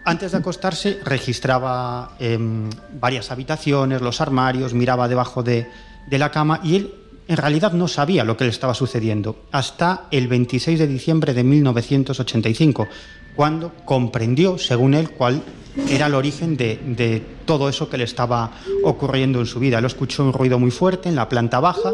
antes 0.05 0.33
de 0.33 0.39
acostarse 0.39 1.01
registraba 1.05 2.13
em, 2.19 2.71
varias 2.99 3.31
habitaciones, 3.31 4.01
los 4.01 4.21
armarios, 4.21 4.75
miraba 4.75 5.09
debajo 5.09 5.43
de, 5.43 5.69
de 6.07 6.19
la 6.19 6.31
cama 6.31 6.61
y 6.63 6.77
él 6.77 6.95
en 7.29 7.37
realidad 7.37 7.73
no 7.73 7.89
sabía 7.89 8.25
lo 8.25 8.37
que 8.37 8.45
le 8.45 8.51
estaba 8.51 8.75
sucediendo 8.75 9.47
hasta 9.51 10.05
el 10.11 10.29
26 10.29 10.79
de 10.79 10.87
diciembre 10.87 11.35
de 11.35 11.43
1985, 11.43 12.89
cuando 13.37 13.73
comprendió, 13.85 14.59
según 14.59 14.95
él, 14.95 15.11
cuál 15.11 15.43
era 15.91 16.07
el 16.07 16.15
origen 16.15 16.57
de, 16.57 17.23
todo 17.45 17.69
eso 17.69 17.89
que 17.89 17.99
le 17.99 18.05
estaba 18.05 18.51
ocurriendo 18.83 19.39
en 19.39 19.47
su 19.47 19.61
vida. 19.61 19.81
Lo 19.81 19.87
escuchó 19.87 20.25
un 20.25 20.33
ruido 20.33 20.59
muy 20.59 20.71
fuerte 20.71 21.09
en 21.09 21.15
la 21.15 21.29
planta 21.29 21.61
baja, 21.61 21.93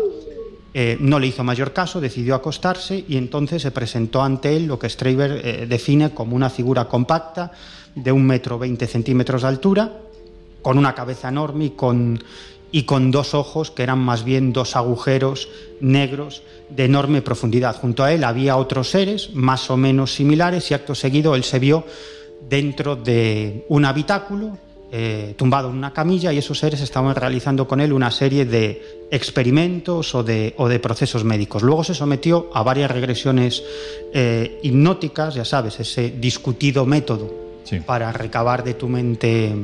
eh, 0.72 0.96
no 1.00 1.18
le 1.18 1.26
hizo 1.26 1.44
mayor 1.44 1.74
caso, 1.74 2.00
decidió 2.00 2.34
acostarse 2.34 3.04
y 3.06 3.18
entonces 3.18 3.60
se 3.60 3.70
presentó 3.70 4.22
ante 4.22 4.56
él 4.56 4.66
lo 4.66 4.78
que 4.78 4.88
Straver 4.88 5.42
eh, 5.44 5.66
define 5.66 6.14
como 6.14 6.34
una 6.34 6.48
figura 6.48 6.86
compacta 6.86 7.52
de 7.94 8.10
un 8.10 8.24
metro 8.24 8.58
veinte 8.58 8.86
centímetros 8.86 9.42
de 9.42 9.48
altura, 9.48 9.92
con 10.62 10.78
una 10.78 10.94
cabeza 10.94 11.28
enorme 11.28 11.66
y 11.66 11.70
con, 11.70 12.18
y 12.72 12.84
con 12.84 13.10
dos 13.10 13.34
ojos 13.34 13.70
que 13.70 13.82
eran 13.82 13.98
más 14.00 14.24
bien 14.24 14.52
dos 14.52 14.74
agujeros 14.74 15.48
negros 15.80 16.42
de 16.70 16.86
enorme 16.86 17.22
profundidad. 17.22 17.76
Junto 17.76 18.02
a 18.02 18.12
él 18.12 18.24
había 18.24 18.56
otros 18.56 18.90
seres 18.90 19.34
más 19.34 19.70
o 19.70 19.76
menos 19.76 20.14
similares 20.14 20.70
y 20.70 20.74
acto 20.74 20.94
seguido 20.94 21.36
él 21.36 21.44
se 21.44 21.58
vio 21.58 21.84
dentro 22.48 22.96
de 22.96 23.66
un 23.68 23.84
habitáculo, 23.84 24.58
eh, 24.90 25.34
tumbado 25.36 25.70
en 25.70 25.76
una 25.76 25.92
camilla, 25.92 26.32
y 26.32 26.38
esos 26.38 26.58
seres 26.58 26.80
estaban 26.80 27.14
realizando 27.14 27.68
con 27.68 27.80
él 27.80 27.92
una 27.92 28.10
serie 28.10 28.44
de 28.44 29.06
experimentos 29.10 30.14
o 30.14 30.22
de, 30.22 30.54
o 30.56 30.68
de 30.68 30.78
procesos 30.80 31.24
médicos. 31.24 31.62
Luego 31.62 31.84
se 31.84 31.94
sometió 31.94 32.50
a 32.52 32.62
varias 32.62 32.90
regresiones 32.90 33.62
eh, 34.12 34.58
hipnóticas, 34.62 35.34
ya 35.34 35.44
sabes, 35.44 35.78
ese 35.80 36.10
discutido 36.10 36.84
método 36.84 37.42
para 37.86 38.12
recabar 38.12 38.64
de 38.64 38.74
tu 38.74 38.88
mente 38.88 39.54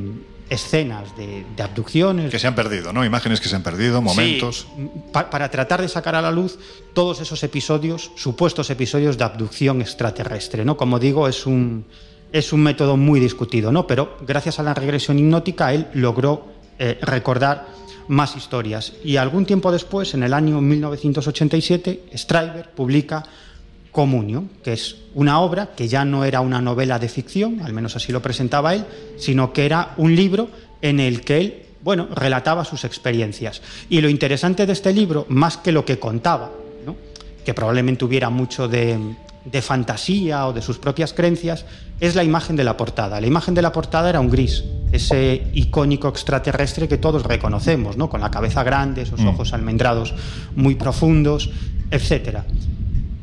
escenas 0.50 1.16
de, 1.16 1.44
abducciones. 1.62 2.30
Que 2.30 2.38
se 2.38 2.46
han 2.46 2.54
perdido, 2.54 2.92
¿no? 2.92 3.04
Imágenes 3.04 3.40
que 3.40 3.48
se 3.48 3.56
han 3.56 3.62
perdido, 3.62 4.00
momentos. 4.02 4.66
para 5.12 5.50
tratar 5.50 5.82
de 5.82 5.88
sacar 5.88 6.14
a 6.14 6.22
la 6.22 6.30
luz 6.30 6.58
todos 6.94 7.20
esos 7.20 7.42
episodios, 7.42 8.10
supuestos 8.16 8.70
episodios 8.70 9.18
de 9.18 9.24
abducción 9.24 9.80
extraterrestre, 9.80 10.64
¿no? 10.64 10.76
Como 10.76 10.98
digo, 10.98 11.28
es 11.28 11.46
un, 11.46 11.84
es 12.32 12.52
un 12.52 12.62
método 12.62 12.96
muy 12.96 13.20
discutido, 13.20 13.72
¿no? 13.72 13.86
Pero 13.86 14.16
gracias 14.26 14.58
a 14.58 14.62
la 14.62 14.74
regresión 14.74 15.18
hipnótica 15.18 15.72
él 15.72 15.88
logró 15.94 16.46
eh, 16.78 16.98
recordar 17.02 17.66
más 18.08 18.36
historias. 18.36 18.94
Y 19.04 19.16
algún 19.16 19.46
tiempo 19.46 19.70
después, 19.70 20.14
en 20.14 20.22
el 20.22 20.32
año 20.32 20.60
1987, 20.60 22.04
Stryber 22.14 22.70
publica 22.70 23.22
Comunión, 23.98 24.48
que 24.62 24.74
es 24.74 24.94
una 25.16 25.40
obra 25.40 25.70
que 25.74 25.88
ya 25.88 26.04
no 26.04 26.24
era 26.24 26.40
una 26.40 26.60
novela 26.60 27.00
de 27.00 27.08
ficción, 27.08 27.60
al 27.64 27.72
menos 27.72 27.96
así 27.96 28.12
lo 28.12 28.22
presentaba 28.22 28.72
él, 28.72 28.84
sino 29.16 29.52
que 29.52 29.66
era 29.66 29.94
un 29.96 30.14
libro 30.14 30.50
en 30.82 31.00
el 31.00 31.22
que 31.22 31.38
él, 31.38 31.62
bueno, 31.82 32.06
relataba 32.14 32.64
sus 32.64 32.84
experiencias. 32.84 33.60
Y 33.88 34.00
lo 34.00 34.08
interesante 34.08 34.66
de 34.66 34.72
este 34.72 34.92
libro, 34.92 35.26
más 35.30 35.56
que 35.56 35.72
lo 35.72 35.84
que 35.84 35.98
contaba, 35.98 36.52
que 37.44 37.54
probablemente 37.54 38.04
hubiera 38.04 38.30
mucho 38.30 38.68
de, 38.68 39.16
de 39.44 39.62
fantasía 39.62 40.46
o 40.46 40.52
de 40.52 40.62
sus 40.62 40.78
propias 40.78 41.12
creencias, 41.12 41.64
es 41.98 42.14
la 42.14 42.22
imagen 42.22 42.54
de 42.54 42.62
la 42.62 42.76
portada. 42.76 43.20
La 43.20 43.26
imagen 43.26 43.54
de 43.54 43.62
la 43.62 43.72
portada 43.72 44.10
era 44.10 44.20
un 44.20 44.30
gris, 44.30 44.62
ese 44.92 45.50
icónico 45.54 46.06
extraterrestre 46.06 46.86
que 46.86 46.98
todos 46.98 47.24
reconocemos, 47.24 47.96
¿no? 47.96 48.08
con 48.08 48.20
la 48.20 48.30
cabeza 48.30 48.62
grande, 48.62 49.02
esos 49.02 49.18
mm. 49.18 49.26
ojos 49.26 49.52
almendrados 49.52 50.14
muy 50.54 50.76
profundos, 50.76 51.50
etc. 51.90 52.44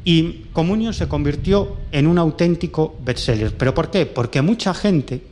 Y 0.06 0.45
Communion 0.53 0.93
se 0.93 1.08
convirtió 1.08 1.78
en 1.91 2.06
un 2.06 2.20
auténtico 2.20 2.95
bestseller. 3.03 3.58
¿Pero 3.58 3.74
por 3.74 3.89
qué? 3.89 4.06
Porque 4.06 4.43
mucha 4.43 4.76
gente, 4.76 5.24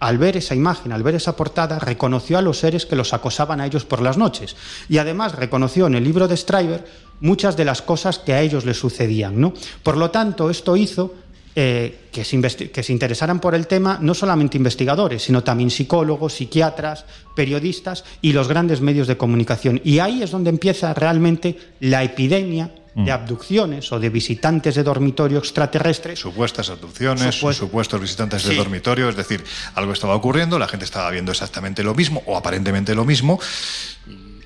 al 0.00 0.16
ver 0.16 0.38
esa 0.38 0.54
imagen, 0.54 0.90
al 0.90 1.02
ver 1.02 1.14
esa 1.14 1.36
portada, 1.36 1.78
reconoció 1.78 2.38
a 2.38 2.42
los 2.42 2.58
seres 2.58 2.86
que 2.86 2.96
los 2.96 3.12
acosaban 3.12 3.60
a 3.60 3.66
ellos 3.66 3.84
por 3.84 4.00
las 4.00 4.16
noches. 4.16 4.56
Y 4.88 4.96
además 4.96 5.36
reconoció 5.36 5.86
en 5.86 5.96
el 5.96 6.04
libro 6.04 6.28
de 6.28 6.38
Stryver 6.38 6.82
muchas 7.20 7.58
de 7.58 7.66
las 7.66 7.82
cosas 7.82 8.18
que 8.18 8.32
a 8.32 8.40
ellos 8.40 8.64
les 8.64 8.78
sucedían. 8.78 9.38
¿no? 9.38 9.52
Por 9.82 9.98
lo 9.98 10.10
tanto, 10.10 10.48
esto 10.48 10.78
hizo 10.78 11.14
eh, 11.54 12.08
que, 12.10 12.24
se 12.24 12.92
interesaran 12.92 13.38
por 13.38 13.54
el 13.54 13.66
tema 13.66 13.98
no 14.00 14.14
solamente 14.14 14.56
investigadores, 14.56 15.24
sino 15.24 15.44
también 15.44 15.70
psicólogos, 15.70 16.32
psiquiatras, 16.32 17.04
periodistas 17.36 18.04
y 18.22 18.32
los 18.32 18.48
grandes 18.48 18.80
medios 18.80 19.06
de 19.08 19.18
comunicación. 19.18 19.78
Y 19.84 19.98
ahí 19.98 20.22
es 20.22 20.30
donde 20.30 20.48
empieza 20.48 20.94
realmente 20.94 21.58
la 21.80 22.02
epidemia 22.02 22.70
de 22.94 23.10
mm. 23.10 23.14
abducciones 23.14 23.92
o 23.92 23.98
de 23.98 24.10
visitantes 24.10 24.74
de 24.74 24.82
dormitorio 24.82 25.38
extraterrestre. 25.38 26.16
Supuestas 26.16 26.70
abducciones, 26.70 27.34
supuestos 27.34 28.00
visitantes 28.00 28.44
de 28.44 28.54
dormitorio, 28.54 29.08
es 29.08 29.16
decir, 29.16 29.44
algo 29.74 29.92
estaba 29.92 30.14
ocurriendo, 30.14 30.58
la 30.58 30.68
gente 30.68 30.84
estaba 30.84 31.10
viendo 31.10 31.32
exactamente 31.32 31.82
lo 31.82 31.94
mismo 31.94 32.22
o 32.26 32.36
aparentemente 32.36 32.94
lo 32.94 33.04
mismo 33.04 33.40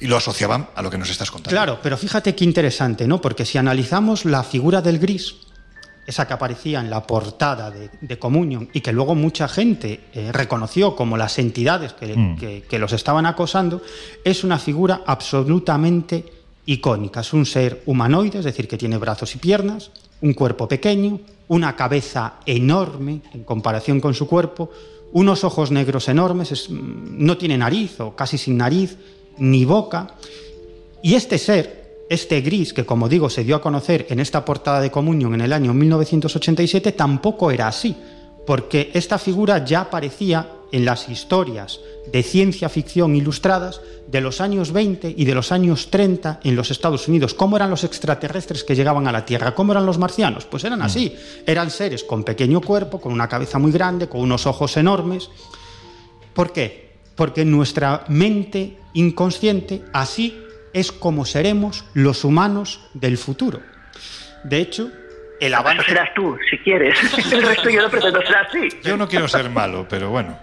y 0.01 0.07
lo 0.07 0.17
asociaban 0.17 0.69
a 0.75 0.83
lo 0.83 0.91
que 0.91 0.99
nos 0.99 1.11
estás 1.11 1.31
contando. 1.31 1.57
Claro, 1.57 1.81
pero 1.83 1.97
fíjate 1.97 2.35
qué 2.35 2.45
interesante, 2.45 3.07
¿no? 3.07 3.21
Porque 3.21 3.45
si 3.45 3.59
analizamos 3.59 4.25
la 4.25 4.43
figura 4.45 4.83
del 4.83 4.99
gris, 4.99 5.35
esa 6.07 6.27
que 6.27 6.35
aparecía 6.35 6.81
en 6.81 6.89
la 6.89 7.05
portada 7.07 7.71
de, 7.71 7.91
de 8.01 8.19
Communion 8.19 8.69
y 8.73 8.81
que 8.81 8.93
luego 8.93 9.15
mucha 9.15 9.49
gente 9.49 10.09
eh, 10.13 10.31
reconoció 10.33 10.95
como 10.95 11.17
las 11.17 11.39
entidades 11.39 11.95
mm. 12.01 12.37
que, 12.37 12.65
que, 12.69 12.79
los 12.79 12.93
estaban 12.93 13.27
acosando, 13.27 13.83
es 14.25 14.45
una 14.45 14.59
figura 14.59 15.03
absolutamente 15.05 16.36
icónica. 16.67 17.21
Es 17.21 17.33
un 17.33 17.47
ser 17.47 17.83
humanoide, 17.87 18.41
es 18.41 18.45
decir, 18.45 18.69
que 18.69 18.77
tiene 18.77 18.99
brazos 18.99 19.35
y 19.35 19.39
piernas, 19.39 19.91
un 20.21 20.35
cuerpo 20.35 20.69
pequeño, 20.69 21.21
una 21.49 21.77
cabeza 21.77 22.35
enorme 22.45 23.23
en 23.33 23.45
comparación 23.45 24.01
con 24.01 24.15
su 24.15 24.27
cuerpo, 24.27 24.71
unos 25.13 25.45
ojos 25.45 25.71
negros 25.71 26.09
enormes, 26.09 26.69
no 26.71 27.39
tiene 27.39 27.57
nariz 27.57 28.01
o 28.01 28.15
casi 28.15 28.37
sin 28.37 28.57
nariz, 28.57 28.97
ni 29.39 29.65
boca. 29.65 30.09
Y 31.03 31.15
este 31.15 31.39
ser, 31.39 32.05
este 32.11 32.41
gris, 32.41 32.73
que 32.73 32.85
como 32.85 33.09
digo 33.09 33.31
se 33.31 33.45
dio 33.45 33.57
a 33.57 33.63
conocer 33.63 34.07
en 34.11 34.21
esta 34.21 34.45
portada 34.45 34.81
de 34.81 34.91
Comunión 34.91 35.35
en 35.35 35.43
el 35.43 35.53
año 35.53 35.73
1987, 35.73 36.93
tampoco 36.93 37.51
era 37.51 37.69
así, 37.69 37.97
porque 38.47 38.91
esta 38.93 39.19
figura 39.19 39.65
ya 39.65 39.83
aparecía 39.83 40.56
en 40.73 40.85
las 40.85 41.09
historias 41.09 41.81
de 42.13 42.23
ciencia 42.23 42.69
ficción 42.69 43.15
ilustradas 43.17 43.81
de 44.09 44.21
los 44.21 44.41
años 44.41 44.73
20 44.73 45.15
y 45.17 45.25
de 45.25 45.35
los 45.35 45.53
años 45.53 45.91
30 45.91 46.41
en 46.45 46.57
los 46.57 46.71
Estados 46.71 47.09
Unidos. 47.09 47.35
¿Cómo 47.35 47.57
eran 47.57 47.71
los 47.71 47.85
extraterrestres 47.85 48.65
que 48.65 48.75
llegaban 48.75 49.09
a 49.09 49.13
la 49.13 49.25
Tierra? 49.25 49.55
¿Cómo 49.55 49.73
eran 49.73 49.87
los 49.87 49.99
marcianos? 49.99 50.45
Pues 50.45 50.65
eran 50.65 50.83
así. 50.83 51.15
Eran 51.47 51.71
seres 51.71 52.05
con 52.05 52.25
pequeño 52.25 52.61
cuerpo, 52.61 53.01
con 53.01 53.13
una 53.13 53.29
cabeza 53.29 53.59
muy 53.59 53.73
grande, 53.73 54.09
con 54.09 54.21
unos 54.21 54.47
ojos 54.47 54.77
enormes. 54.77 55.31
¿Por 56.33 56.53
qué? 56.53 56.99
Porque 57.15 57.45
nuestra 57.45 58.05
mente 58.09 58.79
inconsciente 58.95 59.83
así 59.93 60.39
es 60.73 60.93
como 60.93 61.25
seremos 61.25 61.85
los 61.95 62.25
humanos 62.25 62.81
del 62.95 63.17
futuro. 63.19 63.61
De 64.45 64.61
hecho, 64.61 64.91
el 65.41 65.55
avance... 65.55 65.83
Eso 65.83 65.91
serás 65.91 66.15
tú, 66.15 66.37
si 66.51 66.59
quieres. 66.59 66.99
El 67.33 67.43
resto 67.43 67.69
yo 67.71 67.83
no 67.83 67.91
pretendo 67.91 68.21
ser 68.23 68.37
así. 68.37 68.69
Yo 68.83 68.97
no 68.97 69.07
quiero 69.09 69.29
ser 69.29 69.51
malo, 69.51 69.87
pero 69.89 70.11
bueno. 70.11 70.39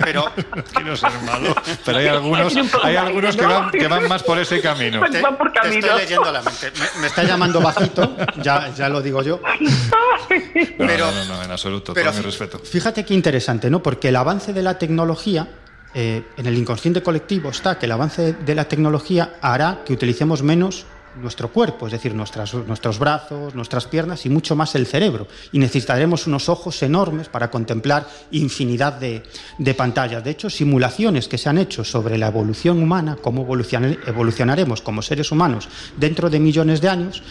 Pero 0.00 0.24
quiero 0.74 0.96
ser 0.96 1.10
malo. 1.24 1.54
Pero 1.84 1.98
hay 1.98 2.06
algunos, 2.08 2.54
hay 2.82 2.96
algunos 2.96 3.36
que, 3.36 3.46
van, 3.46 3.70
que 3.70 3.86
van 3.88 4.08
más 4.08 4.22
por 4.22 4.38
ese 4.38 4.60
camino. 4.60 5.00
Van 5.00 5.36
por 5.38 5.52
Te 5.52 5.78
estoy 5.78 5.98
leyendo 6.00 6.32
la 6.32 6.42
mente. 6.42 6.70
Me, 6.78 7.00
me 7.02 7.06
está 7.06 7.22
llamando 7.24 7.60
bajito, 7.60 8.16
ya, 8.42 8.68
ya 8.74 8.88
lo 8.88 9.00
digo 9.00 9.22
yo. 9.22 9.40
No, 9.60 10.86
Pero- 10.86 11.06
no, 11.06 11.12
no, 11.12 11.24
no, 11.36 11.42
en 11.42 11.50
absoluto. 11.50 11.94
Pero 11.94 12.10
todo 12.10 12.18
mi 12.20 12.24
respeto. 12.26 12.58
Fíjate 12.58 13.04
qué 13.04 13.14
interesante, 13.14 13.70
¿no? 13.70 13.82
Porque 13.82 14.08
el 14.08 14.16
avance 14.16 14.52
de 14.52 14.62
la 14.62 14.78
tecnología, 14.78 15.48
eh, 15.94 16.22
en 16.36 16.46
el 16.46 16.56
inconsciente 16.58 17.02
colectivo 17.02 17.50
está 17.50 17.78
que 17.78 17.86
el 17.86 17.92
avance 17.92 18.32
de 18.34 18.54
la 18.54 18.64
tecnología 18.66 19.34
hará 19.40 19.80
que 19.84 19.92
utilicemos 19.92 20.42
menos 20.42 20.86
nuestro 21.16 21.48
cuerpo, 21.52 21.86
es 21.86 21.92
decir, 21.92 22.14
nuestras, 22.14 22.54
nuestros 22.54 22.98
brazos, 22.98 23.54
nuestras 23.54 23.86
piernas 23.86 24.26
y 24.26 24.30
mucho 24.30 24.56
más 24.56 24.74
el 24.74 24.86
cerebro. 24.86 25.26
Y 25.52 25.58
necesitaremos 25.58 26.26
unos 26.26 26.48
ojos 26.48 26.82
enormes 26.82 27.28
para 27.28 27.50
contemplar 27.50 28.06
infinidad 28.30 28.94
de, 28.94 29.22
de 29.58 29.74
pantallas. 29.74 30.22
De 30.22 30.30
hecho, 30.30 30.50
simulaciones 30.50 31.28
que 31.28 31.38
se 31.38 31.48
han 31.48 31.58
hecho 31.58 31.84
sobre 31.84 32.18
la 32.18 32.28
evolución 32.28 32.82
humana, 32.82 33.16
cómo 33.20 33.42
evolucionaremos 33.42 34.82
como 34.82 35.02
seres 35.02 35.32
humanos 35.32 35.68
dentro 35.96 36.30
de 36.30 36.40
millones 36.40 36.80
de 36.80 36.88
años, 36.88 37.22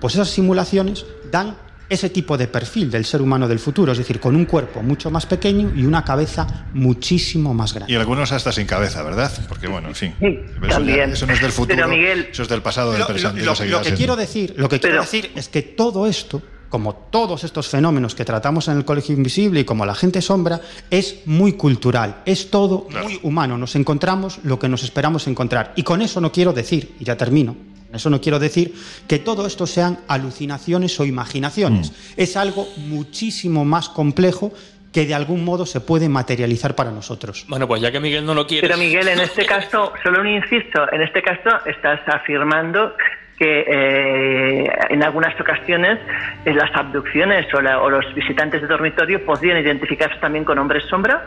pues 0.00 0.14
esas 0.14 0.30
simulaciones 0.30 1.04
dan 1.30 1.56
ese 1.88 2.10
tipo 2.10 2.36
de 2.36 2.48
perfil 2.48 2.90
del 2.90 3.04
ser 3.04 3.22
humano 3.22 3.48
del 3.48 3.58
futuro, 3.58 3.92
es 3.92 3.98
decir, 3.98 4.20
con 4.20 4.36
un 4.36 4.44
cuerpo 4.44 4.82
mucho 4.82 5.10
más 5.10 5.26
pequeño 5.26 5.72
y 5.74 5.84
una 5.86 6.04
cabeza 6.04 6.66
muchísimo 6.74 7.54
más 7.54 7.72
grande. 7.74 7.92
Y 7.92 7.96
algunos 7.96 8.30
hasta 8.32 8.52
sin 8.52 8.66
cabeza, 8.66 9.02
¿verdad? 9.02 9.30
Porque 9.48 9.68
bueno, 9.68 9.88
en 9.88 9.94
fin. 9.94 10.14
Sí, 10.20 10.38
Eso, 10.68 10.80
ya- 10.84 11.04
eso 11.04 11.26
no 11.26 11.32
es 11.32 11.40
del 11.40 11.52
futuro, 11.52 11.76
Pero, 11.76 11.88
Miguel- 11.88 12.28
eso 12.30 12.42
es 12.42 12.48
del 12.48 12.62
pasado, 12.62 12.90
del 12.92 13.00
lo- 13.00 13.06
presente. 13.06 13.40
y 13.40 13.44
lo- 13.44 13.54
lo 13.54 13.64
lo 13.64 13.82
que 13.82 13.94
quiero 13.94 14.16
decir, 14.16 14.54
lo 14.56 14.68
que 14.68 14.80
quiero 14.80 14.94
Pero- 14.96 15.02
decir 15.02 15.30
es 15.34 15.48
que 15.48 15.62
todo 15.62 16.06
esto, 16.06 16.42
como 16.68 16.94
todos 16.94 17.44
estos 17.44 17.68
fenómenos 17.68 18.14
que 18.14 18.26
tratamos 18.26 18.68
en 18.68 18.76
el 18.76 18.84
Colegio 18.84 19.14
Invisible 19.14 19.60
y 19.60 19.64
como 19.64 19.86
la 19.86 19.94
gente 19.94 20.20
sombra, 20.20 20.60
es 20.90 21.20
muy 21.24 21.52
cultural, 21.54 22.22
es 22.26 22.50
todo 22.50 22.86
muy 23.02 23.18
humano. 23.22 23.56
Nos 23.56 23.74
encontramos 23.76 24.40
lo 24.42 24.58
que 24.58 24.68
nos 24.68 24.82
esperamos 24.82 25.26
encontrar. 25.26 25.72
Y 25.76 25.82
con 25.82 26.02
eso 26.02 26.20
no 26.20 26.30
quiero 26.30 26.52
decir, 26.52 26.94
y 27.00 27.04
ya 27.04 27.16
termino, 27.16 27.56
eso 27.92 28.10
no 28.10 28.20
quiero 28.20 28.38
decir 28.38 28.74
que 29.08 29.18
todo 29.18 29.46
esto 29.46 29.66
sean 29.66 29.98
alucinaciones 30.08 30.98
o 31.00 31.04
imaginaciones. 31.04 31.92
Es 32.16 32.36
algo 32.36 32.66
muchísimo 32.76 33.64
más 33.64 33.88
complejo 33.88 34.52
que 34.92 35.04
de 35.06 35.14
algún 35.14 35.44
modo 35.44 35.66
se 35.66 35.80
puede 35.80 36.08
materializar 36.08 36.74
para 36.74 36.90
nosotros. 36.90 37.44
Bueno, 37.48 37.68
pues 37.68 37.80
ya 37.82 37.92
que 37.92 38.00
Miguel 38.00 38.24
no 38.24 38.34
lo 38.34 38.46
quiere. 38.46 38.66
Pero 38.66 38.78
Miguel, 38.78 39.08
en 39.08 39.20
este 39.20 39.44
caso, 39.44 39.92
solo 40.02 40.20
un 40.20 40.28
insisto, 40.28 40.90
en 40.92 41.02
este 41.02 41.20
caso 41.22 41.50
estás 41.66 42.00
afirmando 42.08 42.94
que 43.38 43.64
eh, 43.68 44.68
en 44.90 45.02
algunas 45.04 45.38
ocasiones 45.40 45.98
eh, 46.44 46.52
las 46.54 46.74
abducciones 46.74 47.46
o, 47.54 47.60
la- 47.60 47.80
o 47.80 47.88
los 47.90 48.12
visitantes 48.14 48.62
de 48.62 48.66
dormitorio 48.66 49.24
podrían 49.24 49.58
identificarse 49.58 50.18
también 50.20 50.44
con 50.44 50.58
hombres 50.58 50.84
sombra. 50.88 51.24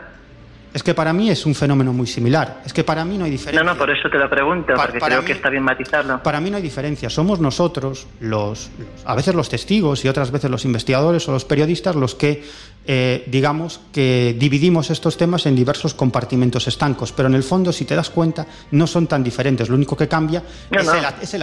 Es 0.74 0.82
que 0.82 0.94
para 0.94 1.12
mí 1.12 1.28
es 1.28 1.44
un 1.44 1.54
fenómeno 1.54 1.92
muy 1.92 2.06
similar. 2.06 2.62
Es 2.64 2.72
que 2.72 2.82
para 2.82 3.04
mí 3.04 3.18
no 3.18 3.24
hay 3.24 3.30
No, 3.30 3.36
diferencia. 3.36 3.62
no, 3.62 3.76
por 3.76 3.90
eso 3.90 4.08
te 4.10 4.16
lo 4.18 4.30
pregunto, 4.30 4.72
Pa- 4.74 4.84
porque 4.84 5.00
para 5.00 5.10
creo 5.16 5.20
mí- 5.22 5.26
que 5.26 5.32
está 5.34 5.50
bien 5.50 5.62
matizarlo. 5.62 6.22
Para 6.22 6.40
mí 6.40 6.50
no 6.50 6.56
hay 6.56 6.62
diferencia. 6.62 7.10
Somos 7.10 7.40
nosotros, 7.40 8.06
los, 8.20 8.70
a 9.04 9.14
veces 9.14 9.34
los 9.34 9.50
testigos 9.50 10.02
y 10.04 10.08
otras 10.08 10.30
veces 10.30 10.50
los 10.50 10.64
investigadores 10.64 11.28
o 11.28 11.32
los 11.32 11.44
periodistas, 11.44 11.94
los 11.94 12.14
que, 12.14 12.42
eh, 12.86 13.22
digamos, 13.26 13.80
que 13.92 14.34
dividimos 14.38 14.88
estos 14.90 15.18
temas 15.18 15.44
en 15.44 15.54
diversos 15.56 15.92
compartimentos 15.92 16.66
estancos. 16.66 17.12
Pero 17.12 17.28
en 17.28 17.34
el 17.34 17.42
fondo, 17.42 17.70
si 17.70 17.84
te 17.84 17.94
das 17.94 18.08
cuenta, 18.08 18.46
no 18.70 18.86
son 18.86 19.06
tan 19.06 19.22
diferentes. 19.22 19.68
Lo 19.68 19.74
único 19.74 19.94
que 19.94 20.08
cambia 20.08 20.42
No, 20.70 20.80
es, 20.80 20.86
no. 20.86 20.94
El, 20.94 21.04
es 21.20 21.34
el. 21.34 21.42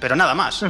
Pero 0.00 0.14
nada 0.14 0.34
más. 0.36 0.62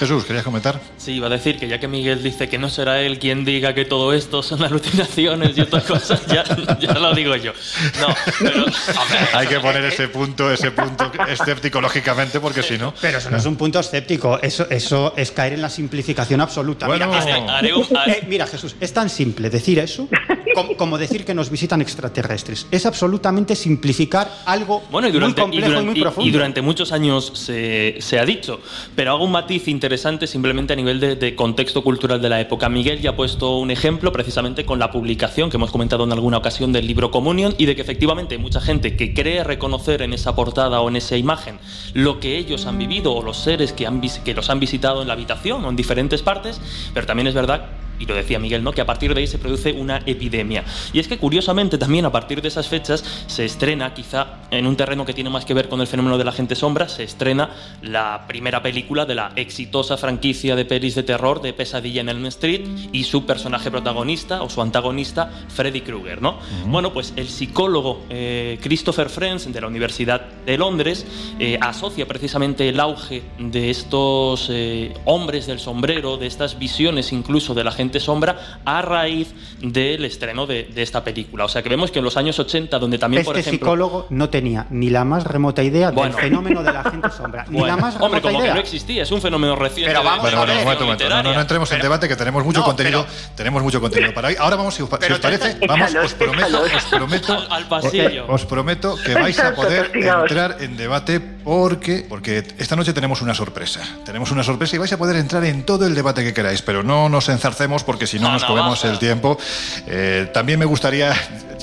Jesús, 0.00 0.24
¿querías 0.24 0.44
comentar? 0.44 0.80
Sí, 0.96 1.12
iba 1.12 1.26
a 1.26 1.30
decir 1.30 1.58
que 1.58 1.68
ya 1.68 1.78
que 1.78 1.86
Miguel 1.86 2.22
dice 2.22 2.48
que 2.48 2.56
no 2.58 2.70
será 2.70 3.00
él 3.02 3.18
quien 3.18 3.44
diga 3.44 3.74
que 3.74 3.84
todo 3.84 4.12
esto 4.14 4.42
son 4.42 4.62
alucinaciones 4.64 5.56
y 5.56 5.60
otras 5.60 5.84
cosas, 5.84 6.26
ya, 6.26 6.42
ya 6.80 6.94
lo 6.94 7.14
digo 7.14 7.36
yo. 7.36 7.52
No, 8.00 8.08
pero. 8.38 8.64
hombre, 8.64 9.18
Hay 9.34 9.46
que 9.46 9.60
poner 9.60 9.84
ese 9.84 10.08
punto, 10.08 10.50
ese 10.50 10.70
punto 10.70 11.12
escéptico, 11.28 11.80
lógicamente, 11.82 12.40
porque 12.40 12.62
si 12.62 12.78
no. 12.78 12.94
Pero 13.00 13.18
eso 13.18 13.30
no 13.30 13.36
es 13.36 13.44
un 13.44 13.56
punto 13.56 13.78
escéptico. 13.78 14.38
Eso, 14.40 14.66
eso 14.70 15.12
es 15.18 15.30
caer 15.32 15.52
en 15.52 15.62
la 15.62 15.68
simplificación 15.68 16.40
absoluta. 16.40 16.86
Bueno. 16.86 17.06
Mira, 17.08 17.20
haré- 17.22 17.48
haré 17.50 17.74
un- 17.74 17.84
haré- 17.96 18.10
Eh, 18.20 18.24
mira, 18.26 18.46
Jesús, 18.46 18.74
es 18.80 18.92
tan 18.94 19.10
simple 19.10 19.50
decir 19.50 19.78
eso 19.78 20.08
como, 20.54 20.76
como 20.76 20.96
decir 20.98 21.26
que 21.26 21.34
nos 21.34 21.50
visitan 21.50 21.82
extraterrestres. 21.82 22.66
Es 22.70 22.86
absolutamente 22.86 23.54
simplificar 23.54 24.30
algo 24.46 24.82
Bueno, 24.90 25.08
y 25.08 25.12
durante, 25.12 25.42
muy 25.42 25.50
complejo 25.60 25.66
y 25.66 25.68
y, 25.68 25.70
durante- 25.70 25.90
muy 25.90 25.98
y- 25.98 26.02
profundo. 26.02 26.28
y 26.28 26.32
durante 26.32 26.62
muchos 26.62 26.90
años 26.92 27.32
se, 27.34 27.96
se 28.00 28.18
ha 28.18 28.24
dicho, 28.24 28.60
pero 28.96 29.12
hago 29.12 29.24
un 29.24 29.32
matiz 29.32 29.68
interesante 29.68 29.89
simplemente 30.26 30.72
a 30.72 30.76
nivel 30.76 31.00
de, 31.00 31.34
contexto 31.34 31.82
cultural 31.82 32.20
de 32.20 32.28
la 32.28 32.40
época. 32.40 32.68
Miguel 32.68 33.00
ya 33.00 33.10
ha 33.10 33.16
puesto 33.16 33.58
un 33.58 33.70
ejemplo 33.70 34.12
precisamente 34.12 34.64
con 34.64 34.78
la 34.78 34.90
publicación 34.90 35.50
que 35.50 35.56
hemos 35.56 35.70
comentado 35.70 36.04
en 36.04 36.12
alguna 36.12 36.38
ocasión 36.38 36.72
del 36.72 36.86
libro 36.86 37.10
Communion 37.10 37.54
y 37.58 37.66
de 37.66 37.74
que 37.74 37.82
efectivamente 37.82 38.34
hay 38.34 38.40
mucha 38.40 38.60
gente 38.60 38.96
que 38.96 39.14
cree 39.14 39.44
reconocer 39.44 40.02
en 40.02 40.12
esa 40.12 40.34
portada 40.34 40.80
o 40.80 40.88
en 40.88 40.96
esa 40.96 41.16
imagen 41.16 41.58
lo 41.94 42.20
que 42.20 42.36
ellos 42.36 42.66
han 42.66 42.78
vivido 42.78 43.14
o 43.14 43.22
los 43.22 43.38
seres 43.38 43.72
que, 43.72 43.86
han, 43.86 44.00
que 44.00 44.34
los 44.34 44.50
han 44.50 44.60
visitado 44.60 45.02
en 45.02 45.08
la 45.08 45.14
habitación 45.14 45.64
o 45.64 45.70
en 45.70 45.76
diferentes 45.76 46.22
partes, 46.22 46.60
pero 46.94 47.06
también 47.06 47.26
es 47.26 47.34
verdad 47.34 47.66
y 48.00 48.06
lo 48.06 48.14
decía 48.14 48.38
Miguel, 48.38 48.64
¿no? 48.64 48.72
que 48.72 48.80
a 48.80 48.86
partir 48.86 49.14
de 49.14 49.20
ahí 49.20 49.26
se 49.26 49.38
produce 49.38 49.72
una 49.72 49.98
epidemia. 50.06 50.64
Y 50.92 50.98
es 50.98 51.06
que 51.06 51.18
curiosamente 51.18 51.78
también 51.78 52.06
a 52.06 52.12
partir 52.12 52.40
de 52.42 52.48
esas 52.48 52.66
fechas 52.66 53.04
se 53.26 53.44
estrena, 53.44 53.94
quizá 53.94 54.38
en 54.50 54.66
un 54.66 54.76
terreno 54.76 55.04
que 55.04 55.12
tiene 55.12 55.30
más 55.30 55.44
que 55.44 55.54
ver 55.54 55.68
con 55.68 55.80
el 55.80 55.86
fenómeno 55.86 56.18
de 56.18 56.24
la 56.24 56.32
gente 56.32 56.54
sombra, 56.54 56.88
se 56.88 57.04
estrena 57.04 57.50
la 57.82 58.24
primera 58.26 58.62
película 58.62 59.04
de 59.04 59.14
la 59.14 59.32
exitosa 59.36 59.96
franquicia 59.96 60.56
de 60.56 60.64
pelis 60.64 60.94
de 60.94 61.02
terror 61.02 61.42
de 61.42 61.52
Pesadilla 61.52 62.00
en 62.00 62.08
Elm 62.08 62.26
Street 62.26 62.66
y 62.92 63.04
su 63.04 63.26
personaje 63.26 63.70
protagonista 63.70 64.42
o 64.42 64.48
su 64.48 64.62
antagonista 64.62 65.30
Freddy 65.48 65.82
Krueger. 65.82 66.22
¿no? 66.22 66.38
Bueno, 66.66 66.92
pues 66.92 67.12
el 67.16 67.28
psicólogo 67.28 68.04
eh, 68.08 68.58
Christopher 68.62 69.10
Friends 69.10 69.52
de 69.52 69.60
la 69.60 69.66
Universidad 69.66 70.26
de 70.46 70.56
Londres 70.56 71.06
eh, 71.38 71.58
asocia 71.60 72.06
precisamente 72.06 72.68
el 72.68 72.80
auge 72.80 73.22
de 73.38 73.70
estos 73.70 74.48
eh, 74.50 74.94
hombres 75.04 75.46
del 75.46 75.58
sombrero, 75.58 76.16
de 76.16 76.26
estas 76.26 76.58
visiones 76.58 77.12
incluso 77.12 77.54
de 77.54 77.64
la 77.64 77.72
gente 77.72 77.89
sombra, 77.98 78.60
a 78.64 78.82
raíz 78.82 79.34
del 79.60 80.04
estreno 80.04 80.46
de, 80.46 80.64
de 80.72 80.82
esta 80.82 81.02
película. 81.02 81.46
O 81.46 81.48
sea 81.48 81.62
que 81.62 81.68
vemos 81.68 81.90
que 81.90 81.98
en 81.98 82.04
los 82.04 82.16
años 82.16 82.38
80, 82.38 82.78
donde 82.78 82.98
también, 82.98 83.22
este 83.22 83.30
por 83.32 83.38
ejemplo... 83.40 83.66
psicólogo 83.66 84.06
no 84.10 84.28
tenía 84.30 84.66
ni 84.70 84.90
la 84.90 85.04
más 85.04 85.24
remota 85.24 85.62
idea 85.62 85.90
Bueno. 85.90 86.14
del 86.14 86.22
fenómeno 86.24 86.62
de 86.62 86.72
la 86.72 86.84
gente 86.84 87.08
sombra. 87.10 87.44
ni 87.48 87.58
Bueno, 87.58 87.74
la 87.76 87.82
más 87.82 87.94
hombre, 87.96 88.20
remota 88.20 88.28
como 88.28 88.38
idea. 88.40 88.50
que 88.52 88.54
no 88.54 88.60
existía, 88.60 89.02
es 89.02 89.10
un 89.10 89.20
fenómeno 89.22 89.56
reciente. 89.56 89.90
Pero 89.90 90.00
de- 90.00 90.04
vamos 90.06 90.22
Bueno, 90.22 90.42
a 90.42 90.44
ver, 90.44 90.62
momento, 90.64 90.84
momento. 90.84 91.08
No, 91.08 91.22
no, 91.22 91.34
no 91.34 91.40
entremos 91.40 91.70
en 91.72 91.78
Pero- 91.78 91.84
debate, 91.84 92.08
que 92.08 92.16
tenemos 92.16 92.44
mucho 92.44 92.60
No, 92.60 92.66
contenido. 92.66 93.06
pero- 93.08 93.34
Tenemos 93.34 93.62
mucho 93.62 93.80
contenido 93.80 94.12
para 94.12 94.28
hoy. 94.28 94.36
Ahora 94.38 94.56
vamos, 94.56 94.74
si 94.74 94.82
os, 94.82 94.88
si 95.00 95.12
os 95.12 95.18
parece, 95.18 95.56
vamos, 95.66 95.94
os 95.94 96.14
prometo, 96.14 96.62
os 96.62 96.84
prometo, 96.84 97.32
Al- 97.32 97.46
al 97.52 97.68
pasillo. 97.68 98.26
os 98.28 98.44
prometo 98.44 98.96
que 99.04 99.14
vais 99.14 99.38
a 99.40 99.54
poder 99.54 99.90
entrar 99.94 100.56
en 100.60 100.76
debate 100.76 101.20
porque, 101.44 102.06
porque 102.08 102.44
esta 102.58 102.76
noche 102.76 102.92
tenemos 102.92 103.22
una 103.22 103.34
sorpresa. 103.34 103.80
Tenemos 104.04 104.30
una 104.30 104.42
sorpresa 104.42 104.76
y 104.76 104.78
vais 104.78 104.92
a 104.92 104.98
poder 104.98 105.16
entrar 105.16 105.44
en 105.44 105.64
todo 105.64 105.86
el 105.86 105.94
debate 105.94 106.22
que 106.22 106.34
queráis, 106.34 106.62
pero 106.62 106.82
no 106.82 107.08
nos 107.08 107.28
enzarcemos 107.28 107.84
porque 107.84 108.06
si 108.06 108.18
no 108.18 108.30
nos 108.30 108.42
no, 108.42 108.48
comemos 108.48 108.84
el 108.84 108.98
tiempo. 108.98 109.38
Eh, 109.86 110.30
también 110.32 110.58
me 110.58 110.64
gustaría, 110.64 111.14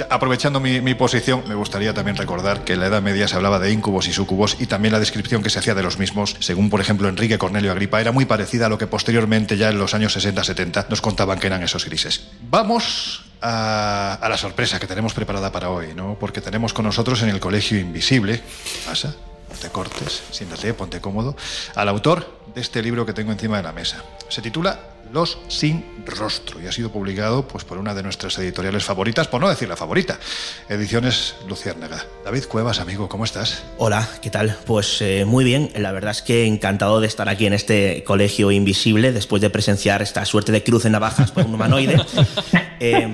aprovechando 0.09 0.59
mi, 0.59 0.81
mi 0.81 0.95
posición, 0.95 1.43
me 1.47 1.55
gustaría 1.55 1.93
también 1.93 2.17
recordar 2.17 2.63
que 2.63 2.73
en 2.73 2.79
la 2.79 2.87
Edad 2.87 3.01
Media 3.01 3.27
se 3.27 3.35
hablaba 3.35 3.59
de 3.59 3.71
íncubos 3.71 4.07
y 4.07 4.13
súcubos 4.13 4.57
y 4.59 4.65
también 4.65 4.91
la 4.91 4.99
descripción 4.99 5.43
que 5.43 5.49
se 5.49 5.59
hacía 5.59 5.75
de 5.75 5.83
los 5.83 5.99
mismos, 5.99 6.35
según 6.39 6.69
por 6.69 6.81
ejemplo 6.81 7.07
Enrique 7.07 7.37
Cornelio 7.37 7.71
Agripa, 7.71 8.01
era 8.01 8.11
muy 8.11 8.25
parecida 8.25 8.65
a 8.65 8.69
lo 8.69 8.77
que 8.77 8.87
posteriormente 8.87 9.57
ya 9.57 9.69
en 9.69 9.77
los 9.77 9.93
años 9.93 10.15
60-70 10.17 10.87
nos 10.89 11.01
contaban 11.01 11.39
que 11.39 11.47
eran 11.47 11.63
esos 11.63 11.85
grises. 11.85 12.27
Vamos 12.49 13.25
a, 13.41 14.17
a 14.21 14.29
la 14.29 14.37
sorpresa 14.37 14.79
que 14.79 14.87
tenemos 14.87 15.13
preparada 15.13 15.51
para 15.51 15.69
hoy, 15.69 15.93
¿no? 15.95 16.17
Porque 16.19 16.41
tenemos 16.41 16.73
con 16.73 16.85
nosotros 16.85 17.21
en 17.21 17.29
el 17.29 17.39
Colegio 17.39 17.79
Invisible, 17.79 18.39
¿qué 18.39 18.79
pasa? 18.87 19.15
No 19.49 19.55
te 19.55 19.69
cortes, 19.69 20.23
siéntate, 20.31 20.73
ponte 20.73 20.99
cómodo, 20.99 21.35
al 21.75 21.89
autor 21.89 22.39
de 22.53 22.61
este 22.61 22.81
libro 22.81 23.05
que 23.05 23.13
tengo 23.13 23.31
encima 23.31 23.57
de 23.57 23.63
la 23.63 23.71
mesa. 23.71 24.03
Se 24.29 24.41
titula 24.41 24.79
Los 25.13 25.37
sin 25.47 25.85
rostro 26.05 26.61
y 26.61 26.67
ha 26.67 26.71
sido 26.71 26.91
publicado 26.91 27.47
pues, 27.47 27.63
por 27.63 27.77
una 27.77 27.93
de 27.93 28.03
nuestras 28.03 28.37
editoriales 28.39 28.83
favoritas, 28.83 29.27
por 29.27 29.39
no 29.39 29.47
decir 29.47 29.69
la 29.69 29.77
favorita, 29.77 30.19
Ediciones 30.67 31.35
Luciérnaga. 31.47 32.03
David 32.25 32.43
Cuevas, 32.45 32.79
amigo, 32.79 33.07
¿cómo 33.07 33.23
estás? 33.23 33.63
Hola, 33.77 34.07
¿qué 34.21 34.29
tal? 34.29 34.57
Pues 34.65 35.01
eh, 35.01 35.23
muy 35.25 35.45
bien, 35.45 35.71
la 35.75 35.93
verdad 35.93 36.11
es 36.11 36.21
que 36.21 36.45
encantado 36.45 36.99
de 36.99 37.07
estar 37.07 37.29
aquí 37.29 37.45
en 37.45 37.53
este 37.53 38.03
colegio 38.03 38.51
invisible 38.51 39.13
después 39.13 39.41
de 39.41 39.49
presenciar 39.49 40.01
esta 40.01 40.25
suerte 40.25 40.51
de 40.51 40.61
cruz 40.61 40.85
en 40.85 40.91
navajas 40.91 41.31
por 41.31 41.45
un 41.45 41.53
humanoide. 41.53 42.01
Em, 42.79 43.13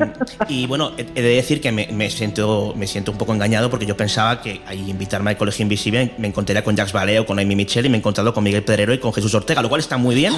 y 0.49 0.65
bueno, 0.67 0.91
he 0.97 1.21
de 1.21 1.35
decir 1.35 1.61
que 1.61 1.71
me, 1.71 2.09
siento, 2.09 2.73
me 2.75 2.87
siento 2.87 3.11
un 3.11 3.17
poco 3.17 3.33
engañado 3.33 3.69
porque 3.69 3.85
yo 3.85 3.95
pensaba 3.95 4.41
que 4.41 4.61
al 4.65 4.77
invitarme 4.77 5.31
al 5.31 5.37
Colegio 5.37 5.63
Invisible 5.63 6.11
me 6.17 6.27
encontraría 6.27 6.63
con 6.63 6.75
Jacques 6.75 6.93
Valeo, 6.93 7.25
con 7.25 7.39
Amy 7.39 7.55
Michel 7.55 7.85
y 7.85 7.89
me 7.89 7.97
he 7.97 7.99
encontrado 7.99 8.33
con 8.33 8.43
Miguel 8.43 8.63
Pedrero 8.63 8.93
y 8.93 8.99
con 8.99 9.13
Jesús 9.13 9.33
Ortega, 9.33 9.61
lo 9.61 9.69
cual 9.69 9.81
está 9.81 9.97
muy 9.97 10.15
bien. 10.15 10.33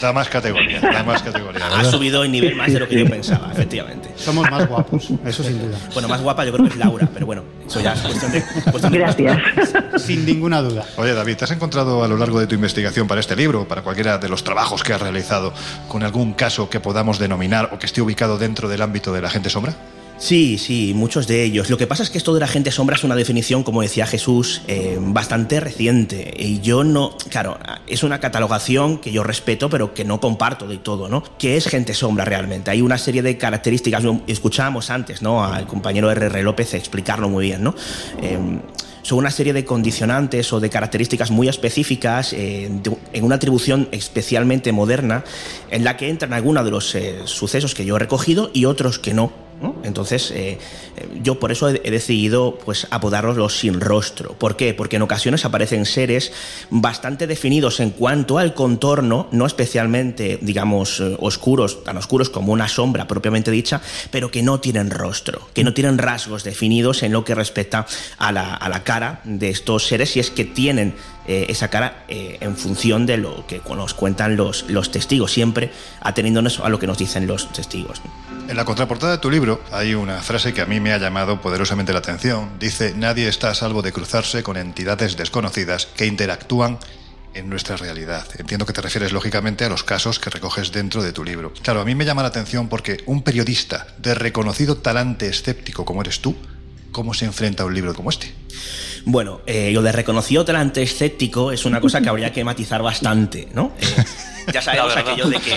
Da 0.00 0.12
más 0.12 0.28
categoría, 0.28 0.80
da 0.80 1.02
más 1.02 1.22
categoría. 1.22 1.66
Ha 1.66 1.84
subido 1.84 2.24
el 2.24 2.32
nivel 2.32 2.54
más 2.56 2.72
de 2.72 2.80
lo 2.80 2.88
que 2.88 2.98
yo 2.98 3.08
pensaba, 3.08 3.50
efectivamente. 3.52 4.10
Somos 4.16 4.50
más 4.50 4.68
guapos, 4.68 5.08
eso 5.24 5.42
sin 5.42 5.58
duda. 5.58 5.78
Bueno, 5.92 6.08
más 6.08 6.20
guapa 6.20 6.44
yo 6.44 6.52
creo 6.52 6.66
que 6.66 6.72
es 6.72 6.76
Laura, 6.76 7.08
pero 7.12 7.26
bueno, 7.26 7.42
eso 7.68 7.80
ya 7.80 7.92
es 7.92 8.00
cuestión 8.00 8.32
de... 8.32 8.98
Gracias. 8.98 9.38
sin 9.98 10.24
ninguna 10.24 10.62
duda. 10.62 10.84
Oye, 10.96 11.14
David, 11.14 11.36
¿te 11.36 11.44
has 11.44 11.50
encontrado 11.50 12.02
a 12.02 12.08
lo 12.08 12.16
largo 12.16 12.40
de 12.40 12.46
tu 12.46 12.54
investigación 12.54 13.06
para 13.06 13.20
este 13.20 13.36
libro, 13.36 13.68
para 13.68 13.82
cualquiera 13.82 14.18
de 14.18 14.28
los 14.28 14.42
trabajos 14.42 14.82
que 14.82 14.92
has 14.92 15.00
realizado, 15.00 15.52
con 15.86 16.02
algún 16.02 16.32
caso 16.32 16.70
que 16.70 16.80
podamos 16.80 17.18
denominar 17.18 17.70
o 17.72 17.78
que 17.78 17.86
esté 17.86 18.00
ubicado 18.00 18.38
dentro 18.38 18.68
del 18.68 18.82
ámbito 18.82 19.12
de 19.12 19.20
la 19.20 19.30
gente 19.30 19.50
sombra? 19.50 19.74
Sí, 20.18 20.58
sí, 20.58 20.94
muchos 20.96 21.28
de 21.28 21.44
ellos. 21.44 21.70
Lo 21.70 21.78
que 21.78 21.86
pasa 21.86 22.02
es 22.02 22.10
que 22.10 22.18
esto 22.18 22.34
de 22.34 22.40
la 22.40 22.48
gente 22.48 22.72
sombra 22.72 22.96
es 22.96 23.04
una 23.04 23.14
definición, 23.14 23.62
como 23.62 23.82
decía 23.82 24.04
Jesús, 24.04 24.62
eh, 24.66 24.98
bastante 25.00 25.60
reciente. 25.60 26.34
Y 26.36 26.60
yo 26.60 26.82
no, 26.82 27.16
claro, 27.30 27.56
es 27.86 28.02
una 28.02 28.18
catalogación 28.18 28.98
que 28.98 29.12
yo 29.12 29.22
respeto, 29.22 29.70
pero 29.70 29.94
que 29.94 30.04
no 30.04 30.20
comparto 30.20 30.66
de 30.66 30.78
todo, 30.78 31.08
¿no? 31.08 31.22
¿Qué 31.38 31.56
es 31.56 31.68
gente 31.68 31.94
sombra 31.94 32.24
realmente? 32.24 32.72
Hay 32.72 32.82
una 32.82 32.98
serie 32.98 33.22
de 33.22 33.38
características, 33.38 34.02
escuchábamos 34.26 34.90
antes, 34.90 35.22
¿no? 35.22 35.44
Al 35.44 35.68
compañero 35.68 36.10
R.R. 36.10 36.42
López 36.42 36.74
explicarlo 36.74 37.28
muy 37.28 37.46
bien, 37.46 37.62
¿no? 37.62 37.76
Em, 38.20 38.60
son 39.02 39.18
una 39.18 39.30
serie 39.30 39.52
de 39.52 39.64
condicionantes 39.64 40.52
o 40.52 40.58
de 40.58 40.68
características 40.68 41.30
muy 41.30 41.48
específicas 41.48 42.32
eh, 42.32 42.68
en 43.12 43.24
una 43.24 43.36
atribución 43.36 43.88
especialmente 43.92 44.72
moderna 44.72 45.24
en 45.70 45.84
la 45.84 45.96
que 45.96 46.10
entran 46.10 46.32
algunos 46.32 46.64
de 46.64 46.70
los 46.70 46.94
eh, 46.94 47.20
sucesos 47.24 47.74
que 47.74 47.86
yo 47.86 47.96
he 47.96 47.98
recogido 48.00 48.50
y 48.52 48.66
otros 48.66 48.98
que 48.98 49.14
no 49.14 49.47
entonces, 49.82 50.30
eh, 50.34 50.58
yo 51.22 51.40
por 51.40 51.50
eso 51.50 51.68
he, 51.68 51.90
decidido 51.90 52.58
pues, 52.64 52.86
apodarlos 52.90 53.36
los 53.36 53.58
sin 53.58 53.80
rostro. 53.80 54.34
¿Por 54.34 54.56
qué? 54.56 54.74
Porque 54.74 54.96
en 54.96 55.02
ocasiones 55.02 55.44
aparecen 55.44 55.84
seres 55.84 56.32
bastante 56.70 57.26
definidos 57.26 57.80
en 57.80 57.90
cuanto 57.90 58.38
al 58.38 58.54
contorno, 58.54 59.28
no 59.32 59.46
especialmente, 59.46 60.38
digamos, 60.40 61.00
eh, 61.00 61.16
oscuros, 61.18 61.82
tan 61.84 61.96
oscuros 61.96 62.30
como 62.30 62.52
una 62.52 62.68
sombra 62.68 63.08
propiamente 63.08 63.50
dicha, 63.50 63.80
pero 64.10 64.30
que 64.30 64.42
no 64.42 64.60
tienen 64.60 64.90
rostro, 64.90 65.48
que 65.54 65.64
no 65.64 65.74
tienen 65.74 65.98
rasgos 65.98 66.44
definidos 66.44 67.02
en 67.02 67.12
lo 67.12 67.24
que 67.24 67.34
respecta 67.34 67.86
a 68.18 68.32
la, 68.32 68.82
cara 68.84 69.20
de 69.24 69.50
estos 69.50 69.86
seres, 69.88 70.10
si 70.10 70.20
es 70.20 70.30
que 70.30 70.44
tienen 70.44 70.94
eh, 71.26 71.46
esa 71.48 71.68
cara 71.68 72.04
en 72.08 72.56
función 72.56 73.06
de 73.06 73.16
lo 73.16 73.44
que 73.46 73.60
nos 73.74 73.92
cuentan 73.92 74.36
los 74.36 74.90
testigos, 74.90 75.32
siempre 75.32 75.70
ateniéndonos 76.00 76.60
a 76.60 76.68
lo 76.68 76.78
que 76.78 76.86
nos 76.86 76.96
dicen 76.96 77.26
los 77.26 77.52
testigos. 77.52 78.00
En 78.48 78.56
la 78.56 78.64
contraportada 78.64 79.12
de 79.12 79.18
tu 79.18 79.30
libro 79.30 79.60
hay 79.72 79.92
una 79.92 80.22
frase 80.22 80.54
que 80.54 80.62
a 80.62 80.66
mí 80.66 80.80
me 80.80 80.94
ha 80.94 80.98
llamado 80.98 81.42
poderosamente 81.42 81.92
la 81.92 81.98
atención. 81.98 82.58
Dice, 82.58 82.94
nadie 82.96 83.28
está 83.28 83.50
a 83.50 83.54
salvo 83.54 83.82
de 83.82 83.92
cruzarse 83.92 84.42
con 84.42 84.56
entidades 84.56 85.18
desconocidas 85.18 85.84
que 85.84 86.06
interactúan 86.06 86.78
en 87.34 87.50
nuestra 87.50 87.76
realidad. 87.76 88.26
Entiendo 88.38 88.64
que 88.64 88.72
te 88.72 88.80
refieres 88.80 89.12
lógicamente 89.12 89.66
a 89.66 89.68
los 89.68 89.84
casos 89.84 90.18
que 90.18 90.30
recoges 90.30 90.72
dentro 90.72 91.02
de 91.02 91.12
tu 91.12 91.24
libro. 91.24 91.52
Claro, 91.62 91.82
a 91.82 91.84
mí 91.84 91.94
me 91.94 92.06
llama 92.06 92.22
la 92.22 92.28
atención 92.28 92.70
porque 92.70 93.02
un 93.04 93.22
periodista 93.22 93.86
de 93.98 94.14
reconocido 94.14 94.78
talante 94.78 95.28
escéptico 95.28 95.84
como 95.84 96.00
eres 96.00 96.20
tú, 96.20 96.34
¿cómo 96.90 97.12
se 97.12 97.26
enfrenta 97.26 97.64
a 97.64 97.66
un 97.66 97.74
libro 97.74 97.94
como 97.94 98.08
este? 98.08 98.32
Bueno, 99.04 99.42
eh, 99.44 99.72
lo 99.72 99.82
de 99.82 99.92
reconocido 99.92 100.46
talante 100.46 100.82
escéptico 100.82 101.52
es 101.52 101.66
una 101.66 101.82
cosa 101.82 102.00
que 102.00 102.08
habría 102.08 102.32
que 102.32 102.44
matizar 102.44 102.80
bastante, 102.82 103.48
¿no? 103.52 103.72
Eh, 103.78 104.04
ya 104.52 104.62
sabemos 104.62 104.96
aquello 104.96 105.28
de 105.28 105.38
que 105.38 105.56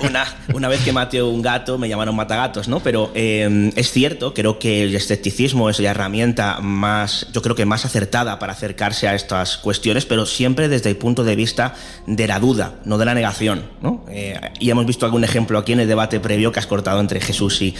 una, 0.00 0.26
una 0.52 0.68
vez 0.68 0.80
que 0.82 0.92
maté 0.92 1.22
un 1.22 1.42
gato 1.42 1.78
me 1.78 1.88
llamaron 1.88 2.14
matagatos, 2.16 2.68
¿no? 2.68 2.80
Pero 2.80 3.10
eh, 3.14 3.70
es 3.76 3.90
cierto, 3.90 4.34
creo 4.34 4.58
que 4.58 4.84
el 4.84 4.94
escepticismo 4.94 5.70
es 5.70 5.80
la 5.80 5.90
herramienta 5.90 6.60
más, 6.60 7.26
yo 7.32 7.42
creo 7.42 7.54
que 7.54 7.64
más 7.64 7.84
acertada 7.84 8.38
para 8.38 8.52
acercarse 8.52 9.08
a 9.08 9.14
estas 9.14 9.58
cuestiones, 9.58 10.06
pero 10.06 10.26
siempre 10.26 10.68
desde 10.68 10.90
el 10.90 10.96
punto 10.96 11.24
de 11.24 11.36
vista 11.36 11.74
de 12.06 12.26
la 12.26 12.40
duda, 12.40 12.74
no 12.84 12.98
de 12.98 13.04
la 13.04 13.14
negación, 13.14 13.64
¿no? 13.82 14.04
Eh, 14.08 14.38
y 14.60 14.70
hemos 14.70 14.86
visto 14.86 15.06
algún 15.06 15.24
ejemplo 15.24 15.58
aquí 15.58 15.72
en 15.72 15.80
el 15.80 15.88
debate 15.88 16.20
previo 16.20 16.52
que 16.52 16.60
has 16.60 16.66
cortado 16.66 17.00
entre 17.00 17.20
Jesús 17.20 17.60
y, 17.62 17.74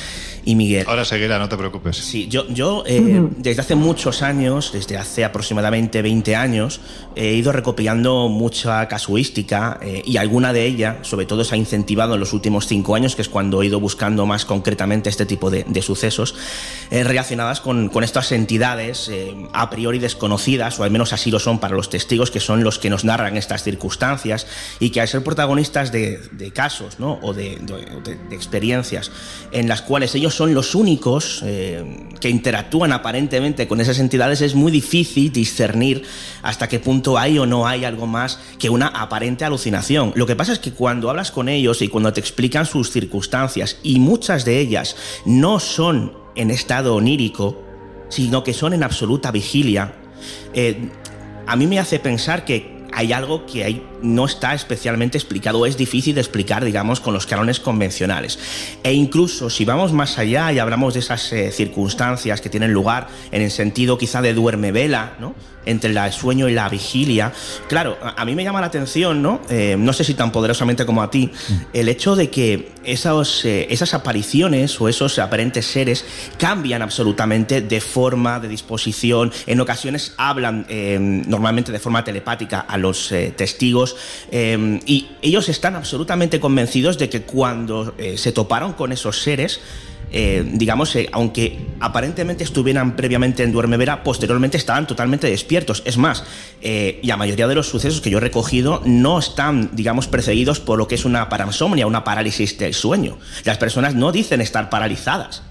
y 0.45 0.55
Miguel. 0.55 0.85
Ahora 0.89 1.05
seguirá, 1.05 1.39
no 1.39 1.49
te 1.49 1.57
preocupes. 1.57 1.97
Sí, 1.97 2.29
yo, 2.29 2.47
yo 2.49 2.85
eh, 2.87 3.29
desde 3.37 3.61
hace 3.61 3.75
muchos 3.75 4.23
años, 4.23 4.73
desde 4.73 4.97
hace 4.97 5.25
aproximadamente 5.25 6.03
20 6.03 6.37
años, 6.37 6.81
he 7.17 7.35
ido 7.35 7.53
recopilando 7.53 8.29
mucha 8.29 8.87
casuística 8.89 9.79
y 10.05 10.17
algún 10.17 10.34
una 10.35 10.53
de 10.53 10.67
ellas, 10.67 10.97
sobre 11.03 11.27
todo, 11.27 11.45
se 11.45 11.55
ha 11.55 11.59
incentivado 11.59 12.15
en 12.15 12.21
los 12.21 12.33
últimos 12.33 12.67
cinco 12.67 12.95
años, 12.95 13.17
que 13.17 13.23
es 13.23 13.29
cuando 13.29 13.63
he 13.63 13.67
ido 13.67 13.81
buscando 13.81 14.27
más 14.27 14.45
concretamente 14.45 15.09
este 15.09 15.27
tipo 15.27 15.51
de, 15.51 15.65
sucesos, 15.83 16.35
eh, 16.91 17.05
relacionadas 17.05 17.61
con, 17.61 17.91
estas 18.03 18.33
entidades 18.33 19.09
eh, 19.09 19.35
a 19.53 19.71
priori 19.71 19.99
desconocidas, 19.99 20.79
o 20.79 20.85
al 20.85 20.91
menos 20.91 21.13
así 21.13 21.31
lo 21.31 21.39
son 21.39 21.59
para 21.59 21.75
los 21.75 21.91
testigos, 21.91 22.31
que 22.31 22.41
son 22.41 22.65
los 22.65 22.79
que 22.79 22.91
nos 22.91 23.05
narran 23.05 23.37
estas 23.37 23.63
circunstancias 23.63 24.47
y 24.81 24.91
que 24.91 25.01
al 25.01 25.09
ser 25.09 25.23
protagonistas 25.23 25.93
de, 25.93 26.21
casos 26.53 26.99
¿no? 26.99 27.19
o 27.23 27.33
de, 27.33 27.59
experiencias 28.31 29.11
en 29.51 29.69
las 29.69 29.83
cuales 29.83 30.15
ellos 30.15 30.35
son 30.35 30.55
los 30.55 30.75
únicos 30.75 31.43
eh, 31.45 32.09
que 32.21 32.29
interactúan 32.29 32.93
aparentemente 32.93 33.67
con 33.67 33.81
esas 33.81 33.99
entidades, 33.99 34.41
es 34.41 34.55
muy 34.55 34.71
difícil 34.71 35.33
discernir 35.33 36.03
hasta 36.43 36.69
qué 36.69 36.79
punto 36.79 37.19
hay 37.19 37.39
o 37.39 37.47
no 37.47 37.67
hay 37.67 37.85
algo 37.85 38.07
más 38.07 38.39
que 38.59 38.71
una 38.71 38.89
aparente 38.89 39.45
alucinación. 39.45 40.13
Que 40.27 40.37
pasa 40.37 40.53
es 40.53 40.59
que 40.59 40.73
cuando 40.73 41.11
hablas 41.11 41.31
con 41.31 41.49
ellos 41.49 41.83
y 41.83 41.89
cuando 41.89 42.13
te 42.13 42.21
explican 42.21 42.67
sus 42.67 42.91
circunstancias, 42.91 43.79
y 43.83 43.99
muchas 43.99 44.45
de 44.45 44.59
ellas 44.61 44.97
no 45.25 45.61
son 45.61 46.17
en 46.35 46.51
estado 46.51 46.95
onírico, 46.95 47.63
sino 48.09 48.45
que 48.45 48.53
son 48.53 48.75
en 48.75 48.83
absoluta 48.83 49.31
vigilia, 49.31 49.95
eh, 50.53 50.89
a 51.47 51.57
mí 51.57 51.67
me 51.67 51.79
hace 51.79 51.99
pensar 51.99 52.45
que 52.45 52.87
hay 52.93 53.13
algo 53.13 53.45
que 53.47 53.65
hay, 53.65 53.83
no 54.05 54.27
está 54.27 54.55
especialmente 54.55 55.19
explicado, 55.19 55.67
es 55.67 55.77
difícil 55.77 56.15
de 56.15 56.21
explicar, 56.21 56.65
digamos, 56.65 57.01
con 57.01 57.15
los 57.15 57.27
cánones 57.27 57.59
convencionales. 57.59 58.39
E 58.83 58.93
incluso 58.93 59.51
si 59.51 59.65
vamos 59.65 59.93
más 59.93 60.19
allá 60.19 60.53
y 60.53 60.59
hablamos 60.59 60.95
de 60.95 61.01
esas 61.01 61.33
eh, 61.33 61.51
circunstancias 61.51 62.41
que 62.41 62.51
tienen 62.51 62.73
lugar 62.73 63.09
en 63.33 63.43
el 63.43 63.51
sentido 63.51 63.99
quizá 63.99 64.23
de 64.23 64.35
duerme 64.35 64.73
vela, 64.73 65.15
¿no? 65.19 65.35
entre 65.67 65.91
el 65.91 66.13
sueño 66.13 66.49
y 66.49 66.53
la 66.53 66.69
vigilia. 66.69 67.33
Claro, 67.69 67.97
a 68.03 68.25
mí 68.25 68.35
me 68.35 68.45
llama 68.45 68.61
la 68.61 68.67
atención, 68.67 69.23
¿no? 69.23 69.41
Eh, 69.49 69.77
no 69.79 69.93
sé 69.93 70.05
si 70.05 70.15
tan 70.15 70.33
poderosamente 70.33 70.87
como 70.87 71.03
a 71.03 71.11
ti, 71.11 71.31
el 71.73 71.89
hecho 71.89 72.17
de 72.17 72.31
que 72.31 72.73
esos, 72.85 73.45
eh, 73.45 73.67
esas 73.71 73.95
apariciones 73.95 74.81
o 74.81 74.89
esos 74.89 75.19
aparentes 75.19 75.67
seres 75.67 76.05
cambian 76.39 76.83
absolutamente 76.83 77.61
de 77.61 77.81
forma, 77.81 78.41
de 78.41 78.49
disposición. 78.49 79.33
En 79.47 79.61
ocasiones 79.61 80.15
hablan 80.17 80.67
eh, 80.69 80.99
normalmente 81.01 81.73
de 81.73 81.79
forma 81.79 82.05
telepática 82.05 82.61
a 82.61 82.77
los 82.77 83.13
testigos 83.37 83.94
y 84.31 85.07
ellos 85.23 85.49
están 85.49 85.77
absolutamente 85.77 86.41
convencidos 86.41 86.99
de 86.99 87.09
que 87.09 87.23
cuando 87.23 87.95
se 88.17 88.33
toparon 88.33 88.73
con 88.73 88.93
esos 88.93 89.23
seres, 89.23 89.61
eh, 90.17 90.49
digamos, 90.49 90.95
eh, 90.95 91.09
aunque 91.11 91.59
aparentemente 91.81 92.45
estuvieran 92.45 92.95
previamente 92.95 93.43
en 93.43 93.51
Duermevera, 93.51 94.05
posteriormente 94.05 94.57
estaban 94.57 94.87
totalmente 94.87 95.27
despiertos. 95.27 95.83
Es 95.85 95.97
más, 95.97 96.23
eh, 96.63 97.01
la 97.03 97.17
mayoría 97.17 97.49
de 97.49 97.57
los 97.57 97.69
sucesos 97.69 98.01
que 98.01 98.11
yo 98.11 98.19
he 98.19 98.21
recogido 98.21 98.81
no 98.85 99.19
están, 99.19 99.71
digamos, 99.73 100.07
precedidos 100.07 100.61
por 100.61 100.79
lo 100.79 100.87
que 100.87 100.95
es 100.95 101.05
una 101.05 101.29
parasomnia, 101.29 101.89
una 101.89 102.05
parálisis 102.05 102.57
del 102.59 102.75
sueño. 102.75 103.19
Las 103.43 103.59
personas 103.59 103.97
no 103.97 104.13
dicen 104.13 104.41
estar 104.41 104.71
paralizadas. 104.71 105.43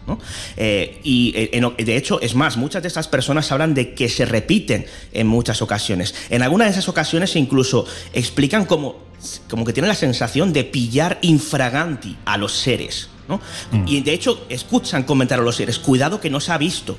y 1.04 1.32
de 1.34 1.98
hecho, 1.98 2.22
es 2.22 2.34
más, 2.34 2.56
muchas 2.56 2.84
de 2.84 2.88
estas 2.88 3.10
personas 3.10 3.52
hablan 3.52 3.74
de 3.74 3.94
que 3.94 4.08
se 4.08 4.24
repiten 4.24 4.86
en 5.12 5.28
muchas 5.28 5.62
ocasiones. 5.62 6.16
En 6.30 6.42
algunas 6.42 6.68
de 6.68 6.72
esas 6.72 6.88
ocasiones 6.88 7.36
incluso 7.36 7.86
explican 8.14 8.64
como, 8.64 8.96
como 9.50 9.66
que 9.66 9.74
tienen 9.74 9.90
la 9.90 9.96
sensación 9.96 10.54
de 10.54 10.64
pillar 10.64 11.20
infraganti 11.22 12.16
a 12.24 12.38
los 12.38 12.54
seres. 12.54 13.10
Mm. 13.28 13.88
Y 13.88 14.02
de 14.02 14.14
hecho 14.14 14.46
escuchan 14.50 15.04
comentar 15.04 15.40
a 15.40 15.44
los 15.44 15.56
seres, 15.56 15.80
cuidado 15.80 16.20
que 16.20 16.30
no 16.30 16.40
se 16.40 16.52
ha 16.52 16.58
visto. 16.58 16.98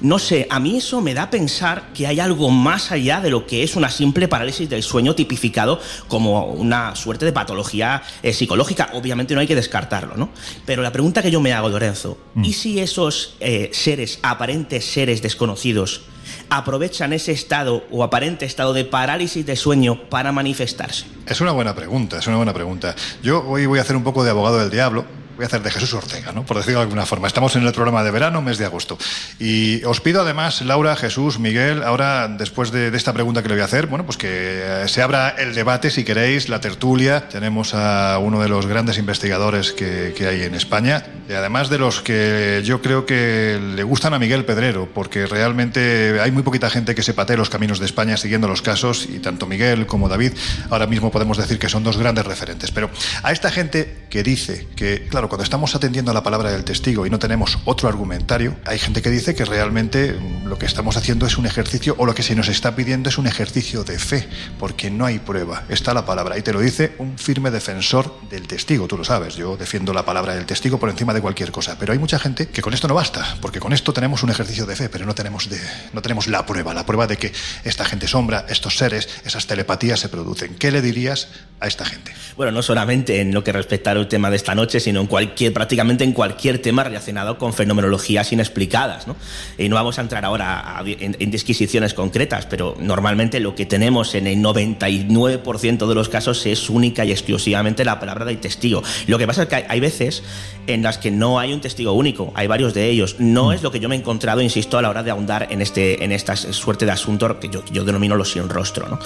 No 0.00 0.18
sé, 0.18 0.46
a 0.50 0.60
mí 0.60 0.76
eso 0.76 1.00
me 1.00 1.14
da 1.14 1.24
a 1.24 1.30
pensar 1.30 1.92
que 1.94 2.06
hay 2.06 2.20
algo 2.20 2.50
más 2.50 2.92
allá 2.92 3.20
de 3.20 3.30
lo 3.30 3.46
que 3.46 3.62
es 3.62 3.76
una 3.76 3.90
simple 3.90 4.28
parálisis 4.28 4.68
del 4.68 4.82
sueño 4.82 5.14
tipificado 5.14 5.80
como 6.08 6.46
una 6.46 6.94
suerte 6.96 7.24
de 7.24 7.32
patología 7.32 8.02
eh, 8.22 8.32
psicológica. 8.32 8.90
Obviamente 8.94 9.34
no 9.34 9.40
hay 9.40 9.46
que 9.46 9.54
descartarlo, 9.54 10.16
¿no? 10.16 10.30
Pero 10.66 10.82
la 10.82 10.92
pregunta 10.92 11.22
que 11.22 11.30
yo 11.30 11.40
me 11.40 11.52
hago, 11.52 11.68
Lorenzo, 11.68 12.18
mm. 12.34 12.44
¿y 12.44 12.52
si 12.52 12.80
esos 12.80 13.36
eh, 13.40 13.70
seres, 13.72 14.18
aparentes 14.22 14.84
seres 14.84 15.22
desconocidos, 15.22 16.02
aprovechan 16.50 17.12
ese 17.12 17.32
estado 17.32 17.84
o 17.90 18.04
aparente 18.04 18.44
estado 18.44 18.72
de 18.72 18.84
parálisis 18.84 19.44
de 19.46 19.56
sueño 19.56 20.08
para 20.08 20.32
manifestarse? 20.32 21.06
Es 21.26 21.40
una 21.40 21.52
buena 21.52 21.74
pregunta, 21.74 22.18
es 22.18 22.26
una 22.26 22.36
buena 22.36 22.52
pregunta. 22.52 22.94
Yo 23.22 23.44
hoy 23.46 23.66
voy 23.66 23.78
a 23.78 23.82
hacer 23.82 23.96
un 23.96 24.04
poco 24.04 24.24
de 24.24 24.30
abogado 24.30 24.58
del 24.58 24.70
diablo 24.70 25.04
voy 25.36 25.44
a 25.44 25.46
hacer 25.46 25.62
de 25.62 25.70
Jesús 25.70 25.94
Ortega, 25.94 26.32
¿no? 26.32 26.44
por 26.44 26.56
decirlo 26.56 26.80
de 26.80 26.84
alguna 26.84 27.06
forma. 27.06 27.26
Estamos 27.26 27.56
en 27.56 27.66
el 27.66 27.72
programa 27.72 28.02
de 28.04 28.10
verano, 28.10 28.42
mes 28.42 28.58
de 28.58 28.64
agosto. 28.64 28.98
Y 29.38 29.82
os 29.84 30.00
pido 30.00 30.22
además, 30.22 30.62
Laura, 30.62 30.96
Jesús, 30.96 31.38
Miguel, 31.38 31.82
ahora 31.82 32.28
después 32.28 32.70
de, 32.70 32.88
esta 32.96 33.12
pregunta 33.12 33.42
que 33.42 33.48
le 33.48 33.54
voy 33.54 33.62
a 33.62 33.66
hacer, 33.66 33.86
bueno, 33.86 34.04
pues 34.04 34.16
que 34.16 34.28
eh, 34.30 34.88
se 34.88 35.02
abra 35.02 35.30
el 35.30 35.54
debate, 35.54 35.90
si 35.90 36.04
queréis, 36.04 36.48
la 36.48 36.60
tertulia. 36.60 37.28
Tenemos 37.28 37.74
a 37.74 38.18
uno 38.18 38.40
de 38.40 38.48
los 38.48 38.66
grandes 38.66 38.98
investigadores 38.98 39.72
que, 39.72 40.14
que 40.16 40.26
hay 40.26 40.42
en 40.42 40.54
España 40.54 41.04
y 41.28 41.32
además 41.32 41.70
de 41.70 41.78
los 41.78 42.00
que 42.00 42.62
yo 42.64 42.82
creo 42.82 43.06
que 43.06 43.60
le 43.74 43.82
gustan 43.82 44.14
a 44.14 44.18
Miguel 44.18 44.44
Pedrero, 44.44 44.88
porque 44.92 45.26
realmente 45.26 46.20
hay 46.20 46.30
muy 46.30 46.42
poquita 46.42 46.68
gente 46.68 46.94
que 46.94 47.02
se 47.02 47.14
patee 47.14 47.36
los 47.36 47.48
caminos 47.48 47.78
de 47.78 47.86
España 47.86 48.16
siguiendo 48.16 48.48
los 48.48 48.62
casos 48.62 49.08
y 49.08 49.18
tanto 49.18 49.46
Miguel 49.46 49.86
como 49.86 50.08
David 50.08 50.32
ahora 50.70 50.86
mismo 50.86 51.10
podemos 51.10 51.38
decir 51.38 51.58
que 51.58 51.68
son 51.68 51.84
dos 51.84 51.96
grandes 51.96 52.26
referentes. 52.26 52.70
Pero 52.70 52.90
a 53.22 53.32
esta 53.32 53.50
gente 53.50 54.06
que 54.10 54.22
dice 54.22 54.66
que, 54.76 55.06
claro, 55.08 55.21
cuando 55.28 55.44
estamos 55.44 55.74
atendiendo 55.74 56.10
a 56.10 56.14
la 56.14 56.22
palabra 56.22 56.50
del 56.50 56.64
testigo 56.64 57.06
y 57.06 57.10
no 57.10 57.18
tenemos 57.18 57.58
otro 57.64 57.88
argumentario, 57.88 58.56
hay 58.64 58.78
gente 58.78 59.02
que 59.02 59.10
dice 59.10 59.34
que 59.34 59.44
realmente 59.44 60.18
lo 60.44 60.58
que 60.58 60.66
estamos 60.66 60.96
haciendo 60.96 61.26
es 61.26 61.38
un 61.38 61.46
ejercicio 61.46 61.94
o 61.98 62.06
lo 62.06 62.14
que 62.14 62.22
se 62.22 62.34
nos 62.34 62.48
está 62.48 62.74
pidiendo 62.76 63.08
es 63.08 63.18
un 63.18 63.26
ejercicio 63.26 63.84
de 63.84 63.98
fe, 63.98 64.28
porque 64.58 64.90
no 64.90 65.06
hay 65.06 65.18
prueba, 65.18 65.64
está 65.68 65.94
la 65.94 66.04
palabra 66.04 66.38
y 66.38 66.42
te 66.42 66.52
lo 66.52 66.60
dice 66.60 66.94
un 66.98 67.18
firme 67.18 67.50
defensor 67.50 68.14
del 68.30 68.46
testigo, 68.46 68.86
tú 68.86 68.96
lo 68.98 69.04
sabes, 69.04 69.36
yo 69.36 69.56
defiendo 69.56 69.92
la 69.92 70.04
palabra 70.04 70.34
del 70.34 70.46
testigo 70.46 70.78
por 70.78 70.90
encima 70.90 71.14
de 71.14 71.20
cualquier 71.20 71.52
cosa, 71.52 71.76
pero 71.78 71.92
hay 71.92 71.98
mucha 71.98 72.18
gente 72.18 72.48
que 72.48 72.62
con 72.62 72.74
esto 72.74 72.88
no 72.88 72.94
basta, 72.94 73.36
porque 73.40 73.60
con 73.60 73.72
esto 73.72 73.92
tenemos 73.92 74.22
un 74.22 74.30
ejercicio 74.30 74.66
de 74.66 74.76
fe, 74.76 74.88
pero 74.88 75.06
no 75.06 75.14
tenemos, 75.14 75.48
no 75.92 76.02
tenemos 76.02 76.26
la 76.26 76.44
prueba, 76.46 76.74
la 76.74 76.86
prueba 76.86 77.06
de 77.06 77.16
que 77.16 77.32
esta 77.64 77.84
gente 77.84 78.08
sombra, 78.08 78.46
estos 78.48 78.76
seres, 78.76 79.08
esas 79.24 79.46
telepatías 79.46 80.00
se 80.00 80.08
producen. 80.08 80.54
¿Qué 80.54 80.70
le 80.70 80.82
dirías 80.82 81.28
a 81.60 81.66
esta 81.66 81.84
gente? 81.84 82.12
Bueno, 82.36 82.52
no 82.52 82.62
solamente 82.62 83.20
en 83.20 83.32
lo 83.32 83.44
que 83.44 83.52
respecta 83.52 83.90
al 83.90 84.08
tema 84.08 84.30
de 84.30 84.36
esta 84.36 84.54
noche, 84.54 84.80
sino 84.80 85.00
en 85.00 85.06
cualquier, 85.12 85.52
prácticamente 85.52 86.04
en 86.04 86.12
cualquier 86.12 86.58
tema 86.60 86.84
relacionado 86.84 87.36
con 87.36 87.52
fenomenologías 87.52 88.32
inexplicadas. 88.32 89.06
¿no? 89.06 89.14
Y 89.58 89.68
no 89.68 89.76
vamos 89.76 89.98
a 89.98 90.00
entrar 90.00 90.24
ahora 90.24 90.82
en, 90.86 91.30
disquisiciones 91.30 91.92
concretas, 91.92 92.46
pero 92.46 92.76
normalmente 92.80 93.38
lo 93.38 93.54
que 93.54 93.66
tenemos 93.66 94.14
en 94.14 94.26
el 94.26 94.38
99% 94.38 95.86
de 95.86 95.94
los 95.94 96.08
casos 96.08 96.46
es 96.46 96.70
única 96.70 97.04
y 97.04 97.10
exclusivamente 97.10 97.84
la 97.84 98.00
palabra 98.00 98.24
del 98.24 98.38
testigo. 98.38 98.82
Lo 99.06 99.18
que 99.18 99.26
pasa 99.26 99.42
es 99.42 99.48
que 99.48 99.66
hay, 99.68 99.80
veces 99.80 100.22
en 100.66 100.82
las 100.82 100.96
que 100.96 101.10
no 101.10 101.38
hay 101.38 101.52
un 101.52 101.60
testigo 101.60 101.92
único, 101.92 102.32
hay 102.34 102.46
varios 102.46 102.72
de 102.72 102.88
ellos. 102.88 103.16
No 103.18 103.48
mm. 103.48 103.52
es 103.52 103.62
lo 103.62 103.70
que 103.70 103.80
yo 103.80 103.90
me 103.90 103.96
he 103.96 103.98
encontrado, 103.98 104.40
insisto, 104.40 104.78
a 104.78 104.82
la 104.82 104.88
hora 104.88 105.02
de 105.02 105.10
ahondar 105.10 105.48
en, 105.50 105.60
este, 105.60 106.02
en 106.02 106.12
esta 106.12 106.36
suerte 106.36 106.86
de 106.86 106.92
asunto 106.92 107.38
que 107.38 107.50
yo, 107.50 107.62
yo 107.70 107.84
denomino 107.84 108.16
los 108.16 108.32
sin 108.32 108.48
rostro. 108.48 108.88
¿no? 108.88 108.98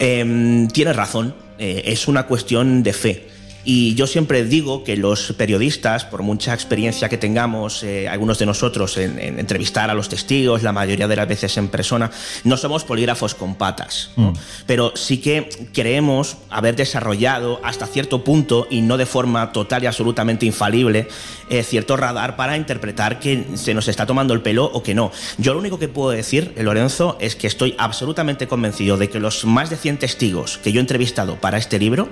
Em, 0.00 0.66
tienes 0.66 0.96
razón, 0.96 1.36
eh, 1.56 1.82
es 1.84 2.08
una 2.08 2.26
cuestión 2.26 2.82
de 2.82 2.92
fe. 2.92 3.35
Y 3.68 3.96
yo 3.96 4.06
siempre 4.06 4.44
digo 4.44 4.84
que 4.84 4.96
los 4.96 5.32
periodistas, 5.32 6.04
por 6.04 6.22
mucha 6.22 6.54
experiencia 6.54 7.08
que 7.08 7.18
tengamos, 7.18 7.82
eh, 7.82 8.08
algunos 8.08 8.38
de 8.38 8.46
nosotros, 8.46 8.96
en, 8.96 9.18
entrevistar 9.18 9.90
a 9.90 9.94
los 9.94 10.08
testigos, 10.08 10.62
la 10.62 10.72
mayoría 10.72 11.08
de 11.08 11.16
las 11.16 11.26
veces 11.26 11.56
en 11.56 11.66
persona, 11.66 12.12
no 12.44 12.56
somos 12.56 12.84
polígrafos 12.84 13.34
con 13.34 13.56
patas. 13.56 14.10
Mm. 14.14 14.30
Pero 14.66 14.92
sí 14.94 15.18
que 15.18 15.48
creemos 15.74 16.36
haber 16.48 16.76
desarrollado 16.76 17.60
hasta 17.64 17.88
cierto 17.88 18.22
punto, 18.22 18.68
y 18.70 18.82
no 18.82 18.96
de 18.96 19.06
forma 19.06 19.50
total 19.50 19.82
y 19.82 19.86
absolutamente 19.86 20.46
infalible, 20.46 21.08
eh, 21.48 21.62
cierto 21.62 21.96
radar 21.96 22.36
para 22.36 22.56
interpretar 22.56 23.18
que 23.18 23.44
se 23.54 23.74
nos 23.74 23.88
está 23.88 24.06
tomando 24.06 24.34
el 24.34 24.42
pelo 24.42 24.64
o 24.64 24.82
que 24.82 24.94
no. 24.94 25.12
Yo 25.38 25.54
lo 25.54 25.60
único 25.60 25.78
que 25.78 25.88
puedo 25.88 26.10
decir, 26.10 26.52
Lorenzo, 26.56 27.16
es 27.20 27.36
que 27.36 27.46
estoy 27.46 27.74
absolutamente 27.78 28.46
convencido 28.46 28.96
de 28.96 29.08
que 29.08 29.20
los 29.20 29.44
más 29.44 29.70
de 29.70 29.76
100 29.76 29.98
testigos 29.98 30.58
que 30.58 30.72
yo 30.72 30.78
he 30.78 30.80
entrevistado 30.80 31.36
para 31.36 31.58
este 31.58 31.78
libro 31.78 32.08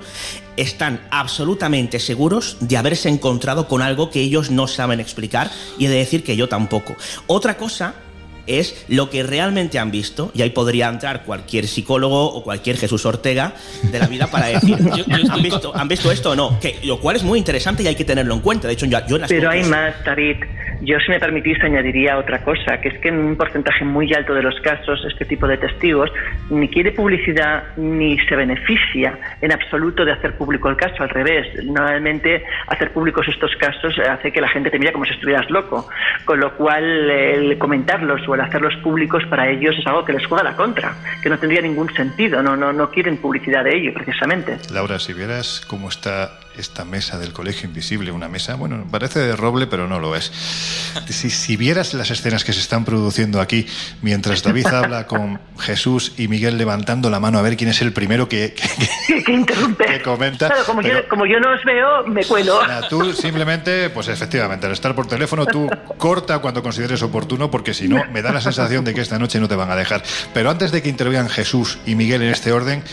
están 0.57 1.05
absolutamente 1.11 1.99
seguros 1.99 2.57
de 2.59 2.77
haberse 2.77 3.09
encontrado 3.09 3.67
con 3.67 3.81
algo 3.81 4.09
que 4.09 4.21
ellos 4.21 4.51
no 4.51 4.67
saben 4.67 4.99
explicar 4.99 5.51
y 5.77 5.87
de 5.87 5.95
decir 5.95 6.23
que 6.23 6.35
yo 6.35 6.47
tampoco. 6.47 6.95
Otra 7.27 7.57
cosa 7.57 7.95
es 8.47 8.85
lo 8.87 9.09
que 9.09 9.23
realmente 9.23 9.79
han 9.79 9.91
visto, 9.91 10.31
y 10.33 10.41
ahí 10.41 10.49
podría 10.49 10.89
entrar 10.89 11.23
cualquier 11.23 11.67
psicólogo 11.67 12.33
o 12.33 12.43
cualquier 12.43 12.77
Jesús 12.77 13.05
Ortega 13.05 13.53
de 13.83 13.99
la 13.99 14.07
vida 14.07 14.27
para 14.27 14.47
decir, 14.47 14.75
¿han, 15.09 15.41
visto, 15.41 15.75
¿han, 15.75 15.87
visto, 15.87 16.11
esto 16.11 16.31
o 16.31 16.35
no? 16.35 16.59
Que, 16.59 16.79
lo 16.83 16.99
cual 16.99 17.15
es 17.15 17.23
muy 17.23 17.39
interesante 17.39 17.83
y 17.83 17.87
hay 17.87 17.95
que 17.95 18.05
tenerlo 18.05 18.33
en 18.33 18.41
cuenta. 18.41 18.67
De 18.67 18.73
hecho, 18.73 18.85
yo, 18.85 18.99
yo 19.07 19.17
Pero 19.27 19.49
hay 19.49 19.63
más, 19.63 19.95
David. 20.03 20.37
Yo, 20.81 20.99
si 20.99 21.11
me 21.11 21.19
permitís, 21.19 21.61
añadiría 21.63 22.17
otra 22.17 22.43
cosa, 22.43 22.79
que 22.81 22.89
es 22.89 22.99
que 22.99 23.09
en 23.09 23.19
un 23.19 23.35
porcentaje 23.35 23.85
muy 23.85 24.13
alto 24.13 24.33
de 24.33 24.43
los 24.43 24.59
casos, 24.61 25.03
este 25.05 25.25
tipo 25.25 25.47
de 25.47 25.57
testigos 25.57 26.11
ni 26.49 26.67
quiere 26.69 26.91
publicidad 26.91 27.63
ni 27.77 28.17
se 28.19 28.35
beneficia 28.35 29.17
en 29.41 29.51
absoluto 29.51 30.05
de 30.05 30.11
hacer 30.11 30.37
público 30.37 30.69
el 30.69 30.75
caso. 30.75 31.03
Al 31.03 31.09
revés, 31.09 31.47
normalmente 31.63 32.43
hacer 32.67 32.91
públicos 32.91 33.27
estos 33.27 33.55
casos 33.57 33.97
hace 33.99 34.31
que 34.31 34.41
la 34.41 34.49
gente 34.49 34.69
te 34.69 34.79
mire 34.79 34.91
como 34.91 35.05
si 35.05 35.13
estuvieras 35.13 35.49
loco. 35.49 35.87
Con 36.25 36.39
lo 36.39 36.55
cual, 36.55 37.09
el 37.09 37.57
comentarlos 37.57 38.27
o 38.27 38.35
el 38.35 38.41
hacerlos 38.41 38.75
públicos 38.77 39.23
para 39.29 39.49
ellos 39.49 39.75
es 39.77 39.87
algo 39.87 40.05
que 40.05 40.13
les 40.13 40.25
juega 40.25 40.43
la 40.43 40.55
contra, 40.55 40.93
que 41.21 41.29
no 41.29 41.37
tendría 41.37 41.61
ningún 41.61 41.93
sentido. 41.93 42.41
No, 42.41 42.55
no, 42.55 42.73
no 42.73 42.89
quieren 42.89 43.17
publicidad 43.17 43.63
de 43.63 43.77
ello, 43.77 43.93
precisamente. 43.93 44.57
Laura, 44.71 44.99
si 44.99 45.13
vieras 45.13 45.63
cómo 45.67 45.89
está 45.89 46.39
esta 46.57 46.85
mesa 46.85 47.17
del 47.17 47.33
Colegio 47.33 47.67
Invisible, 47.67 48.11
una 48.11 48.27
mesa, 48.27 48.55
bueno, 48.55 48.85
parece 48.89 49.19
de 49.19 49.35
roble, 49.35 49.67
pero 49.67 49.87
no 49.87 49.99
lo 49.99 50.15
es. 50.15 50.31
Si, 51.09 51.29
si 51.29 51.57
vieras 51.57 51.93
las 51.93 52.11
escenas 52.11 52.43
que 52.43 52.53
se 52.53 52.59
están 52.59 52.85
produciendo 52.85 53.41
aquí, 53.41 53.67
mientras 54.01 54.43
David 54.43 54.67
habla 54.67 55.07
con 55.07 55.39
Jesús 55.59 56.13
y 56.17 56.27
Miguel 56.27 56.57
levantando 56.57 57.09
la 57.09 57.19
mano 57.19 57.39
a 57.39 57.41
ver 57.41 57.57
quién 57.57 57.69
es 57.69 57.81
el 57.81 57.93
primero 57.93 58.27
que, 58.29 58.53
que, 59.25 59.31
interrumpe. 59.31 59.85
Que 59.85 60.01
comenta. 60.01 60.47
Claro, 60.47 60.65
como, 60.65 60.81
yo, 60.81 61.07
como 61.09 61.25
yo 61.25 61.39
no 61.39 61.53
os 61.53 61.63
veo, 61.63 62.07
me 62.07 62.23
cuelo. 62.25 62.59
tú 62.89 63.13
simplemente, 63.13 63.89
pues 63.89 64.07
efectivamente, 64.07 64.65
al 64.65 64.73
estar 64.73 64.95
por 64.95 65.07
teléfono, 65.07 65.45
tú 65.45 65.69
corta 65.97 66.39
cuando 66.39 66.61
consideres 66.61 67.01
oportuno, 67.01 67.51
porque 67.51 67.73
si 67.73 67.87
no, 67.87 68.03
me 68.11 68.21
da 68.21 68.31
la 68.31 68.41
sensación 68.41 68.85
de 68.85 68.93
que 68.93 69.01
esta 69.01 69.19
noche 69.19 69.39
no 69.39 69.47
te 69.47 69.55
van 69.55 69.71
a 69.71 69.75
dejar. 69.75 70.03
Pero 70.33 70.49
antes 70.49 70.71
de 70.71 70.81
que 70.81 70.89
intervengan 70.89 71.29
Jesús 71.29 71.79
y 71.85 71.95
Miguel 71.95 72.21
en 72.21 72.29
este 72.29 72.51
orden, 72.51 72.83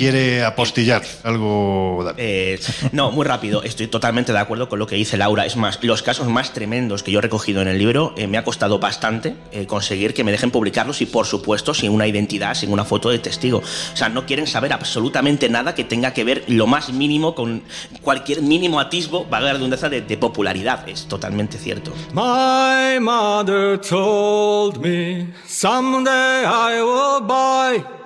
quiere 0.00 0.42
apostillar 0.46 1.02
algo. 1.24 2.14
Eh, 2.16 2.58
no, 2.92 3.10
muy 3.10 3.26
rápido. 3.26 3.62
Estoy 3.62 3.86
totalmente 3.86 4.32
de 4.32 4.38
acuerdo 4.38 4.66
con 4.66 4.78
lo 4.78 4.86
que 4.86 4.96
dice 4.96 5.18
Laura. 5.18 5.44
Es 5.44 5.56
más, 5.56 5.78
los 5.84 6.02
casos 6.02 6.26
más 6.26 6.54
tremendos 6.54 7.02
que 7.02 7.10
yo 7.12 7.18
he 7.18 7.22
recogido 7.22 7.60
en 7.60 7.68
el 7.68 7.76
libro 7.76 8.14
eh, 8.16 8.26
me 8.26 8.38
ha 8.38 8.42
costado 8.42 8.78
bastante 8.78 9.36
eh, 9.52 9.66
conseguir 9.66 10.14
que 10.14 10.24
me 10.24 10.32
dejen 10.32 10.50
publicarlos 10.50 11.02
y, 11.02 11.06
por 11.06 11.26
supuesto, 11.26 11.74
sin 11.74 11.90
una 11.90 12.06
identidad, 12.06 12.54
sin 12.54 12.72
una 12.72 12.86
foto 12.86 13.10
de 13.10 13.18
testigo. 13.18 13.58
O 13.58 13.96
sea, 13.96 14.08
no 14.08 14.24
quieren 14.24 14.46
saber 14.46 14.72
absolutamente 14.72 15.50
nada 15.50 15.74
que 15.74 15.84
tenga 15.84 16.14
que 16.14 16.24
ver 16.24 16.44
lo 16.46 16.66
más 16.66 16.90
mínimo 16.94 17.34
con 17.34 17.62
cualquier 18.00 18.40
mínimo 18.40 18.80
atisbo, 18.80 19.26
valga 19.26 19.48
la 19.48 19.52
redundancia, 19.52 19.90
de, 19.90 20.00
de 20.00 20.16
popularidad. 20.16 20.88
Es 20.88 21.08
totalmente 21.08 21.58
cierto. 21.58 21.92
My 22.14 22.98
mother 22.98 23.78
told 23.78 24.78
me 24.78 25.26
someday 25.46 26.46
I 26.46 26.80
will 26.80 27.20
buy 27.20 28.00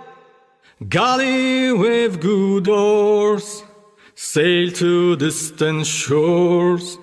Galley 0.89 1.73
with 1.73 2.21
good 2.21 2.69
oars, 2.69 3.65
sail 4.15 4.71
to 4.73 5.17
distant 5.17 5.87
shores, 5.87 6.99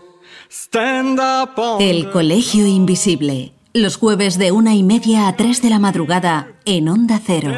stand 0.49 1.19
up 1.19 1.57
on 1.57 1.81
El 1.81 2.11
Colegio 2.11 2.65
Invisible. 2.65 3.53
Los 3.73 3.95
jueves 3.95 4.37
de 4.37 4.51
una 4.51 4.75
y 4.75 4.83
media 4.83 5.27
a 5.27 5.35
tres 5.35 5.61
de 5.61 5.69
la 5.69 5.79
madrugada 5.79 6.59
en 6.65 6.89
Onda 6.89 7.19
Cero. 7.25 7.51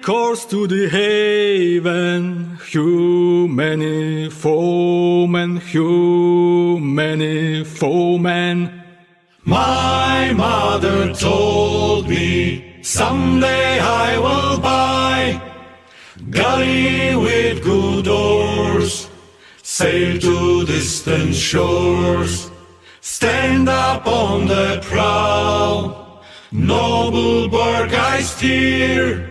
course 0.00 0.46
to 0.46 0.66
the 0.66 0.88
haven, 0.88 2.56
human 2.72 4.30
foemen, 4.30 5.60
human 5.60 7.20
foemen. 7.64 8.82
My 9.44 10.32
mother 10.32 11.12
told 11.12 12.08
me 12.08 12.70
Someday 12.82 13.78
I 13.78 14.18
will 14.18 14.58
buy 14.58 15.49
galley 16.30 17.16
with 17.16 17.62
good 17.62 18.06
oars, 18.06 19.08
sail 19.62 20.18
to 20.20 20.66
distant 20.66 21.34
shores, 21.34 22.50
stand 23.00 23.68
up 23.68 24.06
on 24.06 24.46
the 24.46 24.80
prow, 24.82 26.22
noble 26.52 27.48
bark 27.48 27.92
I 27.92 28.20
steer, 28.20 29.30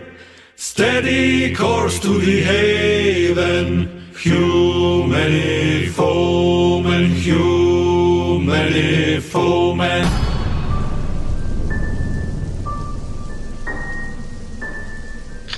steady 0.56 1.54
course 1.54 1.98
to 2.00 2.18
the 2.18 2.42
haven, 2.42 4.12
human 4.16 5.90
foemen, 5.92 7.06
human 7.06 9.20
foemen. 9.22 10.19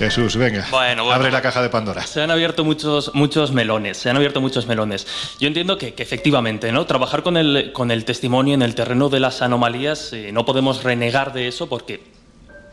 Jesús, 0.03 0.35
venga. 0.35 0.67
Bueno, 0.69 1.11
abre 1.11 1.31
la 1.31 1.41
caja 1.41 1.61
de 1.61 1.69
Pandora. 1.69 2.05
Se 2.05 2.21
han 2.21 2.31
abierto 2.31 2.63
muchos, 2.63 3.13
muchos 3.13 3.51
melones. 3.51 3.97
Se 3.97 4.09
han 4.09 4.15
abierto 4.15 4.41
muchos 4.41 4.67
melones. 4.67 5.07
Yo 5.39 5.47
entiendo 5.47 5.77
que, 5.77 5.93
efectivamente, 5.97 6.71
¿no? 6.71 6.85
Trabajar 6.85 7.23
con 7.23 7.37
el, 7.37 7.71
con 7.73 7.91
el 7.91 8.05
testimonio 8.05 8.53
en 8.53 8.61
el 8.61 8.75
terreno 8.75 9.09
de 9.09 9.19
las 9.19 9.41
anomalías, 9.41 10.13
eh, 10.13 10.31
no 10.31 10.45
podemos 10.45 10.83
renegar 10.83 11.33
de 11.33 11.47
eso 11.47 11.67
porque, 11.67 12.03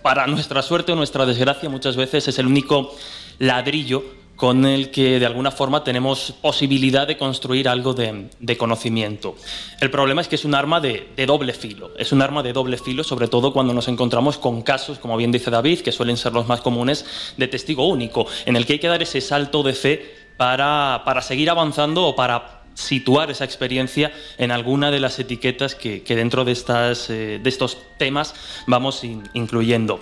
para 0.02 0.26
nuestra 0.26 0.62
suerte 0.62 0.92
o 0.92 0.96
nuestra 0.96 1.26
desgracia, 1.26 1.68
muchas 1.68 1.96
veces 1.96 2.28
es 2.28 2.38
el 2.38 2.46
único 2.46 2.94
ladrillo 3.38 4.19
con 4.40 4.64
el 4.64 4.90
que 4.90 5.20
de 5.20 5.26
alguna 5.26 5.50
forma 5.50 5.84
tenemos 5.84 6.32
posibilidad 6.40 7.06
de 7.06 7.18
construir 7.18 7.68
algo 7.68 7.92
de, 7.92 8.56
conocimiento. 8.56 9.36
El 9.82 9.90
problema 9.90 10.22
es 10.22 10.28
que 10.28 10.36
es 10.36 10.46
un 10.46 10.54
arma 10.54 10.80
de, 10.80 11.10
doble 11.26 11.52
filo, 11.52 11.90
es 11.98 12.10
un 12.10 12.22
arma 12.22 12.42
de 12.42 12.54
doble 12.54 12.78
filo, 12.78 13.04
sobre 13.04 13.28
todo 13.28 13.52
cuando 13.52 13.74
nos 13.74 13.86
encontramos 13.88 14.38
con 14.38 14.62
casos, 14.62 14.98
como 14.98 15.18
bien 15.18 15.30
dice 15.30 15.50
David, 15.50 15.80
que 15.80 15.92
suelen 15.92 16.16
ser 16.16 16.32
los 16.32 16.48
más 16.48 16.62
comunes, 16.62 17.04
de 17.36 17.48
testigo 17.48 17.86
único, 17.86 18.26
en 18.46 18.56
el 18.56 18.64
que 18.64 18.72
hay 18.72 18.78
que 18.78 18.88
dar 18.88 19.02
ese 19.02 19.20
salto 19.20 19.62
de 19.62 19.74
fe 19.74 20.14
para, 20.38 21.04
seguir 21.20 21.50
avanzando 21.50 22.06
o 22.06 22.16
para 22.16 22.62
situar 22.72 23.30
esa 23.30 23.44
experiencia 23.44 24.10
en 24.38 24.52
alguna 24.52 24.90
de 24.90 25.00
las 25.00 25.18
etiquetas 25.18 25.74
que, 25.74 26.02
dentro 26.08 26.46
de, 26.46 26.52
estas, 26.52 27.10
eh, 27.10 27.40
de 27.42 27.48
estos 27.50 27.76
temas 27.98 28.34
vamos 28.66 29.04
incluyendo. 29.34 30.00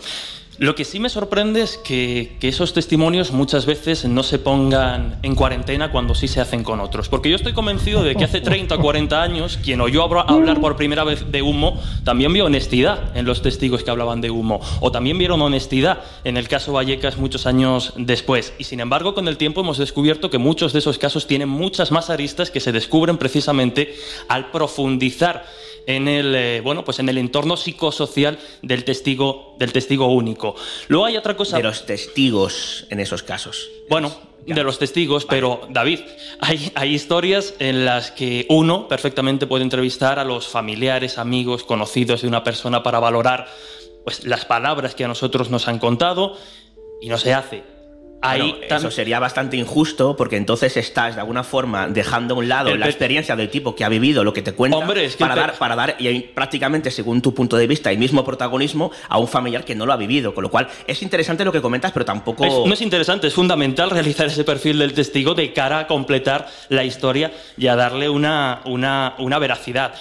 Lo 0.59 0.75
que 0.75 0.85
sí 0.85 0.99
me 0.99 1.09
sorprende 1.09 1.61
es 1.61 1.77
que, 1.77 2.37
esos 2.41 2.73
testimonios 2.73 3.31
muchas 3.31 3.65
veces 3.65 4.07
no 4.07 4.25
se 4.25 4.41
pongan 4.41 5.21
en 5.23 5.37
cuarentena 5.37 5.93
cuando 5.93 6.17
sí 6.17 6.27
se 6.27 6.41
hacen 6.41 6.65
con 6.65 6.81
otros. 6.81 7.09
Porque 7.09 7.31
yo 7.31 7.37
estoy 7.37 7.53
convencido 7.53 8.03
de 8.03 8.17
que 8.17 8.25
hace 8.25 8.41
30 8.41 8.75
o 8.75 8.81
40 8.81 9.23
años, 9.23 9.61
quien 9.63 9.81
oyó 9.81 10.03
hablar 10.03 10.61
por 10.61 10.75
primera 10.75 11.05
vez 11.05 11.31
de 11.31 11.43
humo, 11.43 11.81
también 12.03 12.33
vio 12.33 12.47
honestidad 12.47 13.17
en 13.17 13.25
los 13.25 13.41
testigos 13.41 13.85
que 13.85 13.93
hablaban 13.93 14.21
de 14.21 14.31
humo. 14.31 14.61
O 14.81 14.91
también 14.91 15.17
vieron 15.17 15.41
honestidad 15.43 16.01
en 16.25 16.37
el 16.37 16.49
caso 16.49 16.73
Vallecas 16.73 17.19
muchos 17.19 17.47
años 17.47 17.93
después. 17.97 18.53
Y 18.59 18.65
sin 18.65 18.81
embargo, 18.81 19.15
con 19.15 19.29
el 19.29 19.37
tiempo 19.37 19.61
hemos 19.61 19.79
descubierto 19.79 20.29
que 20.29 20.39
muchos 20.39 20.73
de 20.73 20.81
esos 20.81 20.99
casos 20.99 21.29
tienen 21.29 21.49
muchas 21.49 21.93
más 21.93 22.11
aristas 22.11 22.51
que 22.51 22.59
se 22.59 22.73
descubren 22.73 23.17
precisamente 23.17 23.95
al 24.27 24.51
profundizar 24.51 25.47
en 25.89 26.07
el, 26.07 26.35
eh, 26.35 26.61
bueno, 26.61 26.85
pues 26.85 26.99
en 26.99 27.09
el 27.09 27.17
entorno 27.17 27.57
psicosocial 27.57 28.39
del 28.61 28.85
testigo, 28.85 29.57
del 29.59 29.73
testigo 29.73 30.07
único. 30.09 30.55
Luego 30.89 31.07
hay 31.07 31.17
otra 31.17 31.35
cosa... 31.35 31.57
De 31.57 31.63
los 31.63 31.87
testigos 31.87 32.87
en 32.91 33.01
esos 33.01 33.23
casos. 33.23 33.71
Bueno, 33.89 34.13
de 34.45 34.63
los 34.63 34.79
testigos, 34.79 35.25
pero 35.25 35.63
David, 35.71 36.01
hay, 36.41 36.71
hay, 36.75 36.95
historias 36.95 37.55
en 37.59 37.87
las 37.87 38.11
que 38.11 38.45
uno 38.51 38.87
perfectamente 38.87 39.47
puede 39.47 39.65
entrevistar 39.65 40.19
a 40.19 40.25
los 40.25 40.47
familiares, 40.47 41.17
amigos, 41.17 41.65
conocidos 41.65 42.21
de 42.21 42.29
una 42.29 42.45
persona 42.45 42.83
para 42.83 43.01
valorar 43.01 43.49
pues, 44.05 44.25
las 44.25 44.45
palabras 44.45 44.95
que 44.95 45.05
a 45.05 45.09
nosotros 45.09 45.49
nos 45.49 45.69
han 45.69 45.79
contado 45.79 46.37
y 47.01 47.09
no 47.09 47.17
se 47.17 47.33
hace. 47.33 47.78
Ahí 48.21 48.61
eso 48.69 48.91
sería 48.91 49.21
bastante 49.21 49.57
injusto 49.57 50.17
porque 50.17 50.37
entonces 50.37 50.77
estás 50.77 51.15
de 51.15 51.21
alguna 51.21 51.45
forma 51.45 51.87
dejando 51.87 52.35
a 52.35 52.39
un 52.39 52.49
lado 52.49 52.77
la 52.77 52.87
experiencia 52.87 53.37
del 53.37 53.49
tipo 53.49 53.77
que 53.77 53.85
ha 53.85 53.89
vivido 53.89 54.25
lo 54.25 54.33
que 54.33 54.43
te 54.43 54.53
cuenta 54.53 54.79
para, 55.19 55.35
dar, 55.37 55.55
para 55.55 55.77
dar 55.77 55.97
y 56.01 56.21
prácticamente 56.21 56.91
según 56.91 57.23
tu 57.23 57.33
punto 57.33 57.57
de 57.57 57.67
vista 57.69 57.93
el 57.93 57.99
mismo 57.99 58.25
protagonismo 58.25 58.91
a 59.09 59.19
un 59.19 59.29
familiar 59.29 59.65
que 59.65 59.77
no 59.77 59.87
lo 59.87 59.93
ha 59.93 59.97
vivido 59.97 60.35
con 60.35 60.43
lo 60.43 60.51
cual 60.51 60.69
es 60.87 61.01
interesante 61.03 61.45
lo 61.45 61.53
que 61.53 61.63
comentas 61.63 61.93
pero 61.93 62.05
tampoco 62.05 62.45
no 62.67 62.73
es 62.73 62.81
interesante 62.81 63.29
es 63.29 63.35
fundamental 63.35 63.91
realizar 63.99 64.27
ese 64.27 64.43
perfil 64.43 64.79
del 64.79 64.95
testigo 64.95 65.35
de 65.35 65.53
cara 65.53 65.81
a 65.81 65.87
completar 65.87 66.49
la 66.71 66.83
historia 66.83 67.31
y 67.57 67.69
a 67.69 67.77
darle 67.77 68.09
una, 68.09 68.63
una, 68.65 69.15
una 69.19 69.39
veracidad 69.39 69.95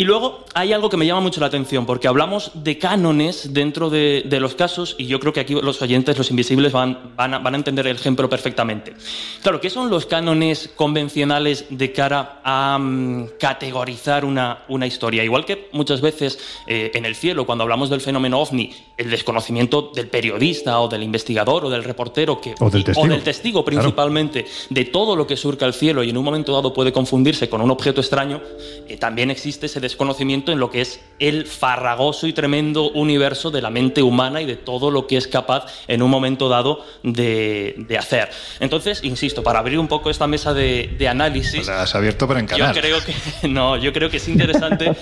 y 0.00 0.04
luego 0.04 0.44
hay 0.54 0.72
algo 0.72 0.88
que 0.88 0.96
me 0.96 1.06
llama 1.06 1.20
mucho 1.22 1.40
la 1.40 1.48
atención, 1.48 1.84
porque 1.84 2.06
hablamos 2.06 2.52
de 2.54 2.78
cánones 2.78 3.52
dentro 3.52 3.90
de, 3.90 4.22
los 4.40 4.54
casos, 4.54 4.94
y 4.96 5.06
yo 5.06 5.18
creo 5.18 5.32
que 5.32 5.40
aquí 5.40 5.54
los 5.54 5.82
oyentes, 5.82 6.16
los 6.16 6.30
invisibles, 6.30 6.70
van, 6.70 7.16
van, 7.16 7.34
a, 7.34 7.56
entender 7.56 7.84
el 7.88 7.96
ejemplo 7.96 8.28
perfectamente. 8.28 8.94
Claro, 9.42 9.60
¿qué 9.60 9.70
son 9.70 9.90
los 9.90 10.06
cánones 10.06 10.70
convencionales 10.76 11.66
de 11.70 11.90
cara 11.90 12.40
a 12.44 12.78
mm, 12.78 13.30
categorizar 13.40 14.24
una, 14.24 14.60
una, 14.68 14.86
historia? 14.86 15.24
Igual 15.24 15.44
que 15.44 15.68
muchas 15.72 16.00
veces 16.00 16.38
eh, 16.68 16.92
en 16.94 17.04
el 17.04 17.16
cielo, 17.16 17.44
cuando 17.44 17.62
hablamos 17.62 17.90
del 17.90 18.00
fenómeno 18.00 18.38
ovni, 18.38 18.72
el 18.96 19.10
desconocimiento 19.10 19.90
del 19.92 20.06
periodista 20.06 20.78
o 20.78 20.86
del 20.86 21.02
investigador 21.02 21.64
o 21.64 21.70
del 21.70 21.82
reportero, 21.82 22.40
que, 22.40 22.54
o, 22.60 22.70
del 22.70 23.22
testigo, 23.24 23.64
principalmente, 23.64 24.46
de 24.70 24.84
todo 24.84 25.16
lo 25.16 25.26
que 25.26 25.36
surca 25.36 25.66
el 25.66 25.74
cielo 25.74 26.04
y 26.04 26.10
en 26.10 26.16
un 26.16 26.24
momento 26.24 26.52
dado 26.52 26.72
puede 26.72 26.92
confundirse 26.92 27.48
con 27.48 27.60
un 27.60 27.72
objeto 27.72 28.00
extraño, 28.00 28.40
eh, 28.86 28.96
también 28.96 29.32
existe 29.32 29.66
ese 29.66 29.87
desconocimiento 29.88 30.52
en 30.52 30.60
lo 30.60 30.70
que 30.70 30.82
es 30.82 31.00
el 31.18 31.46
farragoso 31.46 32.26
y 32.26 32.32
tremendo 32.32 32.90
universo 32.90 33.50
de 33.50 33.62
la 33.62 33.70
mente 33.70 34.02
humana 34.02 34.42
y 34.42 34.46
de 34.46 34.56
todo 34.56 34.90
lo 34.90 35.06
que 35.06 35.16
es 35.16 35.26
capaz 35.26 35.66
en 35.88 36.02
un 36.02 36.10
momento 36.10 36.48
dado 36.48 36.84
de, 37.02 37.86
hacer. 37.98 38.28
Entonces, 38.60 39.02
insisto, 39.02 39.42
para 39.42 39.58
abrir 39.58 39.78
un 39.78 39.88
poco 39.88 40.10
esta 40.10 40.26
mesa 40.26 40.52
de, 40.54 41.08
análisis... 41.08 41.66
La 41.66 41.82
has 41.82 41.94
abierto 41.94 42.28
para 42.28 42.40
encarar. 42.40 42.74
Yo 42.74 42.80
creo 42.80 42.98
que, 43.02 43.14
no, 43.48 43.76
yo 43.78 43.92
creo 43.92 44.10
que 44.10 44.18
es 44.18 44.28
interesante 44.28 44.94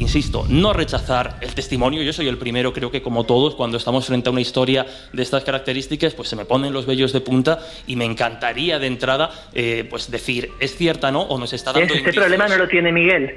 insisto, 0.00 0.46
no 0.48 0.72
rechazar 0.72 1.36
el 1.40 1.54
testimonio. 1.54 2.02
Yo 2.02 2.12
soy 2.12 2.26
el 2.26 2.38
primero, 2.38 2.72
creo 2.72 2.90
que 2.90 3.02
como 3.02 3.24
todos, 3.24 3.54
cuando 3.54 3.76
estamos 3.76 4.06
frente 4.06 4.28
a 4.28 4.32
una 4.32 4.40
historia 4.40 4.86
de 5.12 5.22
estas 5.22 5.44
características, 5.44 6.14
pues 6.14 6.28
se 6.28 6.36
me 6.36 6.44
ponen 6.44 6.72
los 6.72 6.86
vellos 6.86 7.12
de 7.12 7.20
punta 7.20 7.60
y 7.86 7.96
me 7.96 8.06
encantaría 8.06 8.78
de 8.78 8.86
entrada 8.86 9.30
eh, 9.52 9.86
pues 9.88 10.10
decir, 10.10 10.50
¿es 10.58 10.74
cierta, 10.76 11.10
no? 11.10 11.22
O 11.22 11.38
nos 11.38 11.52
está 11.52 11.72
dando... 11.72 11.92
Este 11.92 12.12
problema 12.12 12.48
no 12.48 12.56
lo 12.56 12.68
tiene 12.68 12.92
Miguel. 12.92 13.36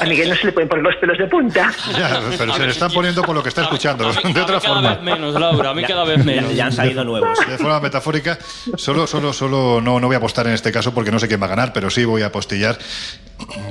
A 0.00 0.04
Miguel 0.04 0.28
no 0.28 0.36
se 0.36 0.46
le 0.46 0.52
pueden 0.52 0.68
poner 0.68 0.84
los 0.84 0.96
pelos 0.96 1.18
de 1.18 1.26
punta. 1.26 1.72
pero 2.38 2.54
se 2.54 2.64
le 2.64 2.70
están 2.70 2.90
poniendo 2.92 3.22
por 3.22 3.34
lo 3.34 3.42
que 3.42 3.48
está 3.48 3.62
escuchando. 3.62 4.12
de 4.34 4.40
otra 4.40 4.60
forma. 4.60 4.82
Cada 4.82 4.94
vez 4.94 5.02
menos, 5.02 5.34
Laura. 5.34 5.70
A 5.70 5.74
mí 5.74 5.82
cada 5.84 6.04
vez 6.04 6.24
menos. 6.24 6.54
Ya 6.54 6.66
han 6.66 6.72
salido 6.72 7.04
nuevos. 7.04 7.38
De 7.46 7.58
forma 7.58 7.80
metafórica, 7.80 8.38
solo, 8.76 9.06
solo, 9.06 9.32
solo 9.32 9.80
no, 9.80 10.00
no 10.00 10.06
voy 10.06 10.14
a 10.14 10.18
apostar 10.18 10.46
en 10.46 10.54
este 10.54 10.72
caso 10.72 10.92
porque 10.94 11.10
no 11.10 11.18
sé 11.18 11.28
quién 11.28 11.40
va 11.40 11.46
a 11.46 11.50
ganar, 11.50 11.72
pero 11.72 11.90
sí 11.90 12.04
voy 12.04 12.22
a 12.22 12.26
apostillar. 12.26 12.78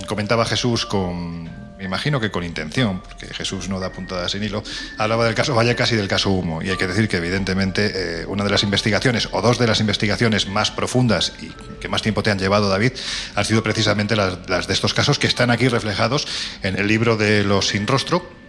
Comentaba 0.07 0.45
Jesús 0.45 0.85
con 0.85 1.62
imagino 1.83 2.19
que 2.19 2.31
con 2.31 2.43
intención, 2.43 3.01
porque 3.01 3.33
Jesús 3.33 3.69
no 3.69 3.79
da 3.79 3.91
puntada 3.91 4.27
sin 4.29 4.43
hilo, 4.43 4.63
hablaba 4.97 5.25
del 5.25 5.35
caso 5.35 5.55
Vallecas 5.55 5.91
y 5.91 5.95
del 5.95 6.07
caso 6.07 6.31
Humo. 6.31 6.61
Y 6.61 6.69
hay 6.69 6.77
que 6.77 6.87
decir 6.87 7.07
que, 7.07 7.17
evidentemente, 7.17 8.21
eh, 8.21 8.25
una 8.25 8.43
de 8.43 8.49
las 8.49 8.63
investigaciones, 8.63 9.29
o 9.31 9.41
dos 9.41 9.59
de 9.59 9.67
las 9.67 9.79
investigaciones 9.79 10.47
más 10.47 10.71
profundas 10.71 11.33
y 11.41 11.49
que 11.79 11.87
más 11.87 12.01
tiempo 12.01 12.23
te 12.23 12.31
han 12.31 12.39
llevado, 12.39 12.69
David, 12.69 12.93
han 13.35 13.45
sido 13.45 13.63
precisamente 13.63 14.15
las 14.15 14.67
de 14.67 14.73
estos 14.73 14.93
casos 14.93 15.19
que 15.19 15.27
están 15.27 15.51
aquí 15.51 15.67
reflejados 15.67 16.27
en 16.61 16.77
el 16.77 16.87
libro 16.87 17.17
de 17.17 17.43
Los 17.43 17.69
Sin 17.69 17.87
Rostro 17.87 18.42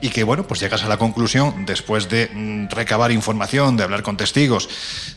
y 0.00 0.10
que 0.10 0.24
bueno, 0.24 0.46
pues 0.46 0.60
llegas 0.60 0.84
a 0.84 0.88
la 0.88 0.96
conclusión 0.96 1.66
después 1.66 2.08
de 2.08 2.30
mm, 2.32 2.68
recabar 2.68 3.10
información, 3.10 3.76
de 3.76 3.82
hablar 3.82 4.02
con 4.02 4.16
testigos, 4.16 4.68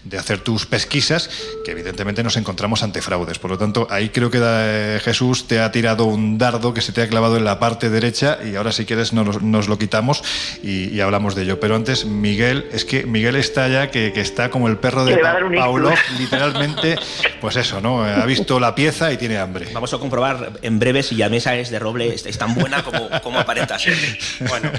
de 0.04 0.18
hacer 0.18 0.40
tus 0.40 0.66
pesquisas, 0.66 1.30
que 1.64 1.72
evidentemente 1.72 2.24
nos 2.24 2.38
encontramos 2.38 2.84
ante 2.84 3.02
fraudes. 3.02 3.40
Por 3.40 3.52
lo 3.52 3.58
tanto, 3.58 3.88
ahí 3.90 4.10
creo 4.10 4.32
que 4.32 4.40
eh, 4.42 5.00
Jesús 5.04 5.48
te 5.48 5.60
ha 5.60 5.72
tirado 5.72 6.06
un 6.06 6.38
dardo 6.38 6.74
que 6.74 6.82
se 6.82 6.92
te 6.92 7.02
ha 7.02 7.08
clavado 7.08 7.38
en 7.38 7.46
la 7.46 7.60
parte 7.60 7.90
derecha 7.90 8.40
y 8.44 8.56
ahora 8.56 8.72
si 8.72 8.86
quieres 8.86 9.14
nos, 9.14 9.68
lo 9.68 9.78
quitamos 9.78 10.24
y, 10.64 11.00
hablamos 11.00 11.36
de 11.36 11.44
ello. 11.44 11.60
Pero 11.60 11.76
antes, 11.76 12.06
Miguel, 12.06 12.68
es 12.72 12.86
que 12.86 13.06
Miguel 13.06 13.36
está 13.36 13.68
ya 13.68 13.90
que, 13.90 14.12
está 14.22 14.50
como 14.50 14.68
el 14.68 14.78
perro 14.78 15.06
de 15.06 15.18
Paulo, 15.56 15.92
literalmente, 16.20 16.98
pues 17.40 17.56
eso, 17.56 17.82
¿no? 17.82 18.04
Ha 18.04 18.26
visto 18.26 18.60
la 18.60 18.76
pieza 18.76 19.12
y 19.12 19.18
tiene 19.18 19.38
hambre. 19.38 19.68
Vamos 19.74 19.94
a 19.94 19.98
comprobar 19.98 20.52
en 20.62 20.80
breve 20.80 21.02
si 21.02 21.16
la 21.16 21.30
mesa 21.30 21.56
es 21.56 21.70
de 21.72 21.80
roble, 21.80 22.14
es 22.14 22.38
tan 22.38 22.54
buena 22.54 22.84
como, 22.84 23.10
como 23.22 23.40
aparenta 23.40 23.78
ser. 23.80 23.92
Bueno, 24.42 24.71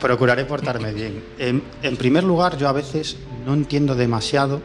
procuraré 0.00 0.44
portarme 0.44 0.92
bien. 0.92 1.22
En, 1.38 1.96
primer 1.96 2.24
lugar, 2.24 2.56
yo 2.56 2.68
a 2.68 2.72
veces 2.72 3.16
no 3.44 3.54
entiendo 3.54 3.94
demasiado 3.94 4.62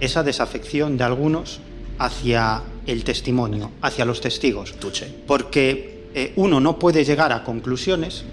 esa 0.00 0.22
desafección 0.22 0.96
de 0.96 1.04
algunos 1.04 1.60
hacia 1.98 2.62
el 2.86 3.04
testimonio, 3.04 3.72
hacia 3.82 4.04
los 4.04 4.20
testigos. 4.20 4.74
Porque 5.26 6.04
eh, 6.14 6.32
uno 6.36 6.60
no 6.60 6.78
puede 6.78 7.04
llegar 7.04 7.32
a 7.32 7.42
conclusiones 7.44 8.24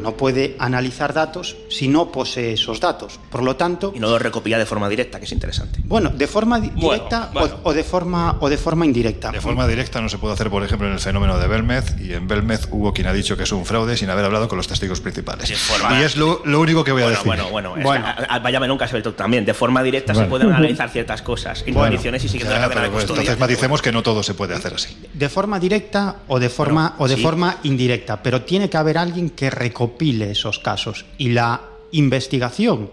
no 0.00 0.16
puede 0.16 0.56
analizar 0.58 1.12
datos 1.12 1.56
si 1.68 1.88
no 1.88 2.12
posee 2.12 2.54
esos 2.54 2.80
datos. 2.80 3.18
Por 3.30 3.42
lo 3.42 3.56
tanto... 3.56 3.92
Y 3.94 4.00
no 4.00 4.08
los 4.08 4.20
recopila 4.20 4.58
de 4.58 4.66
forma 4.66 4.88
directa, 4.88 5.18
que 5.18 5.24
es 5.24 5.32
interesante. 5.32 5.80
Bueno, 5.84 6.10
de 6.10 6.26
forma 6.26 6.60
directa 6.60 7.30
O, 7.62 7.72
de 7.72 7.84
forma, 7.84 8.36
o 8.40 8.48
de 8.48 8.56
forma 8.56 8.84
indirecta. 8.84 9.30
De 9.30 9.40
forma 9.40 9.66
directa 9.66 10.00
no 10.00 10.08
se 10.08 10.18
puede 10.18 10.34
hacer, 10.34 10.50
por 10.50 10.62
ejemplo, 10.62 10.86
en 10.86 10.94
el 10.94 11.00
fenómeno 11.00 11.38
de 11.38 11.46
Belmez, 11.48 11.96
y 12.00 12.12
en 12.12 12.28
Belmez 12.28 12.68
hubo 12.70 12.92
quien 12.92 13.06
ha 13.06 13.12
dicho 13.12 13.36
que 13.36 13.44
es 13.44 13.52
un 13.52 13.64
fraude 13.64 13.96
sin 13.96 14.10
haber 14.10 14.24
hablado 14.24 14.48
con 14.48 14.56
los 14.56 14.68
testigos 14.68 15.00
principales. 15.00 15.50
y 15.50 16.02
es 16.02 16.16
lo, 16.16 16.40
único 16.44 16.84
que 16.84 16.92
voy 16.92 17.02
a 17.02 17.10
decir. 17.10 17.26
Bueno, 17.26 17.48
bueno, 17.50 17.74
bueno. 17.82 18.04
vaya 18.42 18.60
nunca 18.66 18.88
se 18.88 19.00
ve 19.00 19.02
también. 19.12 19.44
De 19.44 19.54
forma 19.54 19.82
directa 19.82 20.14
se 20.14 20.24
pueden 20.24 20.52
analizar 20.52 20.90
ciertas 20.90 21.22
cosas 21.22 21.62
en 21.66 21.74
condiciones 21.74 22.24
y 22.24 22.28
siguiendo 22.28 22.54
la 22.54 22.68
cadena 22.68 22.90
pues, 22.90 23.08
Entonces 23.08 23.38
maticemos 23.38 23.82
que 23.82 23.92
no 23.92 24.02
todo 24.02 24.22
se 24.22 24.34
puede 24.34 24.54
hacer 24.54 24.74
así. 24.74 24.96
De 25.12 25.28
forma 25.28 25.60
directa 25.60 26.16
o 26.28 26.38
de 26.38 26.48
forma, 26.48 26.94
o 26.98 27.08
de 27.08 27.16
forma 27.16 27.58
indirecta, 27.62 28.22
pero 28.22 28.42
tiene 28.42 28.68
que 28.68 28.76
haber 28.76 28.98
alguien 28.98 29.30
que 29.30 29.50
recopile 29.50 29.85
esos 30.30 30.58
casos. 30.58 31.06
Y 31.18 31.30
la 31.30 31.62
investigación, 31.92 32.90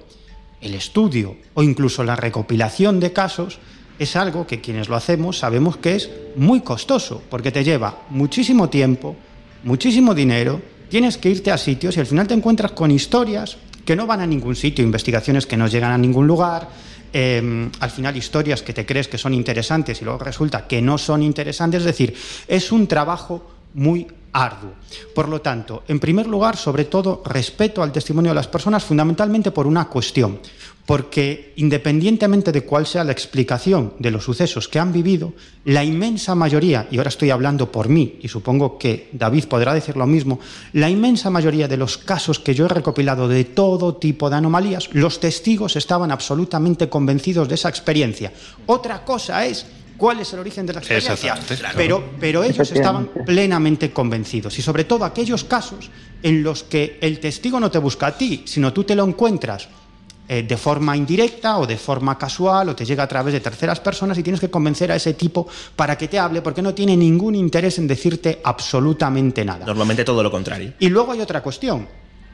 el 0.62 0.74
estudio 0.76 1.36
o 1.54 1.64
incluso 1.64 2.04
la 2.04 2.16
recopilación 2.16 3.00
de 3.00 3.12
casos 3.12 3.60
es 4.00 4.16
algo 4.16 4.48
que 4.48 4.62
quienes 4.62 4.90
lo 4.90 4.96
hacemos 4.96 5.40
sabemos 5.40 5.78
que 5.78 5.96
es 5.96 6.10
muy 6.36 6.62
costoso, 6.62 7.22
porque 7.30 7.52
te 7.52 7.64
lleva 7.64 8.04
muchísimo 8.10 8.70
tiempo, 8.70 9.16
muchísimo 9.64 10.16
dinero, 10.16 10.62
tienes 10.90 11.18
que 11.18 11.30
irte 11.30 11.52
a 11.52 11.58
sitios 11.58 11.98
y 11.98 12.00
al 12.00 12.06
final 12.06 12.28
te 12.28 12.34
encuentras 12.34 12.72
con 12.72 12.92
historias 12.92 13.58
que 13.86 13.96
no 13.96 14.08
van 14.08 14.22
a 14.22 14.28
ningún 14.28 14.56
sitio, 14.56 14.84
investigaciones 14.84 15.46
que 15.46 15.58
no 15.58 15.68
llegan 15.68 15.92
a 15.92 15.98
ningún 15.98 16.26
lugar, 16.26 16.70
em, 17.12 17.70
al 17.80 17.92
final 17.92 18.16
historias 18.16 18.62
que 18.62 18.74
te 18.74 18.86
crees 18.86 19.08
que 19.08 19.18
son 19.18 19.34
interesantes 19.34 20.02
y 20.02 20.06
luego 20.06 20.20
resulta 20.20 20.68
que 20.68 20.82
no 20.82 20.98
son 20.98 21.22
interesantes, 21.22 21.82
es 21.82 21.86
decir, 21.86 22.16
es 22.48 22.72
un 22.72 22.88
trabajo 22.88 23.46
muy 23.74 24.08
arduo. 24.34 24.74
Por 25.16 25.30
lo 25.30 25.42
tanto, 25.42 25.84
en 25.88 26.00
primer 26.00 26.28
lugar, 26.28 26.58
sobre 26.58 26.86
todo, 26.86 27.22
respeto 27.26 27.82
al 27.82 27.92
testimonio 27.92 28.32
de 28.32 28.36
las 28.36 28.48
personas 28.48 28.84
fundamentalmente 28.84 29.52
por 29.52 29.68
una 29.68 29.88
cuestión 29.88 30.40
porque 30.86 31.54
independientemente 31.56 32.52
de 32.52 32.64
cuál 32.64 32.86
sea 32.86 33.04
la 33.04 33.14
explicación 33.14 33.94
de 34.00 34.12
los 34.12 34.26
sucesos 34.26 34.68
que 34.68 34.80
han 34.80 34.92
vivido, 34.92 35.34
la 35.66 35.84
inmensa 35.84 36.36
mayoría, 36.36 36.88
y 36.92 36.98
ahora 36.98 37.10
estoy 37.10 37.30
hablando 37.30 37.72
por 37.72 37.88
mí, 37.88 38.20
y 38.22 38.28
supongo 38.28 38.78
que 38.78 39.10
David 39.14 39.46
podrá 39.46 39.74
decir 39.74 39.96
lo 39.96 40.06
mismo, 40.06 40.40
la 40.74 40.90
inmensa 40.90 41.30
mayoría 41.30 41.68
de 41.68 41.78
los 41.78 41.98
casos 41.98 42.40
que 42.40 42.54
yo 42.54 42.66
he 42.66 42.70
recopilado 42.70 43.28
de 43.28 43.46
todo 43.46 43.96
tipo 43.96 44.30
de 44.30 44.36
anomalías, 44.36 44.90
los 44.94 45.20
testigos 45.20 45.78
estaban 45.78 46.12
absolutamente 46.12 46.90
convencidos 46.90 47.48
de 47.48 47.56
esa 47.56 47.70
experiencia. 47.70 48.34
Otra 48.66 49.06
cosa 49.06 49.46
es 49.46 49.66
cuál 50.04 50.20
es 50.20 50.34
el 50.34 50.40
origen 50.40 50.66
de 50.66 50.74
la 50.74 50.80
experiencia, 50.82 51.40
pero, 51.78 52.04
pero 52.20 52.44
ellos 52.44 52.70
estaban 52.70 53.08
plenamente 53.26 53.94
convencidos, 53.94 54.60
y 54.60 54.62
sobre 54.62 54.84
todo 54.84 55.06
aquellos 55.06 55.46
casos 55.46 55.90
en 56.22 56.44
los 56.44 56.64
que 56.64 56.98
el 57.00 57.22
testigo 57.22 57.58
no 57.58 57.72
te 57.72 57.78
busca 57.78 58.08
a 58.08 58.18
ti, 58.18 58.44
sino 58.44 58.74
tú 58.74 58.84
te 58.84 58.96
lo 58.96 59.06
encuentras 59.06 59.70
eh, 60.28 60.44
de 60.44 60.58
forma 60.58 60.98
indirecta 60.98 61.58
o 61.58 61.66
de 61.66 61.78
forma 61.78 62.18
casual 62.18 62.68
o 62.68 62.76
te 62.76 62.84
llega 62.84 63.04
a 63.04 63.08
través 63.08 63.34
de 63.34 63.40
terceras 63.40 63.80
personas 63.80 64.18
y 64.18 64.24
tienes 64.24 64.42
que 64.42 64.50
convencer 64.50 64.92
a 64.92 64.98
ese 64.98 65.14
tipo 65.14 65.48
para 65.74 65.98
que 65.98 66.10
te 66.10 66.20
hable 66.20 66.42
porque 66.42 66.62
no 66.62 66.74
tiene 66.74 66.98
ningún 66.98 67.36
interés 67.36 67.80
en 67.80 67.88
decirte 67.88 68.42
absolutamente 68.44 69.46
nada. 69.46 69.66
Normalmente 69.66 70.04
todo 70.04 70.22
lo 70.22 70.30
contrario. 70.30 70.74
Y 70.80 70.90
luego 70.90 71.14
hay 71.14 71.22
otra 71.22 71.42
cuestión. 71.42 71.88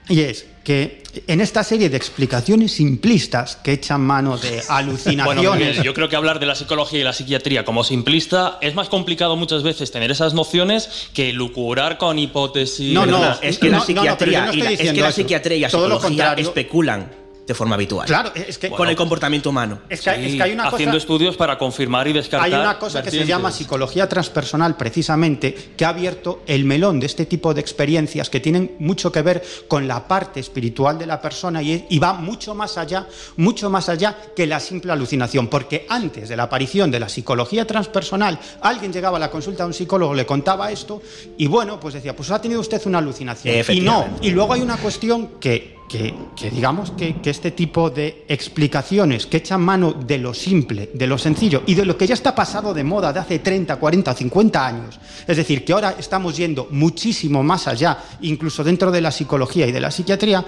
Y 0.10 0.22
es 0.22 0.46
que 0.64 1.04
en 1.28 1.42
esta 1.42 1.64
serie 1.64 1.90
de 1.90 1.98
explicaciones 1.98 2.74
simplistas 2.74 3.56
que 3.56 3.74
echan 3.74 4.02
mano 4.02 4.38
de 4.38 4.62
alucinaciones. 4.70 5.82
yo 5.84 5.94
creo 5.94 6.10
que 6.10 6.16
hablar 6.16 6.40
de 6.40 6.46
la 6.46 6.56
psicología 6.56 7.00
y 7.00 7.04
la 7.04 7.14
psiquiatría 7.14 7.64
como 7.66 7.84
simplista 7.84 8.58
es 8.62 8.76
más 8.76 8.90
complicado 8.90 9.36
muchas 9.36 9.64
veces 9.64 9.92
tener 9.92 10.12
esas 10.12 10.34
nociones 10.34 11.10
que 11.14 11.34
lucurar 11.34 11.98
con 11.98 12.20
hipótesis. 12.20 12.94
No, 12.94 13.06
no, 13.06 13.40
es 13.42 13.58
que 13.58 13.70
la 13.70 13.82
psiquiatría 13.82 14.50
y 14.54 14.58
la, 14.58 14.72
es 14.72 14.92
que 14.92 15.02
la 15.02 15.12
psiquiatría 15.12 15.58
y 15.58 15.62
la 15.62 15.70
psicología 15.70 16.34
especulan 16.34 17.10
de 17.50 17.56
forma 17.56 17.74
habitual. 17.74 18.06
Claro, 18.06 18.32
es 18.36 18.60
que 18.60 18.70
con 18.70 18.88
el 18.90 18.96
comportamiento 18.96 19.50
humano. 19.50 19.80
Es 19.90 20.02
que, 20.02 20.12
hay 20.12 20.52
una 20.52 20.68
haciendo 20.68 20.98
estudios 20.98 21.36
para 21.36 21.58
confirmar 21.58 22.08
y 22.08 22.14
descartar. 22.14 22.46
Hay 22.46 22.54
una 22.54 22.78
cosa 22.78 23.02
que 23.02 23.10
se 23.10 23.26
llama 23.26 23.52
psicología 23.52 24.08
transpersonal, 24.08 24.78
precisamente, 24.78 25.74
que 25.76 25.84
ha 25.84 25.90
abierto 25.90 26.44
el 26.46 26.64
melón 26.64 27.00
de 27.00 27.08
este 27.08 27.26
tipo 27.26 27.52
de 27.56 27.60
experiencias 27.60 28.30
que 28.30 28.40
tienen 28.40 28.76
mucho 28.78 29.12
que 29.12 29.24
ver 29.24 29.44
con 29.68 29.88
la 29.88 30.08
parte 30.08 30.40
espiritual 30.40 31.00
de 31.00 31.08
la 31.08 31.20
persona 31.20 31.64
y, 31.64 31.88
y 31.90 31.98
va 31.98 32.14
mucho 32.14 32.54
más 32.54 32.78
allá, 32.78 33.08
mucho 33.38 33.72
más 33.72 33.90
allá 33.90 34.16
que 34.36 34.46
la 34.46 34.60
simple 34.60 34.92
alucinación, 34.92 35.48
porque 35.48 35.88
antes 35.90 36.30
de 36.30 36.38
la 36.38 36.44
aparición 36.44 36.92
de 36.92 37.00
la 37.00 37.10
psicología 37.10 37.66
transpersonal, 37.66 38.40
alguien 38.62 38.94
llegaba 38.94 39.18
a 39.18 39.20
la 39.20 39.32
consulta 39.32 39.64
a 39.64 39.66
un 39.66 39.74
psicólogo, 39.74 40.14
le 40.14 40.28
contaba 40.28 40.72
esto 40.72 41.02
y 41.36 41.48
bueno, 41.48 41.80
pues 41.80 41.96
decía, 41.96 42.16
pues 42.16 42.30
ha 42.30 42.40
tenido 42.40 42.62
usted 42.62 42.80
una 42.86 43.00
alucinación. 43.00 43.66
Y 43.70 43.82
no. 43.82 44.08
Y 44.22 44.30
luego 44.30 44.54
hay 44.54 44.62
una 44.62 44.78
cuestión 44.78 45.40
que 45.40 45.79
que, 45.90 46.14
digamos 46.52 46.92
que, 46.92 47.16
este 47.26 47.52
tipo 47.52 47.90
de 47.90 48.26
explicaciones 48.28 49.26
que 49.26 49.38
echan 49.38 49.62
mano 49.62 49.92
de 49.92 50.20
lo 50.20 50.34
simple, 50.34 50.92
de 50.94 51.08
lo 51.08 51.18
sencillo 51.18 51.64
y 51.66 51.74
de 51.74 51.84
lo 51.84 51.98
que 51.98 52.06
ya 52.06 52.14
está 52.14 52.34
pasado 52.34 52.74
de 52.74 52.84
moda 52.84 53.12
de 53.12 53.20
hace 53.20 53.40
30, 53.40 53.76
40, 53.76 54.14
50 54.14 54.66
años, 54.66 55.00
es 55.28 55.36
decir, 55.36 55.66
que 55.66 55.74
ahora 55.74 55.96
estamos 55.98 56.38
yendo 56.38 56.68
muchísimo 56.72 57.44
más 57.44 57.68
allá, 57.68 57.98
incluso 58.22 58.64
dentro 58.64 58.92
de 58.92 59.02
la 59.02 59.12
psicología 59.12 59.66
y 59.66 59.72
de 59.72 59.82
la 59.82 59.90
psiquiatría, 59.90 60.46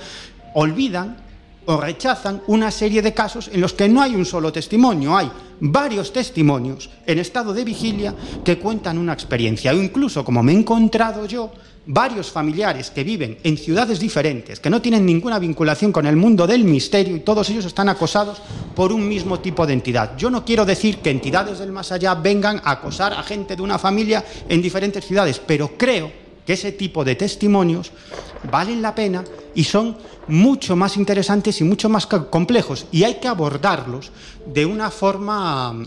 olvidan 0.54 1.18
o 1.66 1.78
rechazan 1.78 2.42
una 2.48 2.70
serie 2.70 3.02
de 3.02 3.14
casos 3.14 3.50
en 3.52 3.62
los 3.62 3.74
que 3.74 3.90
no 3.90 4.02
hay 4.02 4.16
un 4.16 4.26
solo 4.26 4.52
testimonio, 4.52 5.18
hay 5.18 5.32
varios 5.60 6.14
testimonios 6.14 6.90
en 7.06 7.20
estado 7.20 7.54
de 7.54 7.64
vigilia 7.64 8.16
que 8.44 8.60
cuentan 8.60 8.98
una 8.98 9.14
experiencia, 9.14 9.72
o 9.72 9.76
incluso, 9.76 10.24
como 10.24 10.44
me 10.44 10.54
he 10.54 10.56
encontrado 10.56 11.26
yo, 11.26 11.52
varios 11.86 12.30
familiares 12.32 12.92
que 12.92 13.04
viven 13.04 13.38
en 13.44 13.58
ciudades 13.58 14.00
diferentes, 14.00 14.60
que 14.60 14.70
no 14.70 14.82
tienen 14.82 15.06
ninguna 15.06 15.40
vinculación 15.40 15.92
con 15.92 16.06
el 16.06 16.16
mundo 16.16 16.46
del 16.46 16.64
misterio 16.64 17.16
y 17.16 17.22
todos 17.22 17.50
ellos 17.50 17.66
están 17.66 17.90
acosados 17.90 18.42
por 18.76 18.92
un 18.92 19.08
mismo 19.08 19.40
tipo 19.40 19.66
de 19.66 19.74
entidad. 19.74 20.16
Yo 20.18 20.30
no 20.30 20.46
quiero 20.46 20.66
decir 20.66 21.00
que 21.00 21.10
entidades 21.10 21.60
del 21.60 21.72
más 21.72 21.92
allá 21.92 22.14
vengan 22.16 22.62
a 22.64 22.72
acosar 22.72 23.14
a 23.14 23.24
gente 23.24 23.56
de 23.56 23.62
una 23.62 23.80
familia 23.80 24.24
en 24.48 24.62
diferentes 24.62 25.06
ciudades, 25.06 25.42
pero 25.46 25.72
creo 25.78 26.12
que 26.46 26.54
ese 26.54 26.72
tipo 26.72 27.04
de 27.04 27.16
testimonios 27.16 27.92
valen 28.52 28.82
la 28.82 28.96
pena 28.96 29.24
y 29.56 29.64
son 29.64 29.98
mucho 30.28 30.76
más 30.76 30.98
interesantes 30.98 31.60
y 31.62 31.64
mucho 31.64 31.90
más 31.90 32.06
complejos 32.06 32.86
y 32.92 33.04
hay 33.04 33.16
que 33.16 33.28
abordarlos 33.28 34.12
de 34.46 34.66
una 34.66 34.90
forma 34.90 35.74
mm, 35.74 35.86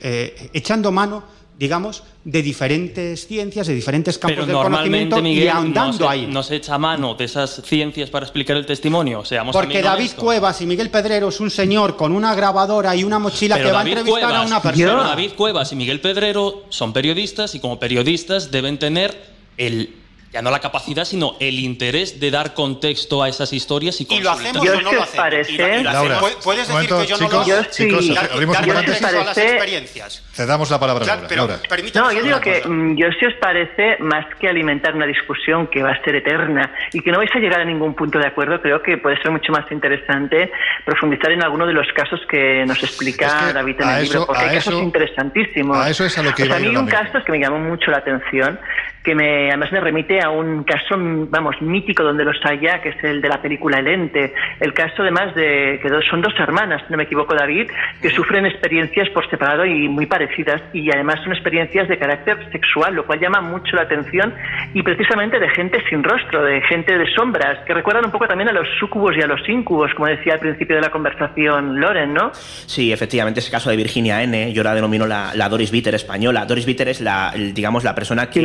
eh, 0.00 0.50
echando 0.52 0.90
mano 0.90 1.22
digamos, 1.58 2.02
de 2.24 2.42
diferentes 2.42 3.26
ciencias, 3.26 3.66
de 3.66 3.74
diferentes 3.74 4.18
campos 4.18 4.46
del 4.46 4.56
conocimiento 4.56 5.20
y 5.20 5.48
ahondando 5.48 6.04
no 6.04 6.10
ahí. 6.10 6.26
¿No 6.26 6.42
se 6.42 6.56
echa 6.56 6.76
mano 6.76 7.14
de 7.14 7.24
esas 7.24 7.62
ciencias 7.64 8.10
para 8.10 8.26
explicar 8.26 8.56
el 8.56 8.66
testimonio? 8.66 9.24
Seamos 9.24 9.54
Porque 9.54 9.80
David 9.80 10.12
Cuevas 10.16 10.60
y 10.60 10.66
Miguel 10.66 10.90
Pedrero 10.90 11.28
es 11.28 11.40
un 11.40 11.50
señor 11.50 11.96
con 11.96 12.12
una 12.12 12.34
grabadora 12.34 12.94
y 12.94 13.04
una 13.04 13.18
mochila 13.18 13.56
que 13.56 13.72
va 13.72 13.80
a 13.80 13.84
entrevistar 13.84 14.34
a 14.34 14.42
una 14.42 14.60
persona. 14.60 15.04
David 15.04 15.32
Cuevas 15.36 15.72
y 15.72 15.76
Miguel 15.76 16.00
Pedrero 16.00 16.64
son 16.68 16.92
periodistas 16.92 17.54
y 17.54 17.60
como 17.60 17.78
periodistas 17.78 18.50
deben 18.50 18.78
tener 18.78 19.16
el 19.56 19.94
ya 20.32 20.42
no 20.42 20.50
la 20.50 20.60
capacidad, 20.60 21.04
sino 21.04 21.36
el 21.40 21.58
interés 21.58 22.20
de 22.20 22.30
dar 22.30 22.54
contexto 22.54 23.22
a 23.22 23.28
esas 23.28 23.52
historias 23.52 24.00
y 24.00 24.06
Y 24.10 24.20
lo 24.20 24.30
hacemos 24.30 24.62
o 24.68 24.80
no 24.82 24.92
lo 24.92 25.02
hacemos. 25.02 25.08
Parece? 25.16 25.82
Laura, 25.82 26.18
¿Puedes 26.42 26.68
decir 26.68 26.88
que 26.88 27.06
yo 27.06 27.16
no 27.18 27.28
lo 27.28 27.46
yo 27.46 27.62
sí. 27.70 27.86
Chicos, 27.86 28.30
abrimos 28.32 28.58
un 28.58 28.66
paréntesis. 28.66 29.04
a 29.04 29.12
las 29.12 29.38
experiencias. 29.38 30.22
Te 30.34 30.46
damos 30.46 30.70
la 30.70 30.78
palabra, 30.78 31.04
claro, 31.04 31.26
Laura. 31.34 31.58
Pero, 31.68 31.82
no, 31.94 32.12
yo 32.12 32.22
digo 32.22 32.40
que 32.40 32.62
mm, 32.66 32.96
yo 32.96 33.06
si 33.18 33.26
os 33.26 33.34
parece, 33.34 33.96
más 34.00 34.26
que 34.38 34.48
alimentar 34.48 34.94
una 34.94 35.06
discusión 35.06 35.68
que 35.68 35.82
va 35.82 35.92
a 35.92 36.04
ser 36.04 36.16
eterna 36.16 36.70
y 36.92 37.00
que 37.00 37.10
no 37.10 37.18
vais 37.18 37.30
a 37.34 37.38
llegar 37.38 37.60
a 37.60 37.64
ningún 37.64 37.94
punto 37.94 38.18
de 38.18 38.26
acuerdo, 38.26 38.60
creo 38.60 38.82
que 38.82 38.98
puede 38.98 39.16
ser 39.22 39.30
mucho 39.30 39.52
más 39.52 39.70
interesante 39.70 40.50
profundizar 40.84 41.32
en 41.32 41.42
alguno 41.42 41.66
de 41.66 41.72
los 41.72 41.86
casos 41.94 42.20
que 42.28 42.64
nos 42.66 42.82
explica 42.82 43.52
David 43.52 43.80
en 43.80 43.88
el 43.88 44.02
libro, 44.04 44.26
porque 44.26 44.44
hay 44.44 44.56
casos 44.56 44.82
interesantísimos. 44.82 45.76
A 45.78 45.90
eso 45.90 46.04
es 46.04 46.18
a 46.18 46.22
lo 46.22 46.34
que 46.34 46.42
o 46.42 46.46
sea, 46.46 46.56
a 46.56 46.58
mí 46.58 46.76
un 46.76 46.86
caso 46.86 47.22
que 47.24 47.32
me 47.32 47.38
llamó 47.38 47.58
mucho 47.58 47.90
la 47.90 47.98
atención, 47.98 48.58
que 49.06 49.14
me, 49.14 49.50
además 49.50 49.70
me 49.70 49.78
remite 49.78 50.20
a 50.20 50.30
un 50.30 50.64
caso, 50.64 50.96
vamos, 50.98 51.54
mítico 51.62 52.02
donde 52.02 52.24
los 52.24 52.38
haya, 52.42 52.82
que 52.82 52.88
es 52.88 53.04
el 53.04 53.22
de 53.22 53.28
la 53.28 53.40
película 53.40 53.78
El 53.78 53.86
Ente. 53.86 54.34
El 54.58 54.74
caso, 54.74 55.02
además, 55.02 55.32
de 55.36 55.78
que 55.80 55.88
son 56.10 56.20
dos 56.20 56.34
hermanas, 56.40 56.82
no 56.90 56.96
me 56.96 57.04
equivoco, 57.04 57.32
David, 57.32 57.70
que 58.02 58.10
sufren 58.10 58.46
experiencias 58.46 59.08
por 59.10 59.30
separado 59.30 59.64
y 59.64 59.88
muy 59.88 60.06
parecidas, 60.06 60.60
y 60.72 60.90
además 60.92 61.20
son 61.22 61.32
experiencias 61.32 61.86
de 61.86 61.96
carácter 61.98 62.50
sexual, 62.50 62.96
lo 62.96 63.06
cual 63.06 63.20
llama 63.20 63.40
mucho 63.40 63.76
la 63.76 63.82
atención, 63.82 64.34
y 64.74 64.82
precisamente 64.82 65.38
de 65.38 65.50
gente 65.50 65.80
sin 65.88 66.02
rostro, 66.02 66.42
de 66.42 66.60
gente 66.62 66.98
de 66.98 67.06
sombras, 67.14 67.64
que 67.64 67.74
recuerdan 67.74 68.06
un 68.06 68.10
poco 68.10 68.26
también 68.26 68.48
a 68.48 68.52
los 68.52 68.66
sucubos 68.80 69.16
y 69.16 69.22
a 69.22 69.28
los 69.28 69.48
incubos, 69.48 69.94
como 69.94 70.08
decía 70.08 70.32
al 70.32 70.40
principio 70.40 70.74
de 70.74 70.82
la 70.82 70.90
conversación 70.90 71.78
Loren, 71.78 72.12
¿no? 72.12 72.32
Sí, 72.34 72.92
efectivamente, 72.92 73.38
ese 73.38 73.52
caso 73.52 73.70
de 73.70 73.76
Virginia 73.76 74.20
N., 74.24 74.52
yo 74.52 74.64
la 74.64 74.74
denomino 74.74 75.06
la, 75.06 75.48
Doris 75.48 75.70
Bitter 75.70 75.94
española. 75.94 76.44
Doris 76.44 76.66
Bitter 76.66 76.88
es 76.88 77.00
la, 77.00 77.32
digamos, 77.36 77.84
la 77.84 77.94
persona 77.94 78.28
que 78.28 78.42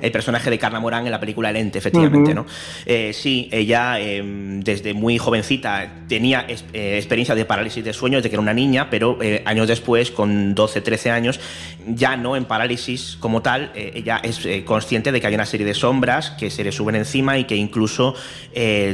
el 0.00 0.12
personaje 0.12 0.50
de 0.50 0.58
Carla 0.58 0.80
Morán 0.80 1.06
en 1.06 1.12
la 1.12 1.20
película 1.20 1.50
El 1.50 1.56
Ente, 1.56 1.78
efectivamente, 1.78 2.34
¿no? 2.34 2.46
Eh, 2.86 3.12
sí, 3.12 3.48
ella 3.52 3.98
em, 3.98 4.60
desde 4.60 4.94
muy 4.94 5.18
jovencita 5.18 6.04
tenía 6.08 6.46
eh, 6.48 6.96
experiencia 6.96 7.34
de 7.34 7.44
parálisis 7.44 7.84
de 7.84 7.92
sueño 7.92 8.18
desde 8.18 8.30
que 8.30 8.36
era 8.36 8.42
una 8.42 8.54
niña, 8.54 8.90
pero 8.90 9.18
eh, 9.22 9.42
años 9.44 9.68
después, 9.68 10.10
con 10.10 10.54
12, 10.54 10.80
13 10.80 11.10
años, 11.10 11.40
ya 11.86 12.16
no 12.16 12.36
en 12.36 12.44
parálisis 12.44 13.16
como 13.20 13.42
tal, 13.42 13.72
ella 13.74 14.20
es 14.22 14.46
consciente 14.64 15.12
de 15.12 15.20
que 15.20 15.26
hay 15.26 15.34
una 15.34 15.46
serie 15.46 15.66
de 15.66 15.74
sombras 15.74 16.30
que 16.30 16.50
se 16.50 16.62
le 16.62 16.72
suben 16.72 16.94
encima 16.94 17.38
y 17.38 17.44
que 17.44 17.56
incluso 17.56 18.14